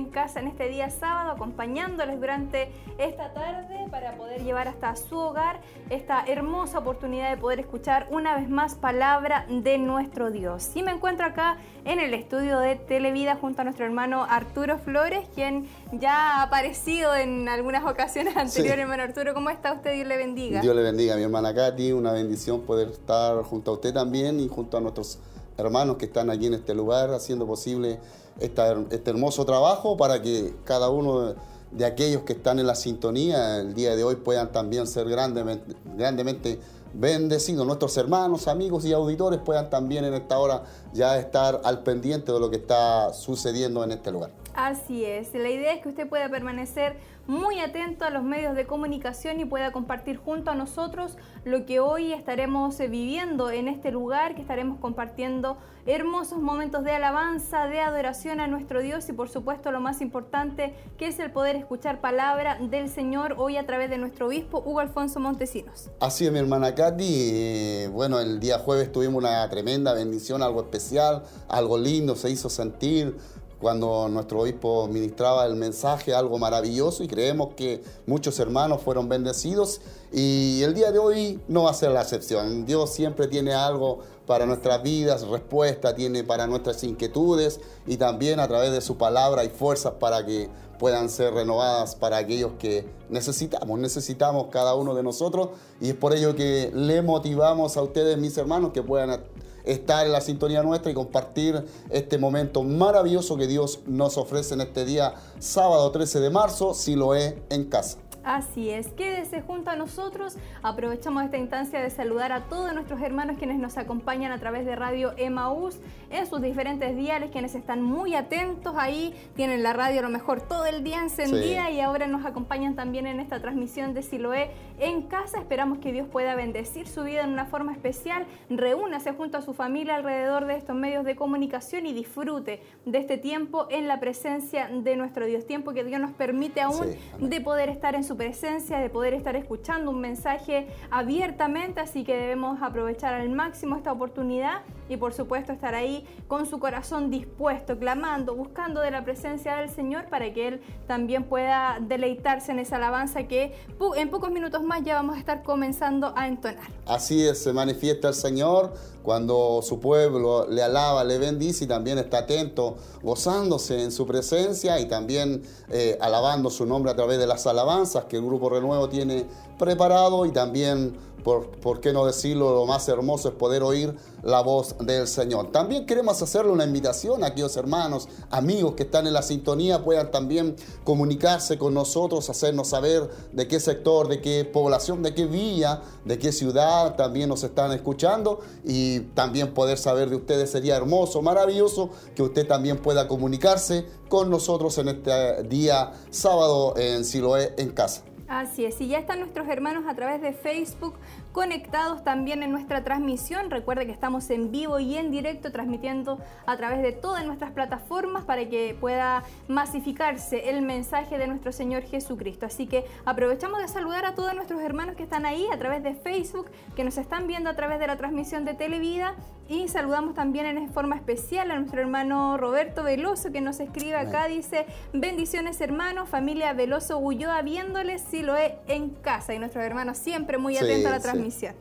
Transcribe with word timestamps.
en 0.00 0.10
casa 0.10 0.40
en 0.40 0.48
este 0.48 0.68
día 0.68 0.90
sábado, 0.90 1.30
acompañándoles 1.32 2.18
durante 2.18 2.72
esta 2.98 3.32
tarde 3.32 3.86
para 3.90 4.16
poder 4.16 4.42
llevar 4.42 4.68
hasta 4.68 4.96
su 4.96 5.16
hogar 5.16 5.60
esta 5.90 6.24
hermosa 6.26 6.78
oportunidad 6.78 7.30
de 7.30 7.36
poder 7.36 7.60
escuchar 7.60 8.08
una 8.10 8.36
vez 8.36 8.48
más 8.48 8.74
palabra 8.74 9.46
de 9.48 9.78
nuestro 9.78 10.30
Dios. 10.30 10.70
Y 10.74 10.82
me 10.82 10.92
encuentro 10.92 11.26
acá 11.26 11.58
en 11.84 12.00
el 12.00 12.14
estudio 12.14 12.58
de 12.60 12.76
Televida 12.76 13.36
junto 13.36 13.60
a 13.60 13.64
nuestro 13.64 13.84
hermano 13.84 14.24
Arturo 14.28 14.78
Flores, 14.78 15.28
quien 15.34 15.68
ya 15.92 16.38
ha 16.38 16.42
aparecido 16.42 17.14
en 17.14 17.48
algunas 17.48 17.84
ocasiones 17.84 18.36
anteriores. 18.36 18.80
Hermano 18.80 19.02
Arturo, 19.02 19.34
¿cómo 19.34 19.50
está 19.50 19.72
usted? 19.72 19.94
Dios 19.94 20.06
le 20.06 20.16
bendiga. 20.16 20.60
Dios 20.62 20.74
le 20.74 20.82
bendiga, 20.82 21.16
mi 21.16 21.22
hermana 21.22 21.54
Katy. 21.54 21.92
Una 21.92 22.12
bendición 22.12 22.62
poder 22.62 22.88
estar 22.88 23.42
junto 23.42 23.72
a 23.72 23.74
usted 23.74 23.92
también 23.92 24.40
y 24.40 24.48
junto 24.48 24.76
a 24.76 24.80
nuestros 24.80 25.18
hermanos 25.60 25.96
que 25.96 26.06
están 26.06 26.30
aquí 26.30 26.46
en 26.46 26.54
este 26.54 26.74
lugar 26.74 27.10
haciendo 27.12 27.46
posible 27.46 28.00
este 28.38 29.10
hermoso 29.10 29.44
trabajo 29.44 29.96
para 29.96 30.22
que 30.22 30.54
cada 30.64 30.88
uno 30.88 31.34
de, 31.70 31.84
aquellos 31.84 32.22
que 32.22 32.32
están 32.32 32.58
en 32.58 32.66
la 32.66 32.74
sintonía 32.74 33.60
el 33.60 33.74
día 33.74 33.94
de 33.94 34.02
hoy 34.02 34.16
puedan 34.16 34.50
también 34.50 34.86
ser 34.86 35.08
grandemente, 35.08 35.76
grandemente 35.96 36.58
bendecidos. 36.94 37.66
Nuestros 37.66 37.96
hermanos, 37.96 38.48
amigos 38.48 38.84
y 38.84 38.92
auditores 38.92 39.40
puedan 39.44 39.70
también 39.70 40.04
en 40.04 40.14
esta 40.14 40.38
hora 40.38 40.64
ya 40.92 41.18
estar 41.18 41.60
al 41.64 41.82
pendiente 41.82 42.32
de 42.32 42.40
lo 42.40 42.50
que 42.50 42.56
está 42.56 43.12
sucediendo 43.12 43.84
en 43.84 43.92
este 43.92 44.10
lugar. 44.10 44.39
Así 44.54 45.04
es, 45.04 45.32
la 45.34 45.48
idea 45.48 45.74
es 45.74 45.82
que 45.82 45.88
usted 45.88 46.08
pueda 46.08 46.28
permanecer 46.28 46.96
muy 47.26 47.60
atento 47.60 48.04
a 48.04 48.10
los 48.10 48.24
medios 48.24 48.56
de 48.56 48.66
comunicación 48.66 49.38
y 49.38 49.44
pueda 49.44 49.70
compartir 49.70 50.16
junto 50.16 50.50
a 50.50 50.56
nosotros 50.56 51.16
lo 51.44 51.64
que 51.64 51.78
hoy 51.78 52.12
estaremos 52.12 52.78
eh, 52.80 52.88
viviendo 52.88 53.50
en 53.50 53.68
este 53.68 53.92
lugar, 53.92 54.34
que 54.34 54.40
estaremos 54.40 54.80
compartiendo 54.80 55.56
hermosos 55.86 56.40
momentos 56.40 56.82
de 56.84 56.90
alabanza, 56.90 57.66
de 57.66 57.80
adoración 57.80 58.40
a 58.40 58.48
nuestro 58.48 58.82
Dios 58.82 59.08
y 59.08 59.12
por 59.12 59.28
supuesto 59.28 59.70
lo 59.70 59.80
más 59.80 60.00
importante 60.00 60.74
que 60.98 61.06
es 61.06 61.18
el 61.20 61.30
poder 61.30 61.56
escuchar 61.56 62.00
palabra 62.00 62.58
del 62.60 62.88
Señor 62.88 63.36
hoy 63.38 63.56
a 63.56 63.64
través 63.64 63.90
de 63.90 63.98
nuestro 63.98 64.26
obispo 64.26 64.58
Hugo 64.58 64.80
Alfonso 64.80 65.20
Montesinos. 65.20 65.90
Así 66.00 66.26
es 66.26 66.32
mi 66.32 66.40
hermana 66.40 66.74
Katy, 66.74 67.04
eh, 67.06 67.90
bueno 67.92 68.18
el 68.18 68.40
día 68.40 68.58
jueves 68.58 68.90
tuvimos 68.90 69.22
una 69.22 69.48
tremenda 69.48 69.94
bendición, 69.94 70.42
algo 70.42 70.62
especial, 70.62 71.22
algo 71.48 71.78
lindo, 71.78 72.16
se 72.16 72.30
hizo 72.30 72.50
sentir 72.50 73.16
cuando 73.60 74.08
nuestro 74.08 74.40
obispo 74.40 74.88
ministraba 74.88 75.44
el 75.44 75.54
mensaje, 75.54 76.14
algo 76.14 76.38
maravilloso 76.38 77.04
y 77.04 77.08
creemos 77.08 77.54
que 77.54 77.82
muchos 78.06 78.38
hermanos 78.40 78.80
fueron 78.82 79.08
bendecidos 79.08 79.82
y 80.12 80.62
el 80.62 80.72
día 80.72 80.90
de 80.90 80.98
hoy 80.98 81.40
no 81.46 81.64
va 81.64 81.70
a 81.70 81.74
ser 81.74 81.90
la 81.90 82.00
excepción. 82.00 82.64
Dios 82.64 82.90
siempre 82.90 83.28
tiene 83.28 83.52
algo 83.52 83.98
para 84.26 84.46
nuestras 84.46 84.82
vidas, 84.82 85.28
respuesta 85.28 85.94
tiene 85.94 86.24
para 86.24 86.46
nuestras 86.46 86.82
inquietudes 86.84 87.60
y 87.86 87.98
también 87.98 88.40
a 88.40 88.48
través 88.48 88.72
de 88.72 88.80
su 88.80 88.96
palabra 88.96 89.42
hay 89.42 89.50
fuerzas 89.50 89.92
para 90.00 90.24
que 90.24 90.48
puedan 90.78 91.10
ser 91.10 91.34
renovadas 91.34 91.94
para 91.94 92.16
aquellos 92.16 92.52
que 92.58 92.88
necesitamos, 93.10 93.78
necesitamos 93.78 94.46
cada 94.50 94.74
uno 94.74 94.94
de 94.94 95.02
nosotros 95.02 95.50
y 95.82 95.90
es 95.90 95.94
por 95.94 96.14
ello 96.14 96.34
que 96.34 96.72
le 96.74 97.02
motivamos 97.02 97.76
a 97.76 97.82
ustedes, 97.82 98.16
mis 98.16 98.38
hermanos, 98.38 98.70
que 98.72 98.82
puedan 98.82 99.20
estar 99.64 100.06
en 100.06 100.12
la 100.12 100.20
sintonía 100.20 100.62
nuestra 100.62 100.90
y 100.90 100.94
compartir 100.94 101.64
este 101.90 102.18
momento 102.18 102.62
maravilloso 102.62 103.36
que 103.36 103.46
Dios 103.46 103.80
nos 103.86 104.16
ofrece 104.18 104.54
en 104.54 104.62
este 104.62 104.84
día, 104.84 105.14
sábado 105.38 105.90
13 105.90 106.20
de 106.20 106.30
marzo, 106.30 106.74
si 106.74 106.96
lo 106.96 107.14
es 107.14 107.34
en 107.50 107.64
casa. 107.64 107.98
Así 108.22 108.68
es, 108.68 108.88
quédese 108.88 109.40
junto 109.40 109.70
a 109.70 109.76
nosotros. 109.76 110.36
Aprovechamos 110.62 111.24
esta 111.24 111.38
instancia 111.38 111.80
de 111.80 111.88
saludar 111.88 112.32
a 112.32 112.44
todos 112.44 112.74
nuestros 112.74 113.00
hermanos 113.00 113.36
quienes 113.38 113.58
nos 113.58 113.78
acompañan 113.78 114.30
a 114.30 114.38
través 114.38 114.66
de 114.66 114.76
Radio 114.76 115.14
Emaús 115.16 115.78
en 116.10 116.26
sus 116.26 116.42
diferentes 116.42 116.96
diales, 116.96 117.30
quienes 117.30 117.54
están 117.54 117.82
muy 117.82 118.14
atentos 118.14 118.74
ahí, 118.76 119.14
tienen 119.34 119.62
la 119.62 119.72
radio 119.72 120.00
a 120.00 120.02
lo 120.02 120.10
mejor 120.10 120.42
todo 120.42 120.66
el 120.66 120.84
día 120.84 121.00
encendida 121.00 121.70
y 121.70 121.80
ahora 121.80 122.06
nos 122.08 122.26
acompañan 122.26 122.74
también 122.74 123.06
en 123.06 123.20
esta 123.20 123.40
transmisión 123.40 123.94
de 123.94 124.02
Siloé 124.02 124.50
en 124.78 125.02
casa. 125.02 125.38
Esperamos 125.38 125.78
que 125.78 125.92
Dios 125.92 126.06
pueda 126.06 126.34
bendecir 126.34 126.88
su 126.88 127.04
vida 127.04 127.22
en 127.22 127.30
una 127.30 127.46
forma 127.46 127.72
especial. 127.72 128.26
Reúnase 128.50 129.12
junto 129.12 129.38
a 129.38 129.42
su 129.42 129.54
familia 129.54 129.96
alrededor 129.96 130.46
de 130.46 130.56
estos 130.56 130.76
medios 130.76 131.04
de 131.04 131.16
comunicación 131.16 131.86
y 131.86 131.94
disfrute 131.94 132.62
de 132.84 132.98
este 132.98 133.16
tiempo 133.16 133.66
en 133.70 133.88
la 133.88 133.98
presencia 133.98 134.68
de 134.68 134.96
nuestro 134.96 135.24
Dios. 135.24 135.46
Tiempo 135.46 135.72
que 135.72 135.84
Dios 135.84 136.00
nos 136.00 136.12
permite 136.12 136.60
aún 136.60 136.86
de 137.18 137.40
poder 137.40 137.70
estar 137.70 137.94
en 137.94 138.04
su 138.04 138.09
presencia, 138.16 138.78
de 138.78 138.90
poder 138.90 139.14
estar 139.14 139.36
escuchando 139.36 139.90
un 139.90 140.00
mensaje 140.00 140.66
abiertamente. 140.90 141.80
Así 141.80 142.04
que 142.04 142.16
debemos 142.16 142.62
aprovechar 142.62 143.14
al 143.14 143.28
máximo 143.30 143.76
esta 143.76 143.92
oportunidad 143.92 144.62
y 144.90 144.96
por 144.96 145.14
supuesto 145.14 145.52
estar 145.52 145.74
ahí 145.74 146.04
con 146.26 146.46
su 146.46 146.58
corazón 146.58 147.10
dispuesto, 147.10 147.78
clamando, 147.78 148.34
buscando 148.34 148.80
de 148.80 148.90
la 148.90 149.04
presencia 149.04 149.56
del 149.56 149.70
Señor 149.70 150.06
para 150.10 150.34
que 150.34 150.48
Él 150.48 150.60
también 150.88 151.24
pueda 151.24 151.78
deleitarse 151.80 152.50
en 152.50 152.58
esa 152.58 152.76
alabanza 152.76 153.28
que 153.28 153.54
en 153.96 154.10
pocos 154.10 154.32
minutos 154.32 154.62
más 154.64 154.82
ya 154.82 154.96
vamos 154.96 155.16
a 155.16 155.20
estar 155.20 155.44
comenzando 155.44 156.12
a 156.16 156.26
entonar. 156.26 156.68
Así 156.86 157.24
es, 157.24 157.40
se 157.40 157.52
manifiesta 157.52 158.08
el 158.08 158.14
Señor 158.14 158.74
cuando 159.04 159.60
su 159.62 159.78
pueblo 159.78 160.46
le 160.48 160.62
alaba, 160.62 161.04
le 161.04 161.18
bendice 161.18 161.64
y 161.64 161.66
también 161.68 161.98
está 161.98 162.18
atento, 162.18 162.76
gozándose 163.02 163.82
en 163.82 163.92
su 163.92 164.06
presencia 164.06 164.78
y 164.80 164.88
también 164.88 165.42
eh, 165.70 165.96
alabando 166.00 166.50
su 166.50 166.66
nombre 166.66 166.90
a 166.90 166.96
través 166.96 167.18
de 167.18 167.28
las 167.28 167.46
alabanzas 167.46 168.04
que 168.04 168.16
el 168.16 168.24
Grupo 168.24 168.50
Renuevo 168.50 168.88
tiene 168.88 169.24
preparado 169.56 170.26
y 170.26 170.32
también 170.32 170.96
por, 171.20 171.80
qué 171.80 171.92
no 171.92 172.06
decirlo, 172.06 172.54
lo 172.54 172.66
más 172.66 172.88
hermoso 172.88 173.28
es 173.28 173.34
poder 173.34 173.62
oír 173.62 173.94
la 174.22 174.40
voz 174.40 174.74
del 174.82 175.06
Señor. 175.06 175.52
También 175.52 175.86
queremos 175.86 176.20
hacerle 176.22 176.52
una 176.52 176.64
invitación 176.64 177.22
a 177.24 177.28
aquellos 177.28 177.56
hermanos, 177.56 178.08
amigos 178.30 178.74
que 178.74 178.84
están 178.84 179.06
en 179.06 179.12
la 179.12 179.22
sintonía, 179.22 179.82
puedan 179.82 180.10
también 180.10 180.56
comunicarse 180.84 181.58
con 181.58 181.74
nosotros, 181.74 182.28
hacernos 182.30 182.68
saber 182.68 183.10
de 183.32 183.48
qué 183.48 183.60
sector, 183.60 184.08
de 184.08 184.20
qué 184.20 184.44
población, 184.44 185.02
de 185.02 185.14
qué 185.14 185.26
villa, 185.26 185.82
de 186.04 186.18
qué 186.18 186.32
ciudad 186.32 186.96
también 186.96 187.28
nos 187.28 187.42
están 187.42 187.72
escuchando 187.72 188.40
y 188.64 189.00
también 189.14 189.54
poder 189.54 189.78
saber 189.78 190.10
de 190.10 190.16
ustedes 190.16 190.50
sería 190.50 190.76
hermoso, 190.76 191.22
maravilloso 191.22 191.90
que 192.14 192.22
usted 192.22 192.46
también 192.46 192.78
pueda 192.78 193.08
comunicarse 193.08 193.86
con 194.08 194.30
nosotros 194.30 194.76
en 194.78 194.88
este 194.88 195.42
día 195.44 195.92
sábado 196.10 196.74
en 196.76 197.04
Siloé 197.04 197.54
en 197.58 197.70
casa. 197.70 198.02
Así 198.30 198.64
es, 198.64 198.80
y 198.80 198.86
ya 198.86 198.98
están 199.00 199.18
nuestros 199.18 199.48
hermanos 199.48 199.84
a 199.88 199.94
través 199.96 200.22
de 200.22 200.32
Facebook 200.32 200.94
conectados 201.32 202.02
también 202.04 202.42
en 202.42 202.50
nuestra 202.50 202.82
transmisión. 202.82 203.50
Recuerde 203.50 203.86
que 203.86 203.92
estamos 203.92 204.28
en 204.30 204.50
vivo 204.50 204.78
y 204.80 204.96
en 204.96 205.10
directo 205.10 205.52
transmitiendo 205.52 206.18
a 206.46 206.56
través 206.56 206.82
de 206.82 206.92
todas 206.92 207.24
nuestras 207.24 207.52
plataformas 207.52 208.24
para 208.24 208.48
que 208.48 208.76
pueda 208.78 209.22
masificarse 209.48 210.50
el 210.50 210.62
mensaje 210.62 211.18
de 211.18 211.26
nuestro 211.26 211.52
Señor 211.52 211.82
Jesucristo. 211.82 212.46
Así 212.46 212.66
que 212.66 212.84
aprovechamos 213.04 213.60
de 213.60 213.68
saludar 213.68 214.04
a 214.04 214.14
todos 214.14 214.34
nuestros 214.34 214.60
hermanos 214.60 214.96
que 214.96 215.04
están 215.04 215.26
ahí 215.26 215.46
a 215.52 215.58
través 215.58 215.82
de 215.82 215.94
Facebook, 215.94 216.50
que 216.74 216.84
nos 216.84 216.98
están 216.98 217.26
viendo 217.26 217.50
a 217.50 217.54
través 217.54 217.78
de 217.78 217.86
la 217.86 217.96
transmisión 217.96 218.44
de 218.44 218.54
Televida 218.54 219.14
y 219.48 219.66
saludamos 219.68 220.14
también 220.14 220.46
en 220.46 220.70
forma 220.70 220.94
especial 220.94 221.50
a 221.50 221.58
nuestro 221.58 221.80
hermano 221.80 222.36
Roberto 222.36 222.84
Veloso 222.84 223.32
que 223.32 223.40
nos 223.40 223.58
escribe 223.58 223.96
acá, 223.96 224.26
dice, 224.26 224.64
bendiciones 224.92 225.60
hermanos, 225.60 226.08
familia 226.08 226.52
Veloso 226.52 226.98
Ulloa, 226.98 227.42
viéndoles 227.42 228.00
si 228.00 228.22
lo 228.22 228.36
he 228.36 228.58
en 228.68 228.90
casa. 228.90 229.34
Y 229.34 229.38
nuestros 229.40 229.64
hermanos 229.64 229.98
siempre 229.98 230.38
muy 230.38 230.56
atentos 230.56 230.86
a 230.86 230.90
la 230.90 231.00
transmisión. 231.00 231.19
комиссия. 231.20 231.54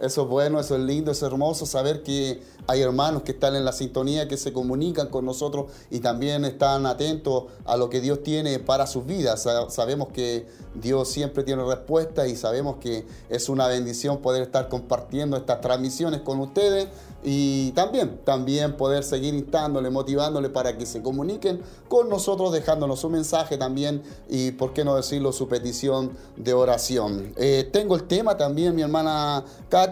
Eso 0.00 0.22
es 0.22 0.28
bueno, 0.28 0.58
eso 0.58 0.74
es 0.74 0.82
lindo, 0.82 1.12
es 1.12 1.22
hermoso 1.22 1.64
saber 1.64 2.02
que 2.02 2.42
hay 2.66 2.80
hermanos 2.80 3.22
que 3.22 3.32
están 3.32 3.54
en 3.56 3.64
la 3.64 3.72
sintonía, 3.72 4.28
que 4.28 4.36
se 4.36 4.52
comunican 4.52 5.08
con 5.08 5.24
nosotros 5.24 5.66
y 5.90 6.00
también 6.00 6.44
están 6.44 6.86
atentos 6.86 7.44
a 7.64 7.76
lo 7.76 7.88
que 7.88 8.00
Dios 8.00 8.22
tiene 8.22 8.58
para 8.58 8.86
sus 8.86 9.06
vidas. 9.06 9.46
Sabemos 9.68 10.08
que 10.08 10.46
Dios 10.74 11.08
siempre 11.08 11.44
tiene 11.44 11.64
respuesta 11.64 12.26
y 12.26 12.36
sabemos 12.36 12.76
que 12.80 13.06
es 13.28 13.48
una 13.48 13.68
bendición 13.68 14.18
poder 14.18 14.42
estar 14.42 14.68
compartiendo 14.68 15.36
estas 15.36 15.60
transmisiones 15.60 16.20
con 16.20 16.40
ustedes 16.40 16.88
y 17.24 17.70
también, 17.72 18.18
también 18.24 18.76
poder 18.76 19.04
seguir 19.04 19.34
instándole, 19.34 19.90
motivándole 19.90 20.48
para 20.48 20.76
que 20.76 20.86
se 20.86 21.02
comuniquen 21.02 21.60
con 21.88 22.08
nosotros, 22.08 22.52
dejándonos 22.52 23.00
su 23.00 23.10
mensaje 23.10 23.56
también 23.56 24.02
y, 24.28 24.50
por 24.52 24.72
qué 24.72 24.84
no 24.84 24.96
decirlo, 24.96 25.32
su 25.32 25.46
petición 25.46 26.10
de 26.36 26.52
oración. 26.52 27.32
Eh, 27.36 27.68
tengo 27.72 27.94
el 27.94 28.04
tema 28.04 28.36
también, 28.36 28.74
mi 28.74 28.82
hermana 28.82 29.44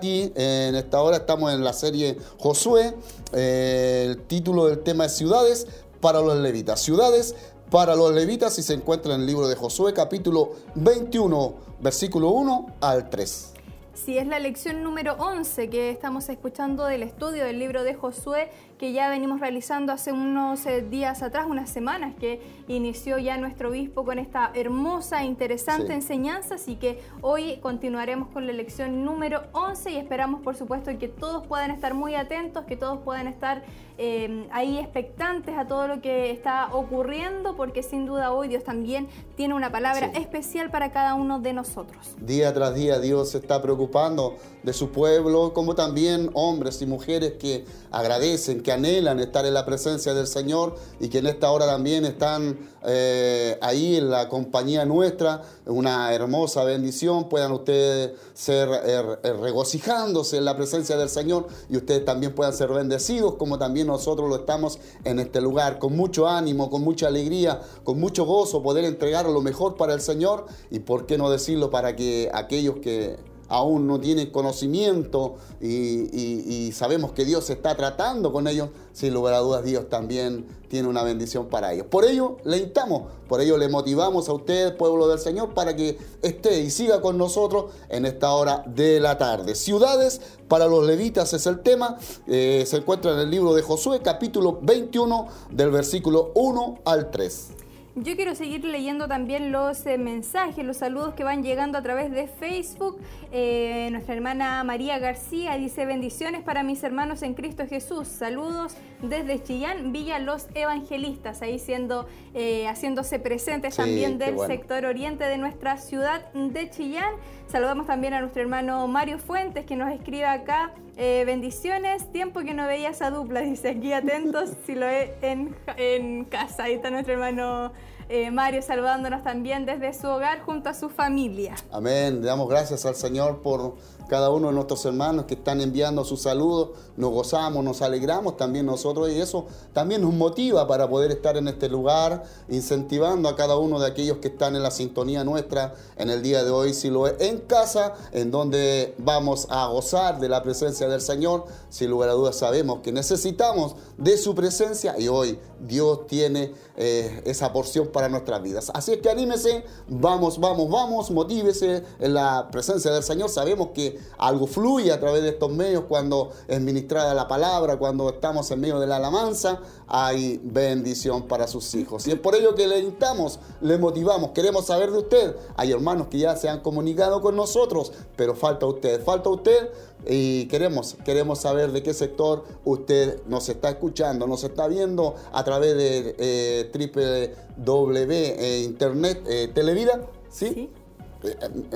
En 0.03 0.77
esta 0.77 1.03
hora 1.03 1.19
estamos 1.19 1.53
en 1.53 1.63
la 1.63 1.75
serie 1.75 2.17
Josué, 2.39 2.95
eh, 3.35 4.05
el 4.07 4.23
título 4.23 4.67
del 4.67 4.79
tema 4.79 5.05
es 5.05 5.15
Ciudades 5.15 5.67
para 6.01 6.23
los 6.23 6.39
levitas. 6.39 6.81
Ciudades 6.81 7.35
para 7.71 7.95
los 7.95 8.15
levitas 8.15 8.59
y 8.59 8.63
se 8.63 8.73
encuentra 8.73 9.15
en 9.15 9.21
el 9.21 9.27
libro 9.27 9.47
de 9.47 9.57
Josué 9.57 9.93
capítulo 9.93 10.53
21, 10.75 11.55
versículo 11.81 12.31
1 12.31 12.67
al 12.81 13.11
3. 13.11 13.53
Sí, 13.93 14.17
es 14.17 14.27
la 14.27 14.39
lección 14.39 14.83
número 14.83 15.17
11 15.19 15.69
que 15.69 15.91
estamos 15.91 16.31
escuchando 16.31 16.87
del 16.87 17.03
estudio 17.03 17.45
del 17.45 17.59
libro 17.59 17.83
de 17.83 17.93
Josué 17.93 18.49
que 18.81 18.93
ya 18.93 19.11
venimos 19.11 19.41
realizando 19.41 19.93
hace 19.93 20.11
unos 20.11 20.65
eh, 20.65 20.81
días 20.81 21.23
atrás, 21.23 21.45
unas 21.47 21.69
semanas 21.69 22.15
que 22.19 22.41
inició 22.67 23.19
ya 23.19 23.37
nuestro 23.37 23.69
obispo 23.69 24.07
con 24.07 24.19
esta 24.19 24.53
hermosa 24.55 25.23
e 25.23 25.27
interesante 25.27 25.93
enseñanza, 25.93 26.55
así 26.55 26.77
que 26.77 26.99
hoy 27.21 27.59
continuaremos 27.59 28.29
con 28.29 28.47
la 28.47 28.55
lección 28.55 29.05
número 29.05 29.43
11 29.53 29.91
y 29.91 29.97
esperamos 29.99 30.41
por 30.41 30.57
supuesto 30.57 30.91
que 30.99 31.09
todos 31.09 31.47
puedan 31.47 31.71
estar 31.71 31.93
muy 31.93 32.15
atentos, 32.15 32.65
que 32.65 32.75
todos 32.75 33.01
puedan 33.05 33.27
estar 33.27 33.65
eh, 33.99 34.49
ahí 34.51 34.79
expectantes 34.79 35.59
a 35.59 35.67
todo 35.67 35.87
lo 35.87 36.01
que 36.01 36.31
está 36.31 36.71
ocurriendo, 36.73 37.55
porque 37.55 37.83
sin 37.83 38.07
duda 38.07 38.33
hoy 38.33 38.49
Dios 38.49 38.65
también 38.65 39.09
tiene 39.37 39.53
una 39.53 39.71
palabra 39.71 40.07
especial 40.15 40.71
para 40.71 40.91
cada 40.91 41.13
uno 41.13 41.39
de 41.39 41.53
nosotros. 41.53 42.17
Día 42.19 42.55
tras 42.55 42.75
día 42.75 42.99
Dios 42.99 43.33
se 43.33 43.37
está 43.37 43.61
preocupando 43.61 44.39
de 44.63 44.73
su 44.73 44.91
pueblo, 44.91 45.53
como 45.53 45.75
también 45.75 46.31
hombres 46.33 46.81
y 46.81 46.87
mujeres 46.87 47.33
que 47.33 47.67
agradecen, 47.91 48.63
que 48.63 48.70
anhelan 48.73 49.21
estar 49.21 49.47
en 49.47 49.55
la 49.55 49.65
presencia 49.65 50.15
del 50.15 50.27
Señor 50.27 50.77
y 51.01 51.09
que 51.09 51.19
en 51.19 51.27
esta 51.27 51.51
hora 51.51 51.67
también 51.67 52.05
están 52.05 52.59
eh, 52.87 53.59
ahí 53.61 53.97
en 53.97 54.11
la 54.11 54.29
compañía 54.29 54.85
nuestra, 54.85 55.43
una 55.67 56.13
hermosa 56.15 56.65
bendición, 56.65 57.29
puedan 57.29 57.53
ustedes 57.53 58.13
ser 58.35 58.69
er, 58.69 59.21
er, 59.23 59.37
regocijándose 59.39 60.39
en 60.39 60.45
la 60.45 60.57
presencia 60.57 60.97
del 60.97 61.09
Señor 61.09 61.49
y 61.69 61.77
ustedes 61.77 62.05
también 62.05 62.35
puedan 62.35 62.55
ser 62.55 62.69
bendecidos 62.69 63.35
como 63.35 63.59
también 63.59 63.87
nosotros 63.87 64.29
lo 64.29 64.37
estamos 64.37 64.79
en 65.05 65.19
este 65.19 65.41
lugar, 65.41 65.79
con 65.79 65.97
mucho 65.97 66.29
ánimo, 66.29 66.71
con 66.71 66.83
mucha 66.83 67.09
alegría, 67.09 67.61
con 67.85 68.01
mucho 68.01 68.25
gozo, 68.25 68.63
poder 68.63 68.85
entregar 68.85 69.27
lo 69.27 69.41
mejor 69.41 69.77
para 69.77 69.95
el 69.95 70.01
Señor 70.01 70.47
y 70.71 70.81
por 70.81 71.07
qué 71.07 71.19
no 71.19 71.31
decirlo 71.31 71.71
para 71.71 71.97
que 71.97 72.31
aquellos 72.33 72.77
que 72.77 73.30
aún 73.51 73.87
no 73.87 74.01
tienen 74.01 74.31
conocimiento 74.31 75.35
y, 75.61 76.71
sabemos 76.73 77.13
que 77.13 77.25
Dios 77.25 77.51
está 77.51 77.77
tratando 77.77 78.33
con 78.33 78.47
ellos, 78.47 78.71
sin 78.93 79.13
lugar 79.13 79.35
a 79.35 79.39
dudas 79.39 79.65
Dios 79.65 79.89
también 79.91 80.47
tiene 80.69 80.89
una 80.89 81.03
bendición 81.03 81.49
para 81.49 81.73
ellos. 81.73 81.87
Por 81.91 82.05
ello 82.05 82.37
le 82.45 82.59
instamos, 82.59 83.11
por 83.29 83.41
ello 83.41 83.59
le 83.59 83.69
motivamos 83.69 84.29
a 84.29 84.33
usted, 84.33 84.77
pueblo 84.77 85.09
del 85.09 85.19
Señor, 85.19 85.53
para 85.53 85.75
que 85.75 85.99
esté 86.23 86.61
y 86.61 86.71
siga 86.71 87.03
con 87.03 87.19
nosotros 87.19 87.73
en 87.89 88.07
esta 88.07 88.33
hora 88.33 88.63
de 88.67 89.01
la 89.01 89.19
tarde. 89.19 89.57
Ciudades 89.57 90.21
para 90.49 90.67
los 90.67 90.87
levitas 90.87 91.33
es 91.35 91.45
el 91.47 91.61
tema, 91.61 91.99
eh, 92.29 92.65
se 92.67 92.77
encuentra 92.79 93.13
en 93.13 93.19
el 93.19 93.31
libro 93.31 93.53
de 93.53 93.63
Josué, 93.63 94.01
capítulo 94.01 94.61
21, 94.63 95.27
del 95.51 95.71
versículo 95.71 96.31
1 96.35 96.79
al 96.85 97.11
3. 97.11 97.60
Yo 98.03 98.17
quiero 98.17 98.35
seguir 98.35 98.65
leyendo 98.65 99.09
también 99.09 99.53
los 99.53 99.85
eh, 99.85 99.99
mensajes, 99.99 100.65
los 100.65 100.79
saludos 100.79 101.13
que 101.13 101.23
van 101.23 101.43
llegando 101.43 101.77
a 101.77 101.83
través 101.83 102.11
de 102.11 102.29
Facebook. 102.29 102.99
Eh, 103.31 103.89
nuestra 103.93 104.15
hermana 104.15 104.65
María 104.65 104.99
García 104.99 105.59
dice 105.59 105.85
bendiciones 105.85 106.43
para 106.43 106.63
mis 106.63 106.83
hermanos 106.83 107.23
en 107.23 107.35
Cristo 107.35 107.67
Jesús. 107.69 108.09
Saludos 108.09 108.75
desde 109.03 109.43
Chillán, 109.43 109.93
Villa 109.93 110.19
Los 110.19 110.47
Evangelistas, 110.55 111.43
ahí 111.43 111.59
siendo, 111.59 112.09
eh, 112.33 112.67
haciéndose 112.69 113.19
presentes 113.19 113.77
también 113.77 114.17
del 114.17 114.39
sector 114.47 114.87
oriente 114.87 115.25
de 115.25 115.37
nuestra 115.37 115.77
ciudad 115.77 116.33
de 116.33 116.71
Chillán. 116.71 117.15
Saludamos 117.51 117.89
también 117.89 118.15
a 118.15 118.21
nuestro 118.21 118.43
hermano 118.43 118.87
Mario 118.87 119.19
Fuentes 119.19 119.67
que 119.67 119.75
nos 119.75 119.91
escribe 119.93 120.25
acá. 120.25 120.71
bendiciones, 120.97 122.13
tiempo 122.13 122.43
que 122.43 122.55
no 122.55 122.65
veía 122.69 122.91
esa 122.91 123.11
dupla, 123.11 123.41
dice 123.41 123.71
aquí 123.71 123.93
atentos 123.93 124.53
si 124.65 124.77
lo 124.77 124.87
ve 124.87 125.17
en, 125.21 125.57
en 125.77 126.27
casa. 126.27 126.65
Ahí 126.65 126.75
está 126.75 126.91
nuestro 126.91 127.15
hermano 127.15 127.73
eh, 128.11 128.31
Mario 128.33 128.61
saludándonos 128.61 129.23
también 129.23 129.65
desde 129.67 129.95
su 129.95 130.09
hogar 130.09 130.41
junto 130.41 130.69
a 130.69 130.75
su 130.75 130.89
familia. 130.89 131.55
Amén. 131.71 132.21
Le 132.21 132.27
damos 132.27 132.49
gracias 132.49 132.85
al 132.85 132.97
Señor 132.97 133.41
por 133.41 133.77
cada 134.11 134.31
uno 134.31 134.49
de 134.49 134.55
nuestros 134.55 134.85
hermanos 134.85 135.27
que 135.27 135.35
están 135.35 135.61
enviando 135.61 136.05
sus 136.05 136.23
saludos, 136.23 136.71
nos 136.97 137.13
gozamos, 137.13 137.63
nos 137.63 137.81
alegramos 137.81 138.37
también 138.37 138.67
nosotros 138.67 139.09
y 139.09 139.21
eso 139.21 139.47
también 139.73 140.03
nos 140.03 140.13
motiva 140.13 140.67
para 140.67 140.89
poder 140.89 141.13
estar 141.13 141.37
en 141.37 141.47
este 141.47 141.69
lugar, 141.69 142.25
incentivando 142.49 143.29
a 143.29 143.37
cada 143.37 143.57
uno 143.57 143.79
de 143.79 143.87
aquellos 143.87 144.17
que 144.17 144.27
están 144.27 144.57
en 144.57 144.65
la 144.65 144.73
sintonía 144.73 145.23
nuestra 145.23 145.75
en 145.97 146.11
el 146.11 146.23
día 146.23 146.43
de 146.43 146.51
hoy, 146.51 146.75
si 146.75 146.91
lo 146.91 147.07
es 147.07 147.21
en 147.21 147.39
casa, 147.39 147.95
en 148.11 148.33
donde 148.33 148.97
vamos 148.99 149.47
a 149.49 149.69
gozar 149.69 150.19
de 150.19 150.29
la 150.29 150.43
presencia 150.43 150.89
del 150.89 151.01
Señor, 151.01 151.45
sin 151.69 151.89
lugar 151.89 152.09
a 152.09 152.15
dudas 152.15 152.35
sabemos 152.35 152.81
que 152.81 152.91
necesitamos 152.91 153.77
de 153.97 154.19
su 154.19 154.35
presencia 154.35 154.99
y 154.99 155.07
hoy 155.07 155.39
Dios 155.61 156.09
tiene 156.09 156.53
eh, 156.83 157.21
esa 157.27 157.53
porción 157.53 157.89
para 157.89 158.09
nuestras 158.09 158.43
vidas. 158.43 158.71
Así 158.73 158.93
es 158.93 159.03
que 159.03 159.11
anímese, 159.11 159.65
vamos, 159.87 160.41
vamos, 160.41 160.71
vamos, 160.71 161.11
motívese 161.11 161.85
en 161.99 162.15
la 162.15 162.49
presencia 162.51 162.91
del 162.91 163.03
Señor, 163.03 163.29
sabemos 163.29 163.69
que 163.75 163.99
algo 164.17 164.47
fluye 164.47 164.91
a 164.91 164.99
través 164.99 165.23
de 165.23 165.29
estos 165.29 165.53
medios 165.53 165.85
cuando 165.87 166.31
es 166.49 166.59
ministrada 166.59 167.13
la 167.13 167.29
palabra, 167.29 167.77
cuando 167.77 168.09
estamos 168.09 168.51
en 168.51 168.61
medio 168.61 168.81
de 168.81 168.87
la 168.87 168.97
alabanza, 168.97 169.61
hay 169.87 170.41
bendición 170.43 171.29
para 171.29 171.47
sus 171.47 171.75
hijos. 171.75 172.07
Y 172.07 172.13
es 172.13 172.19
por 172.19 172.35
ello 172.35 172.55
que 172.55 172.67
le 172.67 172.79
invitamos, 172.79 173.41
le 173.61 173.77
motivamos, 173.77 174.31
queremos 174.31 174.65
saber 174.65 174.91
de 174.91 174.99
usted. 175.01 175.37
Hay 175.57 175.73
hermanos 175.73 176.07
que 176.07 176.17
ya 176.17 176.35
se 176.35 176.49
han 176.49 176.61
comunicado 176.61 177.21
con 177.21 177.37
nosotros, 177.37 177.93
pero 178.17 178.35
falta 178.35 178.65
usted, 178.65 179.05
falta 179.05 179.29
usted 179.29 179.69
y 180.07 180.47
queremos, 180.47 180.97
queremos 181.05 181.41
saber 181.41 181.73
de 181.73 181.83
qué 181.83 181.95
sector 181.95 182.45
usted 182.65 183.21
nos 183.27 183.49
está 183.49 183.71
escuchando, 183.71 184.27
nos 184.27 184.45
está 184.45 184.69
viendo 184.69 185.15
a 185.33 185.45
través 185.45 185.77
de 185.77 186.15
eh, 186.19 186.71
www 186.73 188.11
eh, 188.13 188.63
internet 188.65 189.23
eh, 189.29 189.51
televida, 189.53 190.07
¿sí? 190.31 190.71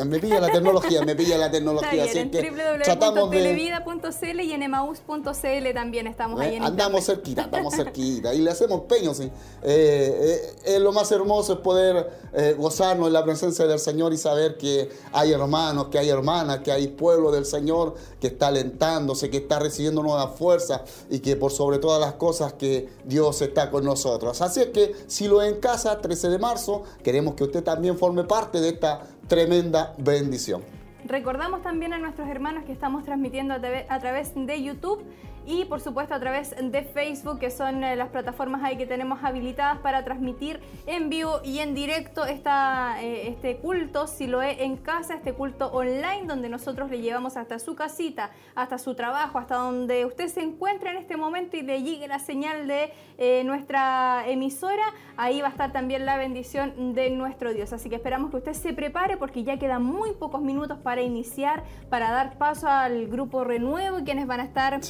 Me 0.07 0.19
pilla 0.19 0.41
la 0.41 0.51
tecnología, 0.51 1.03
me 1.03 1.15
pilla 1.15 1.39
la 1.39 1.51
tecnología. 1.51 2.05
así 2.05 2.19
en 2.19 2.31
www.televida.cl 2.31 4.41
y 4.41 4.53
en 4.53 4.63
emaus.cl 4.63 5.75
también 5.75 6.07
estamos 6.07 6.41
ahí. 6.41 6.57
En 6.57 6.65
andamos 6.65 7.07
cerquita, 7.07 7.45
andamos 7.45 7.75
cerquita 7.75 8.35
y 8.35 8.39
le 8.39 8.51
hacemos 8.51 8.83
peño, 8.83 9.15
sí. 9.15 9.31
Eh, 9.63 10.57
eh, 10.65 10.79
lo 10.79 10.93
más 10.93 11.11
hermoso 11.13 11.55
es 11.55 11.59
poder 11.61 12.25
gozarnos 12.59 13.07
en 13.07 13.13
la 13.13 13.25
presencia 13.25 13.67
del 13.67 13.79
Señor 13.79 14.13
y 14.13 14.17
saber 14.17 14.57
que 14.57 14.91
hay 15.13 15.33
hermanos, 15.33 15.89
que 15.89 15.99
hay 15.99 16.09
hermanas, 16.09 16.61
que 16.61 16.73
hay 16.73 16.89
pueblo 16.89 17.31
del 17.31 17.47
Señor 17.47 17.95
que 18.21 18.29
está 18.29 18.49
alentándose, 18.49 19.31
que 19.31 19.39
está 19.39 19.59
recibiendo 19.59 20.03
nuevas 20.03 20.37
fuerzas 20.37 20.83
y 21.11 21.21
que 21.21 21.37
por 21.37 21.53
sobre 21.53 21.79
todas 21.79 22.01
las 22.01 22.15
cosas 22.15 22.55
que 22.55 22.89
Dios 23.05 23.41
está 23.43 23.71
con 23.71 23.85
nosotros. 23.85 24.41
Así 24.41 24.61
es 24.61 24.69
que 24.69 24.95
si 25.07 25.29
lo 25.29 25.43
en 25.43 25.61
casa, 25.61 26.01
13 26.01 26.29
de 26.29 26.39
marzo, 26.39 26.83
queremos 27.03 27.35
que 27.35 27.45
usted 27.45 27.63
también 27.63 27.99
forme 27.99 28.25
parte 28.25 28.61
de 28.61 28.71
esta 28.71 29.03
tremenda 29.29 29.95
bendición. 29.99 30.63
Recordamos 31.07 31.63
también 31.63 31.93
a 31.93 31.99
nuestros 31.99 32.29
hermanos 32.29 32.65
que 32.65 32.73
estamos 32.73 33.05
transmitiendo 33.05 33.55
a, 33.55 33.99
través 34.01 34.33
de 34.35 34.63
YouTube 34.63 35.05
y 35.47 35.65
por 35.67 35.81
supuesto 35.81 36.15
a 36.15 36.21
través 36.21 36.55
de 36.59 36.83
Facebook, 36.83 37.39
que 37.39 37.51
son 37.51 37.85
eh, 37.85 37.97
las 37.97 38.09
plataformas 38.09 38.63
ahí 38.63 38.77
que 38.77 38.87
tenemos 38.87 39.23
habilitadas 39.23 39.79
para 39.79 40.05
transmitir 40.05 40.61
en 40.87 41.11
vivo 41.11 41.41
y 41.45 41.59
en 41.59 41.75
directo 41.75 42.25
esta, 42.25 43.03
eh, 43.03 43.29
este 43.29 43.59
culto, 43.59 44.07
si 44.07 44.27
lo 44.27 44.43
es 44.43 44.61
en 44.61 44.77
casa, 44.77 45.15
este 45.15 45.33
culto 45.33 45.71
online, 45.73 46.25
donde 46.27 46.49
nosotros 46.49 46.91
le 46.91 47.01
llevamos 47.01 47.37
hasta 47.37 47.59
su 47.59 47.75
casita, 47.75 48.31
hasta 48.55 48.79
su 48.79 48.95
trabajo, 48.95 49.39
hasta 49.39 49.57
donde 49.57 50.07
usted 50.07 50.29
se 50.29 50.43
encuentre 50.43 50.91
en 50.91 50.97
este 50.97 51.17
momento 51.17 51.57
y 51.57 51.63
le 51.63 51.83
llegue 51.83 52.09
la 52.09 52.19
señal 52.19 52.67
de 52.67 52.93
eh, 53.19 53.43
nuestra 53.45 54.25
emisora, 54.27 54.85
ahí 55.17 55.41
va 55.41 55.49
a 55.49 55.51
estar 55.51 55.73
también 55.73 56.07
la 56.07 56.17
bendición 56.17 56.95
de 56.95 57.11
nuestro 57.11 57.53
Dios. 57.53 57.73
Así 57.73 57.89
que 57.89 57.97
esperamos 57.97 58.31
que 58.31 58.39
usted 58.39 58.55
se 58.55 58.73
prepare 58.73 59.17
porque 59.17 59.45
ya 59.45 59.59
quedan 59.59 59.83
muy 59.85 60.13
pocos 60.13 60.41
minutos 60.41 60.79
para 60.79 61.03
iniciar, 61.03 61.65
para 61.91 62.11
dar 62.11 62.39
paso 62.39 62.69
al 62.69 63.07
grupo 63.09 63.45
Renuevo 63.45 63.99
y 63.99 64.05
quienes 64.05 64.27
van 64.27 64.41
a 64.41 64.45
estar 64.45 64.81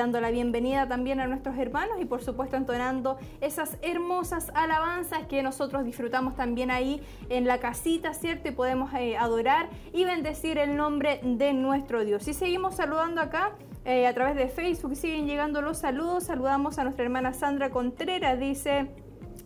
dando 0.00 0.18
la 0.18 0.30
bienvenida 0.30 0.88
también 0.88 1.20
a 1.20 1.26
nuestros 1.26 1.58
hermanos 1.58 1.98
y 2.00 2.06
por 2.06 2.22
supuesto 2.22 2.56
entonando 2.56 3.18
esas 3.42 3.76
hermosas 3.82 4.50
alabanzas 4.54 5.26
que 5.26 5.42
nosotros 5.42 5.84
disfrutamos 5.84 6.34
también 6.36 6.70
ahí 6.70 7.02
en 7.28 7.46
la 7.46 7.58
casita, 7.58 8.14
¿cierto? 8.14 8.48
Y 8.48 8.52
podemos 8.52 8.94
eh, 8.94 9.18
adorar 9.18 9.68
y 9.92 10.06
bendecir 10.06 10.56
el 10.56 10.74
nombre 10.74 11.20
de 11.22 11.52
nuestro 11.52 12.02
Dios. 12.02 12.26
Y 12.28 12.32
seguimos 12.32 12.76
saludando 12.76 13.20
acá. 13.20 13.52
Eh, 13.84 14.06
a 14.06 14.14
través 14.14 14.36
de 14.36 14.48
Facebook 14.48 14.96
siguen 14.96 15.26
llegando 15.26 15.60
los 15.60 15.76
saludos. 15.76 16.24
Saludamos 16.24 16.78
a 16.78 16.84
nuestra 16.84 17.04
hermana 17.04 17.34
Sandra 17.34 17.68
Contreras, 17.68 18.40
dice 18.40 18.88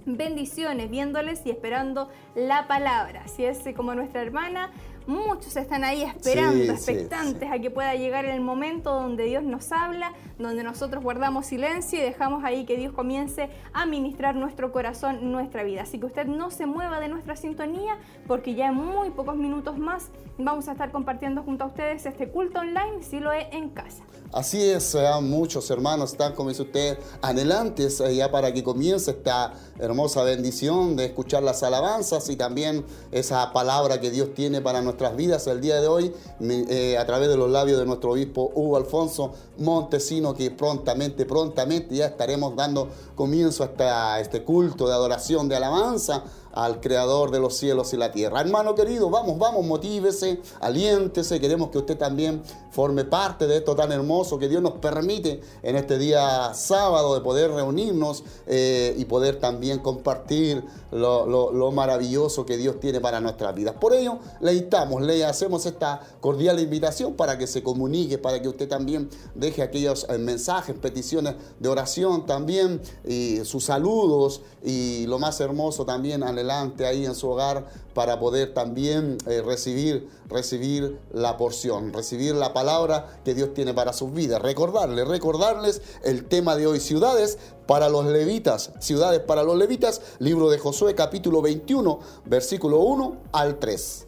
bendiciones, 0.06 0.90
viéndoles 0.90 1.44
y 1.46 1.50
esperando 1.50 2.10
la 2.36 2.68
palabra. 2.68 3.22
Así 3.24 3.44
es 3.44 3.62
como 3.74 3.94
nuestra 3.94 4.22
hermana 4.22 4.70
Muchos 5.06 5.54
están 5.56 5.84
ahí 5.84 6.02
esperando, 6.02 6.72
expectantes 6.72 7.50
a 7.50 7.58
que 7.58 7.70
pueda 7.70 7.94
llegar 7.94 8.24
el 8.24 8.40
momento 8.40 8.94
donde 8.94 9.24
Dios 9.24 9.42
nos 9.42 9.70
habla, 9.70 10.14
donde 10.38 10.62
nosotros 10.62 11.02
guardamos 11.02 11.46
silencio 11.46 11.98
y 11.98 12.02
dejamos 12.02 12.44
ahí 12.44 12.64
que 12.64 12.76
Dios 12.76 12.92
comience 12.92 13.50
a 13.72 13.86
ministrar 13.86 14.34
nuestro 14.34 14.72
corazón, 14.72 15.30
nuestra 15.30 15.62
vida. 15.62 15.82
Así 15.82 15.98
que 15.98 16.06
usted 16.06 16.26
no 16.26 16.50
se 16.50 16.66
mueva 16.66 17.00
de 17.00 17.08
nuestra 17.08 17.36
sintonía 17.36 17.98
porque 18.26 18.54
ya 18.54 18.68
en 18.68 18.74
muy 18.74 19.10
pocos 19.10 19.36
minutos 19.36 19.78
más 19.78 20.10
vamos 20.38 20.68
a 20.68 20.72
estar 20.72 20.90
compartiendo 20.90 21.42
junto 21.42 21.64
a 21.64 21.66
ustedes 21.68 22.06
este 22.06 22.28
culto 22.28 22.60
online, 22.60 23.02
si 23.02 23.20
lo 23.20 23.32
es 23.32 23.46
en 23.52 23.70
casa. 23.70 24.02
Así 24.32 24.60
es, 24.68 24.96
muchos 25.22 25.70
hermanos 25.70 26.10
están, 26.10 26.34
como 26.34 26.48
dice 26.48 26.62
usted, 26.62 26.98
adelantes 27.22 28.00
eh, 28.00 28.16
ya 28.16 28.32
para 28.32 28.52
que 28.52 28.64
comience 28.64 29.12
esta 29.12 29.54
hermosa 29.78 30.24
bendición 30.24 30.96
de 30.96 31.04
escuchar 31.04 31.44
las 31.44 31.62
alabanzas 31.62 32.28
y 32.30 32.34
también 32.34 32.84
esa 33.12 33.52
palabra 33.52 34.00
que 34.00 34.10
Dios 34.10 34.34
tiene 34.34 34.60
para 34.60 34.82
nuestras 34.82 35.14
vidas 35.14 35.46
el 35.46 35.60
día 35.60 35.80
de 35.80 35.86
hoy 35.86 36.12
eh, 36.40 36.98
a 36.98 37.06
través 37.06 37.28
de 37.28 37.36
los 37.36 37.48
labios 37.48 37.78
de 37.78 37.86
nuestro 37.86 38.10
obispo 38.10 38.50
Hugo 38.56 38.76
Alfonso 38.76 39.34
Montesino, 39.58 40.34
que 40.34 40.50
prontamente, 40.50 41.24
prontamente 41.26 41.94
ya 41.94 42.06
estaremos 42.06 42.56
dando 42.56 42.88
comienzo 43.14 43.68
a 43.78 44.20
este 44.20 44.42
culto 44.42 44.86
de 44.86 44.94
adoración, 44.94 45.48
de 45.48 45.56
alabanza 45.56 46.24
al 46.54 46.80
creador 46.80 47.30
de 47.30 47.40
los 47.40 47.56
cielos 47.56 47.92
y 47.92 47.96
la 47.96 48.12
tierra. 48.12 48.40
Hermano 48.40 48.74
querido, 48.74 49.10
vamos, 49.10 49.38
vamos, 49.38 49.66
motívese, 49.66 50.40
aliéntese, 50.60 51.40
queremos 51.40 51.70
que 51.70 51.78
usted 51.78 51.98
también 51.98 52.42
forme 52.70 53.04
parte 53.04 53.46
de 53.46 53.58
esto 53.58 53.76
tan 53.76 53.92
hermoso 53.92 54.38
que 54.38 54.48
Dios 54.48 54.60
nos 54.60 54.72
permite 54.74 55.40
en 55.62 55.76
este 55.76 55.96
día 55.96 56.52
sábado 56.54 57.14
de 57.14 57.20
poder 57.20 57.52
reunirnos 57.52 58.24
eh, 58.46 58.94
y 58.98 59.04
poder 59.04 59.38
también 59.38 59.78
compartir 59.78 60.64
lo, 60.90 61.70
maravilloso 61.72 62.46
que 62.46 62.56
Dios 62.56 62.78
tiene 62.78 63.00
para 63.00 63.20
nuestras 63.20 63.54
vidas. 63.54 63.74
Por 63.80 63.94
ello, 63.94 64.18
le 64.40 64.52
invitamos, 64.54 65.02
le 65.02 65.24
hacemos 65.24 65.66
esta 65.66 66.00
cordial 66.20 66.60
invitación 66.60 67.14
para 67.14 67.36
que 67.38 67.46
se 67.46 67.62
comunique, 67.62 68.18
para 68.18 68.40
que 68.40 68.48
usted 68.48 68.68
también 68.68 69.08
deje 69.34 69.62
aquellos 69.62 70.06
eh, 70.08 70.18
mensajes, 70.18 70.76
peticiones 70.76 71.34
de 71.58 71.68
oración 71.68 72.26
también, 72.26 72.80
y 73.06 73.44
sus 73.44 73.64
saludos 73.64 74.42
y 74.62 75.06
lo 75.06 75.18
más 75.18 75.40
hermoso 75.40 75.84
también, 75.84 76.22
ahí 76.50 77.06
en 77.06 77.14
su 77.14 77.28
hogar 77.28 77.66
para 77.94 78.18
poder 78.18 78.54
también 78.54 79.18
eh, 79.26 79.42
recibir, 79.42 80.08
recibir 80.28 80.98
la 81.12 81.36
porción, 81.36 81.92
recibir 81.92 82.34
la 82.34 82.52
palabra 82.52 83.20
que 83.24 83.34
Dios 83.34 83.54
tiene 83.54 83.74
para 83.74 83.92
sus 83.92 84.12
vidas. 84.12 84.42
Recordarles, 84.42 85.06
recordarles 85.06 85.82
el 86.02 86.26
tema 86.26 86.56
de 86.56 86.66
hoy, 86.66 86.80
ciudades 86.80 87.38
para 87.66 87.88
los 87.88 88.06
levitas, 88.06 88.72
ciudades 88.80 89.20
para 89.20 89.42
los 89.42 89.56
levitas, 89.56 90.02
libro 90.18 90.50
de 90.50 90.58
Josué 90.58 90.94
capítulo 90.94 91.42
21, 91.42 92.00
versículo 92.26 92.80
1 92.80 93.16
al 93.32 93.58
3. 93.58 94.06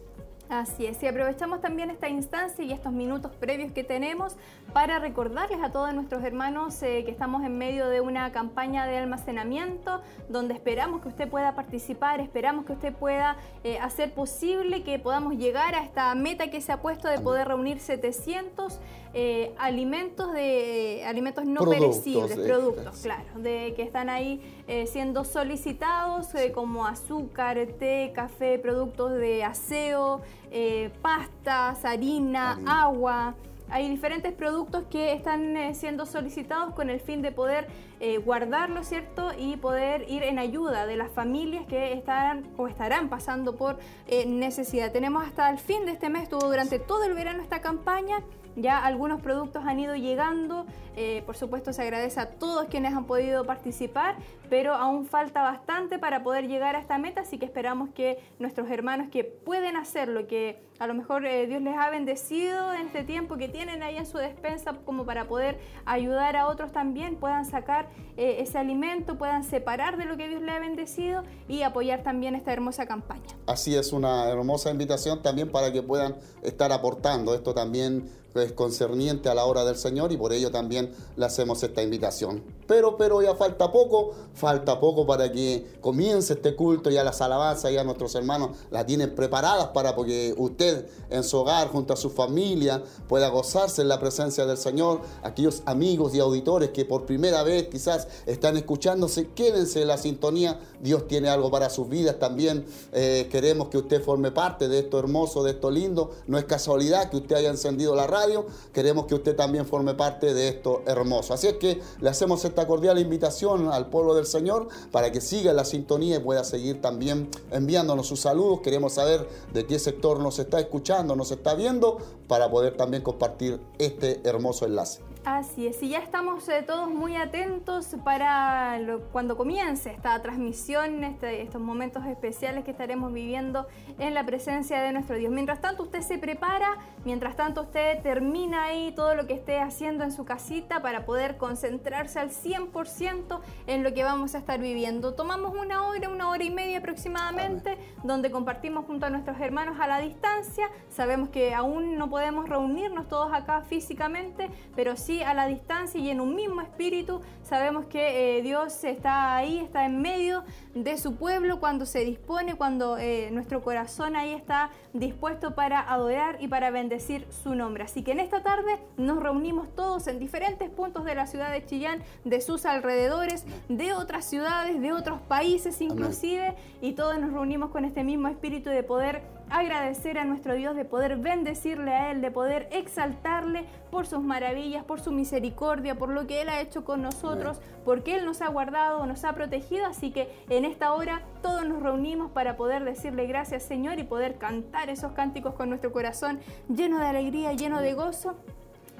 Así 0.49 0.85
es, 0.85 1.03
y 1.03 1.07
aprovechamos 1.07 1.59
también 1.59 1.89
esta 1.89 2.07
instancia 2.07 2.63
y 2.63 2.71
estos 2.71 2.93
minutos 2.93 3.33
previos 3.33 3.73
que 3.73 3.83
tenemos 3.83 4.37
para 4.71 4.97
recordarles 4.97 5.61
a 5.61 5.73
todos 5.73 5.93
nuestros 5.93 6.23
hermanos 6.23 6.81
eh, 6.83 7.03
que 7.03 7.11
estamos 7.11 7.43
en 7.43 7.57
medio 7.57 7.89
de 7.89 7.99
una 7.99 8.31
campaña 8.31 8.85
de 8.85 8.97
almacenamiento 8.97 10.01
donde 10.29 10.53
esperamos 10.53 11.01
que 11.01 11.09
usted 11.09 11.27
pueda 11.27 11.53
participar, 11.53 12.21
esperamos 12.21 12.63
que 12.63 12.71
usted 12.71 12.93
pueda 12.93 13.35
eh, 13.65 13.77
hacer 13.79 14.13
posible 14.13 14.83
que 14.83 14.99
podamos 14.99 15.35
llegar 15.35 15.75
a 15.75 15.83
esta 15.83 16.15
meta 16.15 16.49
que 16.49 16.61
se 16.61 16.71
ha 16.71 16.81
puesto 16.81 17.09
de 17.09 17.19
poder 17.19 17.49
reunir 17.49 17.81
700 17.81 18.79
eh, 19.19 19.55
alimentos 19.57 20.31
de 20.31 21.03
alimentos 21.07 21.43
no 21.45 21.61
perecibles, 21.61 22.37
productos, 22.37 22.99
claro, 23.01 23.23
de 23.37 23.73
que 23.75 23.81
están 23.81 24.09
ahí 24.09 24.41
siendo 24.85 25.23
solicitados 25.23 26.27
como 26.53 26.85
azúcar, 26.85 27.57
té, 27.79 28.11
café, 28.13 28.59
productos 28.59 29.13
de 29.13 29.43
aseo, 29.43 30.21
eh, 30.51 30.91
pastas, 31.01 31.83
harina, 31.83 32.59
agua. 32.65 33.35
Hay 33.69 33.89
diferentes 33.89 34.31
productos 34.31 34.85
que 34.89 35.11
están 35.11 35.57
eh, 35.57 35.75
siendo 35.75 36.05
solicitados 36.05 36.73
con 36.73 36.89
el 36.89 37.01
fin 37.01 37.21
de 37.21 37.33
poder 37.33 37.67
eh, 37.99 38.17
guardarlo, 38.17 38.83
¿cierto? 38.83 39.31
Y 39.37 39.57
poder 39.57 40.09
ir 40.09 40.23
en 40.23 40.39
ayuda 40.39 40.85
de 40.85 40.95
las 40.95 41.11
familias 41.11 41.65
que 41.65 41.91
estarán 41.91 42.47
o 42.55 42.67
estarán 42.69 43.09
pasando 43.09 43.57
por 43.57 43.77
necesidad. 44.25 44.91
Tenemos 44.93 45.25
hasta 45.25 45.49
el 45.49 45.57
fin 45.57 45.85
de 45.85 45.91
este 45.91 46.07
mes, 46.07 46.23
estuvo 46.23 46.47
durante 46.47 46.79
todo 46.79 47.03
el 47.03 47.13
verano 47.13 47.43
esta 47.43 47.59
campaña 47.59 48.23
ya 48.57 48.83
algunos 48.83 49.21
productos 49.21 49.63
han 49.65 49.79
ido 49.79 49.95
llegando, 49.95 50.65
eh, 50.95 51.21
por 51.25 51.37
supuesto 51.37 51.71
se 51.71 51.83
agradece 51.83 52.19
a 52.19 52.31
todos 52.31 52.65
quienes 52.65 52.93
han 52.93 53.05
podido 53.05 53.45
participar, 53.45 54.15
pero 54.49 54.73
aún 54.73 55.05
falta 55.05 55.43
bastante 55.43 55.99
para 55.99 56.23
poder 56.23 56.47
llegar 56.47 56.75
a 56.75 56.79
esta 56.79 56.97
meta, 56.97 57.21
así 57.21 57.37
que 57.37 57.45
esperamos 57.45 57.89
que 57.89 58.19
nuestros 58.39 58.69
hermanos 58.69 59.09
que 59.11 59.23
pueden 59.23 59.75
hacerlo, 59.75 60.27
que 60.27 60.59
a 60.79 60.87
lo 60.87 60.93
mejor 60.93 61.25
eh, 61.25 61.47
Dios 61.47 61.61
les 61.61 61.77
ha 61.77 61.89
bendecido 61.89 62.73
en 62.73 62.87
este 62.87 63.03
tiempo 63.03 63.37
que 63.37 63.47
tienen 63.47 63.83
ahí 63.83 63.97
en 63.97 64.05
su 64.05 64.17
despensa 64.17 64.73
como 64.85 65.05
para 65.05 65.27
poder 65.27 65.59
ayudar 65.85 66.35
a 66.35 66.47
otros 66.47 66.71
también, 66.71 67.15
puedan 67.15 67.45
sacar 67.45 67.89
eh, 68.15 68.37
ese 68.39 68.57
alimento, 68.57 69.17
puedan 69.17 69.43
separar 69.43 69.97
de 69.97 70.05
lo 70.05 70.17
que 70.17 70.27
Dios 70.27 70.41
les 70.41 70.55
ha 70.55 70.59
bendecido 70.59 71.23
y 71.47 71.61
apoyar 71.61 72.01
también 72.01 72.35
esta 72.35 72.53
hermosa 72.53 72.85
campaña. 72.87 73.23
Así 73.45 73.75
es, 73.75 73.93
una 73.93 74.29
hermosa 74.29 74.71
invitación 74.71 75.21
también 75.21 75.51
para 75.51 75.71
que 75.71 75.83
puedan 75.83 76.15
estar 76.41 76.71
aportando. 76.71 77.35
Esto 77.35 77.53
también 77.53 78.09
concerniente 78.53 79.29
a 79.29 79.35
la 79.35 79.45
hora 79.45 79.65
del 79.65 79.77
Señor 79.77 80.11
y 80.11 80.17
por 80.17 80.33
ello 80.33 80.51
también 80.51 80.91
le 81.15 81.25
hacemos 81.25 81.63
esta 81.63 81.81
invitación. 81.81 82.43
Pero, 82.67 82.97
pero 82.97 83.21
ya 83.21 83.35
falta 83.35 83.71
poco, 83.71 84.13
falta 84.33 84.79
poco 84.79 85.05
para 85.05 85.31
que 85.31 85.77
comience 85.81 86.33
este 86.33 86.55
culto, 86.55 86.89
ya 86.89 87.03
las 87.03 87.21
alabanzas, 87.21 87.71
ya 87.71 87.83
nuestros 87.83 88.13
hermanos 88.15 88.51
la 88.71 88.85
tienen 88.85 89.15
preparadas 89.15 89.67
para 89.67 89.95
que 89.95 90.35
usted 90.37 90.87
en 91.09 91.23
su 91.23 91.37
hogar, 91.37 91.69
junto 91.69 91.93
a 91.93 91.97
su 91.97 92.09
familia, 92.09 92.83
pueda 93.07 93.29
gozarse 93.29 93.81
en 93.81 93.87
la 93.87 93.99
presencia 93.99 94.45
del 94.45 94.57
Señor. 94.57 95.01
Aquellos 95.23 95.63
amigos 95.65 96.13
y 96.13 96.19
auditores 96.19 96.69
que 96.69 96.85
por 96.85 97.05
primera 97.05 97.43
vez 97.43 97.67
quizás 97.69 98.07
están 98.25 98.57
escuchándose, 98.57 99.29
quédense 99.29 99.81
en 99.81 99.87
la 99.87 99.97
sintonía. 99.97 100.59
Dios 100.81 101.07
tiene 101.07 101.29
algo 101.29 101.49
para 101.49 101.69
sus 101.69 101.89
vidas 101.89 102.19
también. 102.19 102.65
Eh, 102.91 103.27
queremos 103.31 103.69
que 103.69 103.77
usted 103.77 104.03
forme 104.03 104.31
parte 104.31 104.67
de 104.67 104.79
esto 104.79 104.99
hermoso, 104.99 105.43
de 105.43 105.51
esto 105.51 105.71
lindo. 105.71 106.11
No 106.27 106.37
es 106.37 106.45
casualidad 106.45 107.09
que 107.09 107.17
usted 107.17 107.35
haya 107.35 107.49
encendido 107.49 107.95
la 107.95 108.07
radio 108.07 108.45
queremos 108.73 109.05
que 109.05 109.15
usted 109.15 109.35
también 109.35 109.65
forme 109.65 109.93
parte 109.93 110.33
de 110.33 110.49
esto 110.49 110.83
hermoso. 110.85 111.33
Así 111.33 111.47
es 111.47 111.53
que 111.53 111.81
le 111.99 112.09
hacemos 112.09 112.43
esta 112.57 112.67
cordial 112.67 112.97
invitación 112.97 113.67
al 113.71 113.85
pueblo 113.91 114.15
del 114.15 114.25
Señor 114.25 114.67
para 114.91 115.11
que 115.11 115.21
siga 115.21 115.53
la 115.53 115.63
sintonía 115.63 116.15
y 116.15 116.19
pueda 116.19 116.43
seguir 116.43 116.81
también 116.81 117.29
enviándonos 117.51 118.07
sus 118.07 118.21
saludos. 118.21 118.61
Queremos 118.61 118.93
saber 118.93 119.29
de 119.53 119.67
qué 119.67 119.77
sector 119.77 120.19
nos 120.19 120.39
está 120.39 120.59
escuchando, 120.59 121.15
nos 121.15 121.29
está 121.29 121.53
viendo, 121.53 121.99
para 122.27 122.49
poder 122.49 122.75
también 122.75 123.03
compartir 123.03 123.61
este 123.77 124.21
hermoso 124.23 124.65
enlace. 124.65 125.06
Así 125.29 125.67
es, 125.67 125.83
y 125.83 125.89
ya 125.89 125.99
estamos 125.99 126.47
eh, 126.47 126.63
todos 126.65 126.89
muy 126.89 127.17
atentos 127.17 127.97
para 128.05 128.79
cuando 129.11 129.35
comience 129.35 129.91
esta 129.91 130.21
transmisión, 130.21 131.03
este, 131.03 131.41
estos 131.41 131.59
momentos 131.61 132.05
especiales 132.05 132.63
que 132.63 132.71
estaremos 132.71 133.11
viviendo 133.11 133.67
en 133.99 134.13
la 134.13 134.25
presencia 134.25 134.81
de 134.81 134.93
nuestro 134.93 135.17
Dios. 135.17 135.29
Mientras 135.29 135.59
tanto, 135.59 135.83
usted 135.83 135.99
se 135.99 136.17
prepara, 136.17 136.77
mientras 137.03 137.35
tanto, 137.35 137.63
usted 137.63 138.01
termina 138.01 138.63
ahí 138.63 138.93
todo 138.95 139.15
lo 139.15 139.27
que 139.27 139.33
esté 139.33 139.59
haciendo 139.59 140.05
en 140.05 140.13
su 140.13 140.23
casita 140.23 140.81
para 140.81 141.05
poder 141.05 141.35
concentrarse 141.35 142.21
al 142.21 142.29
100% 142.29 143.41
en 143.67 143.83
lo 143.83 143.93
que 143.93 144.05
vamos 144.05 144.33
a 144.33 144.37
estar 144.37 144.61
viviendo. 144.61 145.13
Tomamos 145.13 145.53
una 145.53 145.87
hora, 145.87 146.07
una 146.07 146.29
hora 146.29 146.43
y 146.45 146.51
media 146.51 146.77
aproximadamente, 146.77 147.77
donde 148.01 148.31
compartimos 148.31 148.85
junto 148.85 149.07
a 149.07 149.09
nuestros 149.09 149.37
hermanos 149.41 149.75
a 149.81 149.87
la 149.87 149.99
distancia. 149.99 150.69
Sabemos 150.89 151.27
que 151.27 151.53
aún 151.53 151.97
no 151.97 152.09
podemos 152.09 152.47
reunirnos 152.47 153.09
todos 153.09 153.33
acá 153.33 153.63
físicamente, 153.63 154.49
pero 154.73 154.95
sí 154.95 155.16
a 155.23 155.33
la 155.33 155.47
distancia 155.47 155.99
y 155.99 156.09
en 156.09 156.21
un 156.21 156.35
mismo 156.35 156.61
espíritu. 156.61 157.21
Sabemos 157.43 157.85
que 157.85 158.37
eh, 158.37 158.41
Dios 158.41 158.83
está 158.83 159.35
ahí, 159.35 159.59
está 159.59 159.85
en 159.85 160.01
medio 160.01 160.43
de 160.73 160.97
su 160.97 161.15
pueblo 161.15 161.59
cuando 161.59 161.85
se 161.85 161.99
dispone, 161.99 162.55
cuando 162.55 162.97
eh, 162.97 163.29
nuestro 163.31 163.61
corazón 163.63 164.15
ahí 164.15 164.33
está 164.33 164.69
dispuesto 164.93 165.55
para 165.55 165.79
adorar 165.79 166.37
y 166.39 166.47
para 166.47 166.71
bendecir 166.71 167.27
su 167.29 167.55
nombre. 167.55 167.83
Así 167.83 168.03
que 168.03 168.11
en 168.11 168.19
esta 168.19 168.43
tarde 168.43 168.79
nos 168.97 169.21
reunimos 169.21 169.73
todos 169.75 170.07
en 170.07 170.19
diferentes 170.19 170.69
puntos 170.69 171.05
de 171.05 171.15
la 171.15 171.27
ciudad 171.27 171.51
de 171.51 171.65
Chillán, 171.65 172.03
de 172.25 172.41
sus 172.41 172.65
alrededores, 172.65 173.45
de 173.69 173.93
otras 173.93 174.25
ciudades, 174.25 174.81
de 174.81 174.93
otros 174.93 175.21
países 175.21 175.79
inclusive, 175.81 176.55
y 176.81 176.93
todos 176.93 177.19
nos 177.19 177.33
reunimos 177.33 177.69
con 177.71 177.85
este 177.85 178.03
mismo 178.03 178.27
espíritu 178.27 178.69
de 178.69 178.83
poder 178.83 179.36
agradecer 179.49 180.17
a 180.17 180.25
nuestro 180.25 180.55
Dios, 180.55 180.75
de 180.75 180.85
poder 180.85 181.17
bendecirle 181.17 181.91
a 181.91 182.11
Él, 182.11 182.21
de 182.21 182.31
poder 182.31 182.67
exaltarle 182.71 183.65
por 183.91 184.05
sus 184.05 184.21
maravillas, 184.21 184.83
por 184.83 184.99
su 184.99 185.11
misericordia, 185.11 185.95
por 185.95 186.09
lo 186.09 186.27
que 186.27 186.41
Él 186.41 186.49
ha 186.49 186.61
hecho 186.61 186.83
con 186.83 187.01
nosotros, 187.01 187.59
porque 187.85 188.15
Él 188.15 188.25
nos 188.25 188.41
ha 188.41 188.49
guardado, 188.49 189.05
nos 189.05 189.23
ha 189.23 189.33
protegido. 189.33 189.85
Así 189.85 190.11
que 190.11 190.29
en 190.49 190.65
esta 190.65 190.93
hora 190.93 191.21
todos 191.41 191.65
nos 191.65 191.81
reunimos 191.81 192.31
para 192.31 192.57
poder 192.57 192.83
decirle 192.83 193.27
gracias 193.27 193.63
Señor 193.63 193.99
y 193.99 194.03
poder 194.03 194.37
cantar 194.37 194.89
esos 194.89 195.13
cánticos 195.13 195.53
con 195.53 195.69
nuestro 195.69 195.91
corazón 195.91 196.39
lleno 196.67 196.99
de 196.99 197.07
alegría, 197.07 197.53
lleno 197.53 197.81
de 197.81 197.93
gozo 197.93 198.37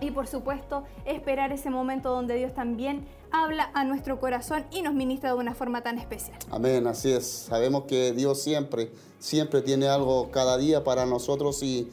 y 0.01 0.12
por 0.12 0.27
supuesto 0.27 0.84
esperar 1.06 1.51
ese 1.51 1.70
momento 1.70 2.10
donde 2.10 2.36
Dios 2.36 2.54
también 2.54 3.06
habla 3.32 3.72
a 3.74 3.84
nuestro 3.84 4.20
corazón 4.20 4.66
y 4.72 4.82
nos 4.82 4.94
ministra 4.94 5.32
de 5.32 5.38
una 5.38 5.54
forma 5.54 5.82
tan 5.84 5.98
especial. 5.98 6.38
Amén, 6.51 6.88
así 6.88 7.12
es. 7.12 7.25
Sabemos 7.25 7.84
que 7.84 8.13
Dios 8.13 8.42
siempre, 8.42 8.92
siempre 9.20 9.62
tiene 9.62 9.88
algo 9.88 10.30
cada 10.32 10.58
día 10.58 10.84
para 10.84 11.06
nosotros 11.06 11.62
y, 11.63 11.89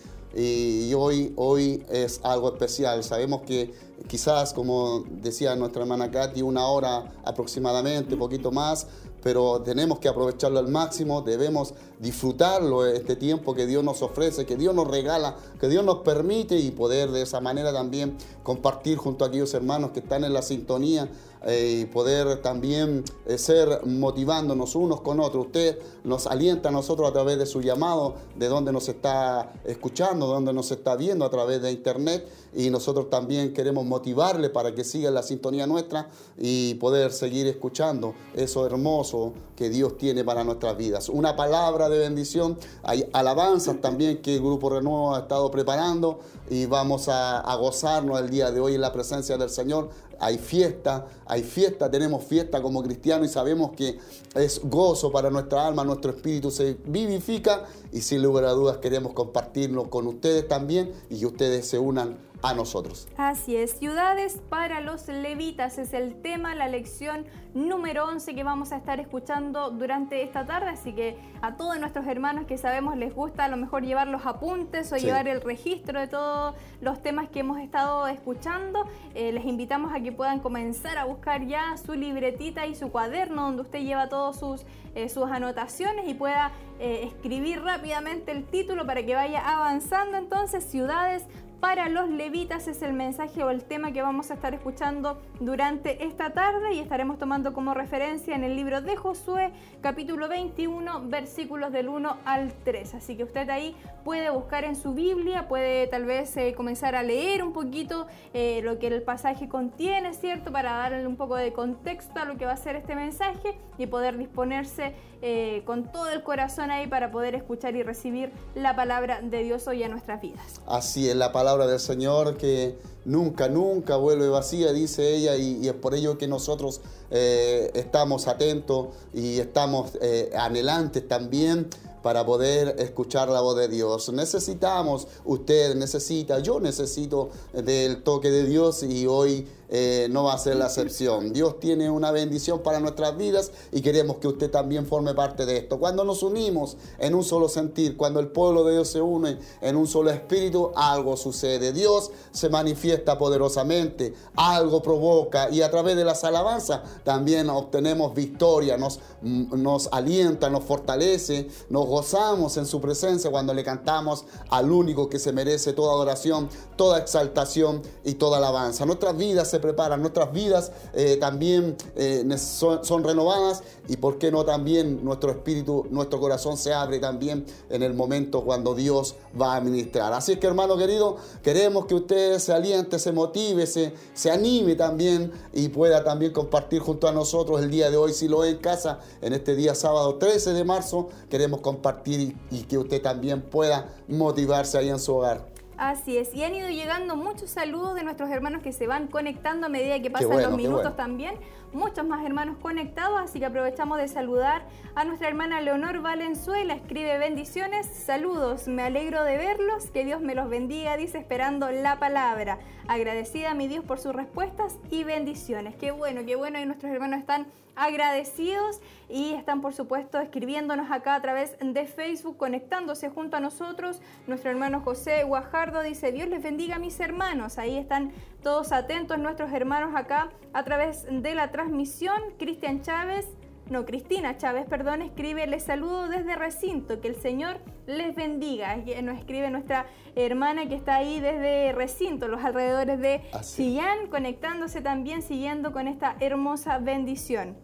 hoy, 0.95 1.33
hoy 1.37 1.85
es 1.91 2.21
algo 2.23 2.49
especial. 2.49 3.03
Sabemos 3.03 3.43
que 3.43 3.75
quizás, 4.07 4.53
como 4.53 5.05
decía 5.09 5.57
nuestra 5.57 5.83
hermana 5.83 6.11
Katy, 6.11 6.43
una 6.43 6.67
hora 6.67 7.13
aproximadamente, 7.25 8.15
un 8.15 8.21
poquito 8.21 8.51
más, 8.51 8.87
pero 9.25 9.63
tenemos 9.63 10.01
que 10.01 10.09
aprovecharlo 10.09 10.59
al 10.59 10.69
máximo, 10.69 11.23
debemos 11.23 11.73
disfrutarlo, 11.99 12.85
este 12.85 13.17
tiempo 13.17 13.55
que 13.55 13.67
Dios 13.67 13.83
nos 13.83 14.03
ofrece, 14.03 14.45
que 14.45 14.57
Dios 14.57 14.75
nos 14.75 14.87
regala, 14.87 15.35
que 15.59 15.69
Dios 15.69 15.83
nos 15.83 16.01
permite 16.01 16.59
y 16.59 16.71
poder 16.71 17.11
de 17.11 17.23
esa 17.23 17.41
manera 17.41 17.73
también 17.73 18.19
compartir 18.43 18.99
junto 18.99 19.25
a 19.25 19.29
aquellos 19.29 19.55
hermanos 19.55 19.93
que 19.93 20.01
están 20.01 20.25
en 20.25 20.35
la 20.35 20.43
sintonía 20.43 21.05
eh, 21.05 21.09
y 21.47 21.85
poder 21.87 22.41
también 22.43 23.05
eh, 23.27 23.39
ser 23.39 23.85
motivándonos 23.85 24.75
unos 24.75 25.01
con 25.01 25.21
otros. 25.21 25.47
Usted 25.47 25.79
nos 26.05 26.27
alienta 26.27 26.71
a 26.71 26.73
nosotros 26.73 27.09
a 27.09 27.13
través 27.13 27.39
de 27.39 27.47
su 27.47 27.61
llamado, 27.61 28.15
de 28.37 28.49
donde 28.49 28.73
nos 28.73 28.89
está 28.89 29.53
escuchando, 29.65 30.27
de 30.29 30.35
donde 30.35 30.53
nos 30.53 30.71
está 30.71 30.97
viendo 30.97 31.25
a 31.25 31.31
través 31.31 31.61
de 31.63 31.73
internet 31.73 32.27
y 32.55 32.71
nosotros 32.71 33.11
también 33.11 33.53
queremos 33.53 33.85
motivarle 33.85 34.49
para 34.49 34.75
que 34.75 34.85
siga 34.85 35.11
la 35.11 35.23
sintonía 35.23 35.67
nuestra 35.67 36.09
y 36.39 36.75
poder 36.75 37.13
seguir 37.13 37.47
escuchando 37.47 38.15
eso 38.35 38.65
hermoso 38.67 39.33
que 39.57 39.69
Dios 39.69 39.97
tiene 39.99 40.25
para 40.25 40.45
nuestras 40.45 40.77
vidas. 40.77 41.09
Una 41.09 41.37
palabra 41.37 41.89
de 41.89 41.99
bendición, 41.99 42.59
hay 42.83 43.09
alabanzas 43.13 43.81
también 43.81 44.23
que 44.23 44.35
el 44.35 44.41
Grupo 44.41 44.71
Renuevo 44.71 45.15
ha 45.15 45.21
estado 45.21 45.51
preparando 45.51 46.21
y 46.51 46.67
vamos 46.67 47.09
a, 47.09 47.41
a 47.41 47.57
gozarnos 47.57 48.21
el 48.21 48.31
día 48.31 48.51
de 48.51 48.61
hoy 48.61 48.75
en 48.75 48.81
la 48.81 48.93
presencia 48.93 49.37
del 49.37 49.51
Señor 49.51 49.91
hay 50.21 50.39
fiesta, 50.39 51.07
hay 51.27 51.43
fiesta, 51.43 51.91
tenemos 51.91 52.25
fiesta 52.25 52.63
como 52.63 52.83
cristianos 52.83 53.29
y 53.29 53.33
sabemos 53.33 53.73
que 53.73 53.99
es 54.35 54.61
gozo 54.63 55.11
para 55.13 55.31
nuestra 55.31 55.67
alma, 55.67 55.85
nuestro 55.85 56.11
espíritu 56.13 56.51
se 56.51 56.77
vivifica 56.87 57.65
y 57.93 58.01
sin 58.01 58.23
lugar 58.23 58.45
a 58.45 58.51
dudas 58.51 58.79
queremos 58.79 59.13
compartirlo 59.13 59.91
con 59.91 60.07
ustedes 60.07 60.47
también 60.49 60.93
y 61.11 61.21
que 61.21 61.27
ustedes 61.27 61.67
se 61.67 61.79
unan 61.79 62.17
a 62.45 62.53
nosotros. 62.53 63.09
Así 63.17 63.57
es, 63.57 63.79
ciudades 63.79 64.41
para 64.51 64.81
los 64.81 65.09
levitas 65.09 65.79
es 65.79 65.95
el 65.95 66.21
tema, 66.21 66.55
la 66.55 66.69
lección 66.69 67.25
número 67.55 68.05
11 68.07 68.35
que 68.35 68.45
vamos 68.45 68.73
a 68.73 68.77
estar 68.77 69.01
escuchando 69.01 69.71
durante 69.71 70.23
esta 70.23 70.45
tarde, 70.45 70.71
así 70.71 70.93
que 70.93 71.17
a 71.41 71.57
todos 71.57 71.79
nuestros 71.79 72.07
hermanos 72.07 72.45
que 72.47 72.59
sabemos 72.59 72.97
les 72.97 73.15
gusta 73.15 73.45
a 73.45 73.49
lo 73.49 73.57
mejor 73.57 73.83
llevar 73.83 74.09
los 74.09 74.27
apuntes 74.27 74.93
o 74.93 74.97
llevar 74.97 75.27
el 75.29 75.41
registro 75.41 76.01
de 76.01 76.09
todos 76.09 76.55
los 76.83 77.01
temas 77.01 77.29
que 77.29 77.41
hemos 77.41 77.59
estado 77.61 78.07
escuchando, 78.09 78.85
eh, 79.15 79.33
les 79.33 79.47
invitamos 79.47 79.95
a 79.95 80.01
que 80.01 80.13
puedan 80.13 80.41
comenzar 80.41 80.99
a 80.99 81.05
buscar 81.05 81.47
ya 81.47 81.77
su 81.79 81.95
libretita 81.95 82.67
y 82.67 82.75
su 82.75 82.91
cuaderno 82.91 83.45
donde 83.45 83.63
usted 83.63 83.81
lleva 83.81 84.09
todas 84.09 84.39
sus, 84.39 84.67
eh, 84.95 85.09
sus 85.09 85.31
anotaciones 85.31 86.07
y 86.09 86.15
pueda 86.15 86.53
eh, 86.79 87.05
escribir 87.05 87.63
rápidamente 87.63 88.33
el 88.33 88.45
título 88.45 88.85
para 88.85 89.05
que 89.07 89.15
vaya 89.15 89.41
avanzando. 89.41 90.19
Entonces 90.19 90.65
ciudades 90.65 91.25
para 91.65 91.89
los 91.89 92.11
levitas 92.11 92.69
es 92.69 92.83
el 92.83 92.93
mensaje 92.93 93.43
o 93.43 93.49
el 93.49 93.65
tema 93.65 93.91
que 93.91 94.03
vamos 94.03 94.31
a 94.31 94.35
estar 94.35 94.53
escuchando 94.53 95.23
durante 95.41 96.05
esta 96.05 96.35
tarde 96.35 96.75
y 96.75 96.79
estaremos 96.79 97.19
tomando 97.19 97.55
como 97.55 97.73
referencia 97.73 98.37
en 98.37 98.45
el 98.45 98.55
libro 98.55 98.83
de 98.83 98.97
Josué 98.97 99.51
capítulo 99.81 100.29
21 100.29 101.09
versículos 101.09 101.73
del 101.73 101.89
1 101.89 102.19
al 102.27 102.53
3. 102.65 102.97
Así 102.97 103.17
que 103.17 103.25
usted 103.25 103.49
ahí 103.49 103.75
puede 104.05 104.29
buscar 104.29 104.65
en 104.65 104.77
su 104.77 104.93
Biblia, 104.93 105.49
puede 105.49 105.87
tal 105.87 106.05
vez 106.05 106.37
eh, 106.37 106.53
comenzar 106.55 106.95
a 106.97 107.03
leer 107.03 107.43
un 107.43 107.55
poquito 107.55 108.09
eh, 108.35 108.61
lo 108.63 108.79
que 108.79 108.89
el 108.89 109.01
pasaje 109.01 109.49
contiene, 109.49 110.13
¿cierto? 110.13 110.53
Para 110.53 110.75
darle 110.75 111.07
un 111.07 111.17
poco 111.17 111.37
de 111.37 111.55
contexto 111.55 112.21
a 112.21 112.27
lo 112.27 112.37
que 112.37 112.45
va 112.45 112.53
a 112.53 112.59
ser 112.59 112.77
este 112.77 112.95
mensaje 112.95 113.57
y 113.79 113.87
poder 113.87 114.19
disponerse 114.19 114.95
eh, 115.27 115.63
con 115.65 115.91
todo 115.91 116.11
el 116.11 116.23
corazón 116.23 116.71
ahí 116.71 116.87
para 116.87 117.11
poder 117.11 117.35
escuchar 117.35 117.75
y 117.77 117.83
recibir 117.83 118.31
la 118.55 118.77
palabra 118.77 119.23
de 119.23 119.43
Dios 119.43 119.67
hoy 119.67 119.83
en 119.83 119.91
nuestras 119.91 120.21
vidas. 120.21 120.61
Así 120.67 121.09
es 121.09 121.17
la 121.17 121.33
palabra 121.33 121.67
del 121.67 121.81
Señor 121.81 122.37
que 122.37 122.77
nunca, 123.07 123.49
nunca 123.49 123.97
vuelve 123.97 124.29
vacía, 124.29 124.75
dice 124.75 125.15
ella, 125.17 125.35
y, 125.37 125.67
es 125.67 125.73
por 125.73 125.95
ello 125.95 126.19
que 126.19 126.29
nosotros 126.29 126.83
eh, 127.11 127.71
estamos 127.73 128.29
atentos 128.29 128.89
y 129.15 129.39
estamos 129.39 129.97
eh, 130.03 130.31
anhelantes 130.37 131.09
también 131.09 131.71
para 132.03 132.27
poder 132.27 132.77
escuchar 132.79 133.31
la 133.31 133.41
voz 133.41 133.57
de 133.57 133.69
Dios. 133.69 134.13
Necesitamos, 134.13 135.09
usted 135.25 135.75
necesita, 135.75 136.41
yo 136.41 136.61
necesito 136.61 137.31
del 137.55 138.03
toque 138.03 138.31
de 138.31 138.45
Dios 138.45 138.83
y 138.83 139.07
hoy 139.07 139.49
eh, 139.69 140.09
no 140.11 140.25
va 140.25 140.35
a 140.35 140.39
ser 140.39 140.57
la 140.57 140.67
excepción. 140.67 141.33
Dios 141.33 141.61
tiene 141.61 141.91
una 141.91 142.11
bendición 142.11 142.63
para 142.63 142.81
nuestras 142.81 143.17
vidas 143.17 143.53
y 143.73 143.81
queremos 143.81 144.19
que 144.19 144.29
usted 144.29 144.51
también 144.51 144.87
forme 144.87 145.15
parte 145.15 145.47
de 145.47 145.59
esto. 145.59 145.79
Cuando 145.79 146.05
nos 146.05 146.23
unimos 146.23 146.77
en 146.99 147.15
un 147.15 147.25
solo 147.25 147.49
sentir, 147.49 147.97
cuando 147.97 148.21
el 148.21 148.29
pueblo 148.29 148.65
de 148.65 148.75
Dios 148.75 148.89
se 148.89 149.01
une 149.01 149.39
en 149.61 149.77
un 149.77 149.87
solo 149.87 150.11
espíritu, 150.11 150.71
algo 150.75 151.17
sucede. 151.17 151.73
Dios 151.73 152.11
se 152.33 152.49
manifiesta 152.49 153.19
poderosamente, 153.19 154.15
algo 154.37 154.83
provoca 154.83 155.51
y 155.51 155.63
a 155.63 155.71
través 155.71 155.97
de 155.97 156.05
las 156.05 156.25
alabanzas 156.25 156.81
también 157.05 157.51
obtenemos 157.51 158.15
victoria, 158.15 158.77
nos, 158.77 159.01
nos 159.23 159.89
alienta, 159.93 160.51
nos 160.51 160.65
fortalece, 160.65 161.49
nos 161.69 161.87
gozamos 161.87 162.57
en 162.57 162.67
su 162.67 162.81
presencia 162.81 163.31
cuando 163.31 163.55
le 163.55 163.65
cantamos 163.65 164.25
al 164.51 164.71
único 164.71 165.09
que 165.09 165.19
se 165.19 165.33
merece 165.33 165.73
toda 165.73 165.93
adoración, 165.93 166.49
toda 166.77 166.99
exaltación 166.99 167.83
y 168.05 168.15
toda 168.15 168.39
alabanza. 168.39 168.87
Nuestras 168.87 169.17
vidas 169.17 169.51
se 169.51 169.61
preparan, 169.65 170.03
nuestras 170.03 170.31
vidas 170.31 170.73
eh, 170.93 171.17
también 171.19 171.75
eh, 171.97 172.23
son, 172.37 173.03
renovadas 173.03 173.63
y 173.89 173.97
por 173.97 174.19
qué 174.19 174.31
no 174.31 174.45
también 174.45 175.03
nuestro 175.03 175.31
espíritu, 175.31 175.87
nuestro 175.91 176.21
corazón 176.21 176.59
se 176.59 176.75
abre 176.75 176.99
también 176.99 177.47
en 177.71 177.83
el 177.83 177.95
momento 177.95 178.45
cuando 178.45 178.75
Dios 178.75 179.15
va 179.41 179.57
a 179.57 179.61
ministrar. 179.63 180.13
Así 180.13 180.33
es 180.33 180.39
que 180.39 180.47
hermano 180.47 180.77
querido, 180.77 181.17
queremos 181.43 181.87
que 181.87 181.95
usted 181.95 182.39
se 182.39 182.53
aliente, 182.53 182.99
se 182.99 183.11
motive, 183.11 183.67
se, 183.67 183.95
se 184.13 184.31
anime 184.31 184.75
también 184.75 185.33
y 185.55 185.69
pueda 185.69 186.05
también 186.05 186.33
compartir 186.33 186.81
junto 186.81 187.09
a 187.09 187.13
nosotros 187.13 187.63
el 187.63 187.71
día 187.71 187.91
de 187.91 187.97
hoy, 187.97 188.13
si 188.13 188.29
lo 188.29 188.41
ve 188.41 188.51
en 188.51 188.59
casa, 188.59 189.01
en 189.23 189.33
este 189.33 189.55
día 189.57 189.75
sábado 189.75 190.17
13 190.17 190.53
de 190.53 190.65
marzo, 190.65 191.09
queremos 191.31 191.61
compartir 191.61 192.37
y 192.51 192.65
que 192.65 192.77
usted 192.77 193.01
también 193.01 193.41
pueda 193.41 193.89
motivarse 194.09 194.77
ahí 194.77 194.91
en 194.91 194.99
su 194.99 195.15
hogar. 195.15 195.54
Así 195.77 196.19
es, 196.19 196.33
y 196.35 196.45
han 196.45 196.55
ido 196.55 196.69
llegando 196.69 197.17
muchos 197.17 197.51
saludos 197.51 197.95
de 197.97 198.05
nuestros 198.05 198.31
hermanos 198.31 198.63
que 198.63 198.73
se 198.73 198.87
van 198.87 199.09
conectando 199.09 199.67
a 199.67 199.69
medida 199.69 200.01
que 200.01 200.11
pasan 200.11 200.41
los 200.41 200.57
minutos 200.57 200.97
también. 200.97 201.35
Muchos 201.73 202.07
más 202.07 202.25
hermanos 202.25 202.57
conectados, 202.63 203.21
así 203.21 203.41
que 203.41 203.47
aprovechamos 203.47 203.99
de 203.99 204.07
saludar 204.07 204.63
a 204.95 205.05
nuestra 205.05 205.27
hermana 205.27 205.61
Leonor 205.61 206.01
Valenzuela. 206.01 206.75
Escribe 206.75 207.19
bendiciones, 207.19 207.87
saludos, 207.87 208.69
me 208.69 208.83
alegro 208.83 209.25
de 209.25 209.37
verlos, 209.37 209.91
que 209.91 210.05
Dios 210.05 210.21
me 210.21 210.37
los 210.37 210.49
bendiga, 210.49 210.97
dice 210.97 211.19
esperando 211.19 211.71
la 211.73 211.99
palabra. 211.99 212.61
Agradecida 212.87 213.51
a 213.51 213.55
mi 213.55 213.67
Dios 213.67 213.85
por 213.85 213.99
sus 213.99 214.15
respuestas 214.15 214.79
y 214.91 215.03
bendiciones. 215.03 215.75
Qué 215.75 215.91
bueno, 215.91 216.21
qué 216.25 216.37
bueno, 216.37 216.61
y 216.61 216.67
nuestros 216.67 216.93
hermanos 216.93 217.19
están 217.19 217.49
agradecidos 217.77 218.81
y 219.09 219.35
están 219.35 219.61
por 219.61 219.73
supuesto 219.73 220.19
escribiéndonos 220.19 220.91
acá 220.91 221.15
a 221.15 221.23
través 221.23 221.57
de 221.61 221.87
Facebook, 221.87 222.37
conectándose 222.37 223.11
junto 223.11 223.37
a 223.37 223.41
nosotros. 223.41 224.01
Nuestro 224.27 224.51
hermano 224.51 224.81
José 224.81 225.25
Guajardo 225.25 225.83
dice, 225.83 226.13
Dios 226.13 226.29
les 226.29 226.43
bendiga 226.43 226.77
a 226.77 226.79
mis 226.79 226.99
hermanos. 227.01 227.59
Ahí 227.59 227.77
están 227.77 228.13
todos 228.43 228.73
atentos 228.73 229.19
nuestros 229.19 229.53
hermanos 229.53 229.95
acá 229.95 230.31
a 230.53 230.65
través 230.65 231.07
de 231.11 231.35
la 231.35 231.51
transmisión. 231.51 232.21
Cristian 232.39 232.83
Chávez, 232.83 233.27
no, 233.71 233.87
Cristina 233.87 234.37
Chávez, 234.37 234.67
perdón, 234.67 235.01
escribe, 235.01 235.47
les 235.47 235.63
saludo 235.63 236.09
desde 236.09 236.37
recinto, 236.37 237.01
que 237.01 237.09
el 237.09 237.17
Señor 237.17 237.61
les 237.87 238.15
bendiga. 238.15 238.77
Nos 239.03 239.19
escribe 239.19 239.51
nuestra 239.51 239.87
hermana 240.15 240.69
que 240.69 240.75
está 240.75 240.97
ahí 240.97 241.19
desde 241.19 241.73
recinto, 241.73 242.29
los 242.29 242.45
alrededores 242.45 243.01
de 243.01 243.23
Chillán, 243.41 244.09
conectándose 244.09 244.83
también, 244.83 245.23
siguiendo 245.23 245.73
con 245.73 245.89
esta 245.89 246.17
hermosa 246.21 246.79
bendición. 246.79 247.57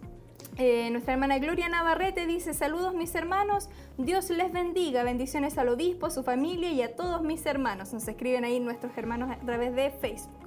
Eh, 0.57 0.91
nuestra 0.91 1.15
hermana 1.15 1.39
Gloria 1.39 1.69
Navarrete 1.69 2.27
dice, 2.27 2.55
saludos 2.55 2.95
mis 2.95 3.15
hermanos, 3.15 3.69
Dios 3.99 4.31
les 4.31 4.53
bendiga, 4.53 5.03
bendiciones 5.03 5.59
al 5.59 5.69
obispo, 5.69 6.07
a 6.07 6.11
su 6.11 6.23
familia 6.23 6.71
y 6.71 6.83
a 6.83 6.97
todos 6.97 7.23
mis 7.23 7.45
hermanos. 7.47 7.93
Nos 7.93 8.09
escriben 8.09 8.45
ahí 8.45 8.59
nuestros 8.59 8.97
hermanos 8.97 9.31
a 9.31 9.37
través 9.37 9.75
de 9.75 9.91
Facebook. 9.91 10.40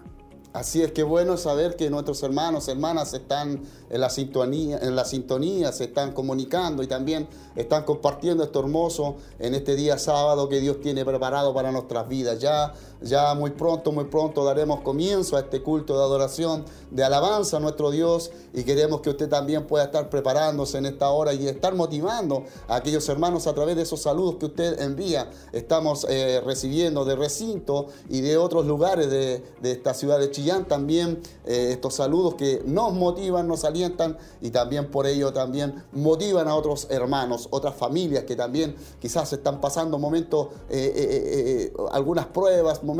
Así 0.53 0.83
es 0.83 0.91
que 0.91 1.01
bueno 1.01 1.35
saber 1.37 1.75
que 1.75 1.89
nuestros 1.89 2.21
hermanos, 2.21 2.67
hermanas 2.67 3.15
están 3.15 3.63
en 3.89 3.99
la 3.99 4.11
sintonía, 4.11 4.77
en 4.77 4.95
la 4.95 5.03
sintonía, 5.03 5.71
se 5.71 5.85
están 5.85 6.11
comunicando 6.11 6.83
y 6.83 6.87
también 6.87 7.27
están 7.55 7.85
compartiendo 7.85 8.43
esto 8.43 8.59
hermoso 8.59 9.15
en 9.39 9.55
este 9.55 9.75
día 9.75 9.97
sábado 9.97 10.47
que 10.49 10.59
Dios 10.59 10.79
tiene 10.79 11.03
preparado 11.05 11.55
para 11.55 11.71
nuestras 11.71 12.07
vidas. 12.07 12.37
Ya, 12.39 12.71
ya 13.03 13.33
muy 13.33 13.51
pronto, 13.51 13.91
muy 13.91 14.05
pronto 14.05 14.45
daremos 14.45 14.81
comienzo 14.81 15.35
a 15.35 15.41
este 15.41 15.61
culto 15.61 15.97
de 15.97 16.03
adoración, 16.03 16.65
de 16.91 17.03
alabanza 17.03 17.57
a 17.57 17.59
nuestro 17.59 17.91
Dios 17.91 18.31
y 18.53 18.63
queremos 18.63 19.01
que 19.01 19.09
usted 19.09 19.27
también 19.27 19.65
pueda 19.67 19.85
estar 19.85 20.09
preparándose 20.09 20.77
en 20.77 20.85
esta 20.85 21.09
hora 21.09 21.33
y 21.33 21.47
estar 21.47 21.75
motivando 21.75 22.43
a 22.67 22.75
aquellos 22.75 23.07
hermanos 23.09 23.47
a 23.47 23.53
través 23.53 23.75
de 23.75 23.81
esos 23.81 24.01
saludos 24.01 24.35
que 24.35 24.45
usted 24.45 24.79
envía. 24.81 25.29
Estamos 25.51 26.05
eh, 26.09 26.41
recibiendo 26.45 27.03
de 27.05 27.15
recinto 27.15 27.87
y 28.09 28.21
de 28.21 28.37
otros 28.37 28.65
lugares 28.65 29.09
de, 29.09 29.43
esta 29.63 29.93
ciudad 29.93 30.19
de 30.19 30.29
Chile 30.29 30.43
también 30.67 31.21
eh, 31.45 31.69
estos 31.71 31.95
saludos 31.95 32.35
que 32.35 32.61
nos 32.65 32.93
motivan, 32.93 33.47
nos 33.47 33.63
alientan 33.63 34.17
y 34.41 34.51
también 34.51 34.91
por 34.91 35.07
ello 35.07 35.31
también 35.31 35.83
motivan 35.93 36.47
a 36.47 36.55
otros 36.55 36.87
hermanos, 36.89 37.47
otras 37.49 37.75
familias 37.75 38.25
que 38.25 38.35
también 38.35 38.75
quizás 38.99 39.31
están 39.31 39.61
pasando 39.61 39.97
momentos, 39.97 40.49
eh, 40.69 41.71
algunas 41.91 42.25
pruebas, 42.27 42.83
momentos 42.83 42.92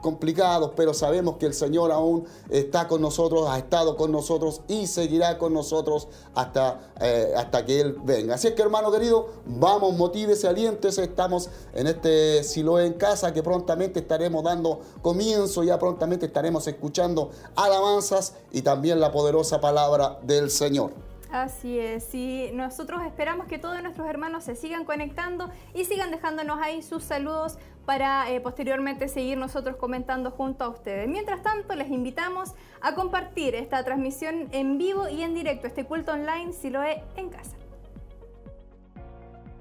complicados, 0.00 0.72
pero 0.76 0.94
sabemos 0.94 1.36
que 1.36 1.46
el 1.46 1.54
Señor 1.54 1.92
aún 1.92 2.24
está 2.50 2.88
con 2.88 3.00
nosotros, 3.00 3.48
ha 3.48 3.58
estado 3.58 3.96
con 3.96 4.12
nosotros 4.12 4.62
y 4.68 4.86
seguirá 4.86 5.38
con 5.38 5.52
nosotros 5.52 6.08
hasta, 6.34 6.92
hasta 7.36 7.64
que 7.64 7.80
Él 7.80 7.96
venga. 8.04 8.34
Así 8.34 8.48
es 8.48 8.54
que 8.54 8.62
hermano 8.62 8.92
querido, 8.92 9.28
vamos, 9.46 9.96
motívese, 9.96 10.48
aliéntese, 10.48 11.04
estamos 11.04 11.50
en 11.72 11.86
este 11.86 12.44
Siloé 12.44 12.86
en 12.86 12.94
casa 12.94 13.32
que 13.32 13.42
prontamente 13.42 14.00
estaremos 14.00 14.44
dando 14.44 14.80
comienzo, 15.02 15.62
ya 15.62 15.78
prontamente 15.78 16.26
estaremos 16.26 16.66
escuchando 16.66 17.30
alabanzas 17.56 18.34
y 18.52 18.62
también 18.62 19.00
la 19.00 19.12
poderosa 19.12 19.60
palabra 19.60 20.18
del 20.22 20.50
Señor. 20.50 20.92
Así 21.34 21.80
es, 21.80 22.14
y 22.14 22.50
nosotros 22.52 23.02
esperamos 23.04 23.48
que 23.48 23.58
todos 23.58 23.82
nuestros 23.82 24.06
hermanos 24.06 24.44
se 24.44 24.54
sigan 24.54 24.84
conectando 24.84 25.50
y 25.74 25.84
sigan 25.84 26.12
dejándonos 26.12 26.60
ahí 26.62 26.80
sus 26.80 27.02
saludos 27.02 27.58
para 27.86 28.30
eh, 28.30 28.40
posteriormente 28.40 29.08
seguir 29.08 29.38
nosotros 29.38 29.76
comentando 29.76 30.30
junto 30.30 30.64
a 30.64 30.68
ustedes. 30.68 31.08
Mientras 31.08 31.42
tanto, 31.42 31.74
les 31.74 31.90
invitamos 31.90 32.54
a 32.80 32.94
compartir 32.94 33.54
esta 33.54 33.84
transmisión 33.84 34.48
en 34.52 34.78
vivo 34.78 35.08
y 35.08 35.22
en 35.22 35.34
directo, 35.34 35.66
este 35.66 35.84
culto 35.84 36.12
online, 36.12 36.52
si 36.52 36.70
lo 36.70 36.82
es 36.82 36.98
en 37.16 37.30
casa. 37.30 37.56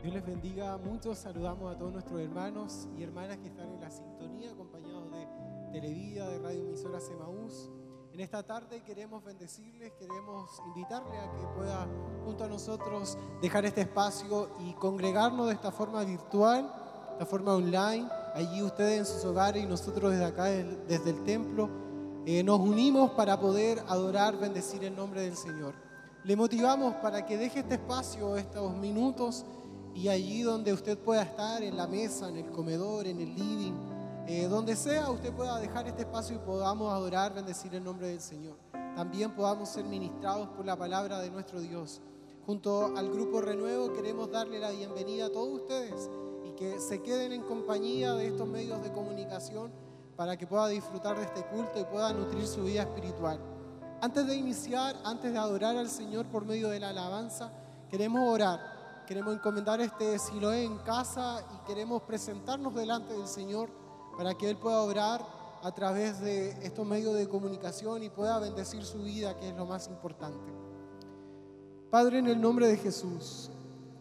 Dios 0.01 0.15
les 0.15 0.25
bendiga 0.25 0.77
mucho, 0.77 1.15
saludamos 1.15 1.73
a 1.73 1.77
todos 1.77 1.93
nuestros 1.93 2.19
hermanos 2.19 2.89
y 2.97 3.03
hermanas 3.03 3.37
que 3.37 3.47
están 3.47 3.69
en 3.69 3.79
la 3.79 3.89
sintonía, 3.89 4.51
acompañados 4.51 5.09
de 5.11 5.27
Televida, 5.71 6.27
de 6.27 6.39
Radio 6.39 6.59
Emisora 6.59 6.99
Semaús. 6.99 7.71
En 8.11 8.19
esta 8.19 8.43
tarde 8.43 8.83
queremos 8.83 9.23
bendecirles, 9.23 9.93
queremos 9.93 10.61
invitarle 10.67 11.17
a 11.17 11.31
que 11.31 11.47
pueda 11.55 11.87
junto 12.25 12.43
a 12.43 12.47
nosotros 12.47 13.17
dejar 13.41 13.65
este 13.65 13.81
espacio 13.81 14.49
y 14.59 14.73
congregarnos 14.73 15.47
de 15.47 15.53
esta 15.53 15.71
forma 15.71 16.03
virtual, 16.03 16.71
esta 17.13 17.25
forma 17.25 17.53
online. 17.53 18.07
Allí 18.33 18.61
ustedes 18.61 18.99
en 18.99 19.05
sus 19.05 19.23
hogares 19.25 19.63
y 19.63 19.67
nosotros 19.67 20.11
desde 20.11 20.25
acá, 20.25 20.45
desde 20.45 21.11
el 21.11 21.23
templo, 21.23 21.69
eh, 22.25 22.43
nos 22.43 22.59
unimos 22.59 23.11
para 23.11 23.39
poder 23.39 23.83
adorar, 23.87 24.37
bendecir 24.37 24.83
el 24.83 24.95
nombre 24.95 25.21
del 25.21 25.37
Señor. 25.37 25.73
Le 26.23 26.35
motivamos 26.35 26.95
para 26.95 27.25
que 27.25 27.37
deje 27.37 27.59
este 27.59 27.75
espacio, 27.75 28.37
estos 28.37 28.75
minutos, 28.75 29.45
y 29.93 30.07
allí 30.07 30.41
donde 30.41 30.73
usted 30.73 30.97
pueda 30.97 31.21
estar, 31.21 31.61
en 31.61 31.77
la 31.77 31.85
mesa, 31.85 32.29
en 32.29 32.37
el 32.37 32.49
comedor, 32.49 33.05
en 33.05 33.19
el 33.19 33.35
living, 33.35 33.73
eh, 34.25 34.47
donde 34.47 34.75
sea 34.75 35.11
usted 35.11 35.31
pueda 35.33 35.59
dejar 35.59 35.87
este 35.87 36.03
espacio 36.03 36.35
y 36.35 36.39
podamos 36.39 36.91
adorar, 36.91 37.33
bendecir 37.33 37.75
el 37.75 37.83
nombre 37.83 38.07
del 38.07 38.21
Señor. 38.21 38.55
También 38.95 39.35
podamos 39.35 39.69
ser 39.69 39.83
ministrados 39.83 40.47
por 40.49 40.65
la 40.65 40.75
palabra 40.75 41.19
de 41.19 41.29
nuestro 41.29 41.59
Dios. 41.59 42.01
Junto 42.45 42.97
al 42.97 43.09
grupo 43.09 43.41
Renuevo 43.41 43.93
queremos 43.93 44.31
darle 44.31 44.59
la 44.59 44.71
bienvenida 44.71 45.27
a 45.27 45.31
todos 45.31 45.61
ustedes 45.61 46.09
que 46.55 46.79
se 46.79 47.01
queden 47.01 47.31
en 47.31 47.43
compañía 47.43 48.13
de 48.13 48.27
estos 48.27 48.47
medios 48.47 48.83
de 48.83 48.91
comunicación 48.91 49.71
para 50.15 50.37
que 50.37 50.47
pueda 50.47 50.67
disfrutar 50.67 51.17
de 51.17 51.23
este 51.23 51.45
culto 51.47 51.79
y 51.79 51.85
pueda 51.85 52.13
nutrir 52.13 52.45
su 52.47 52.63
vida 52.63 52.83
espiritual. 52.83 53.39
Antes 54.01 54.27
de 54.27 54.35
iniciar, 54.35 54.95
antes 55.03 55.31
de 55.31 55.39
adorar 55.39 55.77
al 55.77 55.89
Señor 55.89 56.25
por 56.27 56.45
medio 56.45 56.69
de 56.69 56.79
la 56.79 56.89
alabanza, 56.89 57.51
queremos 57.89 58.27
orar. 58.27 59.03
Queremos 59.07 59.33
encomendar 59.33 59.81
este 59.81 60.17
Siloé 60.19 60.63
en 60.63 60.77
casa 60.79 61.43
y 61.53 61.67
queremos 61.67 62.03
presentarnos 62.03 62.73
delante 62.73 63.13
del 63.13 63.27
Señor 63.27 63.69
para 64.17 64.33
que 64.33 64.49
Él 64.49 64.57
pueda 64.57 64.81
obrar 64.81 65.25
a 65.61 65.71
través 65.71 66.19
de 66.19 66.49
estos 66.65 66.85
medios 66.85 67.15
de 67.15 67.27
comunicación 67.27 68.03
y 68.03 68.09
pueda 68.09 68.39
bendecir 68.39 68.83
su 68.83 69.03
vida, 69.03 69.35
que 69.37 69.49
es 69.49 69.55
lo 69.55 69.65
más 69.65 69.87
importante. 69.87 70.51
Padre, 71.89 72.19
en 72.19 72.27
el 72.27 72.41
nombre 72.41 72.67
de 72.67 72.75
Jesús, 72.75 73.49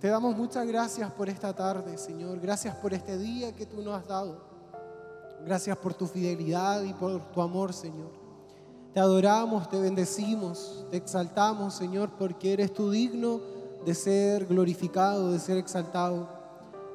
te 0.02 0.08
damos 0.08 0.36
muchas 0.36 0.66
gracias 0.66 1.08
por 1.12 1.28
esta 1.28 1.52
tarde, 1.52 1.96
Señor. 1.96 2.40
Gracias 2.40 2.74
por 2.74 2.92
este 2.92 3.16
día 3.16 3.52
que 3.52 3.66
tú 3.66 3.80
nos 3.82 3.94
has 3.94 4.08
dado. 4.08 4.36
Gracias 5.44 5.76
por 5.76 5.94
tu 5.94 6.08
fidelidad 6.08 6.82
y 6.82 6.92
por 6.92 7.20
tu 7.30 7.40
amor, 7.40 7.72
Señor. 7.72 8.10
Te 8.92 8.98
adoramos, 8.98 9.68
te 9.68 9.78
bendecimos, 9.78 10.84
te 10.90 10.96
exaltamos, 10.96 11.74
Señor, 11.74 12.10
porque 12.18 12.52
eres 12.52 12.74
tú 12.74 12.90
digno 12.90 13.38
de 13.86 13.94
ser 13.94 14.46
glorificado, 14.46 15.30
de 15.30 15.38
ser 15.38 15.56
exaltado. 15.56 16.28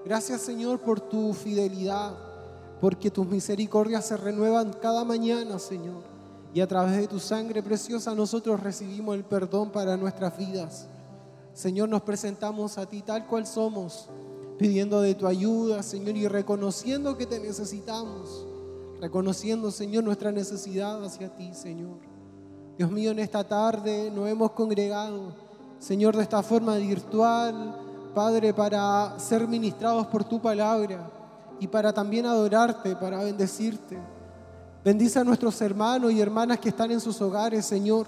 Gracias, 0.04 0.42
Señor, 0.42 0.82
por 0.82 1.00
tu 1.00 1.34
fidelidad 1.34 2.14
porque 2.82 3.10
tus 3.10 3.26
misericordias 3.26 4.06
se 4.06 4.18
renuevan 4.18 4.74
cada 4.74 5.06
mañana, 5.06 5.60
Señor. 5.60 6.04
Y 6.54 6.60
a 6.60 6.68
través 6.68 6.98
de 6.98 7.08
tu 7.08 7.22
sangre 7.22 7.64
preciosa 7.64 8.14
nosotros 8.14 8.60
recibimos 8.60 9.16
el 9.16 9.24
perdón 9.24 9.72
para 9.72 9.96
nuestras 9.96 10.38
vidas. 10.38 10.90
Señor, 11.58 11.90
nos 11.90 12.04
presentamos 12.04 12.78
a 12.78 12.86
ti 12.86 13.02
tal 13.02 13.26
cual 13.26 13.48
somos, 13.48 14.10
pidiendo 14.60 15.02
de 15.02 15.16
tu 15.16 15.26
ayuda, 15.26 15.82
Señor, 15.82 16.16
y 16.16 16.28
reconociendo 16.28 17.18
que 17.18 17.26
te 17.26 17.40
necesitamos. 17.40 18.46
Reconociendo, 19.02 19.72
Señor, 19.72 20.04
nuestra 20.04 20.32
necesidad 20.32 21.04
hacia 21.04 21.36
ti, 21.36 21.56
Señor. 21.56 21.98
Dios 22.78 22.92
mío, 22.92 23.10
en 23.10 23.18
esta 23.18 23.44
tarde 23.44 24.12
nos 24.12 24.30
hemos 24.30 24.52
congregado, 24.52 25.34
Señor, 25.80 26.16
de 26.16 26.22
esta 26.22 26.44
forma 26.44 26.76
virtual, 26.76 27.76
Padre, 28.14 28.54
para 28.54 29.18
ser 29.18 29.48
ministrados 29.48 30.06
por 30.06 30.24
tu 30.26 30.40
palabra 30.40 31.10
y 31.60 31.66
para 31.66 31.92
también 31.92 32.28
adorarte, 32.28 32.96
para 32.96 33.24
bendecirte. 33.24 33.98
Bendice 34.86 35.18
a 35.18 35.24
nuestros 35.24 35.60
hermanos 35.60 36.12
y 36.12 36.22
hermanas 36.22 36.60
que 36.60 36.70
están 36.70 36.92
en 36.92 37.02
sus 37.02 37.20
hogares, 37.20 37.66
Señor, 37.66 38.06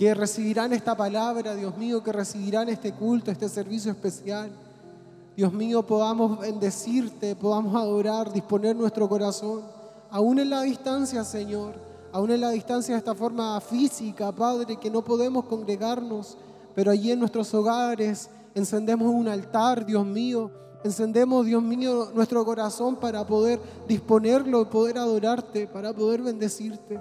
que 0.00 0.14
recibirán 0.14 0.72
esta 0.72 0.96
palabra, 0.96 1.54
Dios 1.54 1.76
mío, 1.76 2.02
que 2.02 2.10
recibirán 2.10 2.70
este 2.70 2.90
culto, 2.92 3.30
este 3.30 3.50
servicio 3.50 3.92
especial. 3.92 4.50
Dios 5.36 5.52
mío, 5.52 5.86
podamos 5.86 6.40
bendecirte, 6.40 7.36
podamos 7.36 7.74
adorar, 7.74 8.32
disponer 8.32 8.74
nuestro 8.74 9.06
corazón, 9.10 9.60
aún 10.08 10.38
en 10.38 10.48
la 10.48 10.62
distancia, 10.62 11.22
Señor, 11.22 11.74
aún 12.12 12.30
en 12.30 12.40
la 12.40 12.48
distancia 12.48 12.94
de 12.94 12.98
esta 12.98 13.14
forma 13.14 13.60
física, 13.60 14.32
Padre, 14.32 14.78
que 14.78 14.90
no 14.90 15.04
podemos 15.04 15.44
congregarnos, 15.44 16.38
pero 16.74 16.92
allí 16.92 17.12
en 17.12 17.18
nuestros 17.18 17.52
hogares 17.52 18.30
encendemos 18.54 19.12
un 19.14 19.28
altar, 19.28 19.84
Dios 19.84 20.06
mío, 20.06 20.50
Encendemos, 20.82 21.44
Dios 21.44 21.62
mío, 21.62 22.10
nuestro 22.14 22.42
corazón 22.42 22.96
para 22.96 23.26
poder 23.26 23.60
disponerlo, 23.86 24.70
poder 24.70 24.96
adorarte, 24.96 25.66
para 25.66 25.92
poder 25.92 26.22
bendecirte. 26.22 26.98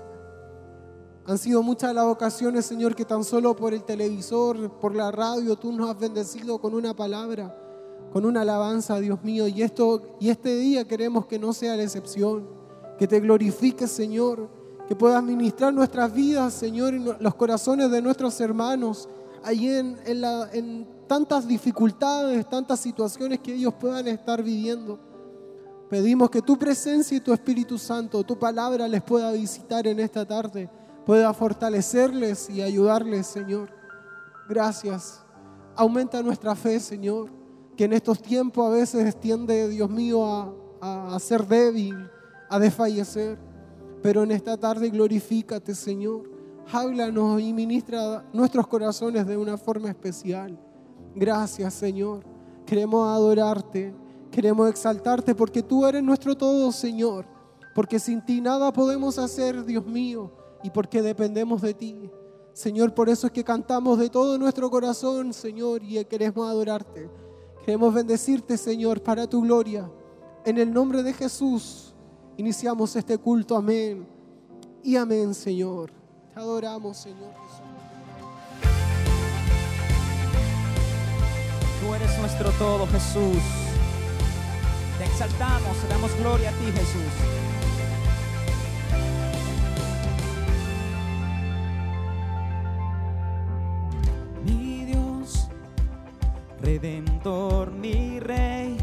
Han 1.30 1.38
sido 1.38 1.62
muchas 1.62 1.94
las 1.94 2.06
ocasiones, 2.06 2.66
Señor, 2.66 2.96
que 2.96 3.06
tan 3.06 3.24
solo 3.24 3.56
por 3.56 3.76
el 3.76 3.84
televisor, 3.84 4.80
por 4.80 4.96
la 4.96 5.12
radio, 5.12 5.56
tú 5.56 5.72
nos 5.72 5.88
has 5.88 6.00
bendecido 6.00 6.58
con 6.58 6.74
una 6.74 6.96
palabra, 6.96 7.56
con 8.12 8.26
una 8.26 8.42
alabanza, 8.42 9.00
Dios 9.00 9.24
mío. 9.24 9.48
Y, 9.48 9.62
esto, 9.62 10.18
y 10.20 10.30
este 10.30 10.56
día 10.56 10.88
queremos 10.88 11.28
que 11.28 11.38
no 11.38 11.54
sea 11.54 11.76
la 11.76 11.84
excepción, 11.84 12.50
que 12.98 13.08
te 13.08 13.20
glorifiques, 13.20 13.92
Señor, 13.92 14.50
que 14.88 14.96
puedas 14.96 15.22
ministrar 15.22 15.72
nuestras 15.72 16.12
vidas, 16.12 16.52
Señor, 16.52 16.96
y 16.96 17.06
los 17.20 17.36
corazones 17.36 17.92
de 17.92 18.02
nuestros 18.02 18.42
hermanos, 18.42 19.08
allí 19.44 19.70
en, 19.70 20.00
en, 20.08 20.24
en 20.52 20.88
tantas 21.06 21.48
dificultades, 21.48 22.50
tantas 22.50 22.80
situaciones 22.80 23.38
que 23.38 23.54
ellos 23.54 23.76
puedan 23.80 24.08
estar 24.08 24.42
viviendo. 24.42 24.98
Pedimos 25.92 26.32
que 26.32 26.42
tu 26.42 26.58
presencia 26.58 27.16
y 27.16 27.22
tu 27.22 27.32
Espíritu 27.32 27.78
Santo, 27.78 28.24
tu 28.24 28.40
palabra 28.40 28.88
les 28.88 29.04
pueda 29.04 29.32
visitar 29.32 29.86
en 29.86 30.00
esta 30.00 30.26
tarde, 30.26 30.68
pueda 31.10 31.34
fortalecerles 31.34 32.52
y 32.52 32.62
ayudarles, 32.62 33.26
Señor. 33.26 33.72
Gracias. 34.48 35.26
Aumenta 35.76 36.22
nuestra 36.22 36.54
fe, 36.54 36.80
Señor, 36.80 37.32
que 37.76 37.86
en 37.86 37.94
estos 37.94 38.22
tiempos 38.22 38.68
a 38.68 38.70
veces 38.70 39.20
tiende, 39.20 39.70
Dios 39.70 39.90
mío, 39.90 40.24
a, 40.80 41.16
a 41.16 41.18
ser 41.18 41.48
débil, 41.48 42.08
a 42.48 42.60
desfallecer. 42.60 43.40
Pero 44.04 44.22
en 44.22 44.30
esta 44.30 44.56
tarde 44.56 44.88
glorifícate, 44.92 45.74
Señor. 45.74 46.30
Háblanos 46.72 47.42
y 47.42 47.54
ministra 47.54 48.24
nuestros 48.32 48.68
corazones 48.68 49.26
de 49.26 49.36
una 49.36 49.58
forma 49.58 49.90
especial. 49.90 50.60
Gracias, 51.16 51.74
Señor. 51.74 52.24
Queremos 52.68 53.08
adorarte, 53.08 53.96
queremos 54.30 54.70
exaltarte 54.70 55.34
porque 55.34 55.64
tú 55.64 55.88
eres 55.88 56.04
nuestro 56.04 56.38
todo, 56.38 56.72
Señor. 56.72 57.26
Porque 57.74 57.98
sin 57.98 58.24
ti 58.24 58.42
nada 58.42 58.72
podemos 58.72 59.18
hacer, 59.18 59.66
Dios 59.66 59.88
mío, 59.88 60.34
y 60.64 60.70
porque 60.70 61.02
dependemos 61.02 61.62
de 61.62 61.74
ti. 61.74 62.10
Señor, 62.54 62.94
por 62.94 63.10
eso 63.10 63.28
es 63.28 63.34
que 63.34 63.44
cantamos 63.44 64.00
de 64.00 64.10
todo 64.10 64.38
nuestro 64.38 64.70
corazón, 64.70 65.34
Señor, 65.34 65.82
y 65.84 66.04
queremos 66.06 66.48
adorarte. 66.48 67.10
Queremos 67.66 67.94
bendecirte, 67.94 68.58
Señor, 68.58 69.02
para 69.02 69.28
tu 69.28 69.42
gloria. 69.42 69.90
En 70.46 70.58
el 70.58 70.74
nombre 70.74 71.04
de 71.04 71.14
Jesús 71.14 71.94
iniciamos 72.38 72.96
este 72.96 73.18
culto. 73.18 73.56
Amén. 73.56 74.08
Y 74.84 74.96
amén, 74.96 75.34
Señor. 75.34 75.92
Te 76.34 76.40
adoramos, 76.40 76.98
Señor. 76.98 77.34
Tú 81.82 81.94
eres 81.94 82.20
nuestro 82.20 82.52
todo, 82.52 82.88
Jesús. 82.88 83.44
Te 84.98 85.06
exaltamos, 85.06 85.78
te 85.78 85.88
damos 85.88 86.12
gloria 86.20 86.50
a 86.50 86.54
ti, 86.54 86.66
Jesús. 86.66 87.49
Redentor 96.62 97.72
mi 97.72 98.20
Rey, 98.20 98.78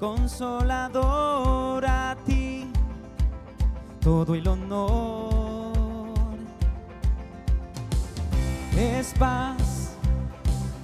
consolador 0.00 1.84
a 1.84 2.16
ti, 2.24 2.72
todo 4.00 4.34
el 4.34 4.48
honor. 4.48 5.72
Es 8.78 9.12
paz 9.18 9.94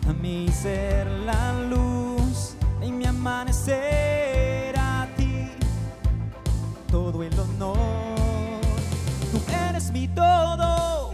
a 0.06 0.12
mi 0.12 0.48
ser 0.48 1.06
la 1.06 1.54
luz 1.70 2.54
y 2.82 2.92
mi 2.92 3.06
amanecer 3.06 4.74
a 4.78 5.08
ti, 5.16 5.48
todo 6.90 7.22
el 7.22 7.32
honor, 7.40 8.60
tú 9.32 9.40
eres 9.68 9.90
mi 9.90 10.06
todo, 10.08 11.12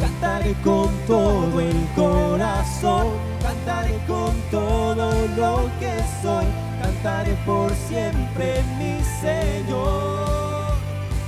cantaré 0.00 0.54
con 0.64 0.90
todo 1.06 1.60
el 1.60 1.86
corazón 1.94 3.35
cantaré 3.66 3.98
con 4.06 4.32
todo 4.48 5.10
lo 5.36 5.68
que 5.80 5.92
soy, 6.22 6.46
cantaré 6.80 7.32
por 7.44 7.72
siempre 7.74 8.62
mi 8.78 9.02
Señor. 9.20 10.76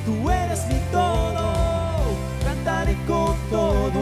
Tú 0.07 0.31
eres 0.31 0.65
mi 0.69 0.79
todo, 0.93 2.15
cantaré 2.45 2.95
con 3.09 3.35
todo 3.51 3.98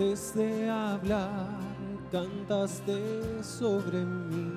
antes 0.00 0.32
de 0.34 0.70
hablar 0.70 1.58
cantaste 2.10 3.42
sobre 3.42 4.02
mí. 4.02 4.50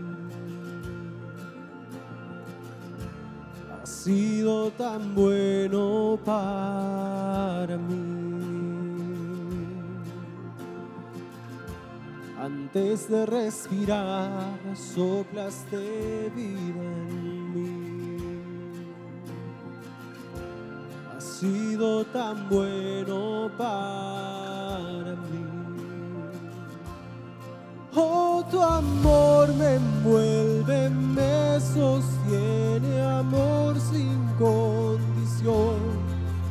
Has 3.81 3.89
sido 3.89 4.71
tan 4.71 5.13
bueno 5.13 6.17
para 6.23 7.77
mí. 7.77 8.13
Antes 12.39 13.09
de 13.09 13.25
respirar, 13.25 14.55
soplaste 14.75 16.31
vida 16.33 16.83
en 16.83 17.53
mí. 17.53 18.17
Ha 21.11 21.19
sido 21.19 22.05
tan 22.05 22.47
bueno 22.47 23.51
para 23.57 25.15
mí. 25.15 25.22
tu 28.53 28.61
amor 28.61 29.51
me 29.55 29.75
envuelve, 29.75 30.89
me 30.91 31.59
sostiene, 31.59 33.01
amor 33.01 33.75
sin 33.79 34.27
condición. 34.37 35.79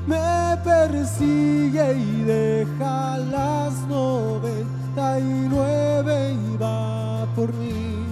Me 0.05 0.59
persigue 0.65 1.95
y 1.95 2.25
deja 2.25 3.19
las 3.19 3.87
noventa 3.87 5.21
y 5.21 5.47
nueve 5.49 6.33
y 6.33 6.57
va 6.57 7.25
por 7.37 7.55
mí. 7.55 8.05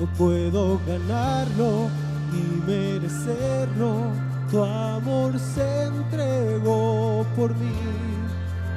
No 0.00 0.06
puedo 0.18 0.80
ganarlo 0.84 1.88
ni 2.32 2.44
merecerlo, 2.66 3.92
tu 4.50 4.64
amor 4.64 5.38
se 5.38 5.84
entregó 5.84 7.24
por 7.36 7.50
mí. 7.54 7.78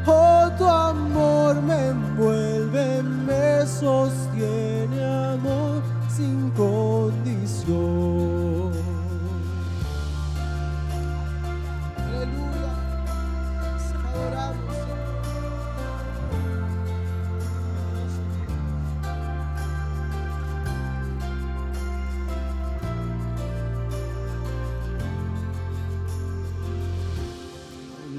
Oh, 0.05 0.40
tu 0.61 0.67
amor 0.67 1.59
me 1.63 1.87
envuelve, 1.87 3.01
me 3.01 3.65
sostiene, 3.65 5.03
amor 5.33 5.81
sin 6.07 6.51
condición. 6.51 7.81
Aleluya, 11.97 12.71
adoramos. 14.05 14.77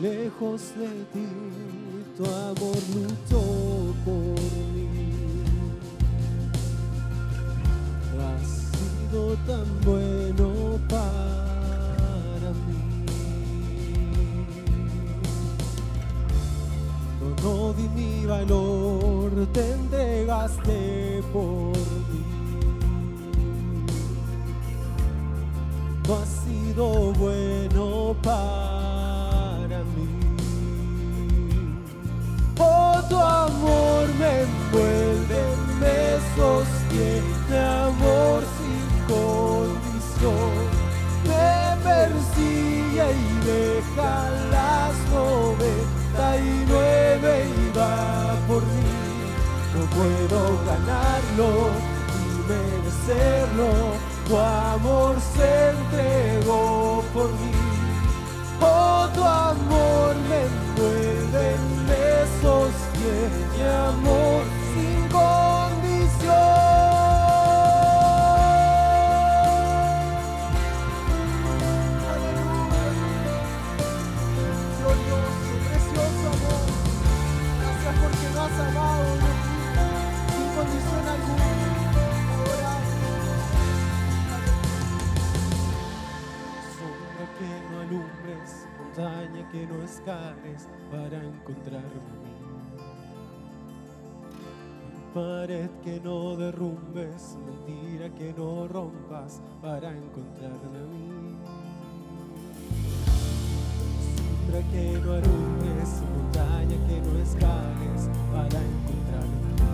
Lejos 0.02 0.74
de 0.76 1.04
ti 1.12 1.51
tu 2.22 2.30
amor 2.30 2.76
luchó 2.94 3.94
por 4.04 4.40
mí. 4.74 4.88
Has 8.20 8.48
sido 8.72 9.36
tan 9.46 9.66
bueno 9.84 10.46
para 10.88 12.50
mí. 12.66 12.80
No, 17.20 17.26
no 17.42 17.72
di 17.72 17.88
mi 17.88 18.26
valor, 18.26 19.30
te 19.52 19.72
entregaste 19.72 21.22
por 21.32 21.76
mí. 22.08 22.22
No 26.06 26.14
has 26.16 26.28
sido 26.28 27.12
bueno 27.14 28.14
para 28.22 28.71
tu 33.12 33.18
amor 33.20 34.08
me 34.18 34.32
envuelve, 34.46 35.42
me 35.80 36.00
sostiene, 36.34 37.58
amor 37.88 38.40
sin 38.56 38.86
condición. 39.12 40.54
Me 41.28 41.52
persigue 41.88 43.06
y 43.12 43.30
deja 43.52 44.14
las 44.56 44.94
noventa 45.12 46.26
y 46.38 46.64
nueve 46.72 47.30
y 47.60 47.78
va 47.78 48.34
por 48.48 48.62
mí. 48.62 48.94
No 49.74 49.82
puedo 49.96 50.40
ganarlo 50.70 51.50
ni 52.14 52.26
merecerlo. 52.50 53.70
Tu 54.26 54.34
amor 54.38 55.16
se 55.34 55.48
entregó 55.74 57.04
por 57.12 57.28
mí. 57.40 57.52
Oh, 58.62 59.06
tu 59.14 59.22
amor 59.22 60.14
me 60.30 60.61
que 87.38 87.48
no 87.70 87.80
alumbres, 87.80 88.66
montaña 88.78 89.48
que 89.50 89.66
no 89.66 89.82
escales 89.82 90.68
para 90.90 91.24
encontrarme. 91.24 92.21
Pared 95.14 95.68
que 95.84 96.00
no 96.00 96.36
derrumbes, 96.38 97.36
mentira 97.44 98.08
que 98.16 98.32
no 98.32 98.66
rompas 98.66 99.42
para 99.60 99.90
encontrarme 99.90 100.78
a 100.78 100.86
mí. 100.86 101.36
Sombra 104.16 104.62
que 104.72 104.98
no 105.04 105.12
alumbres, 105.12 105.90
montaña 106.14 106.78
que 106.88 106.96
no 107.02 107.12
escales 107.18 108.08
para 108.32 108.58
encontrarme 108.72 109.36
a 109.36 109.52
mí. 109.52 109.68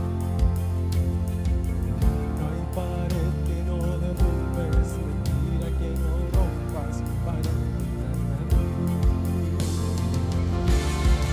No 2.35 2.45
hay 2.51 2.65
pared 2.75 3.33
que 3.47 3.59
no 3.63 3.79
derrumbes, 4.03 4.89
mentira 5.07 5.69
que 5.79 5.91
no 6.03 6.13
rompas 6.35 6.95
para 7.25 7.51
encontrarme 7.63 8.35
a 8.35 8.45
mí. 8.51 8.67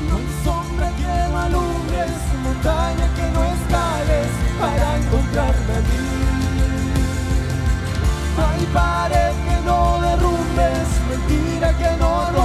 No 0.08 0.14
hay 0.18 0.30
sombra 0.44 0.88
que 0.96 1.10
no 1.32 1.38
alumbres, 1.40 2.14
montaña 2.44 3.08
que 3.16 3.25
para 4.60 4.98
encontrarme 4.98 5.74
a 5.74 5.82
mí. 5.82 6.06
No 8.38 8.48
hay 8.48 8.66
pared 8.74 9.34
que 9.46 9.58
no 9.66 10.00
derrumbes, 10.02 10.88
mentira 11.10 11.74
que 11.78 11.98
no 11.98 12.12
rompas 12.32 12.45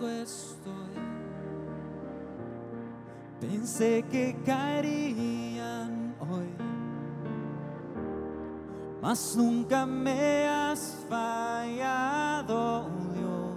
rodeando 0.00 0.08
estoy. 0.08 0.72
Pensé 3.40 4.04
que 4.10 4.36
caerían 4.44 6.14
hoy, 6.20 6.48
mas 9.00 9.34
nunca 9.36 9.86
me 9.86 10.46
has 10.46 10.96
fallado, 11.08 12.86
Dios. 13.14 13.54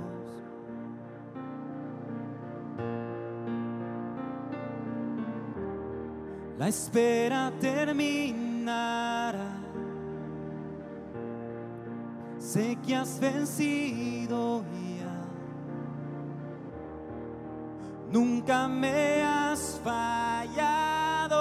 La 6.58 6.68
espera 6.70 7.52
terminará. 7.60 9.52
Sé 12.38 12.78
que 12.86 12.96
has 12.96 13.20
vencido 13.20 14.64
ya. 14.72 14.93
Nunca 18.14 18.68
me 18.68 19.24
has 19.24 19.82
fallado, 19.84 21.34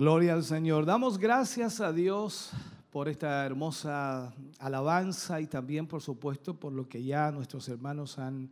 Gloria 0.00 0.32
al 0.32 0.44
Señor. 0.44 0.86
Damos 0.86 1.18
gracias 1.18 1.78
a 1.82 1.92
Dios 1.92 2.52
por 2.90 3.06
esta 3.06 3.44
hermosa 3.44 4.32
alabanza 4.58 5.42
y 5.42 5.46
también, 5.46 5.86
por 5.86 6.00
supuesto, 6.00 6.58
por 6.58 6.72
lo 6.72 6.88
que 6.88 7.04
ya 7.04 7.30
nuestros 7.30 7.68
hermanos 7.68 8.18
han 8.18 8.48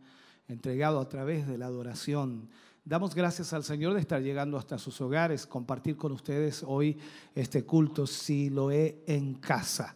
entregado 0.47 0.99
a 0.99 1.09
través 1.09 1.47
de 1.47 1.57
la 1.57 1.65
adoración. 1.65 2.47
Damos 2.85 3.15
gracias 3.15 3.51
al 3.51 3.63
Señor 3.63 3.95
de 3.95 4.01
estar 4.01 4.21
llegando 4.21 4.59
hasta 4.59 4.77
sus 4.77 5.01
hogares, 5.01 5.47
compartir 5.47 5.97
con 5.97 6.11
ustedes 6.11 6.63
hoy 6.63 6.99
este 7.33 7.65
culto, 7.65 8.05
si 8.05 8.51
lo 8.51 8.69
he 8.69 9.03
en 9.07 9.33
casa. 9.33 9.95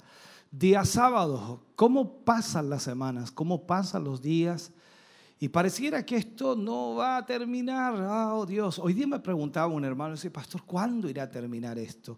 Día 0.50 0.84
sábado, 0.86 1.62
¿cómo 1.76 2.24
pasan 2.26 2.72
las 2.72 2.82
semanas? 2.82 3.32
¿Cómo 3.32 3.68
pasan 3.68 4.06
los 4.06 4.24
días? 4.24 4.72
Y 5.44 5.50
pareciera 5.50 6.06
que 6.06 6.16
esto 6.16 6.56
no 6.56 6.96
va 6.96 7.18
a 7.18 7.26
terminar. 7.26 7.96
Oh 8.32 8.46
Dios, 8.46 8.80
hoy 8.80 8.94
día 8.94 9.06
me 9.06 9.20
preguntaba 9.20 9.68
un 9.68 9.84
hermano, 9.84 10.14
ese 10.14 10.32
pastor, 10.32 10.64
¿cuándo 10.66 11.10
irá 11.10 11.24
a 11.24 11.30
terminar 11.30 11.78
esto? 11.78 12.18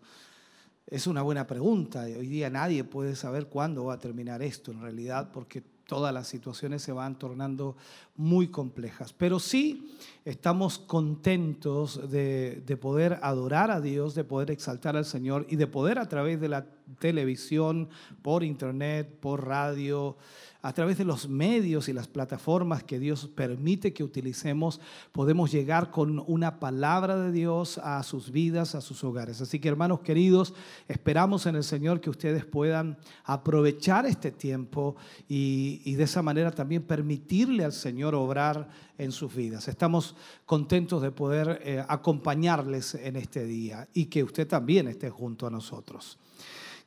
Es 0.85 1.07
una 1.07 1.23
buena 1.23 1.47
pregunta. 1.47 2.03
Hoy 2.03 2.27
día 2.27 2.51
nadie 2.51 2.83
puede 2.83 3.15
saber 3.15 3.47
cuándo 3.47 3.85
va 3.85 3.95
a 3.95 3.99
terminar 3.99 4.43
esto 4.43 4.71
en 4.71 4.79
realidad, 4.79 5.31
porque 5.31 5.63
todas 5.87 6.13
las 6.13 6.27
situaciones 6.27 6.81
se 6.81 6.91
van 6.91 7.17
tornando 7.17 7.75
muy 8.15 8.49
complejas. 8.49 9.13
Pero 9.13 9.39
sí 9.39 9.95
estamos 10.23 10.77
contentos 10.77 12.11
de, 12.11 12.77
poder 12.79 13.19
adorar 13.21 13.71
a 13.71 13.81
Dios, 13.81 14.15
de 14.15 14.23
poder 14.23 14.51
exaltar 14.51 14.97
al 14.97 15.05
Señor 15.05 15.45
y 15.49 15.55
de 15.55 15.67
poder 15.67 15.99
a 15.99 16.07
través 16.07 16.39
de 16.39 16.49
la 16.49 16.65
televisión, 16.99 17.89
por 18.21 18.43
internet, 18.43 19.19
por 19.19 19.47
radio, 19.47 20.17
a 20.65 20.73
través 20.73 20.97
de 20.97 21.05
los 21.05 21.29
medios 21.29 21.89
y 21.89 21.93
las 21.93 22.07
plataformas 22.07 22.83
que 22.83 22.97
Dios 22.97 23.29
permite 23.35 23.93
que 23.93 24.03
utilicemos, 24.03 24.81
podemos 25.11 25.51
llegar 25.51 25.91
con 25.91 26.23
una 26.25 26.59
palabra 26.59 27.17
de 27.17 27.31
Dios 27.31 27.77
a 27.77 28.01
sus 28.01 28.31
vidas, 28.31 28.73
a 28.73 28.81
sus 28.81 29.03
hogares. 29.03 29.41
Así 29.41 29.59
que 29.59 29.67
hermanos 29.67 29.99
queridos, 29.99 30.55
esperamos 30.87 31.45
en 31.45 31.55
el 31.55 31.63
Señor 31.63 32.01
que 32.01 32.09
ustedes 32.09 32.45
puedan 32.45 32.97
aprovechar 33.25 34.07
este 34.07 34.31
tiempo 34.31 34.95
y, 35.29 35.93
de 35.93 36.03
esa 36.03 36.23
manera 36.23 36.49
también 36.49 36.81
permitirle 36.81 37.63
al 37.63 37.71
Señor 37.71 38.15
obrar 38.15 38.67
en 38.97 39.11
sus 39.11 39.35
vidas. 39.35 39.67
Estamos 39.67 40.15
contentos 40.47 41.03
de 41.03 41.11
poder 41.11 41.61
eh, 41.63 41.85
acompañarles 41.87 42.95
en 42.95 43.17
este 43.17 43.45
día 43.45 43.87
y 43.93 44.05
que 44.05 44.23
usted 44.23 44.47
también 44.47 44.87
esté 44.87 45.11
junto 45.11 45.45
a 45.45 45.51
nosotros. 45.51 46.17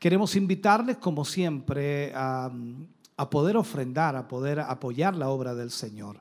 Queremos 0.00 0.34
invitarles, 0.34 0.96
como 0.96 1.24
siempre, 1.24 2.12
a 2.12 2.52
a 3.18 3.28
poder 3.28 3.56
ofrendar, 3.56 4.16
a 4.16 4.26
poder 4.26 4.60
apoyar 4.60 5.14
la 5.14 5.28
obra 5.28 5.54
del 5.54 5.70
Señor. 5.70 6.20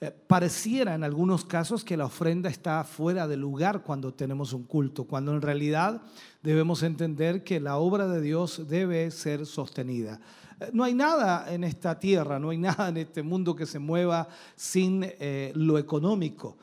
Eh, 0.00 0.10
pareciera 0.10 0.94
en 0.94 1.04
algunos 1.04 1.44
casos 1.44 1.84
que 1.84 1.96
la 1.96 2.06
ofrenda 2.06 2.48
está 2.48 2.82
fuera 2.84 3.28
de 3.28 3.36
lugar 3.36 3.82
cuando 3.82 4.14
tenemos 4.14 4.52
un 4.52 4.62
culto, 4.62 5.04
cuando 5.04 5.32
en 5.34 5.42
realidad 5.42 6.00
debemos 6.42 6.82
entender 6.82 7.44
que 7.44 7.60
la 7.60 7.76
obra 7.76 8.06
de 8.06 8.22
Dios 8.22 8.66
debe 8.66 9.10
ser 9.10 9.44
sostenida. 9.44 10.20
Eh, 10.60 10.70
no 10.72 10.84
hay 10.84 10.94
nada 10.94 11.52
en 11.52 11.64
esta 11.64 11.98
tierra, 11.98 12.38
no 12.38 12.50
hay 12.50 12.58
nada 12.68 12.88
en 12.88 12.96
este 12.96 13.22
mundo 13.22 13.54
que 13.54 13.66
se 13.66 13.78
mueva 13.78 14.28
sin 14.56 15.04
eh, 15.04 15.52
lo 15.54 15.78
económico. 15.78 16.56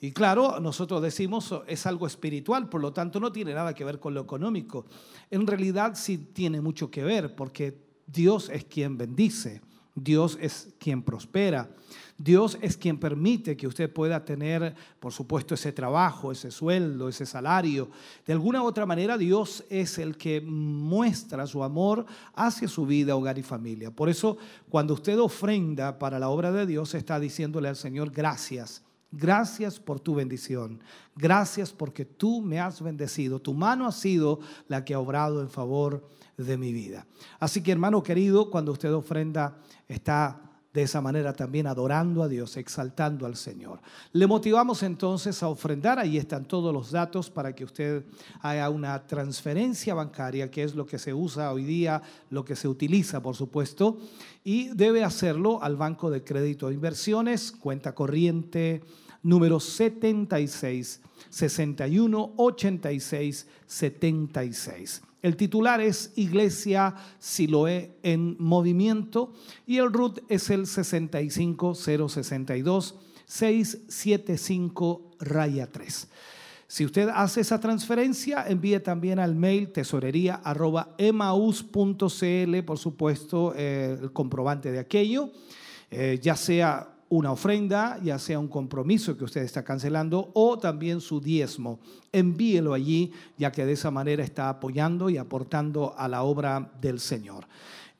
Y 0.00 0.12
claro, 0.12 0.60
nosotros 0.60 1.02
decimos 1.02 1.54
es 1.66 1.86
algo 1.86 2.06
espiritual, 2.06 2.68
por 2.68 2.82
lo 2.82 2.92
tanto 2.92 3.18
no 3.18 3.32
tiene 3.32 3.54
nada 3.54 3.74
que 3.74 3.84
ver 3.84 3.98
con 3.98 4.14
lo 4.14 4.20
económico. 4.20 4.84
En 5.30 5.46
realidad 5.46 5.92
sí 5.94 6.18
tiene 6.18 6.60
mucho 6.60 6.90
que 6.90 7.02
ver, 7.02 7.34
porque 7.34 7.83
Dios 8.06 8.50
es 8.50 8.64
quien 8.64 8.96
bendice, 8.96 9.60
Dios 9.94 10.38
es 10.40 10.68
quien 10.78 11.02
prospera. 11.02 11.70
Dios 12.16 12.58
es 12.60 12.76
quien 12.76 12.98
permite 12.98 13.56
que 13.56 13.66
usted 13.66 13.92
pueda 13.92 14.24
tener, 14.24 14.74
por 15.00 15.12
supuesto, 15.12 15.54
ese 15.54 15.72
trabajo, 15.72 16.30
ese 16.30 16.52
sueldo, 16.52 17.08
ese 17.08 17.26
salario. 17.26 17.90
De 18.24 18.32
alguna 18.32 18.62
u 18.62 18.66
otra 18.66 18.86
manera, 18.86 19.18
Dios 19.18 19.64
es 19.68 19.98
el 19.98 20.16
que 20.16 20.40
muestra 20.40 21.46
su 21.46 21.64
amor 21.64 22.06
hacia 22.34 22.68
su 22.68 22.86
vida, 22.86 23.16
hogar 23.16 23.36
y 23.38 23.42
familia. 23.42 23.90
Por 23.90 24.08
eso, 24.08 24.36
cuando 24.68 24.94
usted 24.94 25.18
ofrenda 25.18 25.98
para 25.98 26.20
la 26.20 26.28
obra 26.28 26.52
de 26.52 26.66
Dios, 26.66 26.94
está 26.94 27.18
diciéndole 27.18 27.68
al 27.68 27.76
Señor, 27.76 28.12
gracias. 28.12 28.82
Gracias 29.10 29.78
por 29.78 30.00
tu 30.00 30.14
bendición. 30.14 30.80
Gracias 31.16 31.72
porque 31.72 32.04
tú 32.04 32.40
me 32.42 32.60
has 32.60 32.80
bendecido. 32.80 33.40
Tu 33.40 33.54
mano 33.54 33.86
ha 33.86 33.92
sido 33.92 34.40
la 34.68 34.84
que 34.84 34.94
ha 34.94 34.98
obrado 34.98 35.40
en 35.40 35.48
favor 35.48 36.04
de 36.36 36.56
mi 36.56 36.72
vida. 36.72 37.06
Así 37.38 37.62
que 37.62 37.72
hermano 37.72 38.02
querido, 38.02 38.50
cuando 38.50 38.72
usted 38.72 38.92
ofrenda, 38.92 39.56
está 39.88 40.44
de 40.74 40.82
esa 40.82 41.00
manera 41.00 41.32
también 41.32 41.68
adorando 41.68 42.24
a 42.24 42.28
Dios, 42.28 42.56
exaltando 42.56 43.26
al 43.26 43.36
Señor. 43.36 43.80
Le 44.12 44.26
motivamos 44.26 44.82
entonces 44.82 45.40
a 45.40 45.48
ofrendar, 45.48 46.00
ahí 46.00 46.18
están 46.18 46.46
todos 46.46 46.74
los 46.74 46.90
datos 46.90 47.30
para 47.30 47.54
que 47.54 47.64
usted 47.64 48.04
haga 48.40 48.68
una 48.70 49.06
transferencia 49.06 49.94
bancaria, 49.94 50.50
que 50.50 50.64
es 50.64 50.74
lo 50.74 50.84
que 50.84 50.98
se 50.98 51.14
usa 51.14 51.52
hoy 51.52 51.62
día, 51.62 52.02
lo 52.28 52.44
que 52.44 52.56
se 52.56 52.66
utiliza, 52.66 53.22
por 53.22 53.36
supuesto, 53.36 53.98
y 54.42 54.68
debe 54.74 55.04
hacerlo 55.04 55.62
al 55.62 55.76
Banco 55.76 56.10
de 56.10 56.24
Crédito 56.24 56.66
de 56.66 56.74
Inversiones, 56.74 57.52
cuenta 57.52 57.94
corriente 57.94 58.82
número 59.22 59.60
76 59.60 61.00
61 61.30 62.32
86 62.36 63.46
76. 63.64 65.02
El 65.24 65.36
titular 65.36 65.80
es 65.80 66.12
Iglesia 66.16 66.94
Siloé 67.18 67.96
en 68.02 68.36
Movimiento 68.38 69.32
y 69.66 69.78
el 69.78 69.90
RUT 69.90 70.18
es 70.28 70.50
el 70.50 70.66
65062 70.66 72.94
675 73.24 75.12
raya 75.20 75.72
3. 75.72 76.08
Si 76.66 76.84
usted 76.84 77.08
hace 77.08 77.40
esa 77.40 77.58
transferencia, 77.58 78.44
envíe 78.46 78.80
también 78.80 79.18
al 79.18 79.34
mail 79.34 79.72
tesorería 79.72 80.42
arroba 80.44 80.94
emaus.cl, 80.98 82.62
por 82.66 82.78
supuesto, 82.78 83.54
eh, 83.56 83.96
el 84.02 84.12
comprobante 84.12 84.72
de 84.72 84.78
aquello, 84.78 85.30
eh, 85.90 86.18
ya 86.20 86.36
sea 86.36 86.93
una 87.16 87.30
ofrenda, 87.30 88.00
ya 88.02 88.18
sea 88.18 88.40
un 88.40 88.48
compromiso 88.48 89.16
que 89.16 89.24
usted 89.24 89.42
está 89.42 89.62
cancelando 89.62 90.30
o 90.34 90.58
también 90.58 91.00
su 91.00 91.20
diezmo. 91.20 91.78
Envíelo 92.10 92.74
allí, 92.74 93.12
ya 93.38 93.52
que 93.52 93.64
de 93.64 93.72
esa 93.72 93.90
manera 93.90 94.24
está 94.24 94.48
apoyando 94.48 95.08
y 95.08 95.16
aportando 95.16 95.94
a 95.96 96.08
la 96.08 96.24
obra 96.24 96.72
del 96.80 96.98
Señor. 96.98 97.46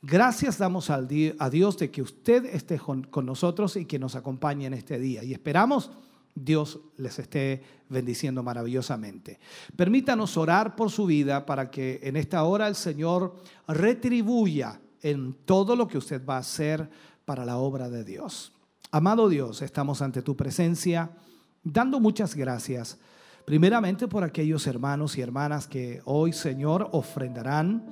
Gracias 0.03 0.59
damos 0.59 0.91
a 0.91 1.01
Dios 1.01 1.79
de 1.79 1.91
que 1.91 2.03
usted 2.03 2.45
esté 2.47 2.79
con 2.79 3.25
nosotros 3.25 3.77
y 3.77 3.85
que 3.85 3.99
nos 3.99 4.17
acompañe 4.17 4.67
en 4.67 4.75
este 4.75 4.99
día. 4.99 5.23
Y 5.23 5.33
esperamos 5.33 5.91
Dios 6.35 6.81
les 6.97 7.17
esté 7.21 7.63
bendiciendo 7.89 8.43
maravillosamente. 8.43 9.39
Permítanos 9.77 10.37
orar 10.37 10.75
por 10.75 10.91
su 10.91 11.07
vida 11.07 11.47
para 11.47 11.71
que 11.71 12.01
en 12.03 12.17
esta 12.17 12.43
hora 12.43 12.67
el 12.67 12.75
Señor 12.75 13.37
retribuya 13.69 14.81
en 15.01 15.35
todo 15.45 15.77
lo 15.77 15.87
que 15.87 15.99
usted 15.99 16.25
va 16.27 16.37
a 16.37 16.41
hacer 16.41 16.91
para 17.25 17.45
la 17.45 17.59
obra 17.59 17.89
de 17.89 18.05
Dios. 18.05 18.53
Amado 18.95 19.29
Dios, 19.29 19.61
estamos 19.61 20.01
ante 20.03 20.23
tu 20.23 20.37
presencia 20.37 21.11
dando 21.65 21.99
muchas 21.99 22.37
gracias, 22.37 22.97
primeramente 23.45 24.07
por 24.07 24.23
aquellos 24.23 24.69
hermanos 24.69 25.19
y 25.19 25.21
hermanas 25.21 25.67
que 25.67 26.01
hoy, 26.05 26.33
Señor, 26.33 26.91
ofrendarán, 26.93 27.85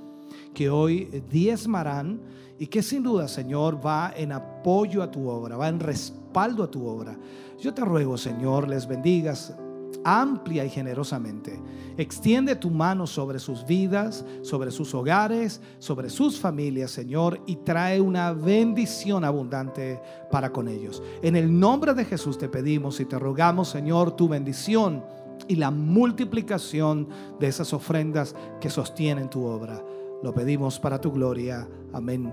que 0.55 0.71
hoy 0.71 1.25
diezmarán 1.29 2.21
y 2.57 2.69
que 2.69 2.85
sin 2.85 3.03
duda, 3.03 3.27
Señor, 3.27 3.85
va 3.85 4.15
en 4.17 4.31
apoyo 4.31 5.03
a 5.03 5.11
tu 5.11 5.29
obra, 5.29 5.57
va 5.57 5.69
en 5.69 5.81
respaldo 5.81 6.63
a 6.63 6.71
tu 6.71 6.87
obra. 6.87 7.19
Yo 7.59 7.75
te 7.75 7.85
ruego, 7.85 8.17
Señor, 8.17 8.69
les 8.69 8.87
bendigas 8.87 9.57
amplia 10.05 10.65
y 10.65 10.71
generosamente. 10.71 11.61
Extiende 11.97 12.57
tu 12.57 12.71
mano 12.71 13.07
sobre 13.07 13.39
sus 13.39 13.67
vidas, 13.67 14.25
sobre 14.43 14.71
sus 14.71 14.95
hogares, 14.95 15.61
sobre 15.79 16.11
sus 16.11 16.39
familias, 16.39 16.91
Señor, 16.91 17.41
y 17.47 17.57
trae 17.57 18.01
una 18.01 18.33
bendición 18.33 19.25
abundante 19.25 20.01
para 20.31 20.53
con 20.53 20.69
ellos. 20.69 21.03
En 21.23 21.37
el 21.37 21.59
nombre 21.59 21.95
de 21.95 22.05
Jesús 22.05 22.39
te 22.39 22.49
pedimos 22.49 23.01
y 23.01 23.05
te 23.05 23.19
rogamos, 23.19 23.69
Señor, 23.69 24.17
tu 24.17 24.29
bendición 24.29 25.05
y 25.49 25.57
la 25.57 25.71
multiplicación 25.71 27.09
de 27.39 27.49
esas 27.49 27.73
ofrendas 27.73 28.35
que 28.61 28.71
sostienen 28.71 29.29
tu 29.29 29.45
obra. 29.45 29.83
Lo 30.23 30.33
pedimos 30.33 30.79
para 30.79 31.01
tu 31.01 31.11
gloria. 31.11 31.69
Amén 31.93 32.33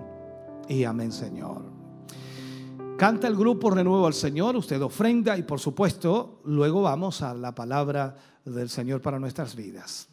y 0.67 0.83
amén, 0.83 1.11
Señor. 1.11 1.78
Canta 2.99 3.29
el 3.29 3.37
grupo 3.37 3.69
Renuevo 3.71 4.07
al 4.07 4.13
Señor, 4.13 4.57
usted 4.57 4.81
ofrenda 4.81 5.37
y 5.37 5.43
por 5.43 5.61
supuesto 5.61 6.41
luego 6.43 6.81
vamos 6.81 7.21
a 7.21 7.33
la 7.33 7.55
palabra 7.55 8.13
del 8.43 8.67
Señor 8.67 9.01
para 9.01 9.17
nuestras 9.17 9.55
vidas. 9.55 10.08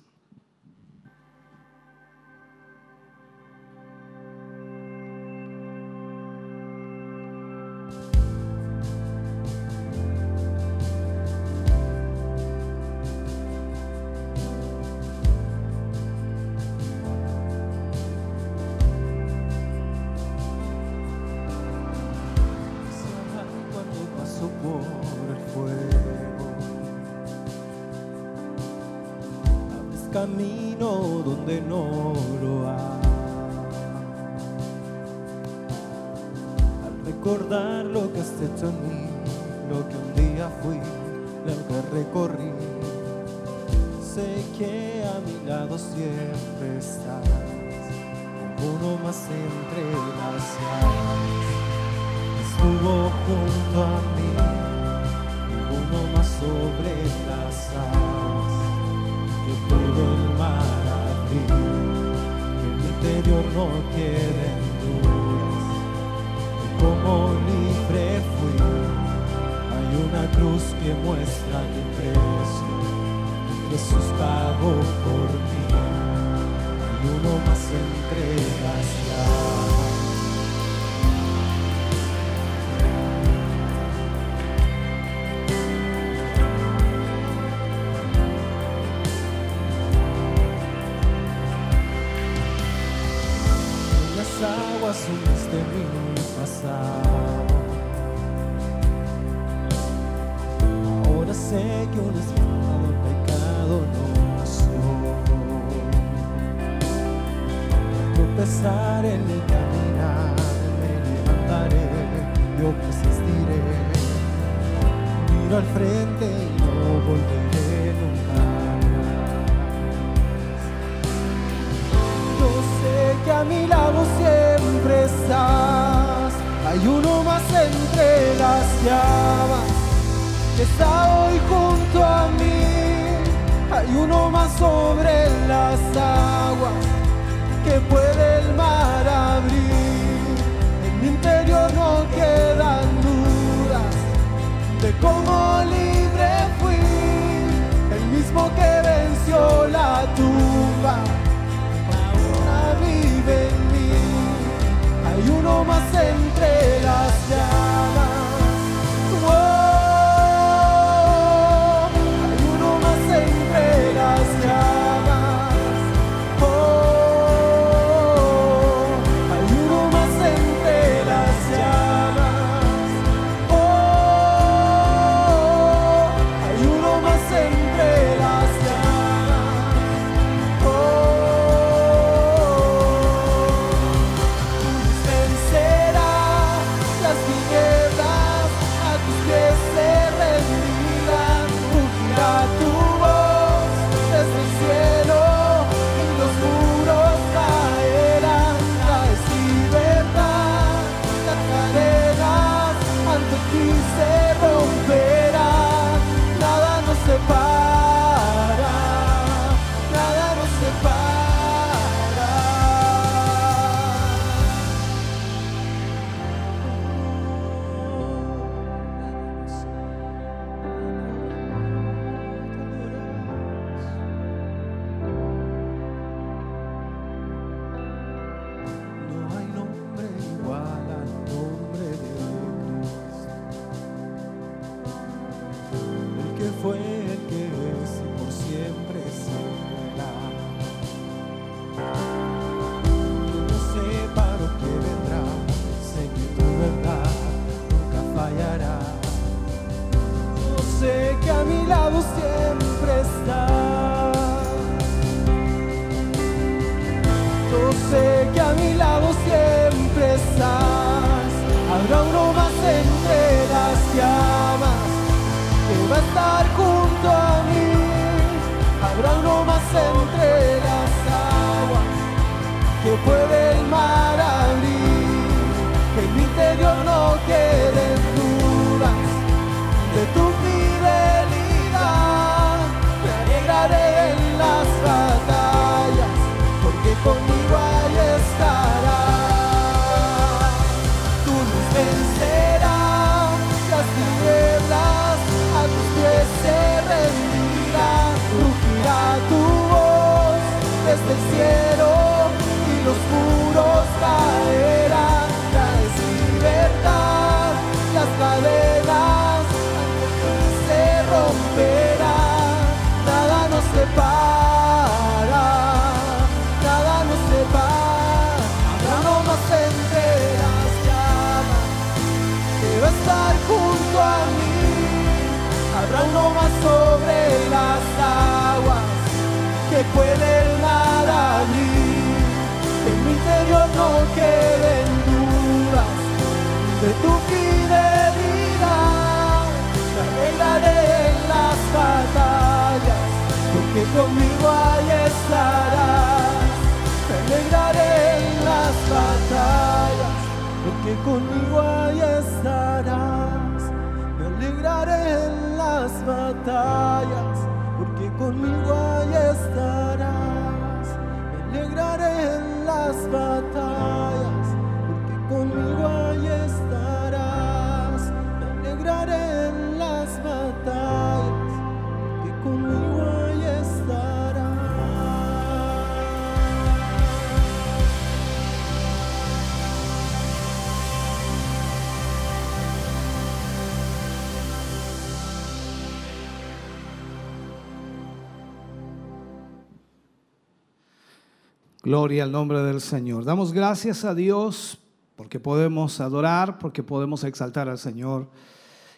Gloria 391.86 392.24
al 392.24 392.32
nombre 392.32 392.60
del 392.64 392.80
Señor. 392.80 393.24
Damos 393.24 393.52
gracias 393.52 394.04
a 394.04 394.12
Dios 394.12 394.76
porque 395.14 395.38
podemos 395.38 396.00
adorar, 396.00 396.58
porque 396.58 396.82
podemos 396.82 397.22
exaltar 397.22 397.68
al 397.68 397.78
Señor 397.78 398.26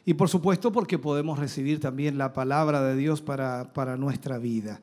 y 0.07 0.15
por 0.15 0.31
supuesto 0.31 0.73
porque 0.73 0.99
podemos 0.99 1.39
recibir 1.39 1.81
también 1.81 2.17
la 2.17 2.33
palabra 2.33 2.83
de 2.83 2.97
Dios 2.97 3.21
para, 3.21 3.75
para 3.75 3.99
nuestra 3.99 4.39
vida. 4.39 4.81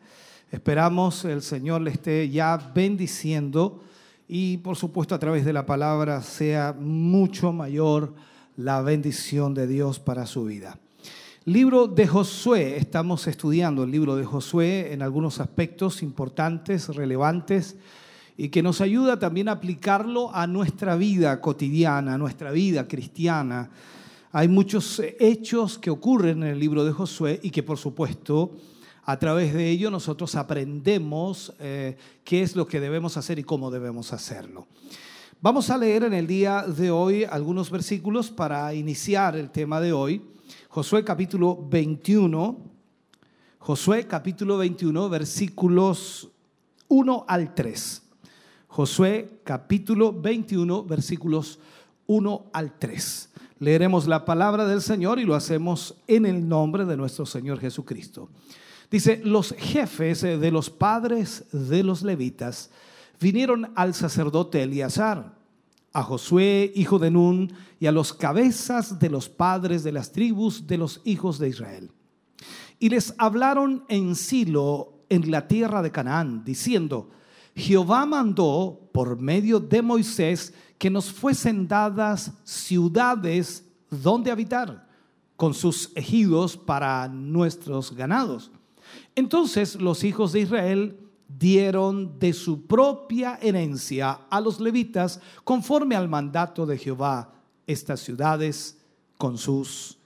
Esperamos 0.51 1.25
el 1.25 1.41
Señor 1.41 1.81
le 1.81 1.89
esté 1.89 2.29
ya 2.29 2.57
bendiciendo 2.75 3.81
y 4.27 4.57
por 4.57 4.75
supuesto 4.75 5.15
a 5.15 5.19
través 5.19 5.43
de 5.43 5.53
la 5.53 5.65
palabra 5.65 6.21
sea 6.21 6.75
mucho 6.79 7.51
mayor 7.53 8.13
la 8.55 8.83
bendición 8.83 9.55
de 9.55 9.65
Dios 9.65 9.97
para 9.97 10.27
su 10.27 10.45
vida. 10.45 10.77
Libro 11.47 11.85
de 11.85 12.07
Josué, 12.07 12.75
estamos 12.77 13.27
estudiando 13.27 13.83
el 13.83 13.91
libro 13.91 14.15
de 14.15 14.25
Josué 14.25 14.91
en 14.93 15.03
algunos 15.03 15.39
aspectos 15.39 16.01
importantes, 16.01 16.87
relevantes, 16.87 17.75
y 18.35 18.49
que 18.49 18.63
nos 18.63 18.81
ayuda 18.81 19.19
también 19.19 19.47
a 19.47 19.51
aplicarlo 19.51 20.33
a 20.33 20.47
nuestra 20.47 20.95
vida 20.95 21.39
cotidiana, 21.41 22.15
a 22.15 22.17
nuestra 22.17 22.49
vida 22.49 22.87
cristiana. 22.87 23.69
Hay 24.31 24.47
muchos 24.47 24.99
hechos 25.19 25.77
que 25.77 25.91
ocurren 25.91 26.41
en 26.41 26.49
el 26.49 26.59
libro 26.59 26.83
de 26.83 26.93
Josué 26.93 27.39
y 27.43 27.51
que 27.51 27.61
por 27.61 27.77
supuesto 27.77 28.57
a 29.03 29.19
través 29.19 29.53
de 29.53 29.69
ello 29.69 29.91
nosotros 29.91 30.33
aprendemos 30.33 31.53
eh, 31.59 31.95
qué 32.23 32.41
es 32.41 32.55
lo 32.55 32.65
que 32.65 32.79
debemos 32.79 33.17
hacer 33.17 33.37
y 33.37 33.43
cómo 33.43 33.69
debemos 33.69 34.13
hacerlo. 34.13 34.65
Vamos 35.41 35.69
a 35.69 35.77
leer 35.77 36.05
en 36.05 36.15
el 36.15 36.25
día 36.25 36.63
de 36.63 36.89
hoy 36.89 37.23
algunos 37.23 37.69
versículos 37.69 38.31
para 38.31 38.73
iniciar 38.73 39.35
el 39.35 39.51
tema 39.51 39.79
de 39.79 39.93
hoy. 39.93 40.34
Josué 40.75 41.05
capítulo 41.05 41.57
21, 41.69 42.57
Josué 43.59 44.07
capítulo 44.07 44.57
21, 44.57 45.09
versículos 45.09 46.29
1 46.89 47.25
al 47.29 47.55
3. 47.55 48.03
Josué 48.67 49.39
capítulo 49.45 50.11
21, 50.11 50.83
versículos 50.83 51.59
1 52.07 52.47
al 52.51 52.77
3. 52.77 53.29
Leeremos 53.59 54.05
la 54.05 54.25
palabra 54.25 54.65
del 54.65 54.81
Señor 54.81 55.17
y 55.17 55.23
lo 55.23 55.35
hacemos 55.35 55.95
en 56.07 56.25
el 56.25 56.45
nombre 56.45 56.83
de 56.83 56.97
nuestro 56.97 57.25
Señor 57.25 57.61
Jesucristo. 57.61 58.27
Dice, 58.91 59.21
los 59.23 59.55
jefes 59.57 60.23
de 60.23 60.51
los 60.51 60.69
padres 60.69 61.45
de 61.53 61.83
los 61.83 62.03
levitas 62.03 62.69
vinieron 63.21 63.71
al 63.75 63.93
sacerdote 63.93 64.63
Eleazar 64.63 65.44
a 65.95 66.03
Josué, 66.03 66.73
hijo 66.75 66.99
de 66.99 67.09
Nun, 67.09 67.53
y 67.79 67.87
a 67.87 67.91
los 67.93 68.11
cabezas 68.13 68.99
de 68.99 69.09
los 69.09 69.29
padres 69.29 69.81
de 69.81 69.93
las 69.93 70.11
tribus 70.11 70.67
de 70.67 70.77
los 70.77 70.99
hijos 71.05 71.39
de 71.39 71.47
Israel. 71.47 71.89
Y 72.79 72.89
les 72.89 73.15
hablaron 73.17 73.85
en 73.87 74.15
Silo, 74.15 75.05
en 75.07 75.31
la 75.31 75.47
tierra 75.47 75.81
de 75.81 75.91
Canaán, 75.91 76.43
diciendo, 76.43 77.11
Jehová 77.55 78.05
mandó 78.05 78.89
por 78.91 79.17
medio 79.17 79.61
de 79.61 79.81
Moisés 79.81 80.53
que 80.77 80.89
nos 80.89 81.09
fuesen 81.09 81.65
dadas 81.65 82.33
ciudades 82.43 83.65
donde 83.89 84.31
habitar, 84.31 84.89
con 85.37 85.53
sus 85.53 85.93
ejidos 85.95 86.57
para 86.57 87.07
nuestros 87.07 87.95
ganados. 87.95 88.51
Entonces 89.15 89.79
los 89.79 90.03
hijos 90.03 90.33
de 90.33 90.41
Israel 90.41 90.99
dieron 91.37 92.17
de 92.19 92.33
su 92.33 92.65
propia 92.65 93.39
herencia 93.41 94.21
a 94.29 94.39
los 94.39 94.59
levitas 94.59 95.19
conforme 95.43 95.95
al 95.95 96.07
mandato 96.07 96.65
de 96.65 96.77
Jehová 96.77 97.33
estas 97.67 97.99
ciudades 97.99 98.77
con 99.17 99.37
sus 99.37 99.97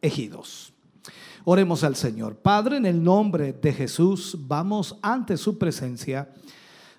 ejidos. 0.00 0.72
Oremos 1.44 1.84
al 1.84 1.96
Señor. 1.96 2.36
Padre, 2.36 2.76
en 2.76 2.86
el 2.86 3.02
nombre 3.02 3.52
de 3.52 3.72
Jesús, 3.72 4.36
vamos 4.46 4.96
ante 5.02 5.36
su 5.36 5.58
presencia, 5.58 6.28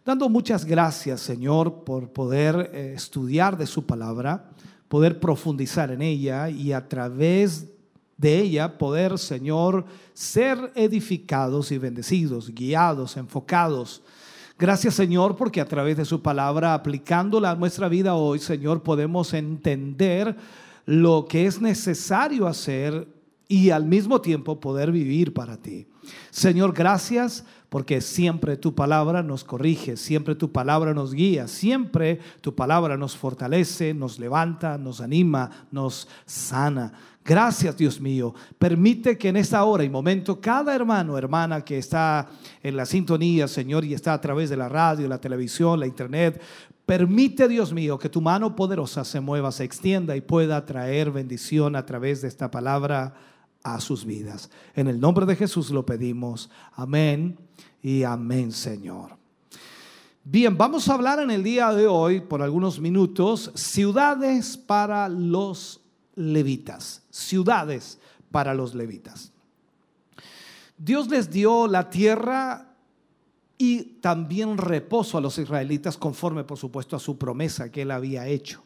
dando 0.04 0.30
muchas 0.30 0.66
gracias, 0.66 1.22
Señor, 1.22 1.84
por 1.84 2.10
poder 2.10 2.72
eh, 2.74 2.94
estudiar 2.96 3.58
de 3.58 3.68
su 3.68 3.86
palabra, 3.86 4.50
poder 4.88 5.20
profundizar 5.20 5.92
en 5.92 6.02
ella 6.02 6.50
y 6.50 6.74
a 6.74 6.88
través 6.88 7.71
de 8.22 8.40
ella 8.40 8.78
poder, 8.78 9.18
Señor, 9.18 9.84
ser 10.14 10.72
edificados 10.76 11.72
y 11.72 11.80
bendecidos, 11.80 12.54
guiados, 12.54 13.18
enfocados. 13.18 14.04
Gracias, 14.60 14.94
Señor, 14.94 15.36
porque 15.36 15.60
a 15.60 15.66
través 15.66 15.98
de 15.98 16.06
su 16.06 16.22
palabra, 16.22 16.76
aplicándola 16.76 17.50
a 17.50 17.56
nuestra 17.56 17.90
vida 17.90 18.14
hoy, 18.14 18.38
Señor, 18.38 18.84
podemos 18.84 19.34
entender 19.34 20.36
lo 20.86 21.26
que 21.28 21.48
es 21.48 21.60
necesario 21.60 22.46
hacer 22.46 23.08
y 23.48 23.72
al 23.72 23.86
mismo 23.86 24.22
tiempo 24.22 24.60
poder 24.60 24.92
vivir 24.92 25.34
para 25.34 25.58
ti. 25.58 25.88
Señor, 26.30 26.74
gracias 26.74 27.44
porque 27.70 28.02
siempre 28.02 28.58
tu 28.58 28.76
palabra 28.76 29.24
nos 29.24 29.44
corrige, 29.44 29.98
siempre 29.98 30.36
tu 30.36 30.52
palabra 30.52 30.94
nos 30.94 31.14
guía, 31.14 31.48
siempre 31.48 32.20
tu 32.42 32.54
palabra 32.54 32.98
nos 32.98 33.18
fortalece, 33.18 33.94
nos 33.94 34.20
levanta, 34.20 34.78
nos 34.78 35.02
anima, 35.02 35.68
nos 35.72 36.08
sana. 36.26 36.94
Gracias, 37.24 37.78
Dios 37.78 38.02
mío. 38.02 38.34
Permite 38.58 39.18
que 39.18 39.30
en 39.30 39.38
esta 39.38 39.64
hora 39.64 39.84
y 39.84 39.90
momento 39.90 40.42
cada 40.42 40.74
hermano, 40.76 41.18
hermana 41.18 41.64
que 41.64 41.78
está 41.78 42.28
en 42.64 42.76
la 42.76 42.86
sintonía, 42.86 43.48
Señor, 43.48 43.86
y 43.86 43.94
está 43.94 44.14
a 44.14 44.22
través 44.22 44.50
de 44.50 44.58
la 44.58 44.68
radio, 44.68 45.08
la 45.08 45.22
televisión, 45.22 45.80
la 45.80 45.86
internet, 45.86 46.42
permite, 46.86 47.48
Dios 47.48 47.74
mío, 47.74 48.00
que 48.00 48.10
tu 48.10 48.22
mano 48.22 48.56
poderosa 48.56 49.06
se 49.06 49.20
mueva, 49.20 49.52
se 49.52 49.64
extienda 49.64 50.16
y 50.16 50.22
pueda 50.22 50.66
traer 50.66 51.12
bendición 51.12 51.76
a 51.76 51.86
través 51.86 52.22
de 52.22 52.28
esta 52.28 52.50
palabra 52.50 53.14
a 53.64 53.80
sus 53.80 54.04
vidas. 54.04 54.50
En 54.76 54.88
el 54.88 55.00
nombre 55.00 55.28
de 55.28 55.36
Jesús 55.36 55.70
lo 55.70 55.86
pedimos. 55.86 56.50
Amén 56.74 57.38
y 57.84 58.02
amén, 58.02 58.52
Señor. 58.52 59.22
Bien, 60.24 60.58
vamos 60.58 60.88
a 60.88 60.94
hablar 60.94 61.20
en 61.20 61.32
el 61.32 61.44
día 61.44 61.72
de 61.72 61.88
hoy, 61.88 62.22
por 62.22 62.42
algunos 62.42 62.80
minutos, 62.80 63.52
ciudades 63.56 64.58
para 64.58 65.10
los 65.10 65.81
levitas, 66.22 67.04
ciudades 67.10 68.00
para 68.32 68.54
los 68.54 68.74
levitas. 68.76 69.32
Dios 70.78 71.10
les 71.10 71.30
dio 71.30 71.68
la 71.68 71.90
tierra 71.90 72.76
y 73.58 73.84
también 74.02 74.58
reposo 74.58 75.18
a 75.20 75.22
los 75.22 75.38
israelitas 75.38 75.98
conforme, 75.98 76.44
por 76.44 76.58
supuesto, 76.58 76.96
a 76.96 77.00
su 77.00 77.18
promesa 77.20 77.72
que 77.72 77.84
él 77.84 77.92
había 77.92 78.26
hecho. 78.26 78.64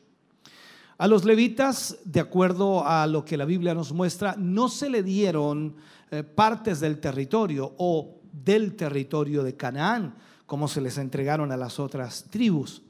A 0.98 1.08
los 1.08 1.26
levitas, 1.26 1.98
de 2.06 2.22
acuerdo 2.22 2.88
a 2.88 3.06
lo 3.06 3.26
que 3.26 3.36
la 3.36 3.44
Biblia 3.44 3.74
nos 3.74 3.92
muestra, 3.92 4.36
no 4.38 4.70
se 4.70 4.90
le 4.90 5.04
dieron 5.04 5.76
eh, 6.10 6.24
partes 6.24 6.80
del 6.80 7.02
territorio 7.02 7.74
o 7.78 8.22
del 8.32 8.78
territorio 8.78 9.44
de 9.44 9.58
Canaán, 9.58 10.16
como 10.46 10.70
se 10.70 10.80
les 10.80 10.98
entregaron 10.98 11.52
a 11.52 11.58
las 11.58 11.78
otras 11.82 12.28
tribus. 12.30 12.82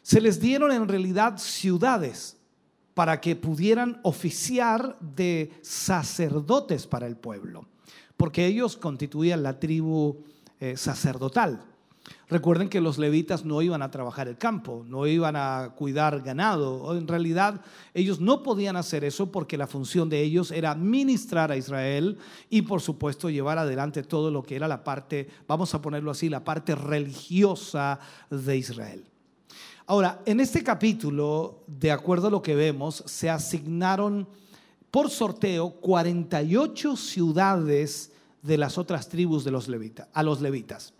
Se 0.00 0.22
les 0.22 0.40
dieron 0.40 0.72
en 0.72 0.88
realidad 0.88 1.36
ciudades 1.36 2.37
para 2.98 3.20
que 3.20 3.36
pudieran 3.36 4.00
oficiar 4.02 4.98
de 4.98 5.52
sacerdotes 5.62 6.88
para 6.88 7.06
el 7.06 7.16
pueblo, 7.16 7.64
porque 8.16 8.44
ellos 8.44 8.76
constituían 8.76 9.44
la 9.44 9.60
tribu 9.60 10.24
eh, 10.58 10.76
sacerdotal. 10.76 11.64
Recuerden 12.28 12.68
que 12.68 12.80
los 12.80 12.98
levitas 12.98 13.44
no 13.44 13.62
iban 13.62 13.82
a 13.82 13.92
trabajar 13.92 14.26
el 14.26 14.36
campo, 14.36 14.82
no 14.84 15.06
iban 15.06 15.36
a 15.36 15.74
cuidar 15.76 16.22
ganado. 16.22 16.98
En 16.98 17.06
realidad, 17.06 17.60
ellos 17.94 18.18
no 18.18 18.42
podían 18.42 18.74
hacer 18.74 19.04
eso 19.04 19.30
porque 19.30 19.56
la 19.56 19.68
función 19.68 20.08
de 20.08 20.20
ellos 20.20 20.50
era 20.50 20.74
ministrar 20.74 21.52
a 21.52 21.56
Israel 21.56 22.18
y, 22.50 22.62
por 22.62 22.80
supuesto, 22.80 23.30
llevar 23.30 23.58
adelante 23.58 24.02
todo 24.02 24.32
lo 24.32 24.42
que 24.42 24.56
era 24.56 24.66
la 24.66 24.82
parte, 24.82 25.28
vamos 25.46 25.72
a 25.72 25.80
ponerlo 25.80 26.10
así, 26.10 26.28
la 26.28 26.42
parte 26.42 26.74
religiosa 26.74 28.00
de 28.28 28.56
Israel. 28.56 29.04
Ahora, 29.90 30.20
en 30.26 30.38
este 30.40 30.62
capítulo, 30.62 31.64
de 31.66 31.90
acuerdo 31.90 32.26
a 32.26 32.30
lo 32.30 32.42
que 32.42 32.54
vemos, 32.54 33.02
se 33.06 33.30
asignaron 33.30 34.28
por 34.90 35.08
sorteo 35.08 35.70
48 35.80 36.94
ciudades 36.94 38.12
de 38.42 38.58
las 38.58 38.76
otras 38.76 39.08
tribus 39.08 39.44
de 39.44 39.50
los 39.50 39.66
levitas, 39.66 40.06
a 40.12 40.22
los 40.22 40.42
levitas. 40.42 40.92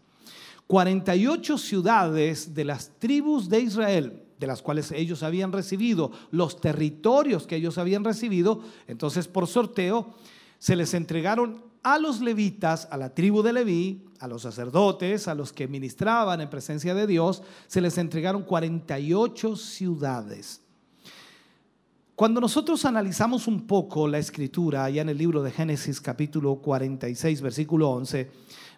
48 0.69 1.59
ciudades 1.59 2.55
de 2.55 2.65
las 2.65 2.99
tribus 2.99 3.51
de 3.51 3.61
Israel, 3.61 4.23
de 4.39 4.47
las 4.47 4.63
cuales 4.63 4.91
ellos 4.93 5.23
habían 5.23 5.53
recibido, 5.53 6.11
los 6.31 6.59
territorios 6.59 7.47
que 7.47 7.57
ellos 7.57 7.77
habían 7.77 8.05
recibido, 8.05 8.63
entonces 8.87 9.29
por 9.29 9.49
sorteo 9.49 10.15
se 10.59 10.77
les 10.77 10.95
entregaron 10.95 11.63
a 11.95 11.99
los 11.99 12.21
levitas, 12.21 12.89
a 12.91 12.97
la 12.97 13.15
tribu 13.15 13.43
de 13.43 13.53
Leví, 13.53 14.05
a 14.21 14.29
los 14.29 14.43
sacerdotes, 14.43 15.29
a 15.29 15.35
los 15.35 15.53
que 15.53 15.69
ministraban 15.69 16.41
en 16.41 16.51
presencia 16.51 16.95
de 16.95 17.07
Dios, 17.07 17.43
se 17.67 17.81
les 17.81 17.97
entregaron 17.99 18.43
48 18.43 19.57
ciudades. 19.57 20.61
Cuando 22.15 22.41
nosotros 22.41 22.85
analizamos 22.85 23.47
un 23.47 23.67
poco 23.67 24.09
la 24.09 24.19
escritura, 24.19 24.85
allá 24.85 25.03
en 25.03 25.09
el 25.09 25.19
libro 25.19 25.43
de 25.43 25.53
Génesis 25.53 26.01
capítulo 26.01 26.57
46, 26.57 27.41
versículo 27.41 27.91
11, 27.91 28.31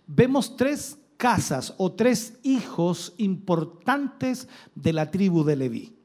vemos 0.06 0.56
tres 0.56 0.98
casas 1.16 1.74
o 1.78 1.92
tres 1.92 2.34
hijos 2.42 3.14
importantes 3.16 4.46
de 4.74 4.92
la 4.92 5.10
tribu 5.10 5.42
de 5.42 5.56
Leví. 5.56 5.96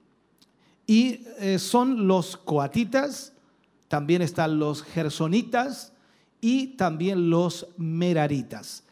Y 0.87 1.25
eh, 1.39 1.59
son 1.59 2.07
los 2.07 2.37
coatitas, 2.37 3.33
también 3.89 4.21
están 4.21 4.59
los 4.59 4.81
gersonitas 4.83 5.91
y 6.45 6.67
también 6.77 7.31
los 7.31 7.65
meraritas. 7.75 8.83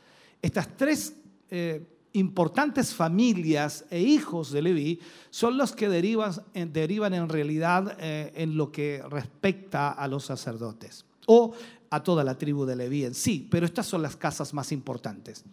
Estas 0.41 0.75
tres 0.75 1.13
eh, 1.51 1.85
importantes 2.13 2.95
familias 2.95 3.85
e 3.91 4.01
hijos 4.01 4.51
de 4.51 4.63
Leví 4.63 4.99
son 5.29 5.55
los 5.55 5.73
que 5.73 5.87
derivan, 5.87 6.33
derivan 6.73 7.13
en 7.13 7.29
realidad 7.29 7.95
eh, 7.99 8.33
en 8.37 8.57
lo 8.57 8.71
que 8.71 9.03
respecta 9.07 9.91
a 9.91 10.07
los 10.07 10.25
sacerdotes 10.25 11.05
o 11.27 11.53
a 11.91 12.01
toda 12.01 12.23
la 12.23 12.39
tribu 12.39 12.65
de 12.65 12.75
Leví 12.75 13.05
en 13.05 13.13
sí, 13.13 13.47
pero 13.51 13.67
estas 13.67 13.85
son 13.85 14.01
las 14.01 14.15
casas 14.15 14.51
más 14.55 14.71
importantes. 14.71 15.45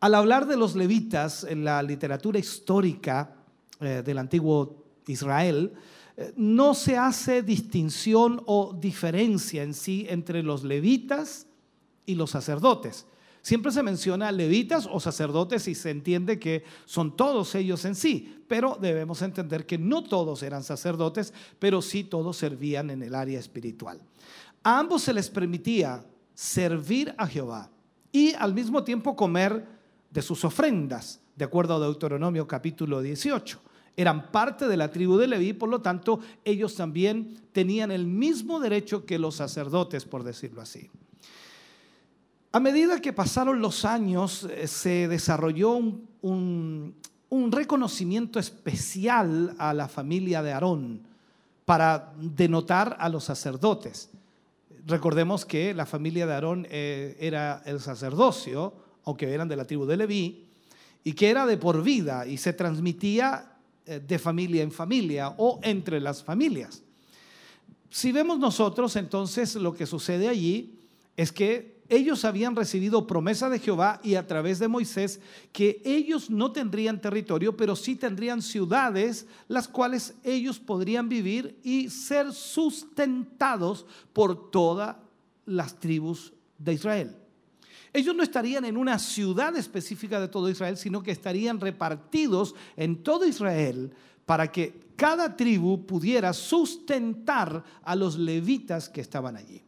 Al 0.00 0.14
hablar 0.14 0.46
de 0.46 0.58
los 0.58 0.76
levitas 0.76 1.44
en 1.44 1.64
la 1.64 1.82
literatura 1.82 2.38
histórica 2.38 3.36
eh, 3.80 4.02
del 4.04 4.18
antiguo 4.18 4.84
Israel, 5.06 5.72
no 6.36 6.74
se 6.74 6.96
hace 6.96 7.42
distinción 7.42 8.42
o 8.46 8.76
diferencia 8.78 9.62
en 9.62 9.74
sí 9.74 10.06
entre 10.08 10.42
los 10.42 10.64
levitas 10.64 11.46
y 12.06 12.14
los 12.14 12.30
sacerdotes. 12.30 13.06
Siempre 13.42 13.72
se 13.72 13.82
menciona 13.82 14.30
levitas 14.30 14.88
o 14.90 15.00
sacerdotes 15.00 15.66
y 15.66 15.74
se 15.74 15.90
entiende 15.90 16.38
que 16.38 16.62
son 16.84 17.16
todos 17.16 17.56
ellos 17.56 17.84
en 17.84 17.96
sí, 17.96 18.38
pero 18.46 18.78
debemos 18.80 19.20
entender 19.20 19.66
que 19.66 19.78
no 19.78 20.04
todos 20.04 20.44
eran 20.44 20.62
sacerdotes, 20.62 21.34
pero 21.58 21.82
sí 21.82 22.04
todos 22.04 22.36
servían 22.36 22.90
en 22.90 23.02
el 23.02 23.16
área 23.16 23.40
espiritual. 23.40 24.00
A 24.62 24.78
ambos 24.78 25.02
se 25.02 25.12
les 25.12 25.28
permitía 25.28 26.04
servir 26.34 27.12
a 27.18 27.26
Jehová 27.26 27.68
y 28.12 28.32
al 28.34 28.54
mismo 28.54 28.84
tiempo 28.84 29.16
comer 29.16 29.66
de 30.08 30.22
sus 30.22 30.44
ofrendas, 30.44 31.20
de 31.34 31.44
acuerdo 31.44 31.74
a 31.74 31.80
Deuteronomio 31.80 32.46
capítulo 32.46 33.02
18. 33.02 33.60
Eran 33.96 34.30
parte 34.30 34.68
de 34.68 34.76
la 34.76 34.90
tribu 34.90 35.18
de 35.18 35.26
Leví, 35.26 35.52
por 35.52 35.68
lo 35.68 35.80
tanto, 35.80 36.20
ellos 36.44 36.74
también 36.74 37.36
tenían 37.52 37.90
el 37.90 38.06
mismo 38.06 38.58
derecho 38.58 39.04
que 39.04 39.18
los 39.18 39.36
sacerdotes, 39.36 40.04
por 40.04 40.24
decirlo 40.24 40.62
así. 40.62 40.90
A 42.54 42.60
medida 42.60 43.00
que 43.00 43.14
pasaron 43.14 43.60
los 43.60 43.86
años, 43.86 44.44
eh, 44.44 44.66
se 44.66 45.08
desarrolló 45.08 45.72
un, 46.20 46.94
reconocimiento 47.50 48.38
especial 48.38 49.54
a 49.58 49.72
la 49.72 49.88
familia 49.88 50.42
de 50.42 50.52
Aarón 50.52 51.00
para 51.64 52.12
denotar 52.18 52.96
a 52.98 53.08
los 53.08 53.24
sacerdotes. 53.24 54.10
Recordemos 54.86 55.46
que 55.46 55.72
la 55.72 55.86
familia 55.86 56.26
de 56.26 56.34
Aarón 56.34 56.66
eh, 56.68 57.16
era 57.20 57.62
el 57.64 57.80
sacerdocio, 57.80 58.74
aunque 59.04 59.32
eran 59.32 59.48
de 59.48 59.56
la 59.56 59.66
tribu 59.66 59.86
de 59.86 59.96
Leví, 59.96 60.44
y 61.04 61.14
que 61.14 61.30
era 61.30 61.46
de 61.46 61.56
por 61.56 61.82
vida 61.82 62.26
y 62.26 62.36
se 62.36 62.52
transmitía 62.52 63.51
de 63.86 64.18
familia 64.18 64.62
en 64.62 64.72
familia 64.72 65.34
o 65.38 65.60
entre 65.62 66.00
las 66.00 66.22
familias. 66.22 66.82
Si 67.90 68.12
vemos 68.12 68.38
nosotros 68.38 68.96
entonces 68.96 69.54
lo 69.54 69.74
que 69.74 69.86
sucede 69.86 70.28
allí 70.28 70.78
es 71.16 71.30
que 71.32 71.82
ellos 71.88 72.24
habían 72.24 72.56
recibido 72.56 73.06
promesa 73.06 73.50
de 73.50 73.58
Jehová 73.58 74.00
y 74.02 74.14
a 74.14 74.26
través 74.26 74.58
de 74.58 74.66
Moisés 74.66 75.20
que 75.52 75.82
ellos 75.84 76.30
no 76.30 76.50
tendrían 76.50 77.02
territorio, 77.02 77.54
pero 77.54 77.76
sí 77.76 77.96
tendrían 77.96 78.40
ciudades 78.40 79.26
las 79.46 79.68
cuales 79.68 80.14
ellos 80.24 80.58
podrían 80.58 81.10
vivir 81.10 81.58
y 81.62 81.90
ser 81.90 82.32
sustentados 82.32 83.84
por 84.14 84.50
todas 84.50 84.96
las 85.44 85.78
tribus 85.78 86.32
de 86.56 86.72
Israel. 86.72 87.21
Ellos 87.92 88.16
no 88.16 88.22
estarían 88.22 88.64
en 88.64 88.76
una 88.76 88.98
ciudad 88.98 89.54
específica 89.56 90.18
de 90.18 90.28
todo 90.28 90.48
Israel, 90.48 90.76
sino 90.78 91.02
que 91.02 91.10
estarían 91.10 91.60
repartidos 91.60 92.54
en 92.76 93.02
todo 93.02 93.26
Israel 93.26 93.92
para 94.24 94.50
que 94.50 94.92
cada 94.96 95.36
tribu 95.36 95.84
pudiera 95.84 96.32
sustentar 96.32 97.62
a 97.82 97.94
los 97.94 98.16
levitas 98.16 98.88
que 98.88 99.00
estaban 99.00 99.36
allí. 99.36 99.62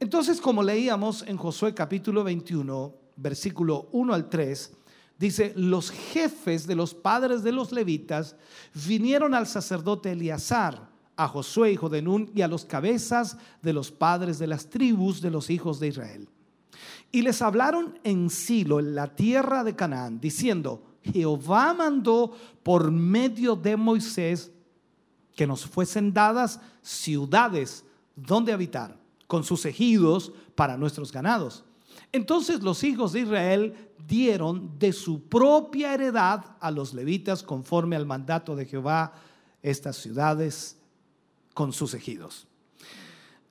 Entonces, 0.00 0.40
como 0.40 0.62
leíamos 0.62 1.22
en 1.22 1.36
Josué 1.36 1.74
capítulo 1.74 2.24
21, 2.24 2.94
versículo 3.16 3.88
1 3.92 4.14
al 4.14 4.28
3, 4.28 4.72
dice, 5.18 5.52
los 5.56 5.90
jefes 5.90 6.66
de 6.66 6.74
los 6.74 6.94
padres 6.94 7.42
de 7.42 7.52
los 7.52 7.72
levitas 7.72 8.36
vinieron 8.86 9.34
al 9.34 9.46
sacerdote 9.46 10.12
Eleazar, 10.12 10.88
a 11.16 11.28
Josué, 11.28 11.72
hijo 11.72 11.88
de 11.88 12.02
Nun, 12.02 12.30
y 12.34 12.42
a 12.42 12.48
los 12.48 12.66
cabezas 12.66 13.38
de 13.62 13.72
los 13.72 13.90
padres 13.90 14.38
de 14.38 14.46
las 14.46 14.68
tribus 14.68 15.22
de 15.22 15.30
los 15.30 15.48
hijos 15.48 15.80
de 15.80 15.88
Israel. 15.88 16.28
Y 17.12 17.22
les 17.22 17.40
hablaron 17.42 17.98
en 18.04 18.30
Silo, 18.30 18.78
en 18.78 18.94
la 18.94 19.14
tierra 19.14 19.64
de 19.64 19.74
Canaán, 19.74 20.20
diciendo, 20.20 20.82
Jehová 21.02 21.72
mandó 21.74 22.32
por 22.62 22.90
medio 22.90 23.56
de 23.56 23.76
Moisés 23.76 24.50
que 25.34 25.46
nos 25.46 25.66
fuesen 25.66 26.12
dadas 26.12 26.60
ciudades 26.82 27.84
donde 28.16 28.52
habitar, 28.52 28.98
con 29.26 29.44
sus 29.44 29.64
ejidos 29.66 30.32
para 30.54 30.76
nuestros 30.76 31.12
ganados. 31.12 31.64
Entonces 32.12 32.62
los 32.62 32.82
hijos 32.84 33.12
de 33.12 33.20
Israel 33.20 33.74
dieron 34.06 34.78
de 34.78 34.92
su 34.92 35.22
propia 35.22 35.94
heredad 35.94 36.56
a 36.60 36.70
los 36.70 36.94
levitas 36.94 37.42
conforme 37.42 37.96
al 37.96 38.06
mandato 38.06 38.56
de 38.56 38.66
Jehová 38.66 39.12
estas 39.62 39.96
ciudades 39.96 40.78
con 41.54 41.72
sus 41.72 41.94
ejidos. 41.94 42.46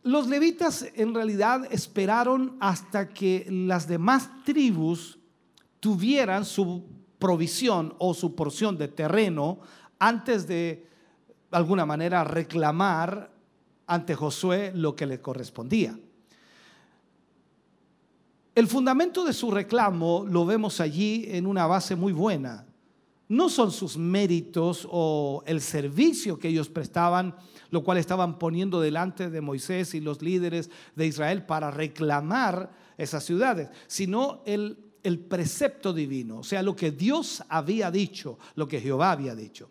Los 0.05 0.27
levitas 0.27 0.85
en 0.93 1.15
realidad 1.15 1.67
esperaron 1.71 2.57
hasta 2.59 3.09
que 3.09 3.47
las 3.49 3.87
demás 3.87 4.29
tribus 4.43 5.17
tuvieran 5.79 6.45
su 6.45 6.83
provisión 7.17 7.95
o 7.97 8.13
su 8.13 8.35
porción 8.35 8.77
de 8.77 8.87
terreno 8.87 9.57
antes 9.97 10.45
de, 10.45 10.87
de 11.49 11.57
alguna 11.57 11.87
manera, 11.87 12.23
reclamar 12.23 13.31
ante 13.87 14.13
Josué 14.13 14.71
lo 14.75 14.95
que 14.95 15.07
le 15.07 15.21
correspondía. 15.21 15.97
El 18.53 18.67
fundamento 18.67 19.25
de 19.25 19.33
su 19.33 19.49
reclamo 19.49 20.23
lo 20.29 20.45
vemos 20.45 20.81
allí 20.81 21.25
en 21.29 21.47
una 21.47 21.65
base 21.65 21.95
muy 21.95 22.13
buena. 22.13 22.63
No 23.27 23.49
son 23.49 23.71
sus 23.71 23.97
méritos 23.97 24.87
o 24.89 25.43
el 25.47 25.61
servicio 25.61 26.37
que 26.37 26.49
ellos 26.49 26.69
prestaban 26.69 27.35
lo 27.75 27.83
cual 27.83 27.97
estaban 27.97 28.39
poniendo 28.39 28.79
delante 28.79 29.29
de 29.29 29.41
Moisés 29.41 29.93
y 29.95 29.99
los 29.99 30.21
líderes 30.21 30.69
de 30.95 31.07
Israel 31.07 31.45
para 31.45 31.71
reclamar 31.71 32.71
esas 32.97 33.25
ciudades, 33.25 33.69
sino 33.87 34.41
el, 34.45 34.77
precepto 35.27 35.93
divino, 35.93 36.37
o 36.37 36.43
sea, 36.43 36.63
lo 36.63 36.75
que 36.75 36.91
Dios 36.91 37.43
había 37.49 37.91
dicho, 37.91 38.39
lo 38.55 38.67
que 38.67 38.79
Jehová 38.79 39.11
había 39.11 39.35
dicho. 39.35 39.69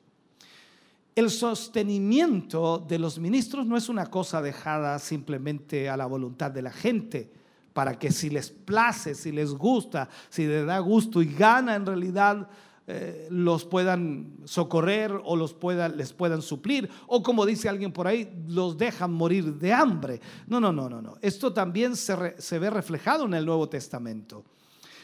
El 1.16 1.30
sostenimiento 1.30 2.78
de 2.78 2.98
los 2.98 3.18
ministros 3.18 3.66
no 3.66 3.76
es 3.76 3.88
una 3.88 4.06
cosa 4.06 4.42
dejada 4.42 4.98
simplemente 4.98 5.88
a 5.88 5.96
la 5.96 6.04
voluntad 6.06 6.50
de 6.50 6.62
la 6.62 6.72
gente, 6.72 7.32
para 7.72 7.98
que 7.98 8.12
si 8.12 8.30
les 8.30 8.50
place, 8.50 9.14
si 9.14 9.32
les 9.32 9.52
gusta, 9.52 10.08
si 10.28 10.46
les 10.46 10.66
da 10.66 10.78
gusto 10.78 11.22
y 11.22 11.32
gana 11.32 11.74
en 11.74 11.86
realidad 11.86 12.48
eh, 12.86 13.28
los 13.30 13.64
puedan 13.64 14.36
socorrer 14.44 15.10
o 15.24 15.36
los 15.36 15.56
les 15.96 16.12
puedan 16.12 16.42
suplir, 16.42 16.90
o 17.06 17.22
como 17.22 17.46
dice 17.46 17.66
alguien 17.66 17.92
por 17.92 18.06
ahí, 18.06 18.30
los 18.46 18.76
dejan 18.76 19.10
morir 19.10 19.54
de 19.54 19.72
hambre. 19.72 20.20
No, 20.46 20.60
no, 20.60 20.70
no, 20.70 20.90
no, 20.90 21.00
no. 21.00 21.16
Esto 21.22 21.50
también 21.50 21.96
se, 21.96 22.58
ve 22.58 22.68
reflejado 22.70 23.24
en 23.24 23.34
el 23.34 23.46
Nuevo 23.46 23.70
Testamento. 23.70 24.44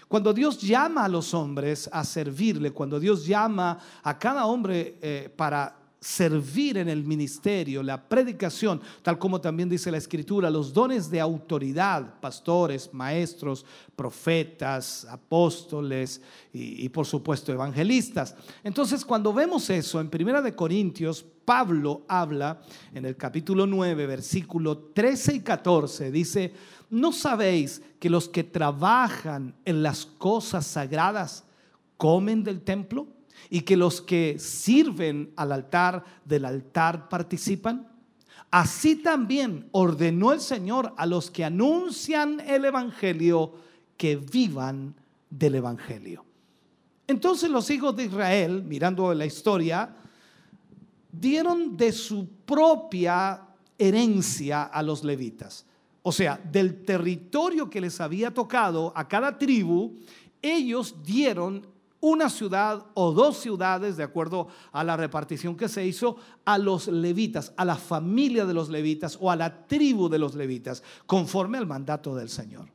Cuando 0.09 0.35
Dios 0.35 0.61
llama 0.61 1.05
a 1.05 1.09
los 1.09 1.33
hombres 1.33 1.89
a 1.91 2.05
servirle, 2.05 2.73
cuando 2.73 3.01
Dios 3.01 3.25
llama 3.25 3.79
a 4.03 4.19
cada 4.19 4.45
hombre 4.45 4.99
eh, 5.01 5.33
para 5.35 5.80
servir 6.01 6.79
en 6.79 6.89
el 6.89 7.05
ministerio, 7.05 7.83
la 7.83 8.09
predicación, 8.09 8.81
tal 9.03 9.19
como 9.19 9.39
también 9.39 9.69
dice 9.69 9.91
la 9.91 9.99
escritura, 9.99 10.49
los 10.49 10.73
dones 10.73 11.11
de 11.11 11.21
autoridad, 11.21 12.19
pastores, 12.21 12.89
maestros, 12.95 13.67
profetas, 13.95 15.05
apóstoles 15.05 16.23
y, 16.55 16.89
por 16.89 17.05
supuesto 17.05 17.53
evangelistas. 17.53 18.35
Entonces, 18.65 19.05
cuando 19.05 19.35
vemos 19.35 19.69
eso 19.69 20.01
en 20.01 20.09
Primera 20.09 20.41
de 20.41 20.55
Corintios, 20.55 21.23
Pablo 21.45 22.03
habla 22.09 22.63
en 22.95 23.05
el 23.05 23.17
capítulo 23.17 23.67
9, 23.67 24.07
versículo 24.07 24.79
13 24.79 25.35
y 25.35 25.41
14, 25.41 26.11
dice, 26.11 26.55
¿no 26.89 27.13
sabéis 27.13 27.83
que 27.99 28.09
los 28.09 28.27
que 28.27 28.45
trabajan 28.45 29.55
en 29.67 29.83
las 29.83 30.07
cosas 30.07 30.67
sagradas 30.67 31.45
comen 31.99 32.43
del 32.43 32.63
templo? 32.63 33.20
Y 33.49 33.63
que 33.63 33.77
los 33.77 34.01
que 34.01 34.39
sirven 34.39 35.33
al 35.37 35.53
altar 35.53 36.05
del 36.25 36.45
altar 36.45 37.09
participan? 37.09 37.89
Así 38.51 38.97
también 38.97 39.69
ordenó 39.73 40.33
el 40.33 40.41
Señor 40.41 40.93
a 40.97 41.07
los 41.07 41.31
que 41.31 41.45
anuncian 41.45 42.41
el 42.41 42.65
Evangelio 42.65 43.55
que 43.97 44.17
vivan 44.17 44.95
del 45.31 45.55
Evangelio. 45.55 46.25
Entonces 47.07 47.51
los 47.51 47.71
hijos 47.71 47.95
de 47.97 48.05
Israel, 48.05 48.63
mirando 48.65 49.15
la 49.15 49.27
historia, 49.27 49.97
dieron 51.13 51.77
de 51.77 51.93
su 51.93 52.27
propia 52.45 53.43
herencia 53.79 54.65
a 54.65 54.83
los 54.83 55.05
levitas. 55.05 55.67
O 56.03 56.13
sea, 56.13 56.41
del 56.51 56.85
territorio 56.85 57.69
que 57.69 57.81
les 57.81 58.01
había 58.01 58.33
tocado 58.33 58.93
a 58.97 59.07
cada 59.07 59.37
tribu, 59.37 59.97
ellos 60.41 60.95
dieron 61.05 61.67
una 62.01 62.31
ciudad 62.31 62.87
o 62.95 63.13
dos 63.13 63.39
ciudades, 63.39 63.97
de 63.97 64.03
acuerdo 64.03 64.49
a 64.73 64.83
la 64.83 64.97
repartición 64.97 65.57
que 65.57 65.69
se 65.69 65.87
hizo, 65.87 66.17
a 66.45 66.59
los 66.59 66.89
levitas, 66.89 67.53
a 67.57 67.65
la 67.65 67.77
familia 67.77 68.47
de 68.47 68.55
los 68.55 68.71
levitas 68.71 69.19
o 69.21 69.31
a 69.31 69.37
la 69.37 69.67
tribu 69.67 70.09
de 70.09 70.19
los 70.19 70.35
levitas, 70.35 70.83
conforme 71.07 71.59
al 71.59 71.67
mandato 71.67 72.15
del 72.15 72.31
Señor. 72.31 72.69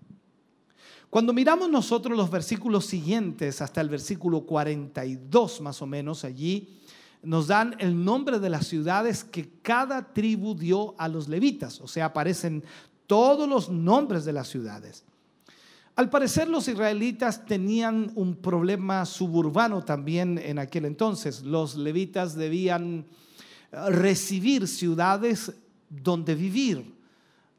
Cuando 1.10 1.34
miramos 1.34 1.70
nosotros 1.70 2.18
los 2.18 2.30
versículos 2.30 2.86
siguientes, 2.86 3.62
hasta 3.62 3.82
el 3.82 3.90
versículo 3.90 4.42
42 4.42 5.62
más 5.62 5.82
o 5.82 5.88
menos 5.88 6.24
allí, 6.24 6.80
nos 7.24 7.48
dan 7.48 7.76
el 7.80 8.04
nombre 8.04 8.40
de 8.40 8.50
las 8.50 8.68
ciudades 8.68 9.24
que 9.24 9.50
cada 9.62 10.14
tribu 10.14 10.56
dio 10.56 10.94
a 11.00 11.08
los 11.08 11.28
levitas, 11.28 11.82
o 11.82 11.88
sea, 11.88 12.06
aparecen 12.06 12.64
todos 13.08 13.48
los 13.50 13.70
nombres 13.70 14.26
de 14.26 14.34
las 14.34 14.48
ciudades. 14.48 15.04
Al 15.96 16.10
parecer 16.10 16.50
los 16.50 16.68
israelitas 16.68 17.46
tenían 17.46 18.12
un 18.16 18.36
problema 18.36 19.06
suburbano 19.06 19.86
también 19.86 20.38
en 20.38 20.60
aquel 20.60 20.84
entonces. 20.84 21.44
Los 21.44 21.76
levitas 21.76 22.36
debían 22.36 23.06
eh, 23.72 23.90
recibir 23.92 24.68
ciudades 24.68 25.54
donde 25.90 26.36
vivir, 26.36 26.94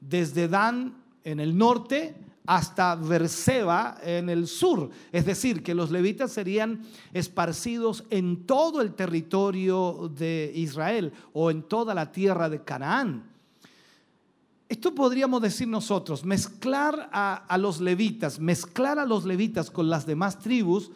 desde 0.00 0.48
Dan 0.48 1.02
en 1.24 1.40
el 1.40 1.56
norte 1.56 2.14
hasta 2.46 2.94
Berseba 2.94 3.96
en 4.02 4.28
el 4.28 4.46
sur. 4.46 4.90
Es 5.12 5.24
decir, 5.24 5.62
que 5.62 5.74
los 5.74 5.90
levitas 5.90 6.30
serían 6.30 6.82
esparcidos 7.14 8.04
en 8.10 8.44
todo 8.44 8.82
el 8.82 8.92
territorio 8.94 10.12
de 10.14 10.52
Israel 10.54 11.10
o 11.32 11.50
en 11.50 11.62
toda 11.62 11.94
la 11.94 12.12
tierra 12.12 12.50
de 12.50 12.62
Canaán. 12.62 13.35
Esto 14.68 14.94
podríamos 14.94 15.42
decir 15.42 15.68
nosotros, 15.68 16.24
mezclar 16.24 17.08
a, 17.12 17.56
los 17.58 17.80
levitas, 17.80 18.40
mezclar 18.40 18.98
a 18.98 19.06
los 19.06 19.24
levitas 19.24 19.70
con 19.70 19.88
las 19.88 20.06
demás 20.06 20.40
tribus, 20.40 20.90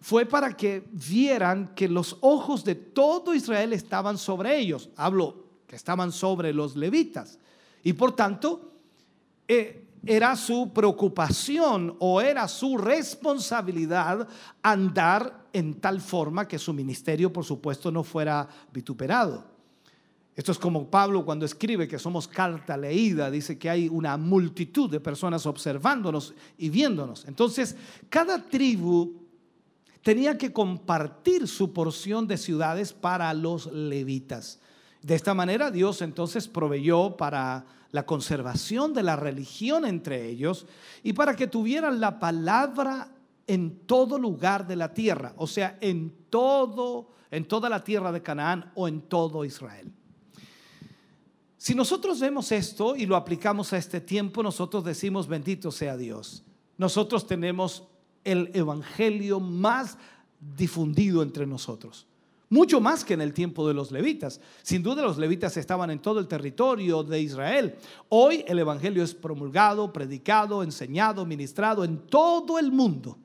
fue 0.00 0.24
para 0.24 0.56
que 0.56 0.88
vieran 0.92 1.74
que 1.74 1.88
los 1.88 2.16
ojos 2.20 2.64
de 2.64 2.76
todo 2.76 3.34
Israel 3.34 3.72
estaban 3.72 4.18
sobre 4.18 4.56
ellos. 4.58 4.90
Hablo 4.96 5.48
que 5.66 5.74
estaban 5.74 6.12
sobre 6.12 6.52
los 6.52 6.76
levitas. 6.76 7.40
Y 7.82 7.94
por 7.94 8.14
tanto, 8.14 8.72
eh, 9.48 9.84
era 10.06 10.36
su 10.36 10.72
preocupación 10.72 11.96
o 11.98 12.20
era 12.20 12.46
su 12.46 12.78
responsabilidad 12.78 14.28
andar 14.62 15.48
en 15.52 15.80
tal 15.80 16.00
forma 16.00 16.46
que 16.46 16.58
su 16.58 16.72
ministerio, 16.72 17.32
por 17.32 17.44
supuesto, 17.44 17.90
no 17.90 18.04
fuera 18.04 18.48
vituperado. 18.72 19.57
Esto 20.38 20.52
es 20.52 20.58
como 20.60 20.88
Pablo 20.88 21.24
cuando 21.24 21.44
escribe 21.44 21.88
que 21.88 21.98
somos 21.98 22.28
carta 22.28 22.76
leída, 22.76 23.28
dice 23.28 23.58
que 23.58 23.68
hay 23.68 23.88
una 23.88 24.16
multitud 24.16 24.88
de 24.88 25.00
personas 25.00 25.46
observándonos 25.46 26.32
y 26.56 26.70
viéndonos. 26.70 27.24
Entonces, 27.26 27.74
cada 28.08 28.44
tribu 28.44 29.16
tenía 30.00 30.38
que 30.38 30.52
compartir 30.52 31.48
su 31.48 31.72
porción 31.72 32.28
de 32.28 32.36
ciudades 32.36 32.92
para 32.92 33.34
los 33.34 33.66
levitas. 33.72 34.60
De 35.02 35.16
esta 35.16 35.34
manera 35.34 35.72
Dios 35.72 36.02
entonces 36.02 36.46
proveyó 36.46 37.16
para 37.16 37.66
la 37.90 38.06
conservación 38.06 38.94
de 38.94 39.02
la 39.02 39.16
religión 39.16 39.84
entre 39.84 40.28
ellos 40.28 40.66
y 41.02 41.14
para 41.14 41.34
que 41.34 41.48
tuvieran 41.48 41.98
la 41.98 42.20
palabra 42.20 43.08
en 43.48 43.80
todo 43.86 44.20
lugar 44.20 44.68
de 44.68 44.76
la 44.76 44.94
tierra, 44.94 45.32
o 45.36 45.48
sea, 45.48 45.76
en 45.80 46.14
todo 46.30 47.10
en 47.32 47.44
toda 47.44 47.68
la 47.68 47.82
tierra 47.82 48.12
de 48.12 48.22
Canaán 48.22 48.70
o 48.76 48.86
en 48.86 49.02
todo 49.02 49.44
Israel. 49.44 49.92
Si 51.58 51.74
nosotros 51.74 52.20
vemos 52.20 52.52
esto 52.52 52.94
y 52.94 53.04
lo 53.04 53.16
aplicamos 53.16 53.72
a 53.72 53.78
este 53.78 54.00
tiempo, 54.00 54.44
nosotros 54.44 54.84
decimos, 54.84 55.26
bendito 55.26 55.72
sea 55.72 55.96
Dios. 55.96 56.44
Nosotros 56.76 57.26
tenemos 57.26 57.82
el 58.22 58.52
evangelio 58.54 59.40
más 59.40 59.98
difundido 60.56 61.20
entre 61.20 61.46
nosotros. 61.46 62.06
Mucho 62.48 62.80
más 62.80 63.04
que 63.04 63.14
en 63.14 63.20
el 63.20 63.34
tiempo 63.34 63.66
de 63.66 63.74
los 63.74 63.90
levitas. 63.90 64.40
Sin 64.62 64.84
duda 64.84 65.02
los 65.02 65.18
levitas 65.18 65.56
estaban 65.56 65.90
en 65.90 65.98
todo 65.98 66.20
el 66.20 66.28
territorio 66.28 67.02
de 67.02 67.20
Israel. 67.20 67.74
Hoy 68.08 68.44
el 68.46 68.60
Evangelio 68.60 69.02
es 69.02 69.12
promulgado, 69.12 69.92
predicado, 69.92 70.62
enseñado, 70.62 71.26
ministrado 71.26 71.84
en 71.84 72.06
todo 72.06 72.58
el 72.58 72.70
mundo. 72.70 73.18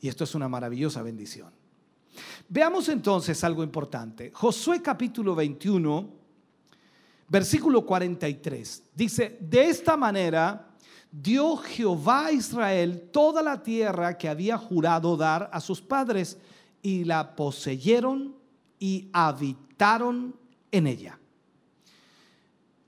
Y 0.00 0.08
esto 0.08 0.24
es 0.24 0.34
una 0.34 0.48
maravillosa 0.48 1.02
bendición. 1.02 1.50
Veamos 2.48 2.88
entonces 2.88 3.42
algo 3.42 3.64
importante. 3.64 4.30
Josué 4.32 4.80
capítulo 4.80 5.34
21 5.34 6.21
Versículo 7.28 7.86
43 7.86 8.82
dice, 8.94 9.38
de 9.40 9.68
esta 9.68 9.96
manera 9.96 10.68
dio 11.10 11.56
Jehová 11.56 12.26
a 12.26 12.32
Israel 12.32 13.08
toda 13.12 13.42
la 13.42 13.62
tierra 13.62 14.16
que 14.16 14.28
había 14.28 14.58
jurado 14.58 15.16
dar 15.16 15.50
a 15.52 15.60
sus 15.60 15.80
padres 15.80 16.38
y 16.82 17.04
la 17.04 17.36
poseyeron 17.36 18.34
y 18.78 19.08
habitaron 19.12 20.34
en 20.70 20.86
ella. 20.86 21.18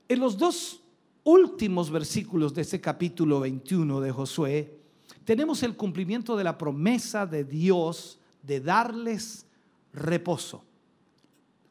En 0.09 0.21
los 0.21 0.37
dos 0.37 0.81
últimos 1.23 1.91
versículos 1.91 2.55
de 2.55 2.63
ese 2.63 2.81
capítulo 2.81 3.41
21 3.41 4.01
de 4.01 4.11
Josué, 4.11 4.79
tenemos 5.25 5.63
el 5.63 5.77
cumplimiento 5.77 6.37
de 6.37 6.45
la 6.45 6.59
promesa 6.59 7.27
de 7.27 7.45
Dios 7.45 8.19
de 8.43 8.61
darles 8.61 9.47
reposo. 9.93 10.65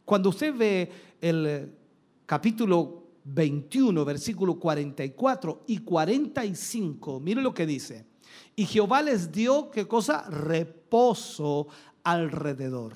Cuando 0.06 0.30
usted 0.30 0.56
ve 0.56 0.92
el 1.22 1.72
capítulo 2.26 3.04
21, 3.26 4.06
versículo 4.06 4.60
44 4.60 5.64
y 5.68 5.80
45, 5.80 7.20
mire 7.20 7.42
lo 7.42 7.54
que 7.54 7.66
dice. 7.66 8.06
Y 8.56 8.66
Jehová 8.66 9.02
les 9.02 9.32
dio, 9.32 9.70
¿qué 9.70 9.88
cosa? 9.88 10.30
Reposo 10.30 11.68
alrededor, 12.04 12.96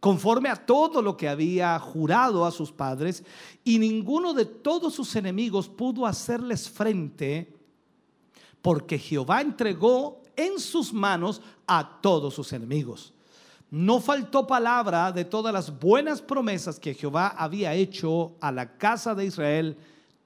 conforme 0.00 0.48
a 0.48 0.56
todo 0.56 1.02
lo 1.02 1.16
que 1.16 1.28
había 1.28 1.78
jurado 1.78 2.44
a 2.44 2.50
sus 2.50 2.72
padres, 2.72 3.24
y 3.64 3.78
ninguno 3.78 4.32
de 4.32 4.46
todos 4.46 4.94
sus 4.94 5.14
enemigos 5.16 5.68
pudo 5.68 6.06
hacerles 6.06 6.68
frente, 6.68 7.52
porque 8.62 8.98
Jehová 8.98 9.40
entregó 9.40 10.22
en 10.36 10.58
sus 10.58 10.92
manos 10.92 11.42
a 11.66 12.00
todos 12.00 12.34
sus 12.34 12.52
enemigos 12.52 13.14
no 13.74 14.00
faltó 14.00 14.46
palabra 14.46 15.10
de 15.10 15.24
todas 15.24 15.52
las 15.52 15.80
buenas 15.80 16.22
promesas 16.22 16.78
que 16.78 16.94
Jehová 16.94 17.34
había 17.36 17.74
hecho 17.74 18.36
a 18.40 18.52
la 18.52 18.76
casa 18.78 19.16
de 19.16 19.24
Israel. 19.24 19.76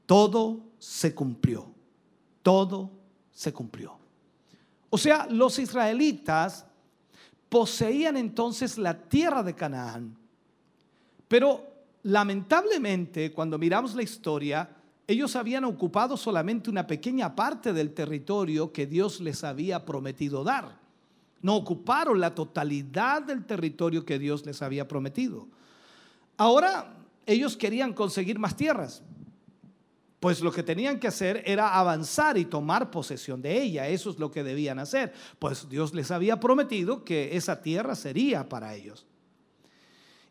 Todo 0.04 0.66
se 0.78 1.14
cumplió. 1.14 1.72
Todo 2.42 2.90
se 3.32 3.50
cumplió. 3.54 3.96
O 4.90 4.98
sea, 4.98 5.26
los 5.30 5.58
israelitas 5.58 6.66
poseían 7.48 8.18
entonces 8.18 8.76
la 8.76 8.92
tierra 8.92 9.42
de 9.42 9.54
Canaán. 9.54 10.14
Pero 11.26 11.66
lamentablemente, 12.02 13.32
cuando 13.32 13.56
miramos 13.56 13.94
la 13.94 14.02
historia, 14.02 14.68
ellos 15.06 15.34
habían 15.36 15.64
ocupado 15.64 16.18
solamente 16.18 16.68
una 16.68 16.86
pequeña 16.86 17.34
parte 17.34 17.72
del 17.72 17.94
territorio 17.94 18.74
que 18.74 18.86
Dios 18.86 19.22
les 19.22 19.42
había 19.42 19.86
prometido 19.86 20.44
dar. 20.44 20.87
No 21.42 21.56
ocuparon 21.56 22.20
la 22.20 22.34
totalidad 22.34 23.22
del 23.22 23.44
territorio 23.44 24.04
que 24.04 24.18
Dios 24.18 24.44
les 24.44 24.62
había 24.62 24.88
prometido. 24.88 25.46
Ahora 26.36 26.96
ellos 27.26 27.56
querían 27.56 27.92
conseguir 27.92 28.38
más 28.38 28.56
tierras. 28.56 29.02
Pues 30.20 30.40
lo 30.40 30.50
que 30.50 30.64
tenían 30.64 30.98
que 30.98 31.06
hacer 31.06 31.42
era 31.46 31.78
avanzar 31.78 32.38
y 32.38 32.44
tomar 32.44 32.90
posesión 32.90 33.40
de 33.40 33.62
ella. 33.62 33.86
Eso 33.86 34.10
es 34.10 34.18
lo 34.18 34.32
que 34.32 34.42
debían 34.42 34.80
hacer. 34.80 35.12
Pues 35.38 35.68
Dios 35.68 35.94
les 35.94 36.10
había 36.10 36.40
prometido 36.40 37.04
que 37.04 37.36
esa 37.36 37.62
tierra 37.62 37.94
sería 37.94 38.48
para 38.48 38.74
ellos. 38.74 39.06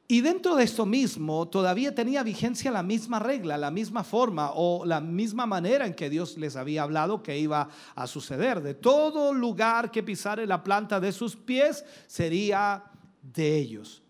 Y 0.10 0.22
dentro 0.22 0.56
de 0.56 0.64
esto 0.64 0.86
mismo 0.86 1.50
todavía 1.50 1.94
tenía 1.94 2.24
vigencia 2.24 2.72
la 2.72 2.82
misma 2.82 3.20
regla, 3.20 3.58
la 3.58 3.72
misma 3.72 4.06
forma 4.06 4.52
o 4.54 4.86
la 4.86 5.02
misma 5.02 5.46
manera 5.46 5.86
en 5.86 5.94
que 5.94 6.10
Dios 6.10 6.38
les 6.38 6.56
había 6.56 6.84
hablado 6.84 7.22
que 7.22 7.38
iba 7.38 7.68
a 7.94 8.08
suceder. 8.08 8.62
De 8.62 8.74
todo 8.74 9.34
lugar 9.34 9.92
que 9.92 10.04
pisare 10.04 10.48
la 10.48 10.64
planta 10.64 11.02
de 11.02 11.12
sus 11.12 11.36
pies 11.36 11.84
sería 12.08 12.86
de 13.22 13.58
ellos. 13.58 14.02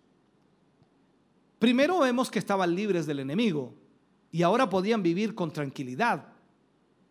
Primero 1.58 2.00
vemos 2.00 2.30
que 2.30 2.38
estaban 2.38 2.76
libres 2.76 3.08
del 3.08 3.20
enemigo 3.20 3.74
y 4.32 4.44
ahora 4.44 4.70
podían 4.70 5.02
vivir 5.02 5.34
con 5.34 5.52
tranquilidad, 5.52 6.28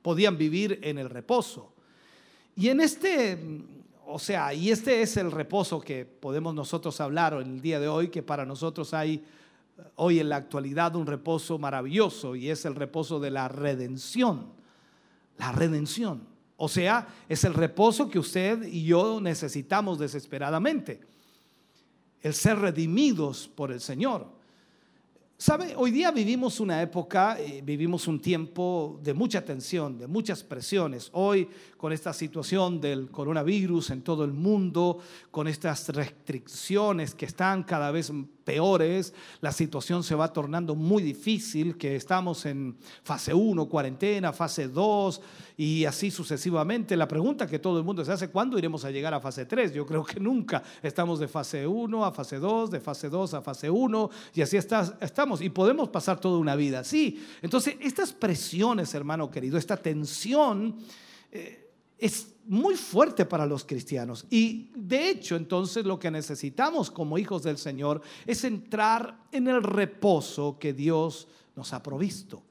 podían 0.03 0.39
vivir 0.39 0.79
en 0.85 0.99
el 0.99 1.11
reposo. 1.11 1.73
Y 2.55 2.69
en 2.69 2.81
este 2.81 3.37
o 4.09 4.19
sea, 4.19 4.55
y 4.55 4.71
este 4.71 5.03
es 5.03 5.17
el 5.17 5.33
reposo 5.33 5.81
que 5.81 6.05
podemos 6.05 6.55
nosotros 6.55 7.01
hablar 7.01 7.35
el 7.35 7.61
día 7.61 7.81
de 7.81 7.89
hoy, 7.89 8.09
que 8.09 8.23
para 8.23 8.47
nosotros 8.47 8.95
hay 8.95 9.25
hoy 9.97 10.21
en 10.21 10.29
la 10.29 10.37
actualidad 10.37 10.95
un 10.97 11.07
reposo 11.07 11.59
maravilloso 11.59 12.37
y 12.37 12.51
es 12.51 12.65
el 12.65 12.75
reposo 12.75 13.19
de 13.19 13.31
la 13.31 13.49
redención. 13.49 14.53
La 15.39 15.53
redención. 15.53 16.23
O 16.57 16.69
sea, 16.69 17.09
es 17.29 17.45
el 17.45 17.53
reposo 17.53 18.09
que 18.09 18.19
usted 18.19 18.67
y 18.67 18.85
yo 18.85 19.21
necesitamos 19.21 19.99
desesperadamente. 19.99 21.01
El 22.23 22.33
ser 22.33 22.59
redimidos 22.59 23.49
por 23.49 23.73
el 23.73 23.81
Señor. 23.81 24.36
¿Sabe? 25.39 25.75
Hoy 25.77 25.91
día 25.91 26.11
vivimos 26.13 26.61
una 26.61 26.81
época, 26.81 27.39
eh, 27.39 27.61
vivimos 27.63 28.09
un 28.09 28.19
tiempo 28.19 28.99
de 29.03 29.13
mucha 29.13 29.45
tensión, 29.45 29.99
de 29.99 30.07
muchas 30.07 30.43
presiones. 30.43 31.11
Hoy, 31.13 31.47
con 31.77 31.93
esta 31.93 32.15
situación 32.15 32.81
del 32.81 33.11
coronavirus 33.11 33.91
en 33.91 34.01
todo 34.01 34.25
el 34.25 34.33
mundo, 34.33 34.99
con 35.31 35.47
estas 35.47 35.91
restricciones 35.91 37.15
que 37.15 37.27
están 37.27 37.65
cada 37.65 37.91
vez 37.91 38.11
peores, 38.47 39.13
la 39.41 39.51
situación 39.51 40.05
se 40.05 40.15
va 40.15 40.33
tornando 40.33 40.77
muy 40.77 41.03
difícil, 41.03 41.77
que 41.77 41.97
estamos 41.97 42.47
en 42.47 42.77
fase 43.03 43.35
1, 43.35 43.69
cuarentena, 43.69 44.33
fase 44.33 44.69
2 44.69 45.21
y 45.57 45.85
así 45.85 46.13
sucesivamente. 46.13 46.97
La 46.97 47.09
pregunta 47.09 47.49
que 47.49 47.59
todo 47.59 47.79
el 47.79 47.85
mundo 47.85 48.05
se 48.05 48.13
hace, 48.13 48.31
¿cuándo 48.31 48.57
iremos 48.57 48.85
a 48.85 48.93
llegar 48.93 49.13
a 49.13 49.21
fase 49.21 49.47
3? 49.47 49.75
Yo 49.75 49.85
creo 49.85 50.05
que 50.05 50.21
nunca. 50.21 50.63
Estamos 50.81 51.19
de 51.19 51.27
fase 51.27 51.67
1 51.67 52.05
a 52.05 52.13
fase 52.13 52.39
2, 52.39 52.71
de 52.71 52.81
fase 52.81 53.09
2 53.09 53.35
a 53.35 53.43
fase 53.43 53.69
1 53.69 54.11
y 54.35 54.43
así 54.43 54.57
estamos 54.57 55.43
y 55.43 55.51
podemos 55.51 55.89
pasar 55.89 56.21
toda 56.21 56.39
una 56.39 56.55
vida 56.55 56.79
así. 56.79 57.21
Entonces, 57.43 57.77
estas 57.81 58.13
presiones, 58.13 58.95
hermano 58.95 59.29
querido, 59.29 59.59
esta 59.59 59.77
tensión... 59.77 60.77
Eh, 61.33 61.66
es 61.99 62.35
muy 62.47 62.77
fuerte 62.77 63.25
para 63.25 63.47
los 63.47 63.65
cristianos. 63.65 64.27
Y 64.31 64.71
de 64.75 65.11
hecho, 65.11 65.37
entonces 65.37 65.85
lo 65.85 65.99
que 65.99 66.11
necesitamos 66.11 66.91
como 66.91 67.19
hijos 67.19 67.43
del 67.43 67.59
Señor 67.59 68.01
es 68.27 68.45
entrar 68.45 69.27
en 69.33 69.49
el 69.49 69.63
reposo 69.63 70.59
que 70.59 70.73
Dios 70.73 71.27
nos 71.55 71.73
ha 71.73 71.83
provisto. 71.83 72.43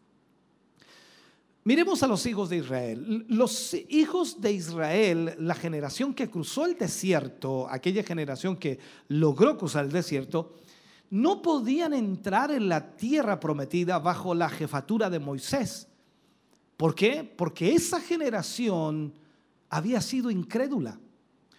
Miremos 1.63 2.03
a 2.03 2.07
los 2.07 2.25
hijos 2.27 2.49
de 2.49 2.57
Israel. 2.57 3.25
Los 3.27 3.73
hijos 3.89 4.39
de 4.39 4.51
Israel, 4.51 5.35
la 5.39 5.55
generación 5.55 6.13
que 6.13 6.29
cruzó 6.29 6.65
el 6.65 6.77
desierto, 6.77 7.67
aquella 7.69 8.03
generación 8.03 8.55
que 8.55 8.77
logró 9.07 9.57
cruzar 9.57 9.85
el 9.85 9.91
desierto, 9.91 10.53
no 11.09 11.41
podían 11.41 11.93
entrar 11.93 12.51
en 12.51 12.69
la 12.69 12.95
tierra 12.95 13.39
prometida 13.39 13.97
bajo 13.97 14.35
la 14.35 14.49
jefatura 14.49 15.09
de 15.09 15.19
Moisés. 15.19 15.87
¿Por 16.77 16.93
qué? 16.93 17.23
Porque 17.23 17.73
esa 17.73 17.99
generación 17.99 19.13
había 19.75 19.99
sido 19.99 20.31
incrédula. 20.31 20.97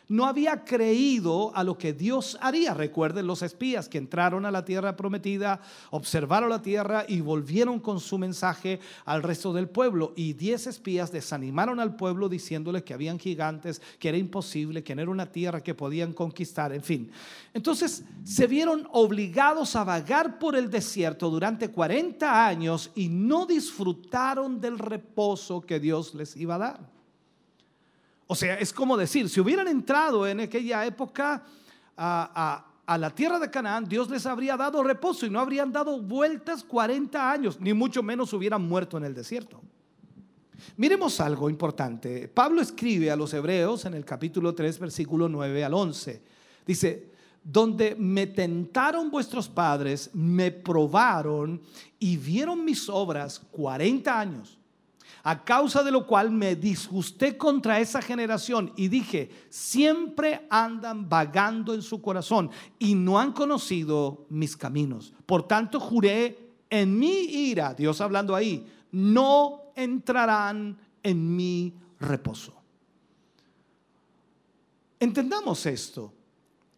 No 0.08 0.24
había 0.24 0.64
creído 0.64 1.54
a 1.56 1.64
lo 1.64 1.76
que 1.76 1.92
Dios 1.92 2.38
haría. 2.40 2.72
Recuerden 2.74 3.26
los 3.26 3.42
espías 3.42 3.88
que 3.88 3.98
entraron 3.98 4.46
a 4.46 4.52
la 4.52 4.64
tierra 4.64 4.96
prometida, 4.96 5.60
observaron 5.90 6.48
la 6.48 6.62
tierra 6.62 7.04
y 7.08 7.20
volvieron 7.20 7.80
con 7.80 7.98
su 7.98 8.16
mensaje 8.16 8.78
al 9.04 9.24
resto 9.24 9.52
del 9.52 9.68
pueblo. 9.68 10.12
Y 10.14 10.34
diez 10.34 10.68
espías 10.68 11.10
desanimaron 11.10 11.80
al 11.80 11.96
pueblo 11.96 12.28
diciéndole 12.28 12.84
que 12.84 12.94
habían 12.94 13.18
gigantes, 13.18 13.82
que 13.98 14.08
era 14.08 14.16
imposible, 14.16 14.84
que 14.84 14.94
no 14.94 15.02
era 15.02 15.10
una 15.10 15.26
tierra 15.26 15.60
que 15.60 15.74
podían 15.74 16.12
conquistar, 16.12 16.72
en 16.72 16.84
fin. 16.84 17.10
Entonces 17.52 18.04
se 18.22 18.46
vieron 18.46 18.88
obligados 18.92 19.74
a 19.74 19.82
vagar 19.82 20.38
por 20.38 20.54
el 20.54 20.70
desierto 20.70 21.28
durante 21.28 21.72
40 21.72 22.46
años 22.46 22.92
y 22.94 23.08
no 23.08 23.44
disfrutaron 23.44 24.60
del 24.60 24.78
reposo 24.78 25.60
que 25.60 25.80
Dios 25.80 26.14
les 26.14 26.36
iba 26.36 26.54
a 26.54 26.58
dar. 26.58 26.95
O 28.26 28.34
sea, 28.34 28.58
es 28.58 28.72
como 28.72 28.96
decir, 28.96 29.28
si 29.28 29.40
hubieran 29.40 29.68
entrado 29.68 30.26
en 30.26 30.40
aquella 30.40 30.84
época 30.84 31.44
a, 31.96 32.64
la 32.98 33.10
tierra 33.10 33.38
de 33.38 33.50
Canaán, 33.50 33.84
Dios 33.84 34.10
les 34.10 34.26
habría 34.26 34.56
dado 34.56 34.82
reposo 34.82 35.26
y 35.26 35.30
no 35.30 35.40
habrían 35.40 35.72
dado 35.72 36.00
vueltas 36.00 36.64
40 36.64 37.30
años, 37.30 37.60
ni 37.60 37.72
mucho 37.72 38.02
menos 38.02 38.32
hubieran 38.32 38.62
muerto 38.62 38.96
en 38.96 39.04
el 39.04 39.14
desierto. 39.14 39.60
Miremos 40.76 41.20
algo 41.20 41.48
importante. 41.48 42.28
Pablo 42.28 42.60
escribe 42.60 43.10
a 43.10 43.16
los 43.16 43.32
hebreos 43.32 43.84
en 43.84 43.94
el 43.94 44.04
capítulo 44.04 44.54
3, 44.54 44.78
versículo 44.78 45.28
9 45.28 45.64
al 45.64 45.74
11. 45.74 46.22
Dice, 46.66 47.10
donde 47.44 47.94
me 47.94 48.26
tentaron 48.26 49.10
vuestros 49.10 49.48
padres, 49.48 50.10
me 50.14 50.50
probaron 50.50 51.60
y 51.98 52.16
vieron 52.16 52.64
mis 52.64 52.88
obras 52.88 53.40
40 53.52 54.18
años 54.18 54.58
a 55.28 55.42
causa 55.42 55.82
de 55.82 55.90
lo 55.90 56.06
cual 56.06 56.30
me 56.30 56.54
disgusté 56.54 57.36
contra 57.36 57.80
esa 57.80 58.00
generación 58.00 58.72
y 58.76 58.86
dije, 58.86 59.28
siempre 59.48 60.46
andan 60.48 61.08
vagando 61.08 61.74
en 61.74 61.82
su 61.82 62.00
corazón 62.00 62.48
y 62.78 62.94
no 62.94 63.18
han 63.18 63.32
conocido 63.32 64.24
mis 64.28 64.56
caminos. 64.56 65.12
Por 65.26 65.48
tanto, 65.48 65.80
juré 65.80 66.52
en 66.70 66.96
mi 66.96 67.24
ira, 67.24 67.74
Dios 67.74 68.00
hablando 68.00 68.36
ahí, 68.36 68.64
no 68.92 69.62
entrarán 69.74 70.78
en 71.02 71.34
mi 71.34 71.74
reposo. 71.98 72.54
Entendamos 75.00 75.66
esto. 75.66 76.12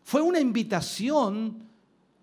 Fue 0.05 0.23
una 0.23 0.41
invitación 0.41 1.69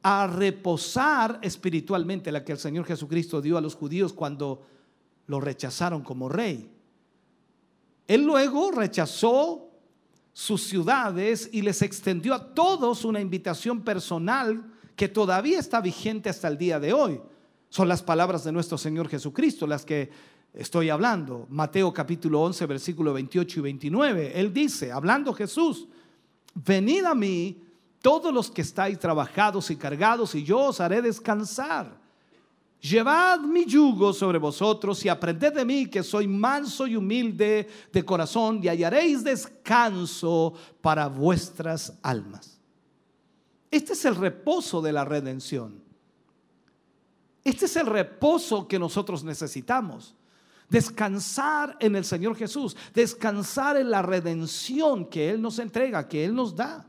a 0.01 0.26
reposar 0.26 1.38
espiritualmente 1.43 2.32
la 2.32 2.43
que 2.43 2.53
el 2.53 2.57
Señor 2.57 2.86
Jesucristo 2.86 3.41
dio 3.41 3.59
a 3.59 3.61
los 3.61 3.76
judíos 3.76 4.11
cuando 4.11 4.73
lo 5.28 5.39
rechazaron 5.39 6.01
como 6.01 6.30
rey. 6.30 6.69
Él 8.07 8.23
luego 8.23 8.72
rechazó 8.72 9.69
sus 10.34 10.64
ciudades 10.64 11.49
y 11.52 11.61
les 11.61 11.81
extendió 11.81 12.34
a 12.34 12.53
todos 12.53 13.06
una 13.06 13.22
invitación 13.22 13.81
personal 13.81 14.65
que 14.95 15.07
todavía 15.07 15.60
está 15.60 15.81
vigente 15.81 16.30
hasta 16.30 16.47
el 16.47 16.57
día 16.57 16.80
de 16.80 16.93
hoy. 16.93 17.22
Son 17.69 17.88
las 17.88 18.03
palabras 18.03 18.43
de 18.43 18.52
nuestro 18.52 18.77
Señor 18.77 19.07
Jesucristo 19.10 19.65
las 19.65 19.85
que 19.85 20.10
estoy 20.53 20.89
hablando. 20.89 21.47
Mateo 21.49 21.93
capítulo 21.93 22.41
11, 22.41 22.65
versículo 22.65 23.14
28 23.14 23.60
y 23.60 23.64
29. 23.64 24.39
Él 24.39 24.53
dice, 24.53 24.91
hablando 24.91 25.34
Jesús, 25.34 25.88
venid 26.53 27.06
a 27.06 27.15
mí 27.15 27.61
todos 28.02 28.34
los 28.34 28.52
que 28.52 28.61
estáis 28.61 28.99
trabajados 28.99 29.72
y 29.72 29.76
cargados 29.76 30.35
y 30.35 30.43
yo 30.43 30.60
os 30.60 30.80
haré 30.80 31.02
descansar. 31.02 32.05
Llevad 32.90 33.40
mi 33.40 33.66
yugo 33.66 34.14
sobre 34.14 34.38
vosotros 34.38 35.03
y 35.03 35.10
aprended 35.10 35.53
de 35.53 35.66
mí 35.66 35.88
que 35.88 36.03
soy 36.03 36.28
manso 36.28 36.86
y 36.86 36.95
humilde 36.95 37.68
de 37.91 38.06
corazón 38.06 38.60
y 38.62 38.68
hallaréis 38.68 39.24
descanso 39.24 40.53
para 40.82 41.07
vuestras 41.07 41.98
almas. 42.03 42.60
Este 43.72 43.94
es 43.94 44.06
el 44.06 44.16
reposo 44.16 44.84
de 44.84 44.94
la 44.94 45.03
redención. 45.03 45.82
Este 47.44 47.66
es 47.66 47.76
el 47.76 47.88
reposo 47.88 48.68
que 48.68 48.78
nosotros 48.78 49.24
necesitamos. 49.24 50.14
Descansar 50.70 51.76
en 51.80 51.95
el 51.95 52.06
Señor 52.06 52.36
Jesús, 52.36 52.78
descansar 52.94 53.78
en 53.78 53.90
la 53.90 54.03
redención 54.03 55.06
que 55.06 55.32
Él 55.32 55.41
nos 55.41 55.57
entrega, 55.57 56.07
que 56.07 56.24
Él 56.24 56.36
nos 56.36 56.56
da. 56.56 56.86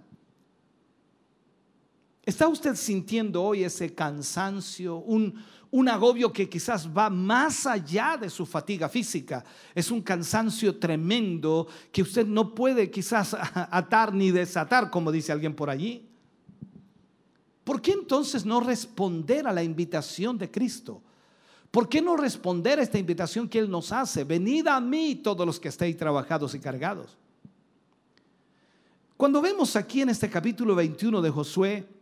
¿Está 2.27 2.49
usted 2.49 2.75
sintiendo 2.75 3.43
hoy 3.43 3.63
ese 3.63 3.95
cansancio, 3.95 4.97
un, 4.97 5.43
un 5.71 5.89
agobio 5.89 6.33
que 6.33 6.49
quizás 6.49 6.89
va 6.89 7.11
más 7.11 7.67
allá 7.67 8.17
de 8.17 8.31
su 8.31 8.47
fatiga 8.47 8.89
física. 8.89 9.45
Es 9.75 9.91
un 9.91 10.01
cansancio 10.01 10.77
tremendo 10.79 11.67
que 11.93 12.03
usted 12.03 12.27
no 12.27 12.55
puede 12.55 12.91
quizás 12.91 13.35
atar 13.55 14.15
ni 14.15 14.31
desatar, 14.31 14.91
como 14.91 15.11
dice 15.13 15.33
alguien 15.33 15.55
por 15.55 15.71
allí. 15.71 16.09
¿Por 17.65 17.83
qué 17.83 17.93
entonces 17.93 18.47
no 18.47 18.61
responder 18.61 19.47
a 19.47 19.53
la 19.53 19.63
invitación 19.63 20.39
de 20.39 20.51
Cristo? 20.51 21.03
¿Por 21.71 21.89
qué 21.89 22.01
no 22.01 22.17
responder 22.17 22.79
a 22.79 22.83
esta 22.83 22.99
invitación 22.99 23.49
que 23.49 23.59
Él 23.59 23.69
nos 23.69 23.91
hace? 23.91 24.25
Venid 24.25 24.69
a 24.69 24.81
mí 24.81 25.17
todos 25.17 25.45
los 25.45 25.59
que 25.59 25.69
estéis 25.69 25.97
trabajados 25.97 26.55
y 26.55 26.61
cargados. 26.61 27.17
Cuando 29.17 29.43
vemos 29.43 29.75
aquí 29.77 30.03
en 30.03 30.11
este 30.11 30.31
capítulo 30.31 30.75
21 30.75 31.21
de 31.21 31.31
Josué, 31.31 31.96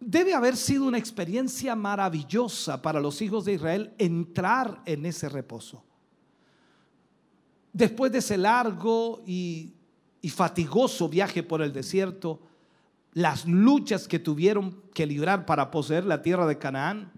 Debe 0.00 0.32
haber 0.32 0.56
sido 0.56 0.84
una 0.84 0.98
experiencia 0.98 1.74
maravillosa 1.74 2.80
para 2.80 3.00
los 3.00 3.20
hijos 3.20 3.44
de 3.44 3.54
Israel 3.54 3.92
entrar 3.98 4.80
en 4.86 5.04
ese 5.06 5.28
reposo. 5.28 5.82
Después 7.72 8.12
de 8.12 8.18
ese 8.18 8.38
largo 8.38 9.22
y, 9.26 9.74
fatigoso 10.30 11.08
viaje 11.08 11.42
por 11.42 11.62
el 11.62 11.72
desierto, 11.72 12.40
las 13.12 13.46
luchas 13.46 14.06
que 14.06 14.18
tuvieron 14.18 14.82
que 14.94 15.06
librar 15.06 15.46
para 15.46 15.70
poseer 15.70 16.04
la 16.04 16.22
tierra 16.22 16.46
de 16.46 16.58
Canaán, 16.58 17.10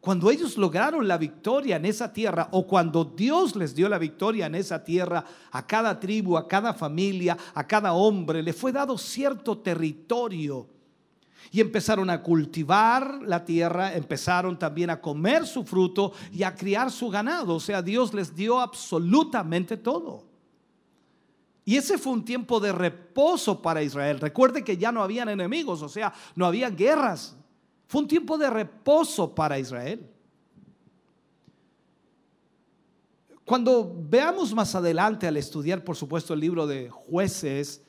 cuando 0.00 0.30
ellos 0.30 0.56
lograron 0.56 1.08
la 1.08 1.18
victoria 1.18 1.76
en 1.76 1.84
esa 1.84 2.12
tierra 2.12 2.48
o 2.52 2.66
cuando 2.66 3.04
Dios 3.04 3.56
les 3.56 3.74
dio 3.74 3.88
la 3.88 3.98
victoria 3.98 4.46
en 4.46 4.54
esa 4.54 4.84
tierra, 4.84 5.24
a 5.50 5.66
cada 5.66 5.98
tribu, 5.98 6.36
a 6.36 6.46
cada 6.46 6.72
familia, 6.74 7.36
a 7.54 7.66
cada 7.66 7.92
hombre, 7.92 8.42
le 8.42 8.52
fue 8.52 8.72
dado 8.72 8.96
cierto 8.96 9.58
territorio 9.58 10.79
y 11.50 11.60
empezaron 11.60 12.10
a 12.10 12.22
cultivar 12.22 13.20
la 13.22 13.44
tierra, 13.44 13.94
empezaron 13.94 14.58
también 14.58 14.90
a 14.90 15.00
comer 15.00 15.46
su 15.46 15.64
fruto 15.64 16.12
y 16.32 16.42
a 16.42 16.54
criar 16.54 16.90
su 16.90 17.08
ganado. 17.08 17.56
O 17.56 17.60
sea, 17.60 17.82
Dios 17.82 18.14
les 18.14 18.34
dio 18.34 18.60
absolutamente 18.60 19.76
todo. 19.76 20.24
Y 21.64 21.76
ese 21.76 21.98
fue 21.98 22.12
un 22.12 22.24
tiempo 22.24 22.58
de 22.60 22.72
reposo 22.72 23.60
para 23.62 23.82
Israel. 23.82 24.20
Recuerde 24.20 24.64
que 24.64 24.76
ya 24.76 24.90
no 24.90 25.02
habían 25.02 25.28
enemigos, 25.28 25.82
o 25.82 25.88
sea, 25.88 26.12
no 26.34 26.46
había 26.46 26.70
guerras. 26.70 27.36
Fue 27.86 28.00
un 28.00 28.08
tiempo 28.08 28.38
de 28.38 28.50
reposo 28.50 29.34
para 29.34 29.58
Israel. 29.58 30.08
Cuando 33.44 33.92
veamos 34.08 34.54
más 34.54 34.76
adelante 34.76 35.26
al 35.26 35.36
estudiar, 35.36 35.82
por 35.82 35.96
supuesto, 35.96 36.34
el 36.34 36.40
libro 36.40 36.68
de 36.68 36.88
jueces, 36.88 37.82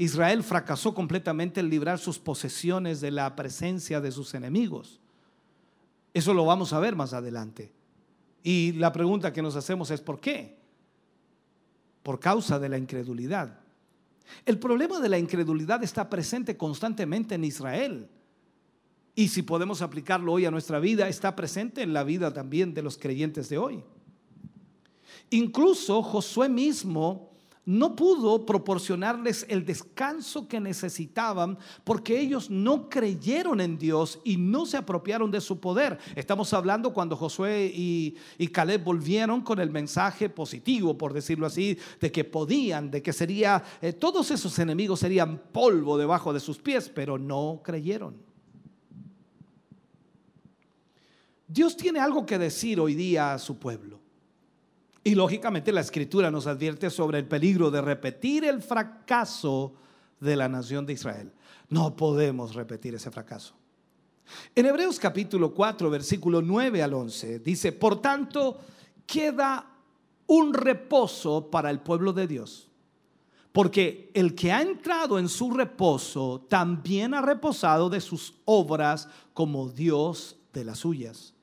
Israel 0.00 0.42
fracasó 0.42 0.94
completamente 0.94 1.60
en 1.60 1.68
librar 1.68 1.98
sus 1.98 2.18
posesiones 2.18 3.02
de 3.02 3.10
la 3.10 3.36
presencia 3.36 4.00
de 4.00 4.10
sus 4.10 4.32
enemigos. 4.32 4.98
Eso 6.14 6.32
lo 6.32 6.46
vamos 6.46 6.72
a 6.72 6.80
ver 6.80 6.96
más 6.96 7.12
adelante. 7.12 7.70
Y 8.42 8.72
la 8.72 8.92
pregunta 8.92 9.30
que 9.30 9.42
nos 9.42 9.56
hacemos 9.56 9.90
es 9.90 10.00
¿por 10.00 10.18
qué? 10.18 10.56
Por 12.02 12.18
causa 12.18 12.58
de 12.58 12.70
la 12.70 12.78
incredulidad. 12.78 13.60
El 14.46 14.58
problema 14.58 15.00
de 15.00 15.10
la 15.10 15.18
incredulidad 15.18 15.84
está 15.84 16.08
presente 16.08 16.56
constantemente 16.56 17.34
en 17.34 17.44
Israel. 17.44 18.08
Y 19.14 19.28
si 19.28 19.42
podemos 19.42 19.82
aplicarlo 19.82 20.32
hoy 20.32 20.46
a 20.46 20.50
nuestra 20.50 20.78
vida, 20.78 21.10
está 21.10 21.36
presente 21.36 21.82
en 21.82 21.92
la 21.92 22.04
vida 22.04 22.32
también 22.32 22.72
de 22.72 22.80
los 22.80 22.96
creyentes 22.96 23.50
de 23.50 23.58
hoy. 23.58 23.84
Incluso 25.28 26.02
Josué 26.02 26.48
mismo 26.48 27.29
no 27.66 27.94
pudo 27.94 28.46
proporcionarles 28.46 29.44
el 29.48 29.64
descanso 29.64 30.48
que 30.48 30.60
necesitaban 30.60 31.58
porque 31.84 32.18
ellos 32.18 32.50
no 32.50 32.88
creyeron 32.88 33.60
en 33.60 33.78
Dios 33.78 34.18
y 34.24 34.36
no 34.38 34.64
se 34.66 34.78
apropiaron 34.78 35.30
de 35.30 35.40
su 35.40 35.60
poder. 35.60 35.98
Estamos 36.16 36.52
hablando 36.54 36.92
cuando 36.92 37.16
Josué 37.16 37.70
y, 37.72 38.16
Caleb 38.48 38.82
volvieron 38.82 39.42
con 39.42 39.60
el 39.60 39.70
mensaje 39.70 40.28
positivo, 40.28 40.96
por 40.98 41.12
decirlo 41.12 41.46
así, 41.46 41.78
de 42.00 42.10
que 42.10 42.24
podían, 42.24 42.90
de 42.90 43.02
que 43.02 43.12
sería, 43.12 43.62
eh, 43.80 43.92
todos 43.92 44.30
esos 44.30 44.58
enemigos 44.58 45.00
serían 45.00 45.38
polvo 45.52 45.96
debajo 45.96 46.32
de 46.32 46.40
sus 46.40 46.58
pies, 46.58 46.90
pero 46.92 47.18
no 47.18 47.60
creyeron. 47.62 48.16
Dios 51.46 51.76
tiene 51.76 52.00
algo 52.00 52.24
que 52.24 52.38
decir 52.38 52.80
hoy 52.80 52.94
día 52.94 53.34
a 53.34 53.38
su 53.38 53.58
pueblo. 53.58 53.99
Y 55.02 55.14
lógicamente 55.14 55.72
la 55.72 55.80
escritura 55.80 56.30
nos 56.30 56.46
advierte 56.46 56.90
sobre 56.90 57.18
el 57.18 57.26
peligro 57.26 57.70
de 57.70 57.80
repetir 57.80 58.44
el 58.44 58.62
fracaso 58.62 59.74
de 60.20 60.36
la 60.36 60.48
nación 60.48 60.84
de 60.84 60.92
Israel. 60.92 61.32
No 61.68 61.96
podemos 61.96 62.54
repetir 62.54 62.94
ese 62.94 63.10
fracaso. 63.10 63.54
En 64.54 64.66
Hebreos 64.66 64.98
capítulo 64.98 65.54
4, 65.54 65.90
versículo 65.90 66.42
9 66.42 66.82
al 66.82 66.94
11, 66.94 67.40
dice, 67.40 67.72
por 67.72 68.00
tanto, 68.00 68.60
queda 69.06 69.66
un 70.26 70.54
reposo 70.54 71.50
para 71.50 71.70
el 71.70 71.80
pueblo 71.80 72.12
de 72.12 72.26
Dios. 72.26 72.68
Porque 73.52 74.10
el 74.14 74.34
que 74.34 74.52
ha 74.52 74.62
entrado 74.62 75.18
en 75.18 75.28
su 75.28 75.50
reposo 75.50 76.46
también 76.48 77.14
ha 77.14 77.22
reposado 77.22 77.90
de 77.90 78.00
sus 78.00 78.34
obras 78.44 79.08
como 79.32 79.68
Dios 79.68 80.36
de 80.52 80.64
las 80.64 80.78
suyas. 80.78 81.34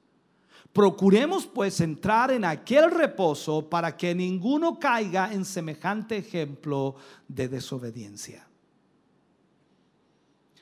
Procuremos 0.78 1.48
pues 1.48 1.82
entrar 1.82 2.30
en 2.30 2.46
aquel 2.46 2.92
reposo 2.92 3.68
para 3.68 3.98
que 3.98 4.14
ninguno 4.14 4.78
caiga 4.78 5.34
en 5.34 5.44
semejante 5.44 6.18
ejemplo 6.18 6.98
de 7.28 7.48
desobediencia. 7.48 8.48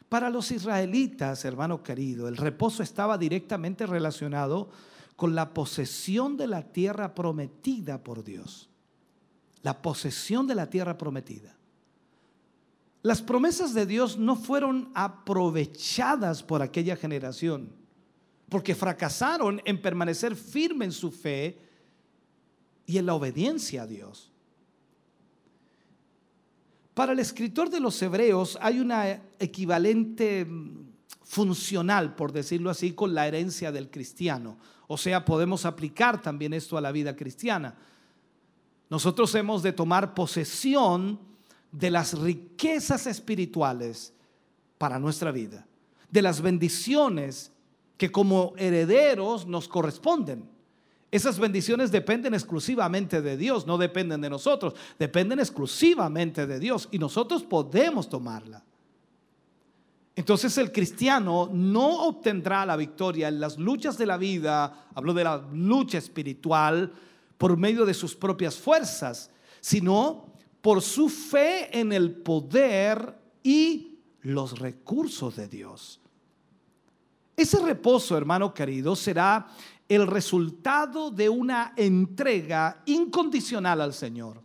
Para 0.08 0.30
los 0.30 0.52
israelitas, 0.52 1.44
hermano 1.44 1.84
querido, 1.84 2.30
el 2.30 2.38
reposo 2.38 2.82
estaba 2.82 3.18
directamente 3.18 3.86
relacionado 3.86 4.70
con 5.18 5.36
la 5.36 5.54
posesión 5.54 6.38
de 6.38 6.48
la 6.48 6.64
tierra 6.64 7.14
prometida 7.14 8.02
por 8.02 8.24
Dios. 8.24 8.70
La 9.64 9.82
posesión 9.82 10.48
de 10.48 10.56
la 10.56 10.70
tierra 10.70 10.98
prometida. 10.98 11.58
Las 13.02 13.22
promesas 13.22 13.74
de 13.74 13.86
Dios 13.86 14.18
no 14.18 14.38
fueron 14.38 14.92
aprovechadas 14.94 16.42
por 16.42 16.62
aquella 16.62 16.96
generación 16.96 17.84
porque 18.50 18.76
fracasaron 18.76 19.62
en 19.66 19.82
permanecer 19.82 20.36
firme 20.36 20.86
en 20.86 20.92
su 20.92 21.12
fe 21.12 21.58
y 22.86 22.98
en 22.98 23.06
la 23.06 23.16
obediencia 23.16 23.84
a 23.84 23.88
Dios. 23.88 24.32
Para 26.94 27.12
el 27.12 27.20
escritor 27.20 27.70
de 27.70 27.80
los 27.80 28.02
hebreos 28.02 28.58
hay 28.62 28.80
una 28.80 29.22
equivalente 29.40 30.46
mm, 30.46 30.86
funcional, 31.24 32.16
por 32.16 32.32
decirlo 32.32 32.70
así, 32.70 32.94
con 32.94 33.14
la 33.14 33.28
herencia 33.28 33.72
del 33.72 33.90
cristiano. 33.90 34.58
O 34.88 34.98
sea, 34.98 35.26
podemos 35.26 35.66
aplicar 35.66 36.22
también 36.22 36.54
esto 36.54 36.78
a 36.78 36.82
la 36.82 36.92
vida 36.92 37.16
cristiana. 37.16 37.76
Nosotros 38.90 39.34
hemos 39.36 39.64
de 39.64 39.74
tomar 39.74 40.14
posesión 40.14 41.20
de 41.72 41.92
las 41.92 42.18
riquezas 42.18 43.08
espirituales 43.08 44.14
para 44.78 45.00
nuestra 45.00 45.32
vida, 45.32 45.68
de 46.10 46.22
las 46.22 46.40
bendiciones 46.40 47.52
que 47.98 48.12
como 48.12 48.54
herederos 48.58 49.48
nos 49.48 49.68
corresponden. 49.68 50.50
Esas 51.12 51.40
bendiciones 51.40 51.92
dependen 51.92 52.34
exclusivamente 52.34 53.22
de 53.22 53.38
Dios, 53.38 53.66
no 53.66 53.78
dependen 53.78 54.22
de 54.22 54.30
nosotros, 54.30 54.74
dependen 55.00 55.40
exclusivamente 55.40 56.46
de 56.46 56.60
Dios 56.60 56.90
y 56.92 57.00
nosotros 57.00 57.44
podemos 57.44 58.10
tomarla. 58.10 58.64
Entonces 60.16 60.58
el 60.58 60.72
cristiano 60.72 61.50
no 61.52 62.08
obtendrá 62.08 62.66
la 62.66 62.78
victoria 62.78 63.28
en 63.28 63.40
las 63.40 63.58
luchas 63.58 63.98
de 63.98 64.06
la 64.06 64.18
vida, 64.18 64.88
hablo 64.94 65.14
de 65.14 65.24
la 65.24 65.38
lucha 65.54 65.98
espiritual, 65.98 66.92
por 67.38 67.58
medio 67.58 67.86
de 67.86 67.94
sus 67.94 68.16
propias 68.16 68.56
fuerzas, 68.56 69.30
sino 69.60 70.26
por 70.62 70.82
su 70.82 71.10
fe 71.10 71.78
en 71.78 71.92
el 71.92 72.12
poder 72.12 73.18
y 73.44 74.00
los 74.22 74.58
recursos 74.58 75.36
de 75.36 75.48
Dios. 75.48 76.00
Ese 77.36 77.60
reposo, 77.60 78.18
hermano 78.18 78.54
querido, 78.54 78.96
será 78.96 79.48
el 79.88 80.08
resultado 80.08 81.12
de 81.12 81.30
una 81.30 81.74
entrega 81.76 82.82
incondicional 82.86 83.82
al 83.82 83.94
Señor. 83.94 84.42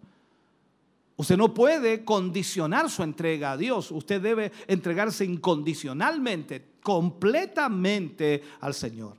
Usted 1.17 1.37
no 1.37 1.53
puede 1.53 2.05
condicionar 2.05 2.89
su 2.89 3.03
entrega 3.03 3.53
a 3.53 3.57
Dios. 3.57 3.91
Usted 3.91 4.21
debe 4.21 4.53
entregarse 4.67 5.25
incondicionalmente, 5.25 6.77
completamente 6.83 8.43
al 8.61 8.75
Señor. 8.75 9.17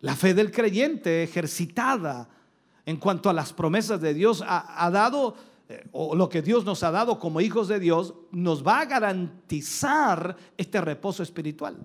La 0.00 0.14
fe 0.14 0.34
del 0.34 0.50
creyente 0.50 1.22
ejercitada 1.22 2.28
en 2.86 2.98
cuanto 2.98 3.28
a 3.28 3.32
las 3.32 3.52
promesas 3.52 4.00
de 4.00 4.14
Dios 4.14 4.44
ha, 4.46 4.90
dado, 4.90 5.36
eh, 5.68 5.86
o 5.92 6.14
lo 6.14 6.28
que 6.28 6.42
Dios 6.42 6.64
nos 6.64 6.82
ha 6.82 6.90
dado 6.90 7.18
como 7.18 7.40
hijos 7.40 7.68
de 7.68 7.80
Dios, 7.80 8.14
nos 8.30 8.66
va 8.66 8.80
a 8.80 8.84
garantizar 8.86 10.36
este 10.56 10.80
reposo 10.80 11.22
espiritual. 11.22 11.78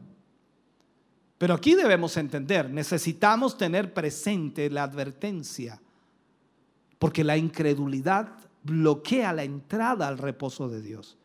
Pero 1.43 1.55
aquí 1.55 1.75
debemos 1.75 2.15
entender, 2.15 2.69
necesitamos 2.69 3.57
tener 3.57 3.93
presente 3.93 4.69
la 4.69 4.83
advertencia, 4.83 5.77
porque 6.97 7.21
la 7.21 7.35
incredulidad 7.35 8.29
bloquea 8.63 9.33
la 9.33 9.43
entrada 9.43 10.07
al 10.07 10.19
reposo 10.19 10.69
de 10.69 10.81
Dios. 10.81 11.17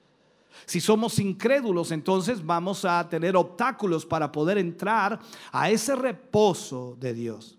Si 0.66 0.81
somos 0.81 1.20
incrédulos, 1.20 1.93
entonces 1.93 2.45
vamos 2.45 2.85
a 2.85 3.09
tener 3.09 3.36
obstáculos 3.36 4.05
para 4.05 4.32
poder 4.32 4.59
entrar 4.59 5.20
a 5.53 5.70
ese 5.70 5.95
reposo 5.95 6.97
de 6.99 7.15
Dios. 7.15 7.57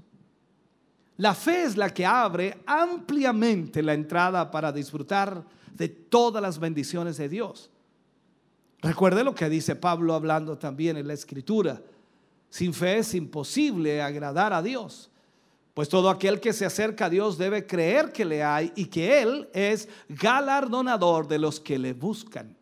La 1.15 1.33
fe 1.33 1.63
es 1.63 1.77
la 1.77 1.93
que 1.93 2.05
abre 2.05 2.57
ampliamente 2.65 3.81
la 3.81 3.93
entrada 3.93 4.51
para 4.51 4.73
disfrutar 4.73 5.45
de 5.75 5.87
todas 5.87 6.41
las 6.41 6.59
bendiciones 6.59 7.15
de 7.15 7.29
Dios. 7.29 7.69
Recuerde 8.81 9.23
lo 9.23 9.33
que 9.33 9.47
dice 9.47 9.77
Pablo 9.77 10.13
hablando 10.13 10.57
también 10.57 10.97
en 10.97 11.07
la 11.07 11.13
escritura. 11.13 11.81
Sin 12.49 12.73
fe 12.73 12.99
es 12.99 13.13
imposible 13.13 14.01
agradar 14.01 14.53
a 14.53 14.61
Dios. 14.61 15.09
Pues 15.73 15.87
todo 15.87 16.09
aquel 16.09 16.39
que 16.39 16.51
se 16.51 16.65
acerca 16.65 17.05
a 17.05 17.09
Dios 17.09 17.37
debe 17.37 17.65
creer 17.65 18.11
que 18.11 18.25
le 18.25 18.43
hay 18.43 18.71
y 18.75 18.85
que 18.85 19.21
Él 19.21 19.49
es 19.53 19.87
galardonador 20.09 21.27
de 21.27 21.39
los 21.39 21.59
que 21.59 21.79
le 21.79 21.93
buscan. 21.93 22.57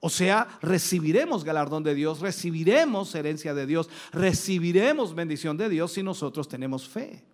O 0.00 0.10
sea, 0.10 0.58
recibiremos 0.60 1.44
galardón 1.44 1.82
de 1.82 1.94
Dios, 1.94 2.20
recibiremos 2.20 3.14
herencia 3.14 3.54
de 3.54 3.66
Dios, 3.66 3.88
recibiremos 4.12 5.14
bendición 5.14 5.56
de 5.56 5.68
Dios 5.68 5.92
si 5.92 6.02
nosotros 6.02 6.46
tenemos 6.46 6.88
fe. 6.88 7.24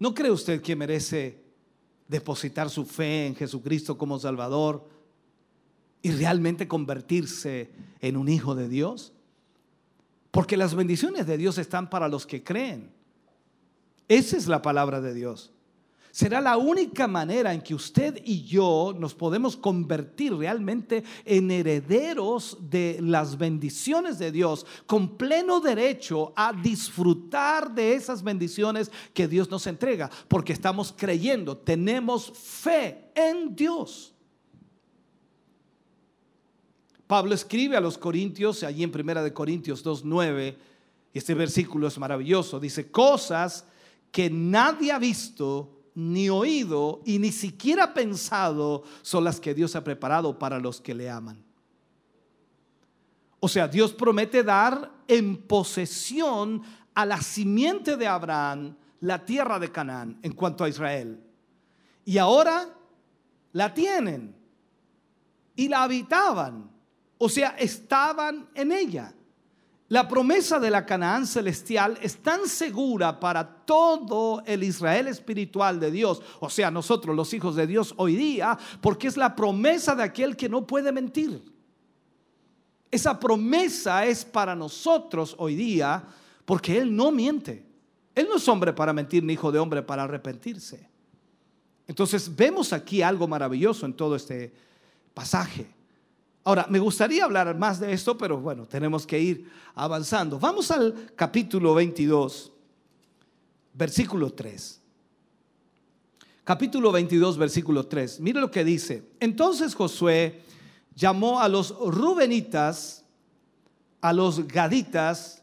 ¿No 0.00 0.14
cree 0.14 0.30
usted 0.30 0.60
que 0.60 0.74
merece 0.74 1.42
depositar 2.08 2.70
su 2.70 2.84
fe 2.84 3.26
en 3.26 3.36
Jesucristo 3.36 3.96
como 3.96 4.18
Salvador? 4.18 4.88
Y 6.02 6.12
realmente 6.12 6.68
convertirse 6.68 7.70
en 8.00 8.16
un 8.16 8.28
hijo 8.28 8.54
de 8.54 8.68
Dios? 8.68 9.12
Porque 10.30 10.56
las 10.56 10.74
bendiciones 10.74 11.26
de 11.26 11.36
Dios 11.36 11.58
están 11.58 11.90
para 11.90 12.08
los 12.08 12.26
que 12.26 12.42
creen. 12.42 12.90
Esa 14.08 14.36
es 14.36 14.46
la 14.46 14.62
palabra 14.62 15.00
de 15.00 15.14
Dios. 15.14 15.52
Será 16.12 16.40
la 16.40 16.56
única 16.56 17.06
manera 17.06 17.54
en 17.54 17.60
que 17.60 17.74
usted 17.74 18.20
y 18.24 18.42
yo 18.42 18.92
nos 18.98 19.14
podemos 19.14 19.56
convertir 19.56 20.34
realmente 20.34 21.04
en 21.24 21.50
herederos 21.52 22.58
de 22.60 22.98
las 23.00 23.38
bendiciones 23.38 24.18
de 24.18 24.32
Dios, 24.32 24.66
con 24.86 25.16
pleno 25.16 25.60
derecho 25.60 26.32
a 26.34 26.52
disfrutar 26.52 27.72
de 27.72 27.94
esas 27.94 28.24
bendiciones 28.24 28.90
que 29.14 29.28
Dios 29.28 29.50
nos 29.50 29.68
entrega, 29.68 30.10
porque 30.26 30.52
estamos 30.52 30.92
creyendo, 30.96 31.56
tenemos 31.56 32.32
fe 32.32 33.12
en 33.14 33.54
Dios. 33.54 34.09
Pablo 37.10 37.34
escribe 37.34 37.76
a 37.76 37.80
los 37.80 37.98
Corintios, 37.98 38.62
allí 38.62 38.84
en 38.84 38.92
Primera 38.92 39.20
de 39.20 39.32
Corintios 39.32 39.84
2.9, 39.84 40.54
y 41.12 41.18
este 41.18 41.34
versículo 41.34 41.88
es 41.88 41.98
maravilloso, 41.98 42.60
dice, 42.60 42.88
cosas 42.88 43.64
que 44.12 44.30
nadie 44.30 44.92
ha 44.92 44.98
visto 45.00 45.72
ni 45.96 46.30
oído 46.30 47.02
y 47.04 47.18
ni 47.18 47.32
siquiera 47.32 47.92
pensado 47.94 48.84
son 49.02 49.24
las 49.24 49.40
que 49.40 49.54
Dios 49.54 49.74
ha 49.74 49.82
preparado 49.82 50.38
para 50.38 50.60
los 50.60 50.80
que 50.80 50.94
le 50.94 51.10
aman. 51.10 51.42
O 53.40 53.48
sea, 53.48 53.66
Dios 53.66 53.92
promete 53.92 54.44
dar 54.44 54.92
en 55.08 55.36
posesión 55.36 56.62
a 56.94 57.04
la 57.04 57.20
simiente 57.20 57.96
de 57.96 58.06
Abraham 58.06 58.76
la 59.00 59.24
tierra 59.24 59.58
de 59.58 59.72
Canaán 59.72 60.20
en 60.22 60.30
cuanto 60.30 60.62
a 60.62 60.68
Israel. 60.68 61.20
Y 62.04 62.18
ahora 62.18 62.68
la 63.50 63.74
tienen 63.74 64.32
y 65.56 65.66
la 65.66 65.82
habitaban. 65.82 66.78
O 67.22 67.28
sea, 67.28 67.50
estaban 67.58 68.48
en 68.54 68.72
ella. 68.72 69.12
La 69.88 70.08
promesa 70.08 70.58
de 70.58 70.70
la 70.70 70.86
Canaán 70.86 71.26
celestial 71.26 71.98
es 72.00 72.22
tan 72.22 72.46
segura 72.46 73.20
para 73.20 73.46
todo 73.66 74.42
el 74.46 74.64
Israel 74.64 75.06
espiritual 75.06 75.78
de 75.78 75.90
Dios, 75.90 76.22
o 76.40 76.48
sea, 76.48 76.70
nosotros 76.70 77.14
los 77.14 77.34
hijos 77.34 77.56
de 77.56 77.66
Dios 77.66 77.92
hoy 77.98 78.16
día, 78.16 78.58
porque 78.80 79.06
es 79.06 79.18
la 79.18 79.36
promesa 79.36 79.94
de 79.94 80.02
aquel 80.02 80.34
que 80.34 80.48
no 80.48 80.66
puede 80.66 80.92
mentir. 80.92 81.44
Esa 82.90 83.20
promesa 83.20 84.06
es 84.06 84.24
para 84.24 84.56
nosotros 84.56 85.34
hoy 85.38 85.56
día 85.56 86.02
porque 86.46 86.78
Él 86.78 86.96
no 86.96 87.10
miente. 87.10 87.66
Él 88.14 88.28
no 88.30 88.36
es 88.36 88.48
hombre 88.48 88.72
para 88.72 88.94
mentir 88.94 89.22
ni 89.24 89.34
hijo 89.34 89.52
de 89.52 89.58
hombre 89.58 89.82
para 89.82 90.04
arrepentirse. 90.04 90.88
Entonces 91.86 92.34
vemos 92.34 92.72
aquí 92.72 93.02
algo 93.02 93.28
maravilloso 93.28 93.84
en 93.84 93.92
todo 93.92 94.16
este 94.16 94.54
pasaje. 95.12 95.79
Ahora, 96.42 96.66
me 96.70 96.78
gustaría 96.78 97.24
hablar 97.24 97.56
más 97.58 97.80
de 97.80 97.92
esto, 97.92 98.16
pero 98.16 98.38
bueno, 98.38 98.66
tenemos 98.66 99.06
que 99.06 99.18
ir 99.20 99.50
avanzando. 99.74 100.38
Vamos 100.38 100.70
al 100.70 101.12
capítulo 101.14 101.74
22, 101.74 102.52
versículo 103.74 104.32
3. 104.32 104.80
Capítulo 106.42 106.90
22, 106.92 107.36
versículo 107.36 107.86
3. 107.86 108.20
Mire 108.20 108.40
lo 108.40 108.50
que 108.50 108.64
dice. 108.64 109.10
Entonces 109.20 109.74
Josué 109.74 110.40
llamó 110.94 111.40
a 111.40 111.48
los 111.48 111.76
Rubenitas, 111.78 113.04
a 114.00 114.12
los 114.12 114.48
Gaditas, 114.48 115.39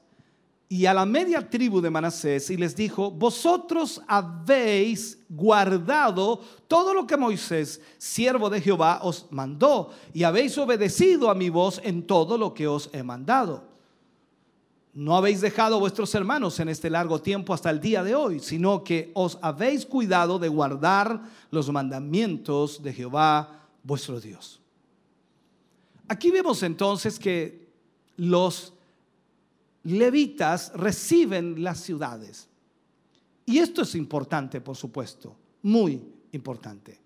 y 0.70 0.86
a 0.86 0.94
la 0.94 1.06
media 1.06 1.50
tribu 1.50 1.80
de 1.80 1.90
Manasés 1.90 2.50
y 2.50 2.58
les 2.58 2.76
dijo, 2.76 3.10
vosotros 3.10 4.02
habéis 4.06 5.18
guardado 5.30 6.42
todo 6.68 6.94
lo 6.94 7.08
que 7.08 7.16
Moisés, 7.16 7.82
siervo 7.98 8.50
de 8.50 8.60
Jehová, 8.60 9.00
os 9.04 9.28
mandó 9.30 9.92
y 10.14 10.24
habéis 10.24 10.58
obedecido 10.58 11.30
a 11.30 11.36
mi 11.36 11.50
voz 11.50 11.80
en 11.84 12.06
todo 12.06 12.38
lo 12.38 12.54
que 12.54 12.68
os 12.68 12.90
he 12.92 13.02
mandado. 13.02 13.64
No 14.94 15.16
habéis 15.16 15.40
dejado 15.40 15.76
a 15.76 15.80
vuestros 15.80 16.14
hermanos 16.16 16.60
en 16.60 16.68
este 16.68 16.90
largo 16.90 17.22
tiempo 17.22 17.54
hasta 17.54 17.70
el 17.70 17.80
día 17.80 18.04
de 18.04 18.16
hoy, 18.16 18.40
sino 18.40 18.84
que 18.84 19.12
os 19.14 19.38
habéis 19.42 19.86
cuidado 19.86 20.38
de 20.38 20.50
guardar 20.50 21.22
los 21.50 21.72
mandamientos 21.72 22.84
de 22.84 22.92
Jehová, 22.92 23.68
vuestro 23.84 24.20
Dios. 24.20 24.60
Aquí 26.10 26.32
vemos 26.32 26.62
entonces 26.64 27.20
que 27.20 27.68
los 28.18 28.74
levitas 29.88 30.74
reciben 30.74 31.64
las 31.64 31.80
ciudades. 31.80 32.50
Y 33.46 33.60
esto 33.60 33.84
es 33.84 33.96
importante, 33.96 34.60
por 34.60 34.76
supuesto, 34.76 35.38
muy 35.62 36.04
importante. 36.34 37.00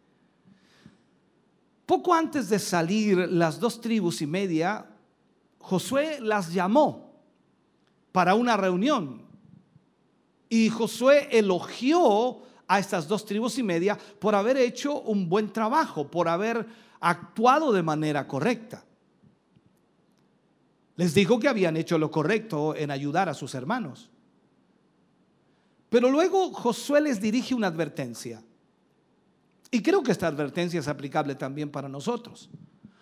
Poco 1.85 2.13
antes 2.13 2.49
de 2.49 2.57
salir 2.57 3.17
las 3.29 3.59
dos 3.59 3.79
tribus 3.79 4.23
y 4.23 4.27
media, 4.27 4.87
Josué 5.59 6.19
las 6.21 6.51
llamó 6.51 7.21
para 8.11 8.33
una 8.33 8.57
reunión. 8.57 9.27
Y 10.49 10.69
Josué 10.69 11.29
elogió 11.31 12.41
a 12.67 12.79
estas 12.79 13.07
dos 13.07 13.25
tribus 13.25 13.59
y 13.59 13.63
media 13.63 13.95
por 14.19 14.33
haber 14.33 14.57
hecho 14.57 15.01
un 15.01 15.29
buen 15.29 15.53
trabajo, 15.53 16.09
por 16.09 16.27
haber 16.27 16.65
actuado 16.99 17.71
de 17.71 17.83
manera 17.83 18.27
correcta. 18.27 18.83
Les 20.95 21.13
dijo 21.13 21.39
que 21.39 21.47
habían 21.47 21.77
hecho 21.77 21.97
lo 21.97 22.11
correcto 22.11 22.75
en 22.75 22.91
ayudar 22.91 23.29
a 23.29 23.33
sus 23.33 23.55
hermanos. 23.55 24.09
Pero 25.89 26.09
luego 26.09 26.53
Josué 26.53 27.01
les 27.01 27.19
dirige 27.19 27.53
una 27.53 27.67
advertencia. 27.67 28.43
Y 29.69 29.81
creo 29.81 30.03
que 30.03 30.11
esta 30.11 30.27
advertencia 30.27 30.79
es 30.79 30.87
aplicable 30.87 31.35
también 31.35 31.69
para 31.69 31.89
nosotros. 31.89 32.49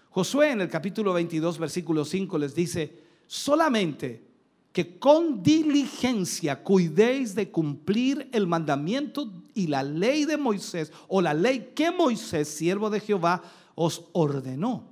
Josué 0.09 0.51
en 0.51 0.61
el 0.61 0.69
capítulo 0.69 1.13
22, 1.13 1.57
versículo 1.59 2.05
5 2.05 2.37
les 2.37 2.55
dice, 2.55 2.99
solamente 3.27 4.27
que 4.71 4.97
con 4.97 5.41
diligencia 5.41 6.63
cuidéis 6.63 7.35
de 7.35 7.51
cumplir 7.51 8.29
el 8.31 8.47
mandamiento 8.47 9.31
y 9.53 9.67
la 9.67 9.83
ley 9.83 10.25
de 10.25 10.37
Moisés 10.37 10.91
o 11.07 11.21
la 11.21 11.33
ley 11.33 11.71
que 11.75 11.91
Moisés, 11.91 12.47
siervo 12.47 12.89
de 12.89 12.99
Jehová, 12.99 13.41
os 13.75 14.05
ordenó 14.13 14.88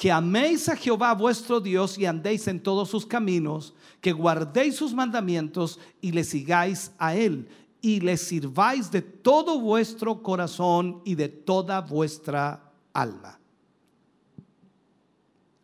que 0.00 0.10
améis 0.10 0.66
a 0.70 0.76
Jehová 0.76 1.12
vuestro 1.12 1.60
Dios 1.60 1.98
y 1.98 2.06
andéis 2.06 2.48
en 2.48 2.58
todos 2.58 2.88
sus 2.88 3.04
caminos, 3.04 3.74
que 4.00 4.12
guardéis 4.12 4.76
sus 4.76 4.94
mandamientos 4.94 5.78
y 6.00 6.12
le 6.12 6.24
sigáis 6.24 6.90
a 6.96 7.14
Él 7.14 7.46
y 7.82 8.00
le 8.00 8.16
sirváis 8.16 8.90
de 8.90 9.02
todo 9.02 9.60
vuestro 9.60 10.22
corazón 10.22 11.02
y 11.04 11.16
de 11.16 11.28
toda 11.28 11.82
vuestra 11.82 12.72
alma. 12.94 13.38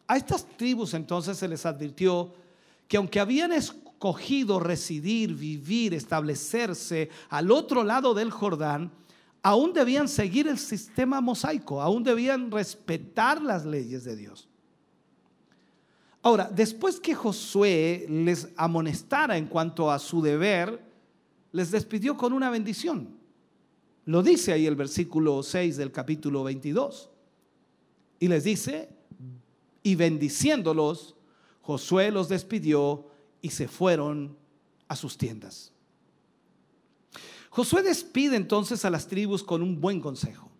A 0.07 0.19
estas 0.19 0.47
tribus 0.47 0.93
entonces 0.93 1.39
se 1.39 1.49
les 1.49 1.65
advirtió 1.65 2.35
que 2.89 2.99
aunque 2.99 3.21
habían 3.21 3.53
escogido 3.53 4.61
residir, 4.61 5.33
vivir, 5.33 5.95
establecerse 5.95 7.09
al 7.31 7.51
otro 7.51 7.83
lado 7.83 8.13
del 8.13 8.31
Jordán, 8.31 8.93
aún 9.47 9.73
debían 9.73 10.09
seguir 10.09 10.49
el 10.49 10.59
sistema 10.59 11.21
mosaico, 11.21 11.81
aún 11.81 12.03
debían 12.03 12.51
respetar 12.51 13.41
las 13.41 13.65
leyes 13.65 14.03
de 14.03 14.17
Dios. 14.17 14.49
Ahora, 16.21 16.51
después 16.53 16.99
que 16.99 17.15
Josué 17.15 18.07
les 18.09 18.49
amonestara 18.57 19.37
en 19.37 19.47
cuanto 19.47 19.89
a 19.89 20.01
su 20.01 20.21
deber, 20.21 20.83
les 21.53 21.71
despidió 21.71 22.17
con 22.17 22.33
una 22.33 22.51
bendición. 22.51 23.17
Lo 24.07 24.25
dice 24.25 24.53
ahí 24.53 24.67
el 24.67 24.75
versículo 24.75 25.45
6 25.45 25.77
del 25.77 25.93
capítulo 25.93 26.43
22. 26.43 27.09
Y 28.19 28.27
les 28.27 28.43
dice, 28.43 28.89
y 29.85 29.95
bendiciéndolos, 29.95 31.15
Josué 31.63 32.11
los 32.11 32.29
despidió 32.29 33.07
y 33.41 33.51
se 33.51 33.69
fueron 33.69 34.37
a 34.89 34.97
sus 34.97 35.17
tiendas. 35.17 35.73
Josué 37.57 37.83
despide 37.83 38.37
entonces 38.37 38.85
a 38.85 38.91
las 38.91 39.07
tribus 39.07 39.43
con 39.43 39.63
un 39.63 39.81
buen 39.81 39.99
consejo. 39.99 40.51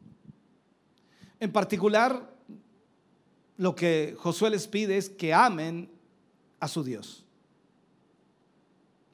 En 1.39 1.53
particular, 1.53 2.35
lo 3.59 3.75
que 3.75 4.17
Josué 4.19 4.49
les 4.49 4.67
pide 4.67 4.97
es 4.97 5.11
que 5.11 5.35
amen 5.35 5.91
a 6.59 6.67
su 6.69 6.83
Dios. 6.83 7.23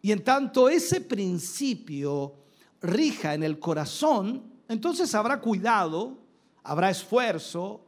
Y 0.00 0.12
en 0.12 0.22
tanto 0.22 0.68
ese 0.68 1.00
principio 1.00 2.36
rija 2.80 3.34
en 3.34 3.42
el 3.42 3.58
corazón, 3.58 4.44
entonces 4.68 5.12
habrá 5.16 5.40
cuidado, 5.40 6.18
habrá 6.62 6.88
esfuerzo, 6.88 7.84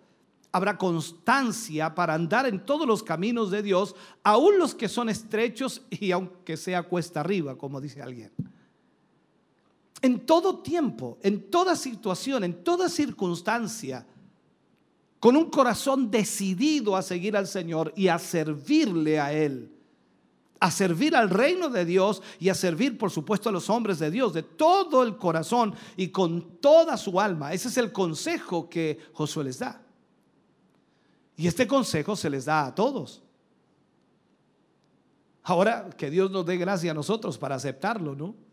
habrá 0.51 0.77
constancia 0.77 1.95
para 1.95 2.15
andar 2.15 2.47
en 2.47 2.67
todos 2.67 2.89
los 2.89 3.05
caminos 3.05 3.53
de 3.53 3.63
Dios, 3.63 3.95
aun 4.25 4.59
los 4.59 4.75
que 4.75 4.89
son 4.89 5.09
estrechos 5.09 5.83
y 5.89 6.11
aunque 6.11 6.57
sea 6.57 6.83
cuesta 6.83 7.21
arriba, 7.21 7.57
como 7.57 7.81
dice 7.81 8.03
alguien 8.03 8.33
en 10.05 10.27
todo 10.27 10.59
tiempo, 10.59 11.17
en 11.23 11.51
toda 11.51 11.75
situación, 11.75 12.45
en 12.45 12.63
toda 12.63 12.91
circunstancia, 12.91 14.07
con 15.19 15.35
un 15.35 15.49
corazón 15.49 16.11
decidido 16.11 16.95
a 16.95 17.01
seguir 17.01 17.35
al 17.39 17.47
Señor 17.47 17.91
y 17.97 18.09
a 18.09 18.19
servirle 18.19 19.19
a 19.19 19.33
Él, 19.33 19.73
a 20.61 20.71
servir 20.71 21.17
al 21.17 21.31
reino 21.31 21.71
de 21.71 21.87
Dios 21.87 22.21
y 22.39 22.51
a 22.51 22.55
servir, 22.55 22.99
por 22.99 23.11
supuesto, 23.11 23.49
a 23.49 23.53
los 23.53 23.71
hombres 23.71 23.99
de 23.99 24.11
Dios 24.11 24.35
de 24.35 24.43
todo 24.43 25.03
el 25.03 25.17
corazón 25.17 25.75
y 25.97 26.09
con 26.09 26.59
toda 26.59 26.99
su 26.99 27.19
alma. 27.19 27.55
Ese 27.55 27.69
es 27.69 27.79
el 27.79 27.91
consejo 27.91 28.69
que 28.69 28.99
Josué 29.15 29.45
les 29.45 29.61
da. 29.61 29.81
Y 31.35 31.47
este 31.47 31.67
consejo 31.67 32.15
se 32.15 32.29
les 32.29 32.45
da 32.45 32.67
a 32.67 32.75
todos. 32.75 33.23
Ahora, 35.45 35.89
que 35.97 36.11
Dios 36.11 36.31
nos 36.31 36.45
dé 36.45 36.59
gracia 36.59 36.91
a 36.91 36.95
nosotros 36.95 37.39
para 37.39 37.55
aceptarlo, 37.55 38.15
¿no? 38.15 38.44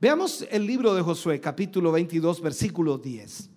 Veamos 0.00 0.46
el 0.52 0.64
libro 0.64 0.94
de 0.94 1.02
Josué, 1.02 1.40
capítulo 1.40 1.90
22, 1.90 2.40
versículo 2.40 2.98
10. 2.98 3.50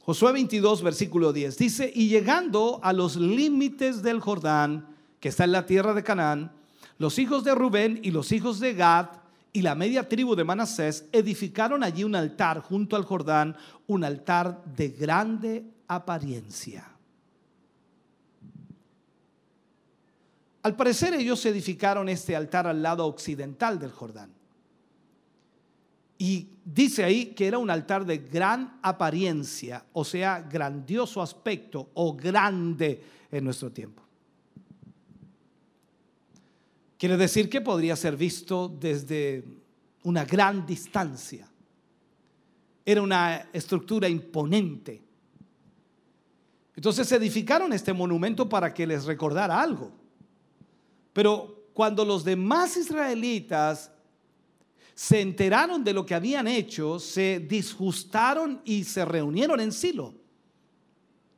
Josué 0.00 0.32
22, 0.32 0.82
versículo 0.82 1.32
10. 1.32 1.56
Dice, 1.56 1.90
y 1.94 2.08
llegando 2.08 2.78
a 2.82 2.92
los 2.92 3.16
límites 3.16 4.02
del 4.02 4.20
Jordán, 4.20 4.94
que 5.20 5.30
está 5.30 5.44
en 5.44 5.52
la 5.52 5.64
tierra 5.64 5.94
de 5.94 6.04
Canaán, 6.04 6.52
los 6.98 7.18
hijos 7.18 7.44
de 7.44 7.54
Rubén 7.54 7.98
y 8.02 8.10
los 8.10 8.30
hijos 8.30 8.60
de 8.60 8.74
Gad 8.74 9.08
y 9.54 9.62
la 9.62 9.74
media 9.74 10.06
tribu 10.06 10.36
de 10.36 10.44
Manasés 10.44 11.06
edificaron 11.12 11.82
allí 11.82 12.04
un 12.04 12.14
altar 12.14 12.60
junto 12.60 12.94
al 12.94 13.06
Jordán, 13.06 13.56
un 13.86 14.04
altar 14.04 14.62
de 14.76 14.90
grande 14.90 15.64
apariencia. 15.86 16.86
Al 20.62 20.76
parecer 20.76 21.14
ellos 21.14 21.46
edificaron 21.46 22.10
este 22.10 22.36
altar 22.36 22.66
al 22.66 22.82
lado 22.82 23.06
occidental 23.06 23.78
del 23.78 23.92
Jordán. 23.92 24.37
Y 26.18 26.48
dice 26.64 27.04
ahí 27.04 27.26
que 27.26 27.46
era 27.46 27.58
un 27.58 27.70
altar 27.70 28.04
de 28.04 28.18
gran 28.18 28.80
apariencia, 28.82 29.86
o 29.92 30.04
sea, 30.04 30.40
grandioso 30.40 31.22
aspecto 31.22 31.90
o 31.94 32.14
grande 32.14 33.00
en 33.30 33.44
nuestro 33.44 33.70
tiempo. 33.70 34.02
Quiere 36.98 37.16
decir 37.16 37.48
que 37.48 37.60
podría 37.60 37.94
ser 37.94 38.16
visto 38.16 38.68
desde 38.68 39.44
una 40.02 40.24
gran 40.24 40.66
distancia. 40.66 41.48
Era 42.84 43.00
una 43.00 43.48
estructura 43.52 44.08
imponente. 44.08 45.00
Entonces 46.74 47.10
edificaron 47.12 47.72
este 47.72 47.92
monumento 47.92 48.48
para 48.48 48.74
que 48.74 48.86
les 48.86 49.04
recordara 49.04 49.60
algo. 49.60 49.92
Pero 51.12 51.68
cuando 51.72 52.04
los 52.04 52.24
demás 52.24 52.76
israelitas 52.76 53.92
se 54.98 55.20
enteraron 55.20 55.84
de 55.84 55.92
lo 55.92 56.04
que 56.04 56.16
habían 56.16 56.48
hecho, 56.48 56.98
se 56.98 57.38
disgustaron 57.38 58.60
y 58.64 58.82
se 58.82 59.04
reunieron 59.04 59.60
en 59.60 59.70
Silo. 59.70 60.12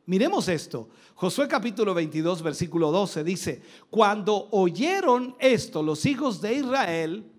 Miremos 0.06 0.48
esto. 0.48 0.88
Josué 1.14 1.46
capítulo 1.46 1.92
22, 1.92 2.42
versículo 2.42 2.90
12 2.90 3.22
dice, 3.22 3.60
cuando 3.90 4.48
oyeron 4.52 5.36
esto 5.38 5.82
los 5.82 6.06
hijos 6.06 6.40
de 6.40 6.54
Israel, 6.54 7.30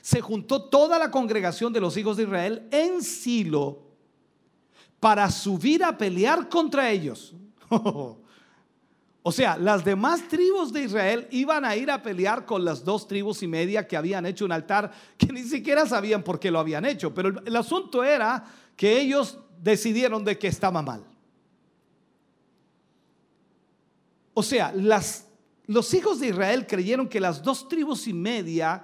se 0.00 0.20
juntó 0.20 0.64
toda 0.64 0.98
la 0.98 1.12
congregación 1.12 1.72
de 1.72 1.80
los 1.80 1.96
hijos 1.96 2.16
de 2.16 2.24
Israel 2.24 2.66
en 2.72 3.00
Silo 3.00 3.78
para 4.98 5.30
subir 5.30 5.84
a 5.84 5.96
pelear 5.96 6.48
contra 6.48 6.90
ellos. 6.90 7.32
O 9.24 9.30
sea, 9.30 9.56
las 9.56 9.84
demás 9.84 10.26
tribus 10.28 10.72
de 10.72 10.82
Israel 10.82 11.28
iban 11.30 11.64
a 11.64 11.76
ir 11.76 11.90
a 11.92 12.02
pelear 12.02 12.44
con 12.44 12.64
las 12.64 12.84
dos 12.84 13.06
tribus 13.06 13.42
y 13.44 13.46
media 13.46 13.86
que 13.86 13.96
habían 13.96 14.26
hecho 14.26 14.44
un 14.44 14.50
altar 14.50 14.90
que 15.16 15.26
ni 15.26 15.44
siquiera 15.44 15.86
sabían 15.86 16.24
por 16.24 16.40
qué 16.40 16.50
lo 16.50 16.58
habían 16.58 16.84
hecho. 16.84 17.14
Pero 17.14 17.40
el, 17.44 17.56
asunto 17.56 18.02
era 18.02 18.44
que 18.74 19.00
ellos 19.00 19.38
decidieron 19.60 20.24
de 20.24 20.36
que 20.38 20.48
estaba 20.48 20.82
mal. 20.82 21.04
O 24.34 24.42
sea, 24.42 24.72
las, 24.72 25.26
los 25.66 25.94
hijos 25.94 26.18
de 26.18 26.28
Israel 26.28 26.66
creyeron 26.66 27.08
que 27.08 27.20
las 27.20 27.44
dos 27.44 27.68
tribus 27.68 28.08
y 28.08 28.12
media 28.12 28.82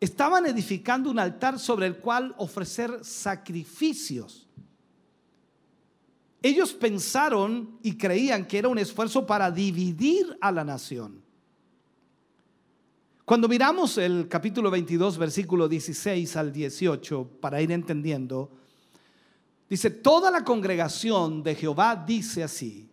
estaban 0.00 0.46
edificando 0.46 1.10
un 1.10 1.18
altar 1.18 1.58
sobre 1.58 1.86
el 1.86 1.98
cual 1.98 2.34
ofrecer 2.38 3.04
sacrificios. 3.04 4.48
Ellos 6.42 6.72
pensaron 6.72 7.78
y 7.82 7.96
creían 7.96 8.46
que 8.46 8.58
era 8.58 8.68
un 8.68 8.78
esfuerzo 8.78 9.24
para 9.24 9.50
dividir 9.50 10.36
a 10.40 10.50
la 10.50 10.64
nación. 10.64 11.22
Cuando 13.24 13.48
miramos 13.48 13.96
el 13.98 14.26
capítulo 14.28 14.68
22, 14.68 15.16
versículo 15.16 15.68
16 15.68 16.36
al 16.36 16.52
18, 16.52 17.38
para 17.40 17.62
ir 17.62 17.70
entendiendo, 17.70 18.50
dice, 19.70 19.90
toda 19.90 20.32
la 20.32 20.42
congregación 20.42 21.44
de 21.44 21.54
Jehová 21.54 21.94
dice 22.04 22.42
así, 22.42 22.90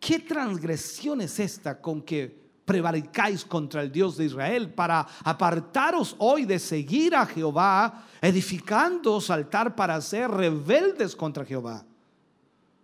¿qué 0.00 0.18
transgresión 0.18 1.20
es 1.20 1.38
esta 1.38 1.80
con 1.80 2.02
que 2.02 2.48
prevaricáis 2.64 3.44
contra 3.44 3.82
el 3.82 3.92
Dios 3.92 4.16
de 4.16 4.24
Israel 4.24 4.74
para 4.74 5.06
apartaros 5.22 6.16
hoy 6.18 6.44
de 6.44 6.58
seguir 6.58 7.14
a 7.14 7.24
Jehová, 7.24 8.04
edificando 8.20 9.20
altar 9.28 9.76
para 9.76 10.00
ser 10.00 10.28
rebeldes 10.28 11.14
contra 11.14 11.44
Jehová? 11.44 11.86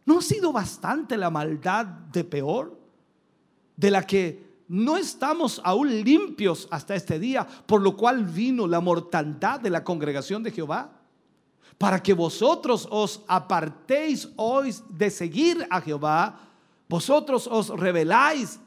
¿No 0.06 0.18
ha 0.18 0.22
sido 0.22 0.52
bastante 0.52 1.16
la 1.16 1.30
maldad 1.30 1.86
de 1.86 2.24
peor? 2.24 2.78
De 3.76 3.90
la 3.90 4.06
que 4.06 4.44
no 4.68 4.96
estamos 4.96 5.60
aún 5.64 6.02
limpios 6.02 6.68
hasta 6.70 6.94
este 6.94 7.18
día, 7.18 7.46
por 7.66 7.80
lo 7.80 7.96
cual 7.96 8.24
vino 8.24 8.66
la 8.66 8.80
mortandad 8.80 9.60
de 9.60 9.70
la 9.70 9.84
congregación 9.84 10.42
de 10.42 10.50
Jehová. 10.50 10.90
Para 11.78 12.02
que 12.02 12.12
vosotros 12.12 12.86
os 12.90 13.22
apartéis 13.26 14.28
hoy 14.36 14.74
de 14.88 15.10
seguir 15.10 15.66
a 15.70 15.80
Jehová, 15.80 16.38
vosotros 16.88 17.46
os 17.46 17.68
rebeláis 17.68 18.60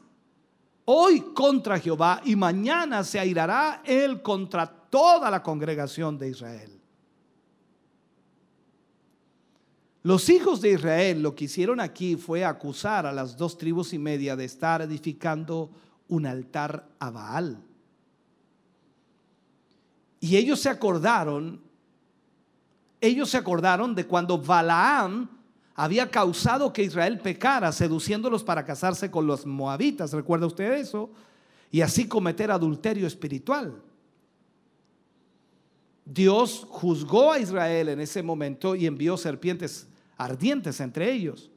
hoy 0.84 1.20
contra 1.34 1.78
Jehová 1.78 2.20
y 2.24 2.36
mañana 2.36 3.04
se 3.04 3.18
airará 3.18 3.82
él 3.84 4.22
contra 4.22 4.66
toda 4.66 5.30
la 5.30 5.42
congregación 5.42 6.18
de 6.18 6.30
Israel. 6.30 6.77
Los 10.02 10.28
hijos 10.28 10.60
de 10.60 10.72
Israel 10.72 11.22
lo 11.22 11.34
que 11.34 11.46
hicieron 11.46 11.80
aquí 11.80 12.16
fue 12.16 12.44
acusar 12.44 13.04
a 13.06 13.12
las 13.12 13.36
dos 13.36 13.58
tribus 13.58 13.92
y 13.92 13.98
media 13.98 14.36
de 14.36 14.44
estar 14.44 14.80
edificando 14.80 15.70
un 16.08 16.26
altar 16.26 16.88
a 16.98 17.10
Baal. 17.10 17.62
Y 20.20 20.36
ellos 20.36 20.60
se 20.60 20.68
acordaron, 20.68 21.60
ellos 23.00 23.30
se 23.30 23.36
acordaron 23.36 23.94
de 23.94 24.06
cuando 24.06 24.38
Balaam 24.38 25.28
había 25.74 26.10
causado 26.10 26.72
que 26.72 26.82
Israel 26.82 27.20
pecara, 27.20 27.70
seduciéndolos 27.70 28.42
para 28.42 28.64
casarse 28.64 29.10
con 29.10 29.26
los 29.26 29.46
moabitas. 29.46 30.12
¿Recuerda 30.12 30.46
usted 30.46 30.72
eso? 30.72 31.10
Y 31.70 31.82
así 31.82 32.08
cometer 32.08 32.50
adulterio 32.50 33.06
espiritual. 33.06 33.80
Dios 36.10 36.66
juzgó 36.70 37.32
a 37.32 37.38
Israel 37.38 37.90
en 37.90 38.00
ese 38.00 38.22
momento 38.22 38.74
y 38.74 38.86
envió 38.86 39.18
serpientes 39.18 39.86
ardientes 40.16 40.80
entre 40.80 41.12
ellos. 41.12 41.50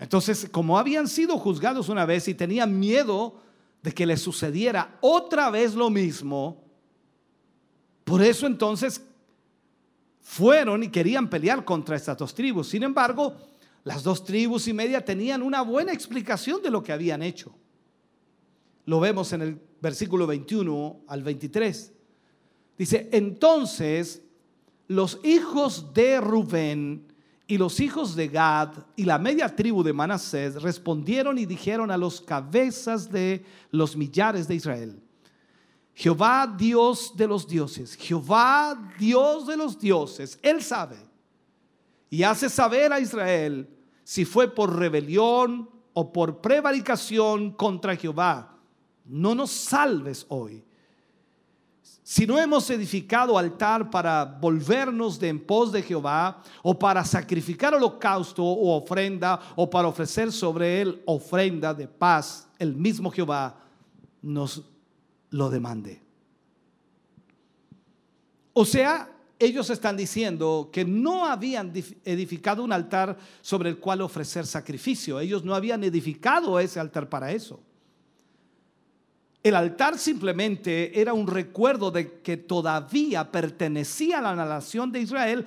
Entonces, 0.00 0.48
como 0.50 0.76
habían 0.76 1.06
sido 1.06 1.38
juzgados 1.38 1.88
una 1.88 2.04
vez 2.04 2.26
y 2.26 2.34
tenían 2.34 2.78
miedo 2.78 3.40
de 3.80 3.92
que 3.92 4.06
les 4.06 4.20
sucediera 4.20 4.98
otra 5.00 5.50
vez 5.50 5.74
lo 5.74 5.88
mismo, 5.88 6.64
por 8.02 8.22
eso 8.22 8.48
entonces 8.48 9.00
fueron 10.20 10.82
y 10.82 10.88
querían 10.88 11.30
pelear 11.30 11.64
contra 11.64 11.94
estas 11.94 12.18
dos 12.18 12.34
tribus. 12.34 12.68
Sin 12.68 12.82
embargo, 12.82 13.36
las 13.84 14.02
dos 14.02 14.24
tribus 14.24 14.66
y 14.66 14.72
media 14.72 15.04
tenían 15.04 15.42
una 15.42 15.62
buena 15.62 15.92
explicación 15.92 16.60
de 16.60 16.70
lo 16.70 16.82
que 16.82 16.92
habían 16.92 17.22
hecho. 17.22 17.54
Lo 18.84 18.98
vemos 18.98 19.32
en 19.32 19.42
el 19.42 19.60
versículo 19.80 20.26
21 20.26 21.02
al 21.06 21.22
23. 21.22 21.92
Dice, 22.78 23.08
entonces 23.12 24.22
los 24.86 25.18
hijos 25.24 25.92
de 25.94 26.20
Rubén 26.20 27.06
y 27.46 27.58
los 27.58 27.80
hijos 27.80 28.14
de 28.14 28.28
Gad 28.28 28.70
y 28.96 29.04
la 29.04 29.18
media 29.18 29.54
tribu 29.54 29.82
de 29.82 29.92
Manasés 29.92 30.60
respondieron 30.62 31.38
y 31.38 31.46
dijeron 31.46 31.90
a 31.90 31.96
los 31.96 32.20
cabezas 32.20 33.10
de 33.10 33.44
los 33.70 33.96
millares 33.96 34.46
de 34.46 34.56
Israel, 34.56 35.00
Jehová 35.94 36.54
Dios 36.58 37.16
de 37.16 37.26
los 37.26 37.48
dioses, 37.48 37.96
Jehová 37.96 38.92
Dios 38.98 39.46
de 39.46 39.56
los 39.56 39.78
dioses, 39.78 40.38
Él 40.42 40.62
sabe 40.62 40.96
y 42.10 42.22
hace 42.22 42.50
saber 42.50 42.92
a 42.92 43.00
Israel 43.00 43.68
si 44.04 44.24
fue 44.24 44.48
por 44.48 44.76
rebelión 44.76 45.70
o 45.94 46.12
por 46.12 46.40
prevaricación 46.40 47.52
contra 47.52 47.96
Jehová. 47.96 48.54
No 49.06 49.34
nos 49.34 49.50
salves 49.50 50.26
hoy 50.28 50.62
si 52.08 52.24
no 52.24 52.38
hemos 52.38 52.70
edificado 52.70 53.36
altar 53.36 53.90
para 53.90 54.24
volvernos 54.24 55.18
de 55.18 55.28
en 55.28 55.40
pos 55.40 55.72
de 55.72 55.82
Jehová, 55.82 56.40
o 56.62 56.78
para 56.78 57.04
sacrificar 57.04 57.74
holocausto 57.74 58.44
o 58.44 58.76
ofrenda, 58.76 59.40
o 59.56 59.68
para 59.68 59.88
ofrecer 59.88 60.30
sobre 60.30 60.82
él 60.82 61.02
ofrenda 61.04 61.74
de 61.74 61.88
paz, 61.88 62.48
el 62.60 62.76
mismo 62.76 63.10
Jehová 63.10 63.58
nos 64.22 64.62
lo 65.30 65.50
demande. 65.50 66.00
O 68.52 68.64
sea, 68.64 69.10
ellos 69.36 69.68
están 69.70 69.96
diciendo 69.96 70.70
que 70.72 70.84
no 70.84 71.26
habían 71.26 71.72
edificado 72.04 72.62
un 72.62 72.70
altar 72.70 73.16
sobre 73.40 73.68
el 73.68 73.80
cual 73.80 74.00
ofrecer 74.00 74.46
sacrificio. 74.46 75.18
Ellos 75.18 75.42
no 75.42 75.56
habían 75.56 75.82
edificado 75.82 76.60
ese 76.60 76.78
altar 76.78 77.08
para 77.08 77.32
eso. 77.32 77.60
El 79.46 79.54
altar 79.54 79.96
simplemente 79.96 81.00
era 81.00 81.14
un 81.14 81.24
recuerdo 81.24 81.92
de 81.92 82.18
que 82.20 82.36
todavía 82.36 83.30
pertenecía 83.30 84.18
a 84.18 84.34
la 84.34 84.34
nación 84.34 84.90
de 84.90 85.02
Israel 85.02 85.46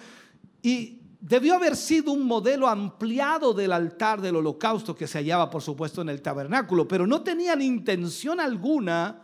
y 0.62 1.00
debió 1.20 1.56
haber 1.56 1.76
sido 1.76 2.14
un 2.14 2.26
modelo 2.26 2.70
ampliado 2.70 3.54
del 3.54 3.74
altar 3.74 4.22
del 4.22 4.38
holocausto 4.38 4.96
que 4.96 5.06
se 5.06 5.18
hallaba, 5.18 5.50
por 5.50 5.62
supuesto, 5.62 6.02
en 6.02 6.08
el 6.08 6.22
tabernáculo, 6.22 6.88
pero 6.88 7.06
no 7.06 7.24
tenían 7.24 7.62
intención 7.62 8.40
alguna 8.40 9.22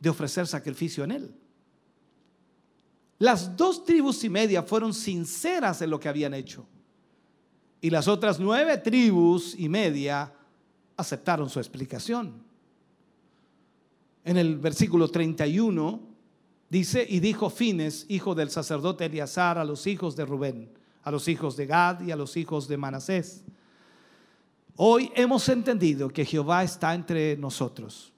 de 0.00 0.08
ofrecer 0.08 0.46
sacrificio 0.46 1.04
en 1.04 1.10
él. 1.10 1.34
Las 3.18 3.54
dos 3.54 3.84
tribus 3.84 4.24
y 4.24 4.30
media 4.30 4.62
fueron 4.62 4.94
sinceras 4.94 5.82
en 5.82 5.90
lo 5.90 6.00
que 6.00 6.08
habían 6.08 6.32
hecho. 6.32 6.66
Y 7.82 7.90
las 7.90 8.08
otras 8.08 8.40
nueve 8.40 8.78
tribus 8.78 9.54
y 9.58 9.68
media 9.68 10.32
aceptaron 10.96 11.50
su 11.50 11.58
explicación. 11.58 12.45
En 14.26 14.36
el 14.36 14.58
versículo 14.58 15.06
31 15.06 16.00
dice, 16.68 17.06
y 17.08 17.20
dijo 17.20 17.48
Fines, 17.48 18.06
hijo 18.08 18.34
del 18.34 18.50
sacerdote 18.50 19.04
Eleazar, 19.04 19.56
a 19.56 19.64
los 19.64 19.86
hijos 19.86 20.16
de 20.16 20.26
Rubén, 20.26 20.68
a 21.04 21.12
los 21.12 21.28
hijos 21.28 21.56
de 21.56 21.66
Gad 21.66 22.00
y 22.00 22.10
a 22.10 22.16
los 22.16 22.36
hijos 22.36 22.66
de 22.66 22.76
Manasés. 22.76 23.44
Hoy 24.74 25.12
hemos 25.14 25.48
entendido 25.48 26.08
que 26.08 26.24
Jehová 26.24 26.64
está 26.64 26.92
entre 26.92 27.36
nosotros, 27.36 28.12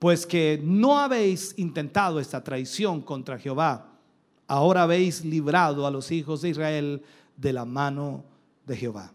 pues 0.00 0.26
que 0.26 0.60
no 0.60 0.98
habéis 0.98 1.54
intentado 1.56 2.18
esta 2.18 2.42
traición 2.42 3.00
contra 3.00 3.38
Jehová, 3.38 3.92
ahora 4.48 4.82
habéis 4.82 5.24
librado 5.24 5.86
a 5.86 5.90
los 5.92 6.10
hijos 6.10 6.42
de 6.42 6.48
Israel 6.48 7.02
de 7.36 7.52
la 7.52 7.64
mano 7.64 8.24
de 8.66 8.76
Jehová. 8.76 9.12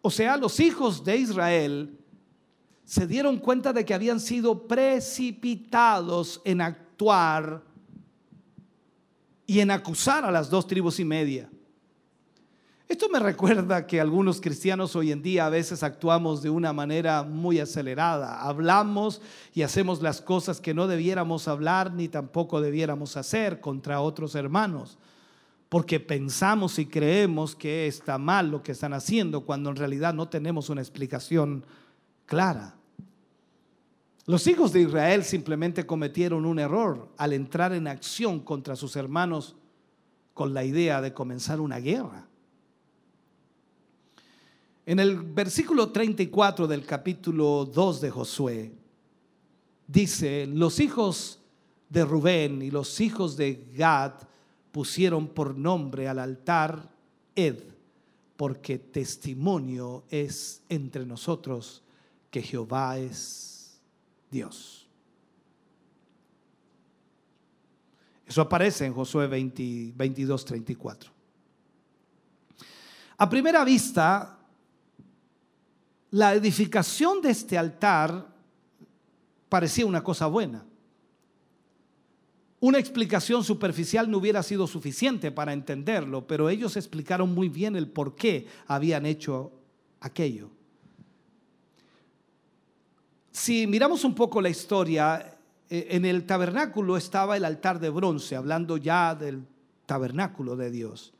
O 0.00 0.10
sea, 0.10 0.36
los 0.36 0.58
hijos 0.58 1.04
de 1.04 1.16
Israel 1.16 2.01
se 2.92 3.06
dieron 3.06 3.38
cuenta 3.38 3.72
de 3.72 3.86
que 3.86 3.94
habían 3.94 4.20
sido 4.20 4.68
precipitados 4.68 6.42
en 6.44 6.60
actuar 6.60 7.62
y 9.46 9.60
en 9.60 9.70
acusar 9.70 10.26
a 10.26 10.30
las 10.30 10.50
dos 10.50 10.66
tribus 10.66 11.00
y 11.00 11.06
media. 11.06 11.48
Esto 12.86 13.08
me 13.08 13.18
recuerda 13.18 13.86
que 13.86 13.98
algunos 13.98 14.42
cristianos 14.42 14.94
hoy 14.94 15.10
en 15.10 15.22
día 15.22 15.46
a 15.46 15.48
veces 15.48 15.82
actuamos 15.82 16.42
de 16.42 16.50
una 16.50 16.74
manera 16.74 17.22
muy 17.22 17.60
acelerada. 17.60 18.42
Hablamos 18.42 19.22
y 19.54 19.62
hacemos 19.62 20.02
las 20.02 20.20
cosas 20.20 20.60
que 20.60 20.74
no 20.74 20.86
debiéramos 20.86 21.48
hablar 21.48 21.94
ni 21.94 22.08
tampoco 22.08 22.60
debiéramos 22.60 23.16
hacer 23.16 23.62
contra 23.62 24.02
otros 24.02 24.34
hermanos 24.34 24.98
porque 25.70 25.98
pensamos 25.98 26.78
y 26.78 26.84
creemos 26.84 27.56
que 27.56 27.86
está 27.86 28.18
mal 28.18 28.50
lo 28.50 28.62
que 28.62 28.72
están 28.72 28.92
haciendo 28.92 29.46
cuando 29.46 29.70
en 29.70 29.76
realidad 29.76 30.12
no 30.12 30.28
tenemos 30.28 30.68
una 30.68 30.82
explicación 30.82 31.64
clara. 32.26 32.76
Los 34.26 34.46
hijos 34.46 34.72
de 34.72 34.82
Israel 34.82 35.24
simplemente 35.24 35.84
cometieron 35.84 36.44
un 36.44 36.58
error 36.58 37.08
al 37.16 37.32
entrar 37.32 37.72
en 37.72 37.88
acción 37.88 38.40
contra 38.40 38.76
sus 38.76 38.94
hermanos 38.94 39.56
con 40.32 40.54
la 40.54 40.64
idea 40.64 41.00
de 41.00 41.12
comenzar 41.12 41.60
una 41.60 41.78
guerra. 41.78 42.28
En 44.86 45.00
el 45.00 45.20
versículo 45.20 45.90
34 45.90 46.66
del 46.66 46.84
capítulo 46.84 47.64
2 47.64 48.00
de 48.00 48.10
Josué 48.10 48.72
dice, 49.86 50.46
los 50.46 50.80
hijos 50.80 51.40
de 51.88 52.04
Rubén 52.04 52.62
y 52.62 52.70
los 52.70 53.00
hijos 53.00 53.36
de 53.36 53.68
Gad 53.76 54.14
pusieron 54.70 55.28
por 55.28 55.56
nombre 55.56 56.08
al 56.08 56.18
altar 56.18 56.90
Ed, 57.34 57.58
porque 58.36 58.78
testimonio 58.78 60.04
es 60.10 60.62
entre 60.68 61.04
nosotros 61.04 61.82
que 62.30 62.42
Jehová 62.42 62.98
es 62.98 63.51
Dios. 64.32 64.88
Eso 68.26 68.40
aparece 68.40 68.86
en 68.86 68.94
Josué 68.94 69.26
22, 69.26 70.44
34. 70.46 71.12
A 73.18 73.28
primera 73.28 73.62
vista, 73.62 74.38
la 76.10 76.32
edificación 76.32 77.20
de 77.20 77.30
este 77.30 77.58
altar 77.58 78.26
parecía 79.50 79.84
una 79.84 80.02
cosa 80.02 80.26
buena. 80.26 80.64
Una 82.58 82.78
explicación 82.78 83.44
superficial 83.44 84.10
no 84.10 84.16
hubiera 84.16 84.42
sido 84.42 84.66
suficiente 84.66 85.30
para 85.30 85.52
entenderlo, 85.52 86.26
pero 86.26 86.48
ellos 86.48 86.76
explicaron 86.76 87.34
muy 87.34 87.50
bien 87.50 87.76
el 87.76 87.88
por 87.88 88.14
qué 88.14 88.46
habían 88.66 89.04
hecho 89.04 89.52
aquello. 90.00 90.50
Si 93.32 93.66
miramos 93.66 94.04
un 94.04 94.14
poco 94.14 94.42
la 94.42 94.50
historia, 94.50 95.38
eh, 95.68 95.88
en 95.90 96.04
el 96.04 96.26
tabernáculo 96.26 96.98
estaba 96.98 97.36
el 97.36 97.46
altar 97.46 97.80
de 97.80 97.88
bronce, 97.88 98.36
hablando 98.36 98.76
ya 98.76 99.14
del 99.14 99.46
tabernáculo 99.86 100.54
de 100.54 100.70
Dios. 100.70 101.14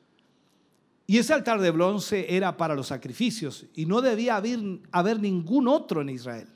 Y 1.07 1.19
ese 1.19 1.33
altar 1.33 1.61
de 1.61 1.71
bronce 1.71 2.37
era 2.37 2.57
para 2.57 2.75
los 2.75 2.89
sacrificios 2.89 3.67
y 3.75 3.87
no 3.87 4.03
debía 4.03 4.37
haber, 4.37 4.61
haber 4.93 5.21
ningún 5.21 5.69
otro 5.69 6.03
en 6.03 6.11
Israel. 6.11 6.49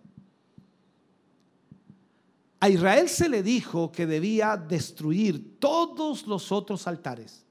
A 2.60 2.68
Israel 2.68 3.08
se 3.08 3.28
le 3.28 3.42
dijo 3.42 3.90
que 3.90 4.06
debía 4.06 4.56
destruir 4.56 5.58
todos 5.58 6.26
los 6.26 6.52
otros 6.52 6.86
altares. 6.86 7.44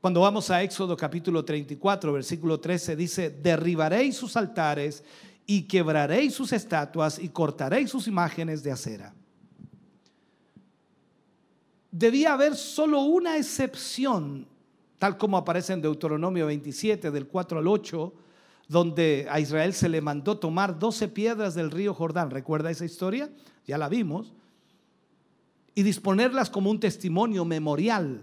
Cuando 0.00 0.20
vamos 0.20 0.50
a 0.50 0.62
Éxodo 0.62 0.96
capítulo 0.96 1.44
34, 1.44 2.12
versículo 2.12 2.60
13, 2.60 2.94
dice, 2.94 3.30
derribaréis 3.30 4.16
sus 4.16 4.36
altares 4.36 5.02
y 5.50 5.62
quebraréis 5.62 6.34
sus 6.34 6.52
estatuas 6.52 7.18
y 7.18 7.30
cortaréis 7.30 7.88
sus 7.88 8.06
imágenes 8.06 8.62
de 8.62 8.70
acera. 8.70 9.14
Debía 11.90 12.34
haber 12.34 12.54
solo 12.54 13.00
una 13.00 13.38
excepción, 13.38 14.46
tal 14.98 15.16
como 15.16 15.38
aparece 15.38 15.72
en 15.72 15.80
Deuteronomio 15.80 16.44
27, 16.44 17.10
del 17.10 17.26
4 17.26 17.60
al 17.60 17.66
8, 17.66 18.12
donde 18.68 19.26
a 19.30 19.40
Israel 19.40 19.72
se 19.72 19.88
le 19.88 20.02
mandó 20.02 20.38
tomar 20.38 20.78
12 20.78 21.08
piedras 21.08 21.54
del 21.54 21.70
río 21.70 21.94
Jordán. 21.94 22.30
¿Recuerda 22.30 22.70
esa 22.70 22.84
historia? 22.84 23.30
Ya 23.66 23.78
la 23.78 23.88
vimos. 23.88 24.34
Y 25.74 25.82
disponerlas 25.82 26.50
como 26.50 26.70
un 26.70 26.78
testimonio 26.78 27.46
memorial. 27.46 28.22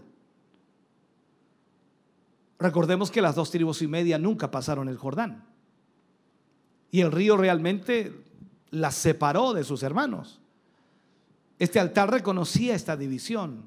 Recordemos 2.60 3.10
que 3.10 3.24
las 3.24 3.34
dos 3.34 3.50
tribus 3.50 3.82
y 3.82 3.88
media 3.88 4.20
nunca 4.20 4.52
pasaron 4.52 4.90
el 4.90 4.98
Jordán. 4.98 5.55
Y 6.96 7.02
el 7.02 7.12
río 7.12 7.36
realmente 7.36 8.14
las 8.70 8.96
separó 8.96 9.52
de 9.52 9.66
sus 9.66 9.84
hermanos. 9.84 10.40
Este 11.60 11.78
altar 11.78 12.10
reconocía 12.10 12.74
esta 12.74 12.96
división. 12.96 13.66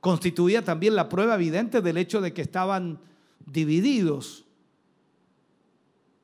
Constituía 0.00 0.64
también 0.64 0.94
la 0.94 1.10
prueba 1.10 1.34
evidente 1.34 1.82
del 1.82 1.98
hecho 1.98 2.22
de 2.22 2.32
que 2.32 2.40
estaban 2.40 2.98
divididos 3.44 4.46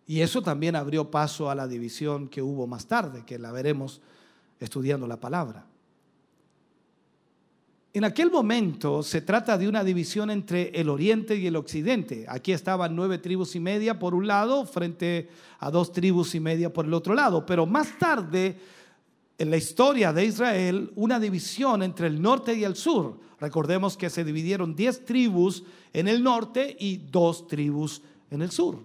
y 0.06 0.22
eso 0.22 0.40
también 0.40 0.74
abrió 0.74 1.10
paso 1.10 1.50
a 1.50 1.54
la 1.54 1.68
división 1.68 2.28
que 2.28 2.40
hubo 2.40 2.66
más 2.66 2.86
tarde, 2.86 3.26
que 3.26 3.38
la 3.38 3.52
veremos 3.52 4.00
estudiando 4.58 5.06
la 5.06 5.20
palabra. 5.20 5.66
En 7.96 8.04
aquel 8.04 8.30
momento 8.30 9.02
se 9.02 9.22
trata 9.22 9.56
de 9.56 9.66
una 9.66 9.82
división 9.82 10.30
entre 10.30 10.68
el 10.78 10.90
oriente 10.90 11.34
y 11.34 11.46
el 11.46 11.56
occidente. 11.56 12.26
Aquí 12.28 12.52
estaban 12.52 12.94
nueve 12.94 13.16
tribus 13.16 13.56
y 13.56 13.60
media 13.60 13.98
por 13.98 14.14
un 14.14 14.26
lado 14.26 14.66
frente 14.66 15.30
a 15.60 15.70
dos 15.70 15.92
tribus 15.92 16.34
y 16.34 16.40
media 16.40 16.70
por 16.70 16.84
el 16.84 16.92
otro 16.92 17.14
lado. 17.14 17.46
Pero 17.46 17.64
más 17.64 17.98
tarde, 17.98 18.58
en 19.38 19.48
la 19.48 19.56
historia 19.56 20.12
de 20.12 20.26
Israel, 20.26 20.92
una 20.94 21.18
división 21.18 21.82
entre 21.82 22.08
el 22.08 22.20
norte 22.20 22.52
y 22.52 22.64
el 22.64 22.76
sur. 22.76 23.18
Recordemos 23.40 23.96
que 23.96 24.10
se 24.10 24.24
dividieron 24.24 24.76
diez 24.76 25.02
tribus 25.06 25.64
en 25.94 26.06
el 26.06 26.22
norte 26.22 26.76
y 26.78 26.98
dos 26.98 27.48
tribus 27.48 28.02
en 28.30 28.42
el 28.42 28.50
sur. 28.50 28.78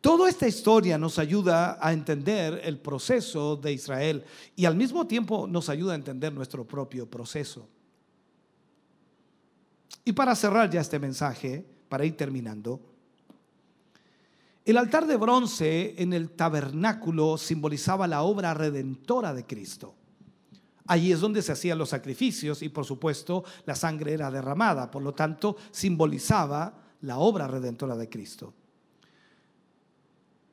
Toda 0.00 0.30
esta 0.30 0.48
historia 0.48 0.96
nos 0.96 1.18
ayuda 1.18 1.78
a 1.80 1.92
entender 1.92 2.62
el 2.64 2.78
proceso 2.78 3.56
de 3.56 3.72
Israel 3.72 4.24
y 4.56 4.64
al 4.64 4.74
mismo 4.74 5.06
tiempo 5.06 5.46
nos 5.46 5.68
ayuda 5.68 5.92
a 5.92 5.96
entender 5.96 6.32
nuestro 6.32 6.66
propio 6.66 7.08
proceso. 7.08 7.68
Y 10.04 10.12
para 10.12 10.34
cerrar 10.34 10.70
ya 10.70 10.80
este 10.80 10.98
mensaje, 10.98 11.66
para 11.88 12.06
ir 12.06 12.16
terminando, 12.16 12.80
el 14.64 14.78
altar 14.78 15.06
de 15.06 15.16
bronce 15.16 15.94
en 15.98 16.14
el 16.14 16.30
tabernáculo 16.30 17.36
simbolizaba 17.36 18.06
la 18.06 18.22
obra 18.22 18.54
redentora 18.54 19.34
de 19.34 19.44
Cristo. 19.44 19.94
Allí 20.86 21.12
es 21.12 21.20
donde 21.20 21.42
se 21.42 21.52
hacían 21.52 21.78
los 21.78 21.90
sacrificios 21.90 22.62
y 22.62 22.68
por 22.70 22.84
supuesto 22.86 23.44
la 23.66 23.74
sangre 23.74 24.14
era 24.14 24.30
derramada, 24.30 24.90
por 24.90 25.02
lo 25.02 25.12
tanto 25.12 25.56
simbolizaba 25.70 26.74
la 27.02 27.18
obra 27.18 27.46
redentora 27.46 27.96
de 27.96 28.08
Cristo. 28.08 28.54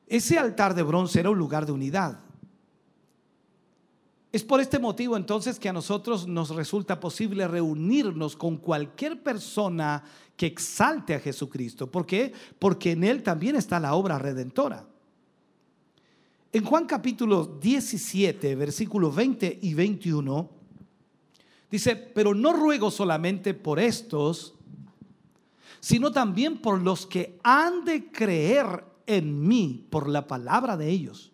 Ese 0.08 0.38
altar 0.38 0.74
de 0.74 0.82
bronce 0.82 1.20
era 1.20 1.30
un 1.30 1.38
lugar 1.38 1.66
de 1.66 1.72
unidad. 1.72 2.20
Es 4.32 4.42
por 4.44 4.60
este 4.60 4.78
motivo 4.78 5.16
entonces 5.16 5.58
que 5.58 5.68
a 5.68 5.72
nosotros 5.72 6.26
nos 6.26 6.50
resulta 6.50 7.00
posible 7.00 7.48
reunirnos 7.48 8.36
con 8.36 8.58
cualquier 8.58 9.22
persona 9.22 10.02
que 10.36 10.46
exalte 10.46 11.14
a 11.14 11.20
Jesucristo. 11.20 11.90
¿Por 11.90 12.06
qué? 12.06 12.32
Porque 12.58 12.92
en 12.92 13.04
Él 13.04 13.22
también 13.22 13.56
está 13.56 13.80
la 13.80 13.94
obra 13.94 14.18
redentora. 14.18 14.86
En 16.52 16.64
Juan 16.64 16.86
capítulo 16.86 17.58
17, 17.60 18.54
versículos 18.54 19.14
20 19.14 19.58
y 19.62 19.74
21, 19.74 20.50
dice, 21.70 21.96
pero 21.96 22.34
no 22.34 22.52
ruego 22.54 22.90
solamente 22.90 23.52
por 23.52 23.78
estos, 23.78 24.54
sino 25.80 26.10
también 26.10 26.58
por 26.58 26.80
los 26.80 27.06
que 27.06 27.38
han 27.42 27.84
de 27.84 28.10
creer 28.10 28.87
en 29.08 29.48
mí 29.48 29.86
por 29.90 30.08
la 30.08 30.28
palabra 30.28 30.76
de 30.76 30.88
ellos, 30.88 31.32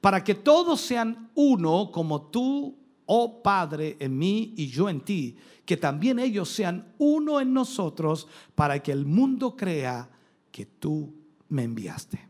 para 0.00 0.22
que 0.22 0.34
todos 0.34 0.80
sean 0.80 1.30
uno 1.34 1.90
como 1.90 2.22
tú, 2.22 2.76
oh 3.06 3.42
Padre, 3.42 3.96
en 3.98 4.16
mí 4.16 4.54
y 4.56 4.68
yo 4.68 4.88
en 4.88 5.00
ti, 5.00 5.36
que 5.64 5.76
también 5.76 6.18
ellos 6.18 6.48
sean 6.48 6.92
uno 6.98 7.40
en 7.40 7.52
nosotros, 7.52 8.28
para 8.54 8.82
que 8.82 8.92
el 8.92 9.06
mundo 9.06 9.56
crea 9.56 10.10
que 10.50 10.66
tú 10.66 11.12
me 11.48 11.64
enviaste. 11.64 12.28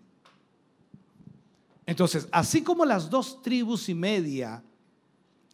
Entonces, 1.84 2.28
así 2.30 2.62
como 2.62 2.84
las 2.84 3.10
dos 3.10 3.42
tribus 3.42 3.88
y 3.88 3.94
media 3.94 4.62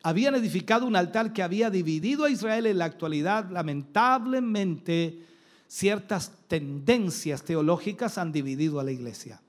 habían 0.02 0.34
edificado 0.34 0.86
un 0.86 0.96
altar 0.96 1.32
que 1.32 1.42
había 1.42 1.70
dividido 1.70 2.24
a 2.24 2.30
Israel 2.30 2.66
en 2.66 2.78
la 2.78 2.84
actualidad, 2.84 3.50
lamentablemente 3.50 5.26
ciertas 5.68 6.32
tendencias 6.48 7.42
teológicas 7.44 8.18
han 8.18 8.32
dividido 8.32 8.80
a 8.80 8.84
la 8.84 8.90
iglesia. 8.90 9.40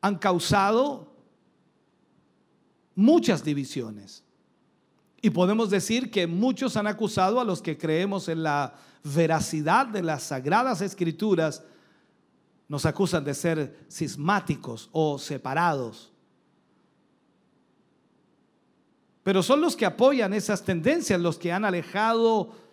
Han 0.00 0.16
causado 0.18 1.12
muchas 2.94 3.44
divisiones. 3.44 4.24
Y 5.22 5.30
podemos 5.30 5.70
decir 5.70 6.10
que 6.10 6.26
muchos 6.26 6.76
han 6.76 6.86
acusado 6.86 7.40
a 7.40 7.44
los 7.44 7.62
que 7.62 7.78
creemos 7.78 8.28
en 8.28 8.42
la 8.42 8.74
veracidad 9.02 9.86
de 9.86 10.02
las 10.02 10.24
sagradas 10.24 10.80
escrituras, 10.80 11.62
nos 12.68 12.86
acusan 12.86 13.24
de 13.24 13.34
ser 13.34 13.86
cismáticos 13.90 14.90
o 14.92 15.18
separados. 15.18 16.12
Pero 19.22 19.42
son 19.42 19.60
los 19.60 19.76
que 19.76 19.86
apoyan 19.86 20.32
esas 20.32 20.62
tendencias, 20.62 21.20
los 21.20 21.38
que 21.38 21.52
han 21.52 21.64
alejado 21.64 22.67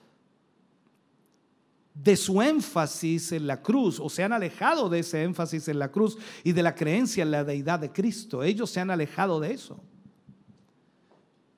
de 1.96 2.18
su 2.18 2.42
énfasis 2.42 3.32
en 3.32 3.48
la 3.48 3.62
cruz, 3.62 4.00
o 4.02 4.10
se 4.10 4.22
han 4.22 4.34
alejado 4.34 4.90
de 4.90 5.00
ese 5.00 5.24
énfasis 5.24 5.70
en 5.70 5.80
la 5.80 5.92
cruz 5.92 6.18
y 6.44 6.52
de 6.52 6.62
la 6.62 6.76
creencia 6.76 7.24
en 7.24 7.32
la 7.32 7.46
deidad 7.46 7.80
de 7.80 7.92
Cristo. 7.92 8.44
Ellos 8.44 8.70
se 8.70 8.82
han 8.82 8.92
alejado 8.92 9.40
de 9.40 9.54
eso. 9.54 9.82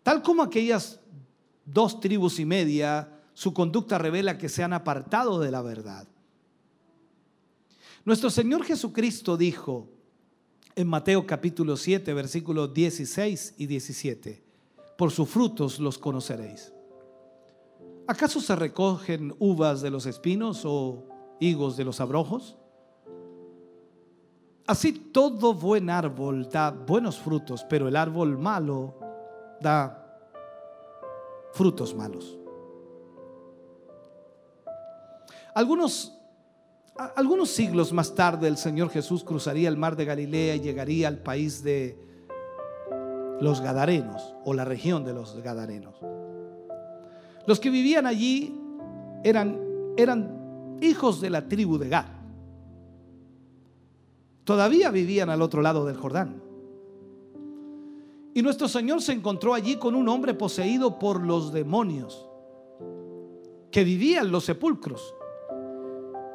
Tal 0.04 0.22
como 0.22 0.44
aquellas 0.44 1.00
dos 1.66 2.00
tribus 2.00 2.40
y 2.40 2.46
media, 2.46 3.12
su 3.34 3.54
conducta 3.54 3.98
revela 3.98 4.38
que 4.38 4.48
se 4.48 4.64
han 4.64 4.74
apartado 4.74 5.40
de 5.40 5.52
la 5.52 5.62
verdad. 5.64 6.08
Nuestro 8.06 8.30
Señor 8.30 8.64
Jesucristo 8.64 9.36
dijo 9.36 9.90
en 10.76 10.88
Mateo 10.88 11.26
capítulo 11.26 11.76
7, 11.76 12.14
versículos 12.14 12.74
16 12.74 13.56
y 13.58 13.66
17, 13.66 14.44
por 14.98 15.12
sus 15.12 15.28
frutos 15.28 15.80
los 15.80 15.98
conoceréis. 15.98 16.72
¿Acaso 18.08 18.40
se 18.40 18.56
recogen 18.56 19.36
uvas 19.38 19.82
de 19.82 19.92
los 19.92 20.06
espinos 20.06 20.64
o 20.64 21.04
higos 21.42 21.76
de 21.76 21.84
los 21.84 22.00
abrojos? 22.00 22.58
Así 24.66 24.94
todo 24.94 25.54
buen 25.54 25.90
árbol 25.90 26.50
da 26.50 26.72
buenos 26.72 27.18
frutos, 27.20 27.66
pero 27.70 27.90
el 27.90 27.98
árbol 27.98 28.38
malo 28.38 28.98
da 29.60 30.06
frutos 31.52 31.94
malos. 31.94 32.38
Algunos, 35.54 36.18
algunos 37.16 37.50
siglos 37.50 37.92
más 37.92 38.16
tarde 38.16 38.48
el 38.48 38.58
Señor 38.58 38.90
Jesús 38.90 39.24
cruzaría 39.26 39.68
el 39.68 39.76
mar 39.76 39.98
de 39.98 40.06
Galilea 40.06 40.56
y 40.56 40.62
llegaría 40.62 41.10
al 41.10 41.18
país 41.20 41.62
de 41.62 42.00
los 43.42 43.60
Gadarenos 43.60 44.34
o 44.46 44.54
la 44.54 44.64
región 44.64 45.04
de 45.04 45.14
los 45.14 45.36
Gadarenos. 45.42 45.96
Los 47.48 47.62
que 47.62 47.70
vivían 47.70 48.06
allí 48.06 48.54
eran, 49.24 49.58
eran 49.96 50.78
hijos 50.82 51.22
de 51.22 51.30
la 51.30 51.48
tribu 51.48 51.78
de 51.78 51.90
Gad. 51.90 52.06
Todavía 54.44 54.92
vivían 54.92 55.30
al 55.30 55.42
otro 55.42 55.62
lado 55.62 55.86
del 55.86 55.96
Jordán. 55.96 56.44
Y 58.34 58.42
nuestro 58.42 58.68
Señor 58.68 59.02
se 59.02 59.14
encontró 59.14 59.54
allí 59.54 59.78
con 59.78 59.96
un 59.96 60.08
hombre 60.10 60.34
poseído 60.34 61.00
por 61.00 61.26
los 61.26 61.52
demonios 61.52 62.28
que 63.72 63.84
vivía 63.84 64.22
en 64.22 64.32
los 64.32 64.46
sepulcros. 64.46 65.16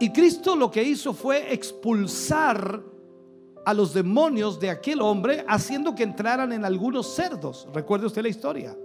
Y 0.00 0.10
Cristo 0.12 0.56
lo 0.56 0.70
que 0.70 0.82
hizo 0.82 1.12
fue 1.12 1.52
expulsar 1.52 2.82
a 3.64 3.74
los 3.74 3.94
demonios 3.94 4.58
de 4.58 4.70
aquel 4.70 5.00
hombre 5.00 5.44
haciendo 5.46 5.94
que 5.94 6.02
entraran 6.02 6.52
en 6.52 6.64
algunos 6.64 7.14
cerdos. 7.14 7.68
Recuerde 7.72 8.06
usted 8.06 8.22
la 8.22 8.28
historia. 8.28 8.76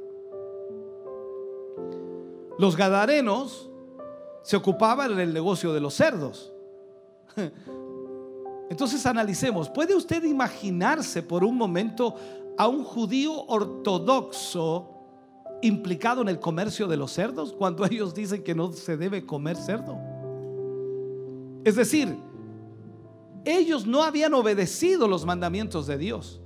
Los 2.57 2.75
gadarenos 2.75 3.69
se 4.43 4.55
ocupaban 4.55 5.15
del 5.15 5.33
negocio 5.33 5.73
de 5.73 5.79
los 5.79 5.93
cerdos. 5.93 6.53
Entonces 8.69 9.05
analicemos, 9.05 9.69
¿puede 9.69 9.95
usted 9.95 10.23
imaginarse 10.23 11.23
por 11.23 11.43
un 11.43 11.55
momento 11.55 12.15
a 12.57 12.67
un 12.67 12.83
judío 12.83 13.45
ortodoxo 13.45 14.97
implicado 15.61 16.21
en 16.21 16.29
el 16.29 16.39
comercio 16.39 16.87
de 16.87 16.97
los 16.97 17.11
cerdos 17.11 17.53
cuando 17.53 17.85
ellos 17.89 18.13
dicen 18.13 18.43
que 18.43 18.55
no 18.55 18.71
se 18.73 18.97
debe 18.97 19.25
comer 19.25 19.57
cerdo. 19.57 19.97
Es 21.63 21.75
decir, 21.75 22.17
ellos 23.45 23.85
no 23.85 24.03
habían 24.03 24.33
obedecido 24.33 25.07
los 25.07 25.25
mandamientos 25.25 25.87
de 25.87 25.97
Dios. 25.97 26.41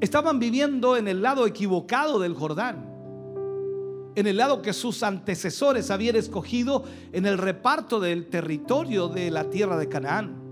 Estaban 0.00 0.38
viviendo 0.38 0.96
en 0.96 1.08
el 1.08 1.22
lado 1.22 1.46
equivocado 1.46 2.18
del 2.18 2.34
Jordán, 2.34 2.87
en 4.18 4.26
el 4.26 4.36
lado 4.36 4.62
que 4.62 4.72
sus 4.72 5.04
antecesores 5.04 5.92
habían 5.92 6.16
escogido 6.16 6.82
en 7.12 7.24
el 7.24 7.38
reparto 7.38 8.00
del 8.00 8.26
territorio 8.26 9.06
de 9.06 9.30
la 9.30 9.48
tierra 9.48 9.76
de 9.76 9.88
Canaán. 9.88 10.42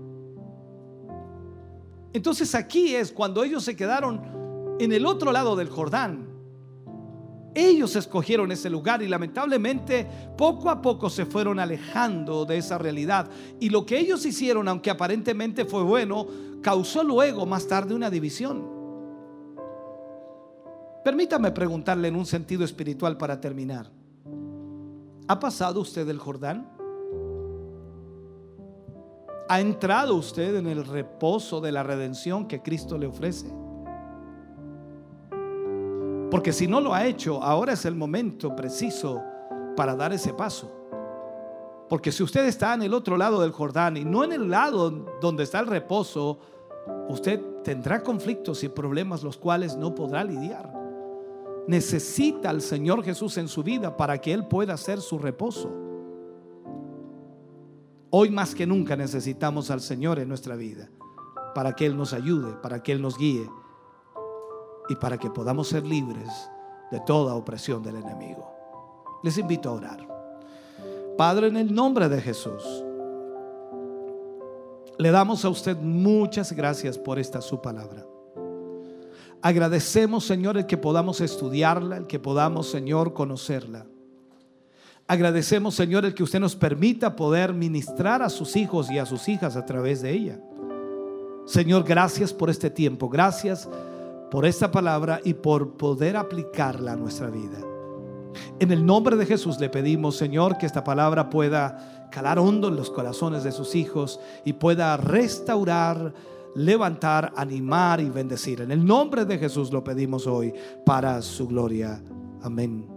Entonces 2.13 2.55
aquí 2.55 2.95
es 2.95 3.11
cuando 3.11 3.43
ellos 3.43 3.65
se 3.65 3.75
quedaron 3.75 4.77
en 4.79 4.93
el 4.93 5.05
otro 5.05 5.33
lado 5.33 5.57
del 5.57 5.67
Jordán. 5.67 6.29
Ellos 7.53 7.97
escogieron 7.97 8.53
ese 8.53 8.69
lugar 8.69 9.03
y 9.03 9.09
lamentablemente 9.09 10.07
poco 10.37 10.69
a 10.69 10.81
poco 10.81 11.09
se 11.09 11.25
fueron 11.25 11.59
alejando 11.59 12.45
de 12.45 12.59
esa 12.59 12.77
realidad. 12.77 13.29
Y 13.59 13.67
lo 13.69 13.85
que 13.85 13.99
ellos 13.99 14.25
hicieron, 14.25 14.69
aunque 14.69 14.91
aparentemente 14.91 15.65
fue 15.65 15.83
bueno, 15.83 16.25
causó 16.61 17.03
luego 17.03 17.45
más 17.45 17.67
tarde 17.67 17.93
una 17.93 18.09
división. 18.09 18.76
Permítame 21.07 21.51
preguntarle 21.51 22.09
en 22.09 22.17
un 22.17 22.25
sentido 22.25 22.65
espiritual 22.65 23.15
para 23.15 23.39
terminar. 23.39 23.89
¿Ha 25.29 25.39
pasado 25.39 25.79
usted 25.79 26.09
el 26.09 26.19
Jordán? 26.19 26.69
¿Ha 29.47 29.61
entrado 29.61 30.15
usted 30.15 30.57
en 30.57 30.67
el 30.67 30.85
reposo 30.85 31.61
de 31.61 31.71
la 31.71 31.81
redención 31.81 32.45
que 32.45 32.61
Cristo 32.61 32.97
le 32.97 33.07
ofrece? 33.07 33.47
Porque 36.29 36.51
si 36.51 36.67
no 36.67 36.81
lo 36.81 36.93
ha 36.93 37.05
hecho, 37.05 37.41
ahora 37.41 37.71
es 37.71 37.85
el 37.85 37.95
momento 37.95 38.53
preciso 38.53 39.23
para 39.77 39.95
dar 39.95 40.11
ese 40.11 40.33
paso. 40.33 40.69
Porque 41.87 42.11
si 42.11 42.21
usted 42.21 42.45
está 42.47 42.73
en 42.73 42.81
el 42.81 42.93
otro 42.93 43.15
lado 43.15 43.39
del 43.39 43.53
Jordán 43.53 43.95
y 43.95 44.03
no 44.03 44.25
en 44.25 44.33
el 44.33 44.49
lado 44.49 44.89
donde 45.21 45.43
está 45.43 45.61
el 45.61 45.67
reposo, 45.67 46.39
usted 47.07 47.39
tendrá 47.63 48.03
conflictos 48.03 48.61
y 48.65 48.67
problemas 48.67 49.23
los 49.23 49.37
cuales 49.37 49.77
no 49.77 49.95
podrá 49.95 50.25
lidiar. 50.25 50.76
Necesita 51.67 52.49
al 52.49 52.61
Señor 52.61 53.03
Jesús 53.03 53.37
en 53.37 53.47
su 53.47 53.61
vida 53.61 53.95
para 53.97 54.19
que 54.19 54.33
Él 54.33 54.47
pueda 54.47 54.73
hacer 54.73 55.01
su 55.01 55.19
reposo. 55.19 55.69
Hoy 58.09 58.29
más 58.29 58.55
que 58.55 58.65
nunca 58.65 58.95
necesitamos 58.95 59.69
al 59.69 59.81
Señor 59.81 60.17
en 60.19 60.29
nuestra 60.29 60.55
vida 60.55 60.89
para 61.53 61.73
que 61.73 61.85
Él 61.85 61.97
nos 61.97 62.13
ayude, 62.13 62.53
para 62.61 62.81
que 62.81 62.93
Él 62.93 63.01
nos 63.01 63.17
guíe 63.17 63.49
y 64.89 64.95
para 64.95 65.17
que 65.17 65.29
podamos 65.29 65.67
ser 65.67 65.85
libres 65.85 66.29
de 66.89 66.99
toda 67.01 67.35
opresión 67.35 67.83
del 67.83 67.97
enemigo. 67.97 68.49
Les 69.23 69.37
invito 69.37 69.69
a 69.69 69.73
orar. 69.73 70.07
Padre, 71.17 71.47
en 71.47 71.57
el 71.57 71.73
nombre 71.73 72.07
de 72.07 72.21
Jesús, 72.21 72.63
le 74.97 75.11
damos 75.11 75.43
a 75.43 75.49
usted 75.49 75.75
muchas 75.77 76.53
gracias 76.53 76.97
por 76.97 77.19
esta 77.19 77.41
su 77.41 77.61
palabra. 77.61 78.05
Agradecemos, 79.41 80.25
Señor, 80.25 80.57
el 80.57 80.65
que 80.65 80.77
podamos 80.77 81.21
estudiarla, 81.21 81.97
el 81.97 82.07
que 82.07 82.19
podamos, 82.19 82.69
Señor, 82.69 83.13
conocerla. 83.13 83.85
Agradecemos, 85.07 85.75
Señor, 85.75 86.05
el 86.05 86.13
que 86.13 86.23
usted 86.23 86.39
nos 86.39 86.55
permita 86.55 87.15
poder 87.15 87.53
ministrar 87.53 88.21
a 88.21 88.29
sus 88.29 88.55
hijos 88.55 88.91
y 88.91 88.97
a 88.97 89.05
sus 89.05 89.29
hijas 89.29 89.55
a 89.55 89.65
través 89.65 90.01
de 90.01 90.11
ella. 90.11 90.39
Señor, 91.45 91.85
gracias 91.85 92.33
por 92.33 92.49
este 92.49 92.69
tiempo. 92.69 93.07
Gracias 93.07 93.69
por 94.29 94.45
esta 94.45 94.69
palabra 94.69 95.21
y 95.23 95.33
por 95.33 95.77
poder 95.77 96.17
aplicarla 96.17 96.93
a 96.93 96.97
nuestra 96.97 97.29
vida. 97.29 97.57
En 98.59 98.71
el 98.71 98.85
nombre 98.85 99.15
de 99.15 99.25
Jesús 99.25 99.59
le 99.59 99.69
pedimos, 99.69 100.17
Señor, 100.17 100.57
que 100.57 100.65
esta 100.65 100.83
palabra 100.83 101.29
pueda 101.29 102.09
calar 102.11 102.39
hondo 102.39 102.67
en 102.67 102.75
los 102.75 102.89
corazones 102.89 103.43
de 103.43 103.51
sus 103.51 103.75
hijos 103.75 104.19
y 104.43 104.53
pueda 104.53 104.97
restaurar, 104.97 106.13
levantar, 106.57 107.33
animar 107.35 108.01
y 108.01 108.09
bendecir. 108.09 108.61
En 108.61 108.71
el 108.71 108.83
nombre 108.83 109.25
de 109.25 109.37
Jesús 109.37 109.71
lo 109.71 109.83
pedimos 109.83 110.25
hoy 110.25 110.53
para 110.85 111.21
su 111.21 111.47
gloria. 111.47 112.01
Amén. 112.41 112.87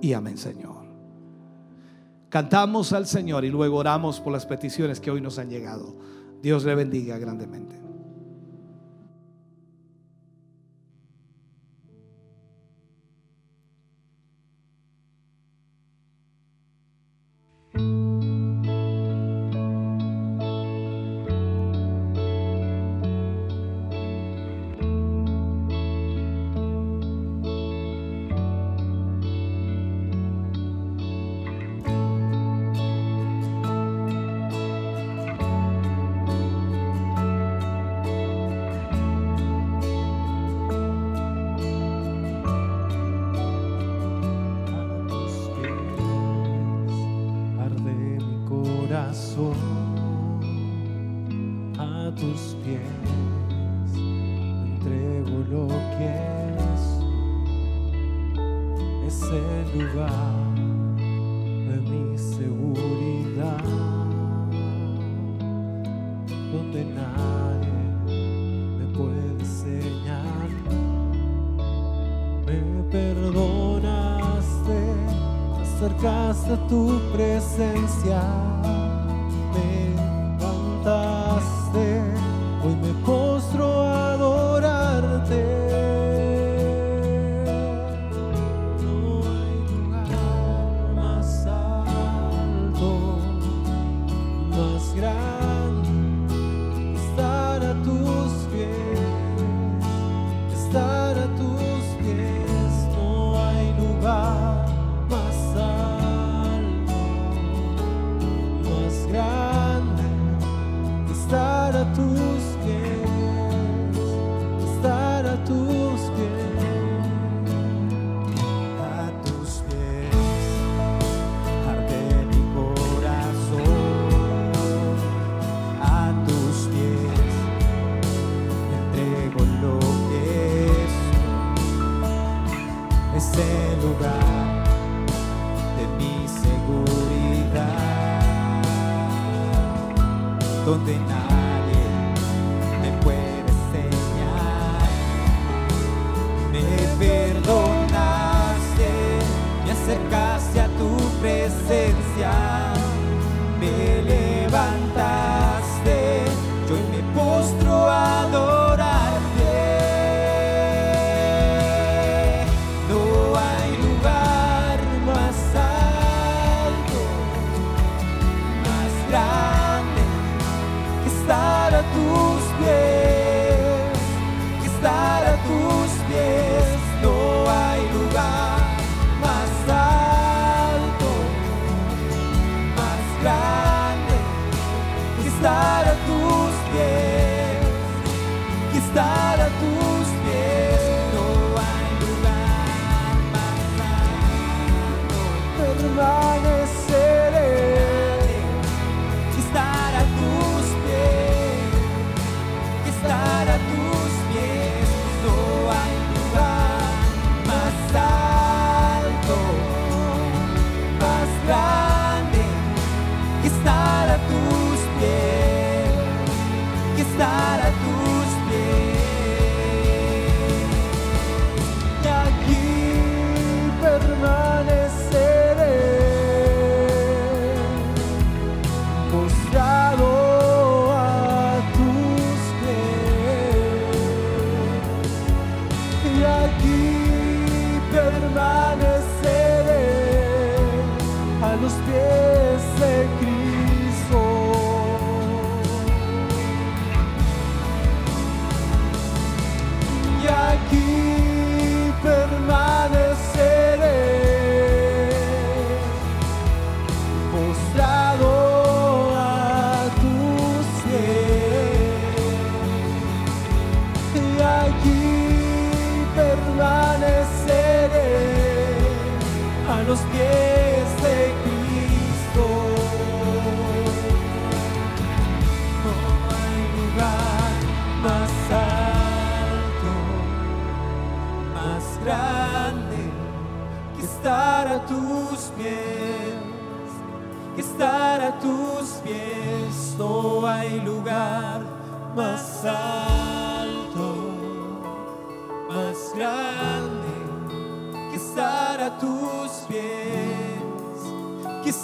Y 0.00 0.14
amén, 0.14 0.38
Señor. 0.38 0.80
Cantamos 2.30 2.92
al 2.92 3.06
Señor 3.06 3.44
y 3.44 3.50
luego 3.50 3.76
oramos 3.76 4.20
por 4.20 4.32
las 4.32 4.46
peticiones 4.46 4.98
que 4.98 5.10
hoy 5.10 5.20
nos 5.20 5.38
han 5.38 5.50
llegado. 5.50 5.94
Dios 6.42 6.64
le 6.64 6.74
bendiga 6.74 7.18
grandemente. 7.18 7.79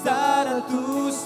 Estar 0.06 0.46
a 0.46 0.60
tus 0.60 1.25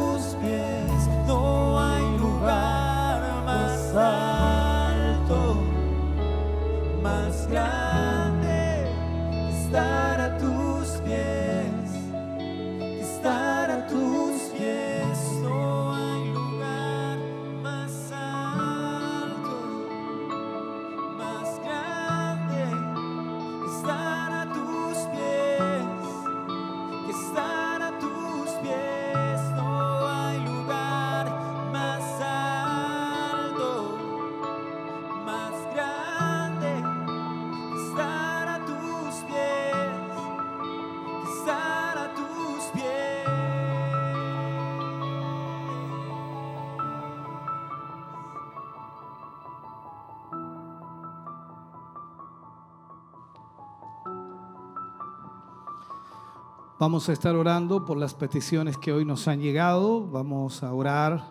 Vamos 56.81 57.09
a 57.09 57.13
estar 57.13 57.35
orando 57.35 57.85
por 57.85 57.95
las 57.95 58.15
peticiones 58.15 58.75
que 58.75 58.91
hoy 58.91 59.05
nos 59.05 59.27
han 59.27 59.39
llegado. 59.39 60.07
Vamos 60.07 60.63
a 60.63 60.73
orar 60.73 61.21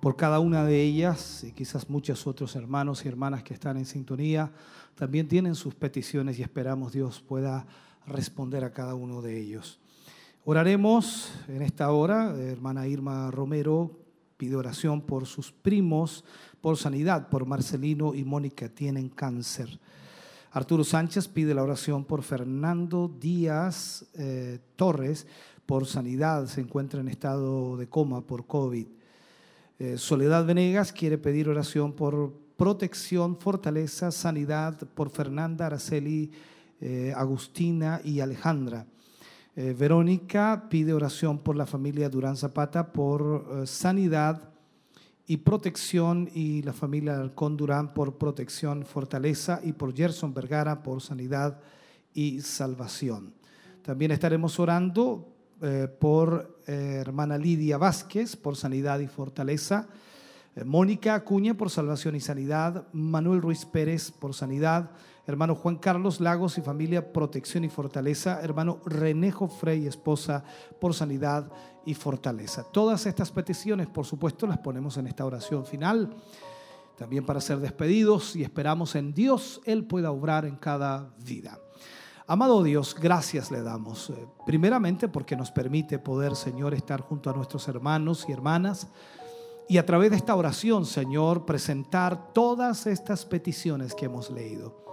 por 0.00 0.16
cada 0.16 0.40
una 0.40 0.64
de 0.64 0.82
ellas 0.82 1.44
y 1.44 1.52
quizás 1.52 1.88
muchos 1.88 2.26
otros 2.26 2.56
hermanos 2.56 3.04
y 3.04 3.08
hermanas 3.08 3.44
que 3.44 3.54
están 3.54 3.76
en 3.76 3.86
sintonía 3.86 4.50
también 4.96 5.28
tienen 5.28 5.54
sus 5.54 5.76
peticiones 5.76 6.40
y 6.40 6.42
esperamos 6.42 6.92
Dios 6.92 7.20
pueda 7.20 7.68
responder 8.04 8.64
a 8.64 8.72
cada 8.72 8.96
uno 8.96 9.22
de 9.22 9.40
ellos. 9.40 9.78
Oraremos 10.44 11.34
en 11.46 11.62
esta 11.62 11.92
hora. 11.92 12.34
Hermana 12.36 12.88
Irma 12.88 13.30
Romero 13.30 13.96
pide 14.36 14.56
oración 14.56 15.02
por 15.02 15.26
sus 15.26 15.52
primos, 15.52 16.24
por 16.60 16.76
sanidad, 16.76 17.28
por 17.28 17.46
Marcelino 17.46 18.12
y 18.12 18.24
Mónica, 18.24 18.68
tienen 18.68 19.08
cáncer. 19.08 19.78
Arturo 20.52 20.82
Sánchez 20.82 21.28
pide 21.28 21.54
la 21.54 21.62
oración 21.62 22.04
por 22.04 22.22
Fernando 22.22 23.08
Díaz 23.20 24.04
eh, 24.14 24.58
Torres, 24.74 25.28
por 25.64 25.86
sanidad, 25.86 26.46
se 26.46 26.60
encuentra 26.60 27.00
en 27.00 27.06
estado 27.06 27.76
de 27.76 27.88
coma 27.88 28.22
por 28.22 28.48
COVID. 28.48 28.88
Eh, 29.78 29.96
Soledad 29.96 30.44
Venegas 30.44 30.92
quiere 30.92 31.18
pedir 31.18 31.48
oración 31.48 31.92
por 31.92 32.32
protección, 32.56 33.36
fortaleza, 33.36 34.10
sanidad 34.10 34.76
por 34.96 35.10
Fernanda, 35.10 35.66
Araceli, 35.66 36.32
eh, 36.80 37.12
Agustina 37.16 38.00
y 38.04 38.20
Alejandra. 38.20 38.86
Verónica 39.54 40.68
pide 40.70 40.94
oración 40.94 41.38
por 41.38 41.54
la 41.54 41.66
familia 41.66 42.08
Durán 42.08 42.36
Zapata, 42.36 42.92
por 42.92 43.64
sanidad 43.66 44.49
y 45.30 45.36
protección 45.36 46.28
y 46.34 46.60
la 46.62 46.72
familia 46.72 47.16
Alcón 47.16 47.56
Durán 47.56 47.94
por 47.94 48.18
protección, 48.18 48.84
fortaleza 48.84 49.60
y 49.62 49.72
por 49.72 49.94
Gerson 49.94 50.34
Vergara 50.34 50.82
por 50.82 51.00
sanidad 51.00 51.60
y 52.12 52.40
salvación. 52.40 53.32
También 53.80 54.10
estaremos 54.10 54.58
orando 54.58 55.32
eh, 55.62 55.86
por 55.86 56.58
eh, 56.66 56.96
hermana 57.00 57.38
Lidia 57.38 57.78
Vázquez 57.78 58.34
por 58.34 58.56
sanidad 58.56 58.98
y 58.98 59.06
fortaleza, 59.06 59.86
eh, 60.56 60.64
Mónica 60.64 61.14
Acuña 61.14 61.54
por 61.54 61.70
salvación 61.70 62.16
y 62.16 62.20
sanidad, 62.20 62.88
Manuel 62.92 63.40
Ruiz 63.40 63.64
Pérez 63.64 64.10
por 64.10 64.34
sanidad, 64.34 64.90
hermano 65.30 65.54
Juan 65.54 65.76
Carlos 65.76 66.20
Lagos 66.20 66.58
y 66.58 66.60
familia 66.60 67.12
protección 67.12 67.64
y 67.64 67.68
fortaleza, 67.68 68.40
hermano 68.42 68.80
Renejo 68.84 69.48
Frey 69.48 69.86
esposa 69.86 70.44
por 70.80 70.92
sanidad 70.92 71.50
y 71.86 71.94
fortaleza. 71.94 72.64
Todas 72.64 73.06
estas 73.06 73.30
peticiones, 73.30 73.86
por 73.86 74.04
supuesto, 74.04 74.46
las 74.46 74.58
ponemos 74.58 74.96
en 74.98 75.06
esta 75.06 75.24
oración 75.24 75.64
final, 75.64 76.14
también 76.98 77.24
para 77.24 77.40
ser 77.40 77.58
despedidos 77.58 78.36
y 78.36 78.42
esperamos 78.42 78.94
en 78.94 79.14
Dios, 79.14 79.60
Él 79.64 79.84
pueda 79.84 80.10
obrar 80.10 80.44
en 80.44 80.56
cada 80.56 81.14
vida. 81.24 81.58
Amado 82.26 82.62
Dios, 82.62 82.94
gracias 82.94 83.50
le 83.50 83.62
damos. 83.62 84.10
eh, 84.10 84.26
Primeramente 84.44 85.08
porque 85.08 85.34
nos 85.34 85.50
permite 85.50 85.98
poder, 85.98 86.36
Señor, 86.36 86.74
estar 86.74 87.00
junto 87.00 87.30
a 87.30 87.32
nuestros 87.32 87.66
hermanos 87.68 88.26
y 88.28 88.32
hermanas 88.32 88.88
y 89.68 89.78
a 89.78 89.86
través 89.86 90.10
de 90.10 90.16
esta 90.16 90.34
oración, 90.34 90.84
Señor, 90.84 91.46
presentar 91.46 92.32
todas 92.32 92.88
estas 92.88 93.24
peticiones 93.24 93.94
que 93.94 94.06
hemos 94.06 94.28
leído. 94.28 94.89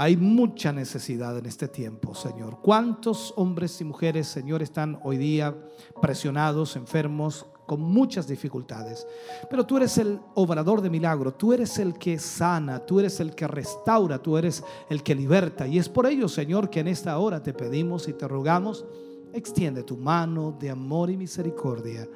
Hay 0.00 0.16
mucha 0.16 0.72
necesidad 0.72 1.36
en 1.36 1.44
este 1.44 1.68
tiempo, 1.68 2.14
Señor. 2.14 2.60
¿Cuántos 2.62 3.34
hombres 3.36 3.78
y 3.82 3.84
mujeres, 3.84 4.28
Señor, 4.28 4.62
están 4.62 4.98
hoy 5.04 5.18
día 5.18 5.54
presionados, 6.00 6.74
enfermos, 6.76 7.44
con 7.66 7.82
muchas 7.82 8.26
dificultades? 8.26 9.06
Pero 9.50 9.66
tú 9.66 9.76
eres 9.76 9.98
el 9.98 10.18
obrador 10.36 10.80
de 10.80 10.88
milagro, 10.88 11.34
tú 11.34 11.52
eres 11.52 11.78
el 11.78 11.98
que 11.98 12.18
sana, 12.18 12.78
tú 12.78 12.98
eres 12.98 13.20
el 13.20 13.34
que 13.34 13.46
restaura, 13.46 14.22
tú 14.22 14.38
eres 14.38 14.64
el 14.88 15.02
que 15.02 15.14
liberta. 15.14 15.66
Y 15.66 15.78
es 15.78 15.90
por 15.90 16.06
ello, 16.06 16.28
Señor, 16.28 16.70
que 16.70 16.80
en 16.80 16.88
esta 16.88 17.18
hora 17.18 17.42
te 17.42 17.52
pedimos 17.52 18.08
y 18.08 18.14
te 18.14 18.26
rogamos, 18.26 18.86
extiende 19.34 19.82
tu 19.82 19.98
mano 19.98 20.56
de 20.58 20.70
amor 20.70 21.10
y 21.10 21.18
misericordia 21.18 22.08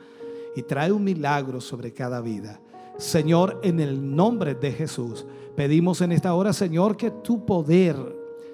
y 0.57 0.63
trae 0.63 0.91
un 0.91 1.05
milagro 1.05 1.61
sobre 1.61 1.93
cada 1.93 2.23
vida. 2.23 2.59
Señor, 2.99 3.61
en 3.63 3.81
el 3.81 4.15
nombre 4.15 4.55
de 4.55 4.73
Jesús, 4.73 5.27
pedimos 5.57 6.01
en 6.01 6.13
esta 6.13 6.35
hora, 6.35 6.53
Señor, 6.53 6.97
que 6.97 7.11
tu 7.11 7.45
poder 7.45 7.97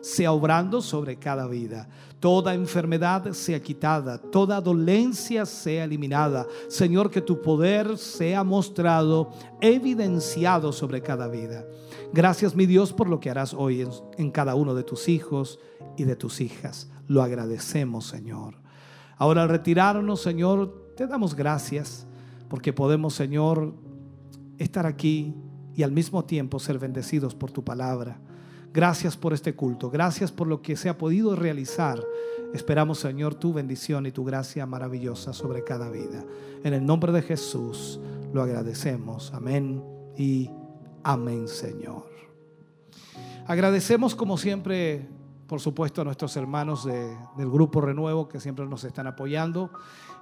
sea 0.00 0.32
obrando 0.32 0.80
sobre 0.80 1.16
cada 1.16 1.46
vida. 1.46 1.88
Toda 2.20 2.54
enfermedad 2.54 3.32
sea 3.32 3.60
quitada, 3.60 4.18
toda 4.18 4.60
dolencia 4.60 5.46
sea 5.46 5.84
eliminada. 5.84 6.46
Señor, 6.68 7.10
que 7.10 7.20
tu 7.20 7.40
poder 7.40 7.96
sea 7.96 8.44
mostrado, 8.44 9.30
evidenciado 9.60 10.72
sobre 10.72 11.02
cada 11.02 11.28
vida. 11.28 11.64
Gracias, 12.12 12.54
mi 12.54 12.66
Dios, 12.66 12.92
por 12.92 13.08
lo 13.08 13.20
que 13.20 13.30
harás 13.30 13.54
hoy 13.54 13.86
en, 14.16 14.30
cada 14.30 14.54
uno 14.54 14.74
de 14.74 14.82
tus 14.82 15.08
hijos 15.08 15.58
y 15.96 16.04
de 16.04 16.16
tus 16.16 16.40
hijas. 16.40 16.90
Lo 17.06 17.22
agradecemos, 17.22 18.06
Señor. 18.06 18.56
Ahora 19.16 19.42
al 19.42 19.48
retirarnos, 19.48 20.20
Señor, 20.20 20.92
te 20.96 21.06
damos 21.06 21.34
gracias 21.34 22.06
porque 22.48 22.72
podemos, 22.72 23.14
Señor, 23.14 23.74
estar 24.60 24.86
aquí 24.86 25.34
y 25.74 25.82
al 25.82 25.90
mismo 25.90 26.24
tiempo 26.24 26.58
ser 26.58 26.78
bendecidos 26.78 27.34
por 27.34 27.50
tu 27.50 27.64
palabra. 27.64 28.20
Gracias 28.72 29.16
por 29.16 29.32
este 29.32 29.56
culto, 29.56 29.90
gracias 29.90 30.30
por 30.30 30.46
lo 30.46 30.62
que 30.62 30.76
se 30.76 30.88
ha 30.88 30.96
podido 30.96 31.34
realizar 31.34 32.00
Esperamos, 32.52 32.98
Señor, 32.98 33.36
tu 33.36 33.52
bendición 33.52 34.06
y 34.06 34.12
tu 34.12 34.24
gracia 34.24 34.66
maravillosa 34.66 35.32
sobre 35.32 35.62
cada 35.62 35.88
vida. 35.88 36.24
En 36.64 36.74
el 36.74 36.84
nombre 36.84 37.12
de 37.12 37.22
Jesús 37.22 38.00
lo 38.32 38.42
agradecemos. 38.42 39.32
Amén 39.32 39.84
y 40.16 40.50
amén, 41.04 41.46
Señor. 41.46 42.10
Agradecemos 43.46 44.16
como 44.16 44.36
siempre, 44.36 45.08
por 45.46 45.60
supuesto, 45.60 46.00
a 46.00 46.04
nuestros 46.04 46.36
hermanos 46.36 46.84
del 46.84 47.50
Grupo 47.50 47.80
Renuevo 47.80 48.28
que 48.28 48.40
siempre 48.40 48.66
nos 48.66 48.82
están 48.82 49.06
apoyando. 49.06 49.70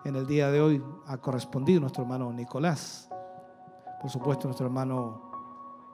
En 0.05 0.15
el 0.15 0.27
día 0.27 0.51
de 0.51 0.61
hoy 0.61 0.83
ha 1.07 1.17
correspondido 1.17 1.81
nuestro 1.81 2.03
hermano 2.03 2.31
Nicolás, 2.31 3.08
por 4.01 4.11
supuesto 4.11 4.47
nuestro 4.47 4.67
hermano 4.67 5.29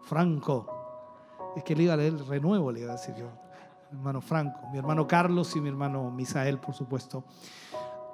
Franco. 0.02 0.66
Es 1.56 1.64
que 1.64 1.74
le 1.74 1.84
iba 1.84 1.94
a 1.94 1.96
leer 1.96 2.14
Renuevo, 2.26 2.70
le 2.70 2.80
iba 2.80 2.92
a 2.92 2.96
decir 2.96 3.14
yo. 3.14 3.28
Hermano 3.90 4.20
Franco, 4.20 4.60
mi 4.72 4.78
hermano 4.78 5.06
Carlos 5.06 5.54
y 5.56 5.60
mi 5.60 5.68
hermano 5.68 6.10
Misael, 6.10 6.58
por 6.58 6.74
supuesto. 6.74 7.24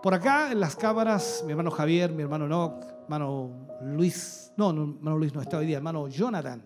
Por 0.03 0.15
acá 0.15 0.53
en 0.53 0.61
las 0.61 0.77
cámaras, 0.77 1.43
mi 1.45 1.53
hermano 1.53 1.71
Javier, 1.71 2.13
mi 2.13 2.23
hermano 2.23 2.47
Enoch, 2.47 2.85
hermano 3.03 3.51
Luis, 3.83 4.53
no, 4.57 4.73
no, 4.73 4.95
hermano 4.95 5.19
Luis 5.19 5.35
no 5.35 5.41
está 5.41 5.59
hoy 5.59 5.67
día, 5.67 5.79
hermano 5.79 6.09
Jonathan. 6.09 6.63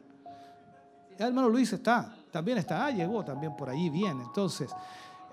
El 1.17 1.27
hermano 1.27 1.49
Luis 1.49 1.73
está, 1.73 2.13
también 2.31 2.59
está, 2.59 2.87
ah, 2.87 2.91
llegó 2.91 3.25
también 3.25 3.55
por 3.57 3.71
allí, 3.71 3.89
bien. 3.89 4.21
Entonces, 4.21 4.75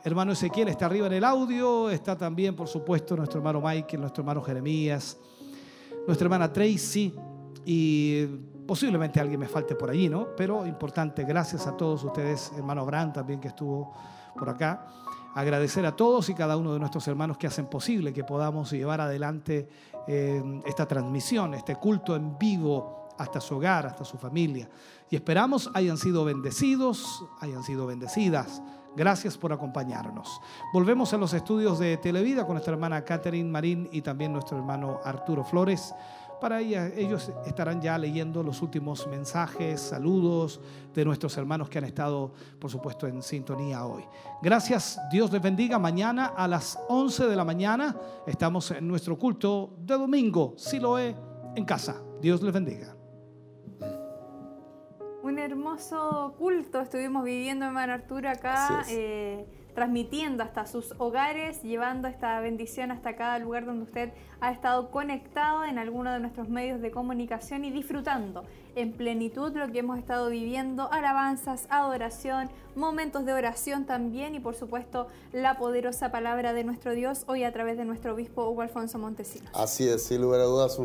hermano 0.04 0.32
Ezequiel 0.34 0.68
está 0.68 0.86
arriba 0.86 1.08
en 1.08 1.14
el 1.14 1.24
audio, 1.24 1.90
está 1.90 2.16
también, 2.16 2.56
por 2.56 2.68
supuesto, 2.68 3.16
nuestro 3.16 3.40
hermano 3.40 3.62
Michael, 3.62 4.02
nuestro 4.02 4.22
hermano 4.22 4.42
Jeremías, 4.42 5.18
nuestra 6.06 6.26
hermana 6.26 6.54
Tracy 6.54 7.16
y 7.66 8.26
posiblemente 8.68 9.20
alguien 9.20 9.40
me 9.40 9.48
falte 9.48 9.76
por 9.76 9.90
allí, 9.90 10.10
¿no? 10.10 10.28
Pero 10.36 10.66
importante, 10.66 11.24
gracias 11.24 11.68
a 11.68 11.76
todos 11.76 12.04
ustedes, 12.04 12.52
hermano 12.58 12.82
Abraham 12.82 13.14
también 13.14 13.40
que 13.40 13.50
estuvo 13.50 13.94
por 14.38 14.50
acá. 14.50 14.88
Agradecer 15.34 15.86
a 15.86 15.96
todos 15.96 16.30
y 16.30 16.34
cada 16.34 16.58
uno 16.58 16.74
de 16.74 16.80
nuestros 16.80 17.08
hermanos 17.08 17.38
que 17.38 17.48
hacen 17.48 17.68
posible 17.68 18.12
que 18.12 18.24
podamos 18.24 18.72
llevar 18.72 19.00
adelante 19.00 19.70
eh, 20.08 20.62
esta 20.66 20.86
transmisión, 20.86 21.54
este 21.54 21.76
culto 21.76 22.16
en 22.16 22.38
vivo 22.38 23.10
hasta 23.18 23.40
su 23.40 23.56
hogar, 23.56 23.86
hasta 23.86 24.04
su 24.04 24.18
familia. 24.18 24.70
Y 25.10 25.16
esperamos 25.16 25.70
hayan 25.74 25.98
sido 25.98 26.26
bendecidos, 26.26 27.24
hayan 27.40 27.64
sido 27.64 27.86
bendecidas. 27.86 28.62
Gracias 28.96 29.38
por 29.38 29.54
acompañarnos. 29.54 30.42
Volvemos 30.74 31.14
a 31.14 31.18
los 31.18 31.34
estudios 31.34 31.80
de 31.80 31.96
Televida 31.98 32.46
con 32.46 32.56
nuestra 32.56 32.74
hermana 32.74 33.06
Catherine 33.06 33.50
Marín 33.50 33.88
y 33.94 34.02
también 34.02 34.34
nuestro 34.34 34.58
hermano 34.58 35.00
Arturo 35.06 35.46
Flores. 35.46 35.94
Para 36.42 36.60
ella, 36.60 36.88
ellos 36.88 37.32
estarán 37.46 37.80
ya 37.80 37.96
leyendo 38.00 38.42
los 38.42 38.64
últimos 38.64 39.06
mensajes, 39.06 39.80
saludos 39.80 40.60
de 40.92 41.06
nuestros 41.06 41.38
hermanos 41.38 41.70
que 41.70 41.78
han 41.78 41.84
estado, 41.84 42.34
por 42.58 42.72
supuesto, 42.72 43.06
en 43.06 43.22
sintonía 43.22 43.86
hoy. 43.86 44.04
Gracias, 44.42 45.00
Dios 45.12 45.32
les 45.32 45.40
bendiga. 45.40 45.78
Mañana 45.78 46.34
a 46.36 46.48
las 46.48 46.80
11 46.90 47.28
de 47.28 47.36
la 47.36 47.46
mañana 47.46 47.96
estamos 48.26 48.72
en 48.72 48.88
nuestro 48.88 49.20
culto 49.20 49.76
de 49.86 49.94
domingo, 49.96 50.56
si 50.58 50.80
lo 50.80 50.98
es, 50.98 51.16
en 51.56 51.64
casa. 51.64 52.02
Dios 52.20 52.42
les 52.42 52.52
bendiga. 52.52 52.96
Un 55.22 55.38
hermoso 55.38 56.34
culto 56.40 56.82
estuvimos 56.82 57.24
viviendo, 57.24 57.66
hermano 57.66 57.94
Arturo, 57.94 58.28
acá 58.28 58.84
transmitiendo 59.74 60.44
hasta 60.44 60.66
sus 60.66 60.94
hogares, 60.98 61.62
llevando 61.64 62.08
esta 62.08 62.40
bendición 62.42 62.92
hasta 62.92 63.16
cada 63.16 63.40
lugar 63.40 63.66
donde 63.66 63.84
usted 63.84 64.14
ha 64.40 64.52
estado 64.52 64.92
conectado 64.92 65.66
en 65.66 65.78
alguno 65.78 66.12
de 66.12 66.20
nuestros 66.20 66.50
medios 66.50 66.82
de 66.82 66.92
comunicación 66.92 67.64
y 67.66 67.72
disfrutando 67.72 68.44
en 68.76 68.94
plenitud 68.94 69.52
lo 69.56 69.72
que 69.72 69.80
hemos 69.80 70.00
estado 70.00 70.30
viviendo, 70.30 70.92
alabanzas, 70.92 71.68
adoración, 71.70 72.50
momentos 72.76 73.26
de 73.26 73.34
oración 73.34 73.86
también 73.86 74.36
y 74.36 74.40
por 74.40 74.56
supuesto 74.56 75.08
la 75.34 75.58
poderosa 75.58 76.12
palabra 76.12 76.54
de 76.54 76.64
nuestro 76.64 76.94
Dios 76.94 77.24
hoy 77.28 77.44
a 77.44 77.52
través 77.52 77.78
de 77.78 77.86
nuestro 77.86 78.14
obispo 78.14 78.50
Hugo 78.50 78.62
Alfonso 78.62 78.98
Montesinos. 78.98 79.50
Así 79.54 79.88
es, 79.88 80.04
sin 80.06 80.22
lugar 80.22 80.42
a 80.42 80.46
dudas, 80.46 80.80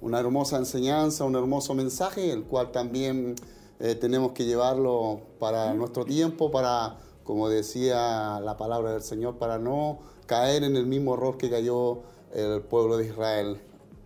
una 0.00 0.20
hermosa 0.20 0.56
enseñanza, 0.56 1.24
un 1.24 1.36
hermoso 1.36 1.74
mensaje, 1.74 2.32
el 2.32 2.44
cual 2.44 2.72
también 2.72 3.34
eh, 3.80 3.94
tenemos 3.94 4.32
que 4.32 4.44
llevarlo 4.44 5.20
para 5.38 5.72
nuestro 5.74 6.04
tiempo, 6.04 6.50
para 6.50 6.98
como 7.24 7.48
decía 7.48 8.40
la 8.40 8.56
palabra 8.56 8.92
del 8.92 9.02
Señor, 9.02 9.36
para 9.38 9.58
no 9.58 9.98
caer 10.26 10.64
en 10.64 10.76
el 10.76 10.86
mismo 10.86 11.14
error 11.14 11.36
que 11.36 11.50
cayó 11.50 12.02
el 12.32 12.62
pueblo 12.62 12.96
de 12.96 13.06
Israel. 13.06 13.60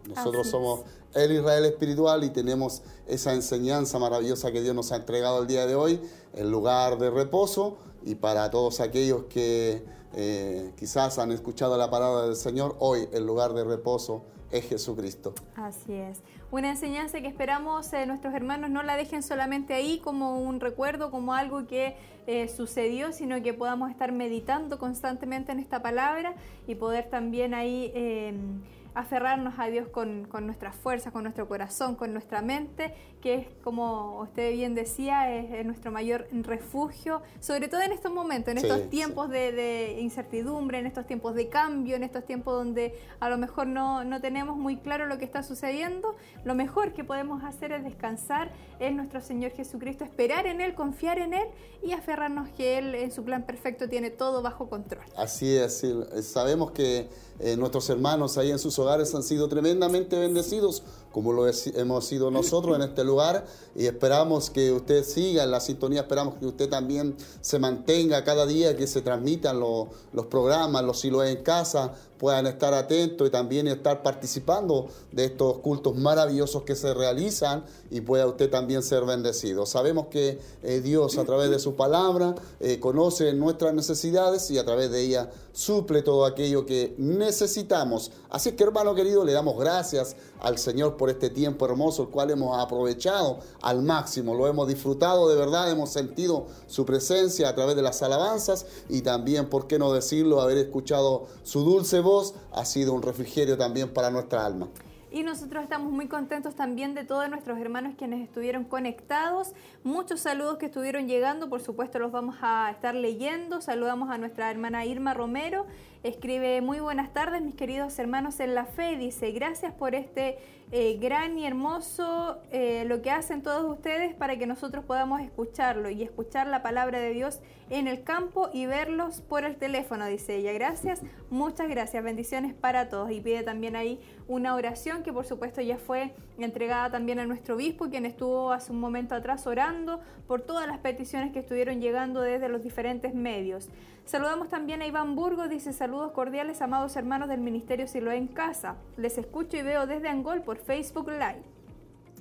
Nosotros 0.09 0.49
somos 0.49 0.81
el 1.15 1.33
Israel 1.33 1.65
espiritual 1.65 2.25
y 2.25 2.31
tenemos 2.31 2.83
esa 3.07 3.33
enseñanza 3.33 3.99
maravillosa 3.99 4.53
que 4.53 4.61
Dios 4.61 4.75
nos 4.75 4.93
ha 4.93 4.97
entregado 4.97 5.41
el 5.41 5.47
día 5.47 5.67
de 5.67 5.75
hoy, 5.75 6.01
el 6.35 6.51
lugar 6.51 6.99
de 6.99 7.11
reposo 7.11 7.79
y 8.05 8.17
para 8.17 8.51
todos 8.51 8.81
aquellos 8.81 9.25
que 9.25 9.85
eh, 10.15 10.73
quizás 10.77 11.19
han 11.19 11.33
escuchado 11.33 11.77
la 11.77 11.91
palabra 11.91 12.27
del 12.27 12.37
Señor, 12.37 12.77
hoy 12.79 13.09
el 13.13 13.27
lugar 13.27 13.55
de 13.55 13.65
reposo 13.65 14.23
es 14.51 14.67
Jesucristo. 14.67 15.35
Así 15.57 15.93
es. 15.93 16.19
Una 16.55 16.71
enseñanza 16.71 17.21
que 17.21 17.27
esperamos 17.27 17.93
eh, 17.93 18.07
nuestros 18.07 18.33
hermanos 18.33 18.71
no 18.71 18.85
la 18.85 18.97
dejen 18.97 19.25
solamente 19.25 19.75
ahí 19.75 19.99
como 19.99 20.41
un 20.41 20.61
recuerdo, 20.61 21.11
como 21.11 21.35
algo 21.35 21.67
que 21.67 21.97
eh, 22.29 22.47
sucedió, 22.47 23.11
sino 23.11 23.43
que 23.43 23.53
podamos 23.53 23.91
estar 23.91 24.13
meditando 24.13 24.79
constantemente 24.79 25.51
en 25.51 25.59
esta 25.59 25.83
palabra 25.83 26.35
y 26.69 26.77
poder 26.77 27.11
también 27.11 27.55
ahí 27.55 27.91
em, 27.97 28.61
aferrarnos 28.95 29.55
a 29.59 29.67
Dios 29.67 29.89
con, 29.89 30.27
con 30.27 30.47
nuestras 30.47 30.75
fuerzas, 30.77 31.13
con 31.13 31.25
nuestro 31.25 31.49
corazón, 31.49 31.97
con 31.97 32.13
nuestra 32.13 32.43
mente, 32.43 32.95
que 33.21 33.35
es, 33.35 33.47
como 33.63 34.21
usted 34.21 34.53
bien 34.53 34.75
decía, 34.75 35.35
es, 35.35 35.65
nuestro 35.65 35.91
mayor 35.91 36.29
refugio, 36.31 37.23
sobre 37.41 37.69
todo 37.69 37.81
en 37.81 37.93
estos 37.93 38.13
momentos, 38.13 38.53
en 38.53 38.59
estos 38.59 38.91
tiempos 38.91 39.31
de, 39.31 39.99
incertidumbre, 40.01 40.79
en 40.79 40.87
estos 40.87 41.07
tiempos 41.07 41.35
de 41.35 41.49
cambio, 41.49 41.97
en 41.97 42.05
estos 42.05 42.25
tiempos 42.25 42.55
donde 42.55 42.95
a 43.21 43.29
lo 43.29 43.39
mejor 43.39 43.67
no, 43.67 44.05
no 44.05 44.21
tenemos 44.21 44.57
muy 44.57 44.77
claro 44.77 45.07
lo 45.07 45.19
que 45.19 45.25
está 45.25 45.43
sucediendo, 45.43 46.15
lo 46.45 46.55
mejor 46.55 46.93
que 46.93 47.03
podemos 47.03 47.43
hacer 47.45 47.73
es 47.73 47.83
descansar 47.83 48.53
en 48.79 48.97
nuestro 48.97 49.21
Señor 49.21 49.53
Jesucristo, 49.53 50.05
esperar 50.05 50.47
en 50.47 50.61
Él, 50.61 50.75
confiar 50.75 51.19
en 51.19 51.35
Él 51.35 51.49
y 51.83 51.93
aferrarnos 51.93 52.49
que 52.51 52.79
Él 52.79 52.95
en 52.95 53.11
su 53.11 53.25
plan 53.25 53.45
perfecto 53.45 53.89
tiene 53.89 54.11
todo 54.11 54.43
bajo 54.43 54.69
control. 54.69 55.05
Así 55.17 55.57
es, 55.57 55.83
sabemos 56.23 56.71
que 56.73 57.09
eh, 57.41 57.57
nuestros 57.57 57.89
hermanos 57.91 58.39
ahí 58.39 58.51
en 58.51 58.59
sus 58.59 58.79
hogares 58.85 59.15
han 59.15 59.23
sido 59.23 59.49
tremendamente 59.49 60.19
bendecidos, 60.19 60.83
como 61.13 61.33
lo 61.33 61.47
hemos 61.47 62.05
sido 62.05 62.31
nosotros 62.31 62.77
en 62.77 62.83
este 62.83 63.05
lugar, 63.05 63.47
y 63.75 63.87
esperamos 63.87 64.51
que 64.51 64.73
usted 64.73 65.05
siga 65.05 65.45
en 65.45 65.51
la 65.51 65.61
sintonía, 65.61 66.03
esperamos 66.03 66.35
que 66.37 66.47
usted 66.47 66.69
también 66.69 67.17
se 67.41 67.59
mantenga 67.59 68.25
cada 68.25 68.47
día 68.47 68.77
que 68.77 68.87
se 68.87 69.01
transmitan 69.01 69.59
los 69.59 70.27
programas, 70.31 70.85
los 70.85 71.01
silos 71.01 71.25
en 71.27 71.43
casa, 71.43 71.95
puedan 72.19 72.47
estar 72.47 72.75
atentos 72.75 73.27
y 73.27 73.31
también 73.31 73.67
estar 73.69 74.03
participando 74.03 74.89
de 75.13 75.27
estos 75.27 75.59
cultos 75.59 75.97
maravillosos 75.97 76.63
que 76.63 76.77
se 76.77 76.95
realizan 76.95 77.65
y 77.91 78.01
pueda 78.01 78.27
usted 78.27 78.51
también 78.51 78.83
ser 78.83 79.05
bendecido. 79.05 79.67
Sabemos 79.67 80.07
que 80.07 80.39
eh, 80.63 80.81
Dios 80.81 81.19
a 81.19 81.25
través 81.25 81.51
de 81.51 81.59
su 81.59 81.75
palabra 81.75 82.35
eh, 82.61 82.81
conoce 82.81 83.33
nuestras 83.35 83.75
necesidades 83.75 84.51
y 84.51 84.59
a 84.59 84.65
través 84.65 84.91
de 84.91 85.03
ella 85.03 85.31
suple 85.53 86.03
todo 86.03 86.25
aquello 86.25 86.67
que 86.67 86.95
necesitamos. 86.99 88.11
Así 88.31 88.53
que 88.53 88.65
hermano 88.65 88.95
querido, 88.95 89.25
le 89.25 89.33
damos 89.33 89.59
gracias 89.59 90.17
al 90.45 90.59
Señor 90.59 90.97
por 90.97 91.11
este 91.11 91.31
tiempo 91.31 91.65
hermoso, 91.65 92.03
el 92.03 92.09
cual 92.11 92.31
hemos 92.31 92.57
aprovechado 92.59 93.39
al 93.63 93.83
máximo, 93.83 94.35
lo 94.35 94.47
hemos 94.47 94.69
disfrutado 94.69 95.29
de 95.29 95.37
verdad, 95.37 95.71
hemos 95.71 95.91
sentido 95.91 96.47
su 96.67 96.85
presencia 96.85 97.49
a 97.49 97.55
través 97.55 97.77
de 97.77 97.83
las 97.83 98.03
alabanzas 98.03 98.67
y 98.89 99.03
también, 99.03 99.49
¿por 99.49 99.67
qué 99.67 99.79
no 99.79 99.93
decirlo?, 99.93 100.41
haber 100.41 100.59
escuchado 100.59 101.27
su 101.43 101.65
dulce 101.65 102.01
voz 102.01 102.35
ha 102.53 102.65
sido 102.65 102.93
un 102.93 103.03
refrigerio 103.03 103.57
también 103.57 103.93
para 103.93 104.11
nuestra 104.11 104.45
alma. 104.45 104.69
Y 105.15 105.23
nosotros 105.23 105.63
estamos 105.63 105.93
muy 105.93 106.09
contentos 106.09 106.57
también 106.57 106.97
de 106.97 107.05
todos 107.05 107.31
nuestros 107.31 107.61
hermanos 107.61 107.95
quienes 107.97 108.21
estuvieron 108.21 108.65
conectados. 108.65 109.53
Muchos 109.85 110.21
saludos 110.21 110.59
que 110.59 110.67
estuvieron 110.67 111.07
llegando, 111.07 111.49
por 111.49 111.63
supuesto 111.63 112.01
los 112.01 112.11
vamos 112.11 112.35
a 112.43 112.69
estar 112.73 112.97
leyendo. 112.97 113.61
Saludamos 113.61 114.11
a 114.11 114.19
nuestra 114.19 114.51
hermana 114.51 114.85
Irma 114.87 115.15
Romero. 115.15 115.67
Escribe, 116.05 116.61
muy 116.61 116.81
buenas 116.81 117.15
tardes 117.15 117.41
mis 117.41 117.55
queridos 117.55 117.99
hermanos 117.99 118.39
en 118.39 118.55
la 118.55 118.67
fe. 118.67 118.99
Dice, 118.99 119.31
gracias 119.31 119.73
por 119.73 119.95
este 119.95 120.37
eh, 120.71 120.99
gran 121.01 121.39
y 121.39 121.47
hermoso 121.47 122.43
eh, 122.53 122.85
lo 122.87 123.01
que 123.01 123.11
hacen 123.11 123.43
todos 123.43 123.65
ustedes 123.73 124.13
para 124.13 124.37
que 124.37 124.47
nosotros 124.47 124.85
podamos 124.85 125.23
escucharlo 125.23 125.89
y 125.89 126.03
escuchar 126.03 126.47
la 126.47 126.63
palabra 126.63 127.01
de 127.01 127.15
Dios 127.15 127.41
en 127.71 127.89
el 127.89 128.03
campo 128.03 128.51
y 128.53 128.67
verlos 128.67 129.23
por 129.23 129.45
el 129.45 129.57
teléfono, 129.57 130.05
dice 130.05 130.37
ella. 130.37 130.53
Gracias, 130.53 131.01
muchas 131.31 131.71
gracias, 131.71 132.05
bendiciones 132.05 132.53
para 132.53 132.91
todos. 132.91 133.11
Y 133.11 133.23
pide 133.23 133.43
también 133.43 133.75
ahí 133.75 133.99
una 134.29 134.55
oración 134.55 135.05
que 135.05 135.13
por 135.13 135.25
supuesto 135.25 135.63
ya 135.63 135.79
fue 135.79 136.13
entregada 136.37 136.91
también 136.91 137.19
a 137.19 137.25
nuestro 137.25 137.55
obispo, 137.55 137.89
quien 137.89 138.05
estuvo 138.05 138.53
hace 138.53 138.73
un 138.73 138.81
momento 138.81 139.15
atrás 139.15 139.47
orando 139.47 140.01
por 140.27 140.43
todas 140.43 140.67
las 140.67 140.81
peticiones 140.81 141.33
que 141.33 141.39
estuvieron 141.39 141.81
llegando 141.81 142.21
desde 142.21 142.51
los 142.51 142.63
diferentes 142.63 143.15
medios. 143.15 143.71
Saludamos 144.05 144.49
también 144.51 144.83
a 144.83 144.87
Iván 144.87 145.17
Burgos, 145.17 145.49
dice 145.49 145.73
saludos 145.73 146.13
cordiales, 146.13 146.61
amados 146.61 146.95
hermanos 146.97 147.29
del 147.29 147.41
Ministerio 147.41 147.89
Siloé 147.89 148.17
en 148.17 148.29
Casa. 148.29 148.77
Les 148.99 149.17
escucho 149.17 149.57
y 149.57 149.63
veo 149.63 149.87
desde 149.87 150.09
Angol 150.09 150.43
por 150.43 150.59
Facebook 150.59 151.09
Live. 151.09 151.43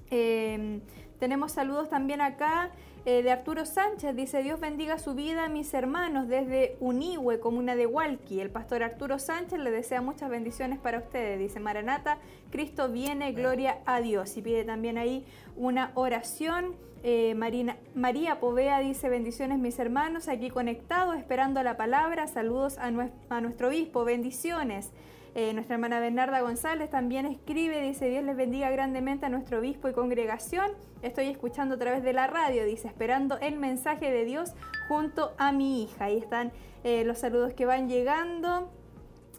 Em, 0.10 0.82
Tenemos 1.20 1.54
saludos 1.54 1.90
también 1.90 2.20
acá 2.20 2.70
eh, 3.06 3.22
de 3.22 3.32
Arturo 3.32 3.66
Sánchez. 3.66 4.16
Dice, 4.16 4.44
Dios 4.44 4.60
bendiga 4.60 4.98
su 4.98 5.14
vida, 5.14 5.50
mis 5.50 5.74
hermanos, 5.74 6.28
desde 6.28 6.78
Unihue, 6.80 7.40
comuna 7.40 7.76
de 7.76 7.86
Hualqui. 7.86 8.40
El 8.40 8.50
pastor 8.50 8.84
Arturo 8.84 9.20
Sánchez 9.20 9.60
le 9.60 9.72
desea 9.72 10.02
muchas 10.02 10.30
bendiciones 10.30 10.80
para 10.80 11.00
ustedes. 11.00 11.40
Dice, 11.40 11.60
Maranata, 11.60 12.18
Cristo 12.52 12.90
viene, 12.90 13.34
gloria 13.34 13.80
a 13.86 14.00
Dios. 14.02 14.38
Y 14.38 14.42
pide 14.42 14.64
también 14.64 14.98
ahí 14.98 15.26
una 15.56 15.92
oración. 15.96 16.76
Eh, 17.04 17.36
Marina, 17.36 17.76
María 17.96 18.40
Povea 18.40 18.80
dice, 18.80 19.10
bendiciones 19.10 19.60
mis 19.60 19.78
hermanos, 19.80 20.30
aquí 20.30 20.50
conectados, 20.50 21.18
esperando 21.18 21.62
la 21.62 21.76
palabra. 21.76 22.28
Saludos 22.28 22.78
a, 22.78 22.92
a 23.30 23.42
nuestro 23.42 23.68
obispo, 23.68 24.06
bendiciones. 24.06 24.92
Eh, 25.36 25.52
nuestra 25.54 25.76
hermana 25.76 26.00
Bernarda 26.00 26.42
González 26.42 26.92
también 26.92 27.26
escribe, 27.26 27.82
dice, 27.82 28.08
Dios 28.08 28.24
les 28.24 28.36
bendiga 28.36 28.70
grandemente 28.70 29.26
a 29.26 29.30
nuestro 29.30 29.60
obispo 29.60 29.90
y 29.90 29.94
congregación. 29.94 30.72
Estoy 31.02 31.26
escuchando 31.28 31.76
a 31.76 31.78
través 31.80 32.04
de 32.04 32.14
la 32.14 32.28
radio, 32.28 32.66
dice, 32.66 32.88
esperando 32.88 33.40
el 33.40 33.58
mensaje 33.58 34.12
de 34.12 34.26
Dios 34.26 34.54
junto 34.88 35.34
a 35.38 35.52
mi 35.52 35.84
hija. 35.84 36.06
Ahí 36.06 36.18
están 36.18 36.52
eh, 36.84 37.04
los 37.04 37.18
saludos 37.18 37.54
que 37.54 37.66
van 37.66 37.90
llegando. 37.90 38.70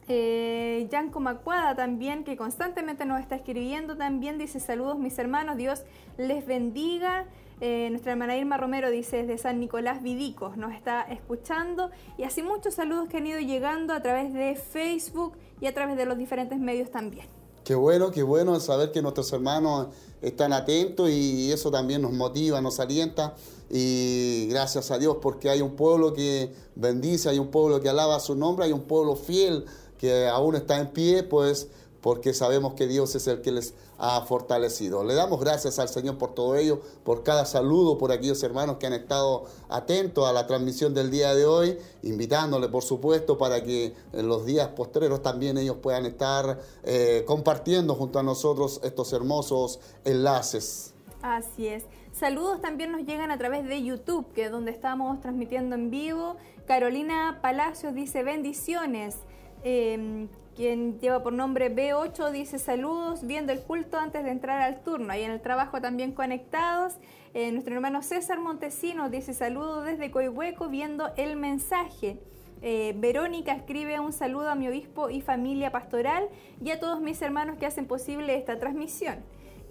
Eh, 0.09 0.87
Yanko 0.91 1.21
Macuada 1.21 1.75
también, 1.75 2.25
que 2.25 2.37
constantemente 2.37 3.07
nos 3.07 3.21
está 3.21 3.37
escribiendo, 3.37 3.97
también 3.97 4.37
dice 4.37 4.61
saludos 4.61 4.99
mis 4.99 5.19
hermanos, 5.19 5.57
Dios 5.57 5.85
les 6.19 6.45
bendiga. 6.45 7.27
Eh, 7.61 7.89
nuestra 7.91 8.13
hermana 8.13 8.37
Irma 8.37 8.57
Romero 8.57 8.91
dice 8.91 9.19
desde 9.19 9.39
San 9.39 9.61
Nicolás 9.61 10.03
Vidicos, 10.03 10.57
nos 10.57 10.75
está 10.75 11.03
escuchando 11.03 11.91
y 12.19 12.25
así 12.25 12.43
muchos 12.43 12.75
saludos 12.75 13.09
que 13.09 13.19
han 13.19 13.27
ido 13.27 13.39
llegando 13.39 13.95
a 13.95 14.03
través 14.03 14.33
de 14.35 14.57
Facebook 14.57 15.39
y 15.65 15.67
a 15.67 15.73
través 15.73 15.97
de 15.97 16.05
los 16.05 16.19
diferentes 16.19 16.59
medios 16.61 16.91
también. 16.91 17.27
Qué 17.65 17.75
bueno, 17.75 18.11
qué 18.11 18.23
bueno 18.23 18.61
saber 18.61 18.93
que 18.93 19.01
nuestros 19.01 19.33
hermanos 19.33 19.89
están 20.21 20.53
atentos 20.53 21.09
y 21.09 21.51
eso 21.51 21.71
también 21.71 22.03
nos 22.03 22.13
motiva, 22.13 22.61
nos 22.61 22.79
alienta 22.81 23.35
y 23.71 24.47
gracias 24.51 24.91
a 24.91 24.99
Dios 24.99 25.17
porque 25.23 25.49
hay 25.49 25.63
un 25.63 25.75
pueblo 25.75 26.13
que 26.13 26.53
bendice, 26.75 27.31
hay 27.31 27.39
un 27.39 27.49
pueblo 27.49 27.81
que 27.81 27.89
alaba 27.89 28.21
su 28.21 28.35
nombre, 28.35 28.67
hay 28.67 28.73
un 28.73 28.83
pueblo 28.83 29.17
fiel 29.17 29.65
que 29.97 30.29
aún 30.29 30.55
está 30.55 30.79
en 30.79 30.89
pie, 30.89 31.23
pues 31.23 31.69
porque 32.05 32.35
sabemos 32.35 32.75
que 32.75 32.87
Dios 32.87 33.15
es 33.15 33.27
el 33.29 33.41
que 33.41 33.51
les 33.51 33.73
ha 33.97 34.21
fortalecido. 34.27 35.05
Le 35.05 35.15
damos 35.15 35.41
gracias 35.41 35.79
al 35.79 35.89
Señor 35.89 36.19
por 36.19 36.35
todo 36.35 36.55
ello, 36.55 36.83
por 37.03 37.23
cada 37.23 37.47
saludo, 37.47 37.97
por 37.97 38.13
aquellos 38.13 38.43
hermanos 38.43 38.77
que 38.77 38.87
han 38.87 38.93
estado 38.93 39.47
atentos 39.71 40.29
a 40.29 40.35
la 40.35 40.47
transmisión 40.47 40.93
del 40.93 41.11
día 41.11 41.35
de 41.35 41.47
hoy, 41.47 41.79
invitándole, 42.03 42.69
por 42.69 42.83
supuesto, 42.83 43.39
para 43.39 43.63
que 43.63 43.95
en 44.13 44.29
los 44.29 44.45
días 44.45 44.69
postreros 44.69 45.23
también 45.23 45.57
ellos 45.57 45.79
puedan 45.81 46.05
estar 46.05 46.61
eh, 46.83 47.25
compartiendo 47.27 47.95
junto 47.95 48.19
a 48.19 48.23
nosotros 48.23 48.83
estos 48.85 49.11
hermosos 49.15 49.81
enlaces. 50.05 50.93
Así 51.23 51.69
es. 51.69 51.85
Saludos 52.13 52.61
también 52.61 52.93
nos 52.93 53.07
llegan 53.07 53.31
a 53.31 53.39
través 53.39 53.67
de 53.67 53.83
YouTube, 53.83 54.31
que 54.35 54.45
es 54.45 54.51
donde 54.51 54.73
estamos 54.73 55.23
transmitiendo 55.23 55.75
en 55.75 55.91
vivo. 55.91 56.37
Carolina 56.67 57.39
Palacios 57.41 57.95
dice 57.95 58.23
bendiciones. 58.23 59.17
Em, 59.63 60.29
quien 60.55 60.99
lleva 61.01 61.23
por 61.23 61.33
nombre 61.33 61.75
B8 61.75 62.31
dice 62.31 62.59
saludos, 62.59 63.27
viendo 63.27 63.53
el 63.53 63.61
culto 63.61 63.99
antes 63.99 64.25
de 64.25 64.31
entrar 64.31 64.63
al 64.63 64.83
turno. 64.83 65.13
Ahí 65.13 65.23
en 65.23 65.33
el 65.33 65.41
trabajo 65.41 65.81
también 65.81 66.13
conectados. 66.13 66.95
Eh, 67.35 67.51
nuestro 67.51 67.75
hermano 67.75 68.03
César 68.03 68.39
Montesinos 68.39 69.11
dice 69.11 69.35
saludos 69.35 69.85
desde 69.85 70.11
Coihueco, 70.11 70.69
viendo 70.69 71.11
el 71.17 71.37
mensaje. 71.37 72.19
Eh, 72.63 72.95
Verónica 72.97 73.53
escribe 73.53 74.01
un 74.01 74.13
saludo 74.13 74.49
a 74.49 74.55
mi 74.55 74.69
obispo 74.69 75.11
y 75.11 75.21
familia 75.21 75.71
pastoral 75.71 76.29
y 76.63 76.71
a 76.71 76.81
todos 76.81 77.01
mis 77.01 77.21
hermanos 77.21 77.59
que 77.59 77.67
hacen 77.67 77.87
posible 77.87 78.37
esta 78.37 78.59
transmisión. 78.59 79.17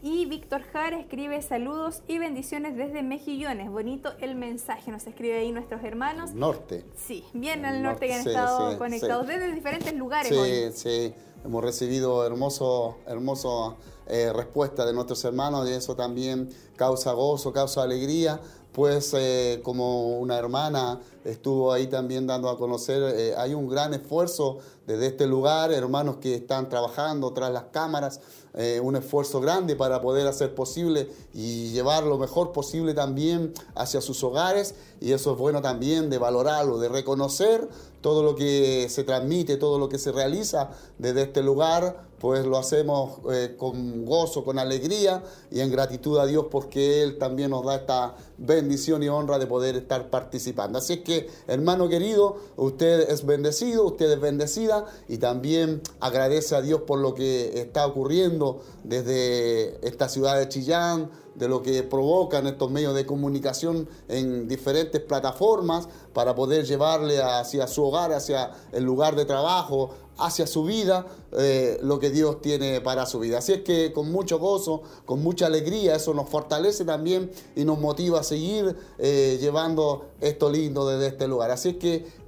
Y 0.06 0.26
Víctor 0.26 0.64
Jara 0.64 1.00
escribe 1.00 1.42
saludos 1.42 2.02
y 2.10 2.18
bendiciones 2.20 2.76
desde 2.76 3.04
Mejillones. 3.04 3.72
Bonito 3.72 4.12
el 4.20 4.36
mensaje, 4.36 4.92
nos 4.92 5.08
escribe 5.08 5.38
ahí 5.38 5.54
nuestros 5.54 5.82
hermanos. 5.82 6.34
Norte. 6.34 6.84
Sí, 6.94 7.24
bien 7.32 7.64
al 7.64 7.82
norte, 7.82 8.08
que 8.08 8.14
han 8.14 8.28
estado 8.28 8.78
conectados 8.78 9.28
desde 9.28 9.54
diferentes 9.54 9.94
lugares. 9.94 10.28
Sí, 10.28 10.72
sí, 10.74 11.14
hemos 11.46 11.64
recibido 11.64 12.26
hermoso, 12.26 12.98
hermoso 13.08 13.78
eh, 14.08 14.34
respuesta 14.34 14.86
de 14.86 14.92
nuestros 14.92 15.24
hermanos 15.24 15.70
y 15.70 15.72
eso 15.72 15.96
también 15.96 16.50
causa 16.76 17.14
gozo, 17.14 17.54
causa 17.54 17.84
alegría 17.84 18.42
pues 18.74 19.14
eh, 19.18 19.62
como 19.64 20.20
una 20.20 20.38
hermana 20.38 21.00
estuvo 21.24 21.72
ahí 21.72 21.88
también 21.88 22.28
dando 22.28 22.50
a 22.50 22.58
conocer, 22.58 23.02
eh, 23.16 23.34
hay 23.38 23.54
un 23.54 23.68
gran 23.68 23.94
esfuerzo 23.94 24.60
desde 24.86 25.08
este 25.08 25.28
lugar, 25.28 25.72
hermanos 25.72 26.18
que 26.18 26.36
están 26.36 26.70
trabajando 26.70 27.32
tras 27.34 27.52
las 27.52 27.66
cámaras, 27.72 28.20
eh, 28.56 28.80
un 28.84 28.95
esfuerzo 28.95 29.41
grande 29.41 29.76
para 29.76 30.02
poder 30.02 30.28
hacer 30.28 30.54
posible 30.54 31.10
y 31.34 31.72
llevar 31.72 32.04
lo 32.04 32.20
mejor 32.20 32.52
posible 32.52 32.94
también 32.94 33.52
hacia 33.74 34.00
sus 34.00 34.24
hogares 34.24 34.76
y 35.02 35.12
eso 35.12 35.32
es 35.32 35.38
bueno 35.40 35.62
también 35.62 36.10
de 36.10 36.20
valorarlo, 36.20 36.78
de 36.78 36.88
reconocer 36.88 37.68
todo 38.02 38.22
lo 38.22 38.36
que 38.36 38.88
se 38.90 39.04
transmite, 39.06 39.58
todo 39.58 39.80
lo 39.80 39.90
que 39.90 39.98
se 39.98 40.12
realiza 40.12 40.70
desde 41.00 41.24
este 41.24 41.41
lugar, 41.41 42.04
pues 42.20 42.45
lo 42.45 42.58
hacemos 42.58 43.20
eh, 43.32 43.56
con 43.58 44.06
gozo, 44.06 44.44
con 44.44 44.60
alegría 44.60 45.24
y 45.50 45.62
en 45.62 45.72
gratitud 45.72 46.20
a 46.20 46.26
Dios 46.26 46.45
porque 46.52 47.02
Él 47.02 47.18
también 47.18 47.50
nos 47.50 47.66
da 47.66 47.76
esta 47.76 48.16
bendición 48.38 49.02
y 49.04 49.10
honra 49.10 49.40
de 49.40 49.48
poder 49.48 49.76
estar 49.78 50.10
participando. 50.10 50.78
Así 50.78 50.94
es 50.94 51.00
que, 51.00 51.12
hermano 51.48 51.90
querido, 51.90 52.38
usted 52.56 53.10
es 53.10 53.26
bendecido, 53.26 53.85
usted 53.85 54.11
es 54.11 54.19
bendecida 54.19 54.85
y 55.07 55.18
también 55.18 55.81
agradece 55.99 56.56
a 56.56 56.61
Dios 56.61 56.81
por 56.81 56.99
lo 56.99 57.14
que 57.14 57.60
está 57.60 57.85
ocurriendo 57.85 58.61
desde 58.84 59.85
esta 59.88 60.10
ciudad 60.10 60.38
de 60.38 60.49
Chillán, 60.49 61.10
de 61.36 61.48
lo 61.48 61.62
que 61.62 61.84
provocan 61.84 62.48
estos 62.48 62.70
medios 62.70 62.94
de 62.96 63.06
comunicación 63.06 63.88
en 64.08 64.48
diferentes 64.48 65.02
plataformas 65.02 65.88
para 66.14 66.36
poder 66.36 66.66
llevarle 66.66 67.22
hacia 67.22 67.68
su 67.68 67.84
hogar, 67.84 68.12
hacia 68.14 68.52
el 68.72 68.84
lugar 68.84 69.16
de 69.16 69.26
trabajo, 69.26 69.92
hacia 70.18 70.46
su 70.46 70.64
vida, 70.64 71.08
eh, 71.38 71.80
lo 71.82 72.00
que 72.00 72.10
Dios 72.10 72.42
tiene 72.42 72.82
para 72.82 73.06
su 73.06 73.20
vida. 73.20 73.40
Así 73.40 73.54
es 73.54 73.62
que 73.62 73.92
con 73.94 74.12
mucho 74.12 74.40
gozo, 74.40 74.84
con 75.06 75.24
mucha 75.24 75.48
alegría, 75.48 75.96
eso 75.96 76.14
nos 76.14 76.30
fortalece 76.30 76.86
también 76.86 77.32
y 77.56 77.66
nos 77.66 77.80
motiva 77.80 78.20
a 78.20 78.24
seguir 78.24 78.76
eh, 79.00 79.38
llevando 79.42 80.06
esto 80.22 80.52
lindo 80.52 80.88
desde 80.88 81.08
este 81.08 81.28
lugar. 81.28 81.52
Así 81.52 81.70
es 81.70 81.78
que 81.78 82.24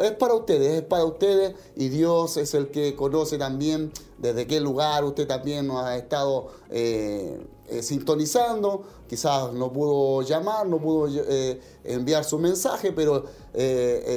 es 0.00 0.10
para 0.12 0.34
ustedes, 0.34 0.72
es 0.72 0.82
para 0.82 1.04
ustedes 1.04 1.54
y 1.76 1.88
Dios 1.88 2.36
es 2.36 2.54
el 2.54 2.72
que 2.72 2.96
conoce 2.96 3.38
también 3.38 3.92
desde 4.18 4.46
qué 4.48 4.58
lugar 4.58 5.04
usted 5.04 5.28
también 5.28 5.68
nos 5.68 5.84
ha 5.84 5.96
estado 5.96 6.48
eh, 6.70 7.38
eh, 7.68 7.82
sintonizando, 7.82 8.84
quizás 9.08 9.52
no 9.52 9.72
pudo 9.72 10.22
llamar, 10.22 10.66
no 10.66 10.78
pudo 10.78 11.08
eh, 11.08 11.60
enviar 11.84 12.24
su 12.24 12.38
mensaje, 12.38 12.92
pero 12.92 13.24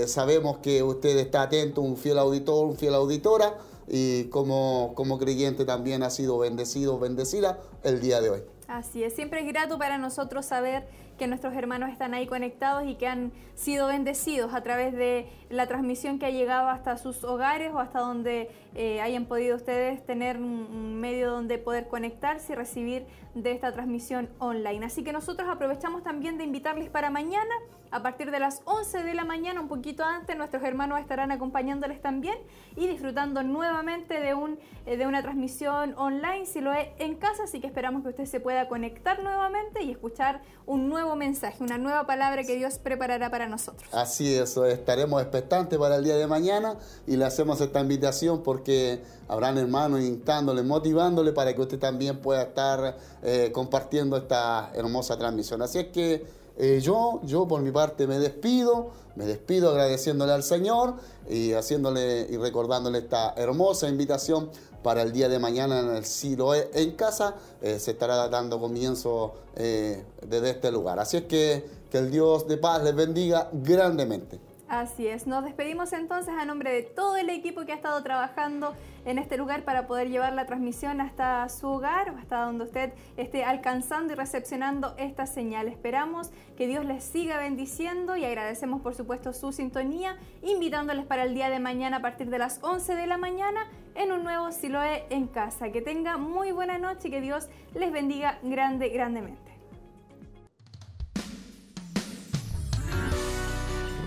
sabemos 0.07 0.57
que 0.57 0.81
usted 0.81 1.17
está 1.17 1.43
atento, 1.43 1.81
un 1.81 1.95
fiel 1.95 2.17
auditor, 2.17 2.65
un 2.65 2.75
fiel 2.75 2.95
auditora 2.95 3.57
y 3.87 4.25
como, 4.25 4.93
como 4.95 5.17
creyente 5.17 5.63
también 5.63 6.03
ha 6.03 6.09
sido 6.09 6.37
bendecido, 6.37 6.99
bendecida 6.99 7.59
el 7.83 8.01
día 8.01 8.19
de 8.21 8.29
hoy. 8.29 8.41
Así 8.67 9.03
es, 9.03 9.13
siempre 9.13 9.39
es 9.39 9.47
grato 9.47 9.77
para 9.77 9.97
nosotros 9.97 10.45
saber 10.45 10.87
que 11.17 11.25
nuestros 11.27 11.55
hermanos 11.55 11.89
están 11.89 12.13
ahí 12.13 12.27
conectados 12.27 12.83
y 12.85 12.95
que 12.95 13.07
han 13.07 13.31
sido 13.55 13.87
bendecidos 13.87 14.53
a 14.53 14.61
través 14.61 14.93
de 14.93 15.29
la 15.49 15.67
transmisión 15.67 16.19
que 16.19 16.25
ha 16.25 16.29
llegado 16.29 16.69
hasta 16.69 16.97
sus 16.97 17.23
hogares 17.23 17.71
o 17.73 17.79
hasta 17.79 17.99
donde 17.99 18.49
eh, 18.75 19.01
hayan 19.01 19.25
podido 19.25 19.55
ustedes 19.55 20.05
tener 20.05 20.37
un, 20.37 20.99
medio 20.99 21.31
donde 21.31 21.57
poder 21.57 21.87
conectarse 21.87 22.53
y 22.53 22.55
recibir 22.55 23.05
de 23.33 23.51
esta 23.51 23.71
transmisión 23.71 24.29
online. 24.39 24.85
Así 24.85 25.03
que 25.03 25.13
nosotros 25.13 25.47
aprovechamos 25.49 26.03
también 26.03 26.37
de 26.37 26.43
invitarles 26.43 26.89
para 26.89 27.09
mañana, 27.09 27.53
a 27.91 28.03
partir 28.03 28.31
de 28.31 28.39
las 28.39 28.61
11 28.65 29.03
de 29.03 29.13
la 29.13 29.23
mañana, 29.23 29.61
un 29.61 29.67
poquito 29.67 30.03
antes, 30.03 30.35
nuestros 30.37 30.63
hermanos 30.63 30.99
estarán 30.99 31.31
acompañándoles 31.31 32.01
también 32.01 32.37
y 32.75 32.87
disfrutando 32.87 33.43
nuevamente 33.43 34.19
de, 34.19 34.33
un, 34.33 34.59
eh, 34.85 34.97
de 34.97 35.07
una 35.07 35.21
transmisión 35.21 35.93
online, 35.97 36.45
si 36.45 36.59
lo 36.59 36.73
es 36.73 36.89
en 36.99 37.15
casa, 37.15 37.43
así 37.43 37.61
que 37.61 37.67
esperamos 37.67 38.03
que 38.03 38.09
usted 38.09 38.25
se 38.25 38.39
pueda 38.39 38.67
conectar 38.67 39.23
nuevamente 39.23 39.83
y 39.83 39.91
escuchar 39.91 40.41
un 40.65 40.89
nuevo 40.89 41.15
mensaje, 41.15 41.63
una 41.63 41.77
nueva 41.77 42.05
palabra 42.05 42.43
que 42.43 42.57
Dios 42.57 42.77
preparará 42.77 43.31
para 43.31 43.47
nosotros. 43.47 43.89
Así 43.93 44.35
es, 44.35 44.57
estaremos 44.57 45.21
expectantes 45.37 45.77
para 45.79 45.97
el 45.97 46.03
día 46.03 46.17
de 46.17 46.27
mañana 46.27 46.77
y 47.05 47.15
le 47.15 47.25
hacemos 47.25 47.61
esta 47.61 47.79
invitación 47.79 48.43
porque 48.43 49.01
habrán 49.27 49.57
hermanos 49.57 50.01
instándole, 50.01 50.63
motivándole 50.63 51.31
para 51.31 51.53
que 51.53 51.61
usted 51.61 51.79
también 51.79 52.19
pueda 52.19 52.43
estar 52.43 52.97
eh, 53.23 53.51
compartiendo 53.53 54.17
esta 54.17 54.71
hermosa 54.73 55.17
transmisión. 55.17 55.61
Así 55.61 55.79
es 55.79 55.87
que 55.87 56.25
eh, 56.57 56.79
yo, 56.81 57.21
yo 57.23 57.47
por 57.47 57.61
mi 57.61 57.71
parte 57.71 58.07
me 58.07 58.19
despido, 58.19 58.91
me 59.15 59.25
despido 59.25 59.69
agradeciéndole 59.69 60.33
al 60.33 60.43
Señor 60.43 60.95
y 61.29 61.53
haciéndole 61.53 62.27
y 62.29 62.37
recordándole 62.37 62.99
esta 62.99 63.33
hermosa 63.37 63.87
invitación 63.87 64.49
para 64.81 65.01
el 65.01 65.11
día 65.11 65.29
de 65.29 65.37
mañana 65.37 65.79
en 65.79 65.95
el 65.95 66.05
Siloé 66.05 66.69
en 66.73 66.91
casa. 66.91 67.35
Eh, 67.61 67.79
se 67.79 67.91
estará 67.91 68.27
dando 68.29 68.59
comienzo 68.59 69.33
desde 69.55 70.51
este 70.51 70.71
lugar. 70.71 70.99
Así 70.99 71.17
es 71.17 71.23
que 71.23 71.77
que 71.89 71.97
el 71.97 72.11
Dios 72.11 72.47
de 72.47 72.57
paz 72.57 72.83
les 72.83 72.95
bendiga 72.95 73.49
grandemente. 73.53 74.39
Así 74.69 75.07
es, 75.07 75.27
nos 75.27 75.45
despedimos 75.45 75.93
entonces 75.93 76.33
a 76.37 76.43
nombre 76.43 76.73
de 76.73 76.81
todo 76.81 77.15
el 77.15 77.29
equipo 77.29 77.65
que 77.65 77.71
ha 77.71 77.75
estado 77.75 78.03
trabajando 78.03 78.75
en 79.05 79.17
este 79.17 79.37
lugar 79.37 79.63
para 79.63 79.87
poder 79.87 80.09
llevar 80.09 80.33
la 80.33 80.45
transmisión 80.45 80.99
hasta 80.99 81.47
su 81.47 81.69
hogar 81.69 82.09
hasta 82.19 82.41
donde 82.41 82.65
usted 82.65 82.91
esté 83.15 83.45
alcanzando 83.45 84.11
y 84.11 84.17
recepcionando 84.17 84.93
esta 84.97 85.25
señal. 85.25 85.69
Esperamos 85.69 86.31
que 86.57 86.67
Dios 86.67 86.83
les 86.83 87.05
siga 87.05 87.37
bendiciendo 87.37 88.17
y 88.17 88.25
agradecemos 88.25 88.81
por 88.81 88.93
supuesto 88.93 89.31
su 89.31 89.53
sintonía, 89.53 90.17
invitándoles 90.41 91.05
para 91.05 91.23
el 91.23 91.33
día 91.33 91.49
de 91.49 91.59
mañana 91.59 91.97
a 91.97 92.01
partir 92.01 92.29
de 92.29 92.39
las 92.39 92.61
11 92.61 92.93
de 92.93 93.07
la 93.07 93.17
mañana 93.17 93.67
en 93.95 94.11
un 94.11 94.25
nuevo 94.25 94.51
Siloe 94.51 95.05
en 95.09 95.27
casa. 95.27 95.71
Que 95.71 95.81
tenga 95.81 96.17
muy 96.17 96.51
buena 96.51 96.77
noche 96.77 97.07
y 97.07 97.11
que 97.11 97.21
Dios 97.21 97.47
les 97.73 97.93
bendiga 97.93 98.37
grande, 98.43 98.89
grandemente. 98.89 99.46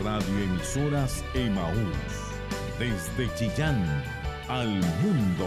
Radioemisoras 0.02 1.22
Emaús, 1.35 1.74
desde 2.78 3.32
Chillán 3.35 3.85
al 4.48 4.68
mundo. 5.02 5.47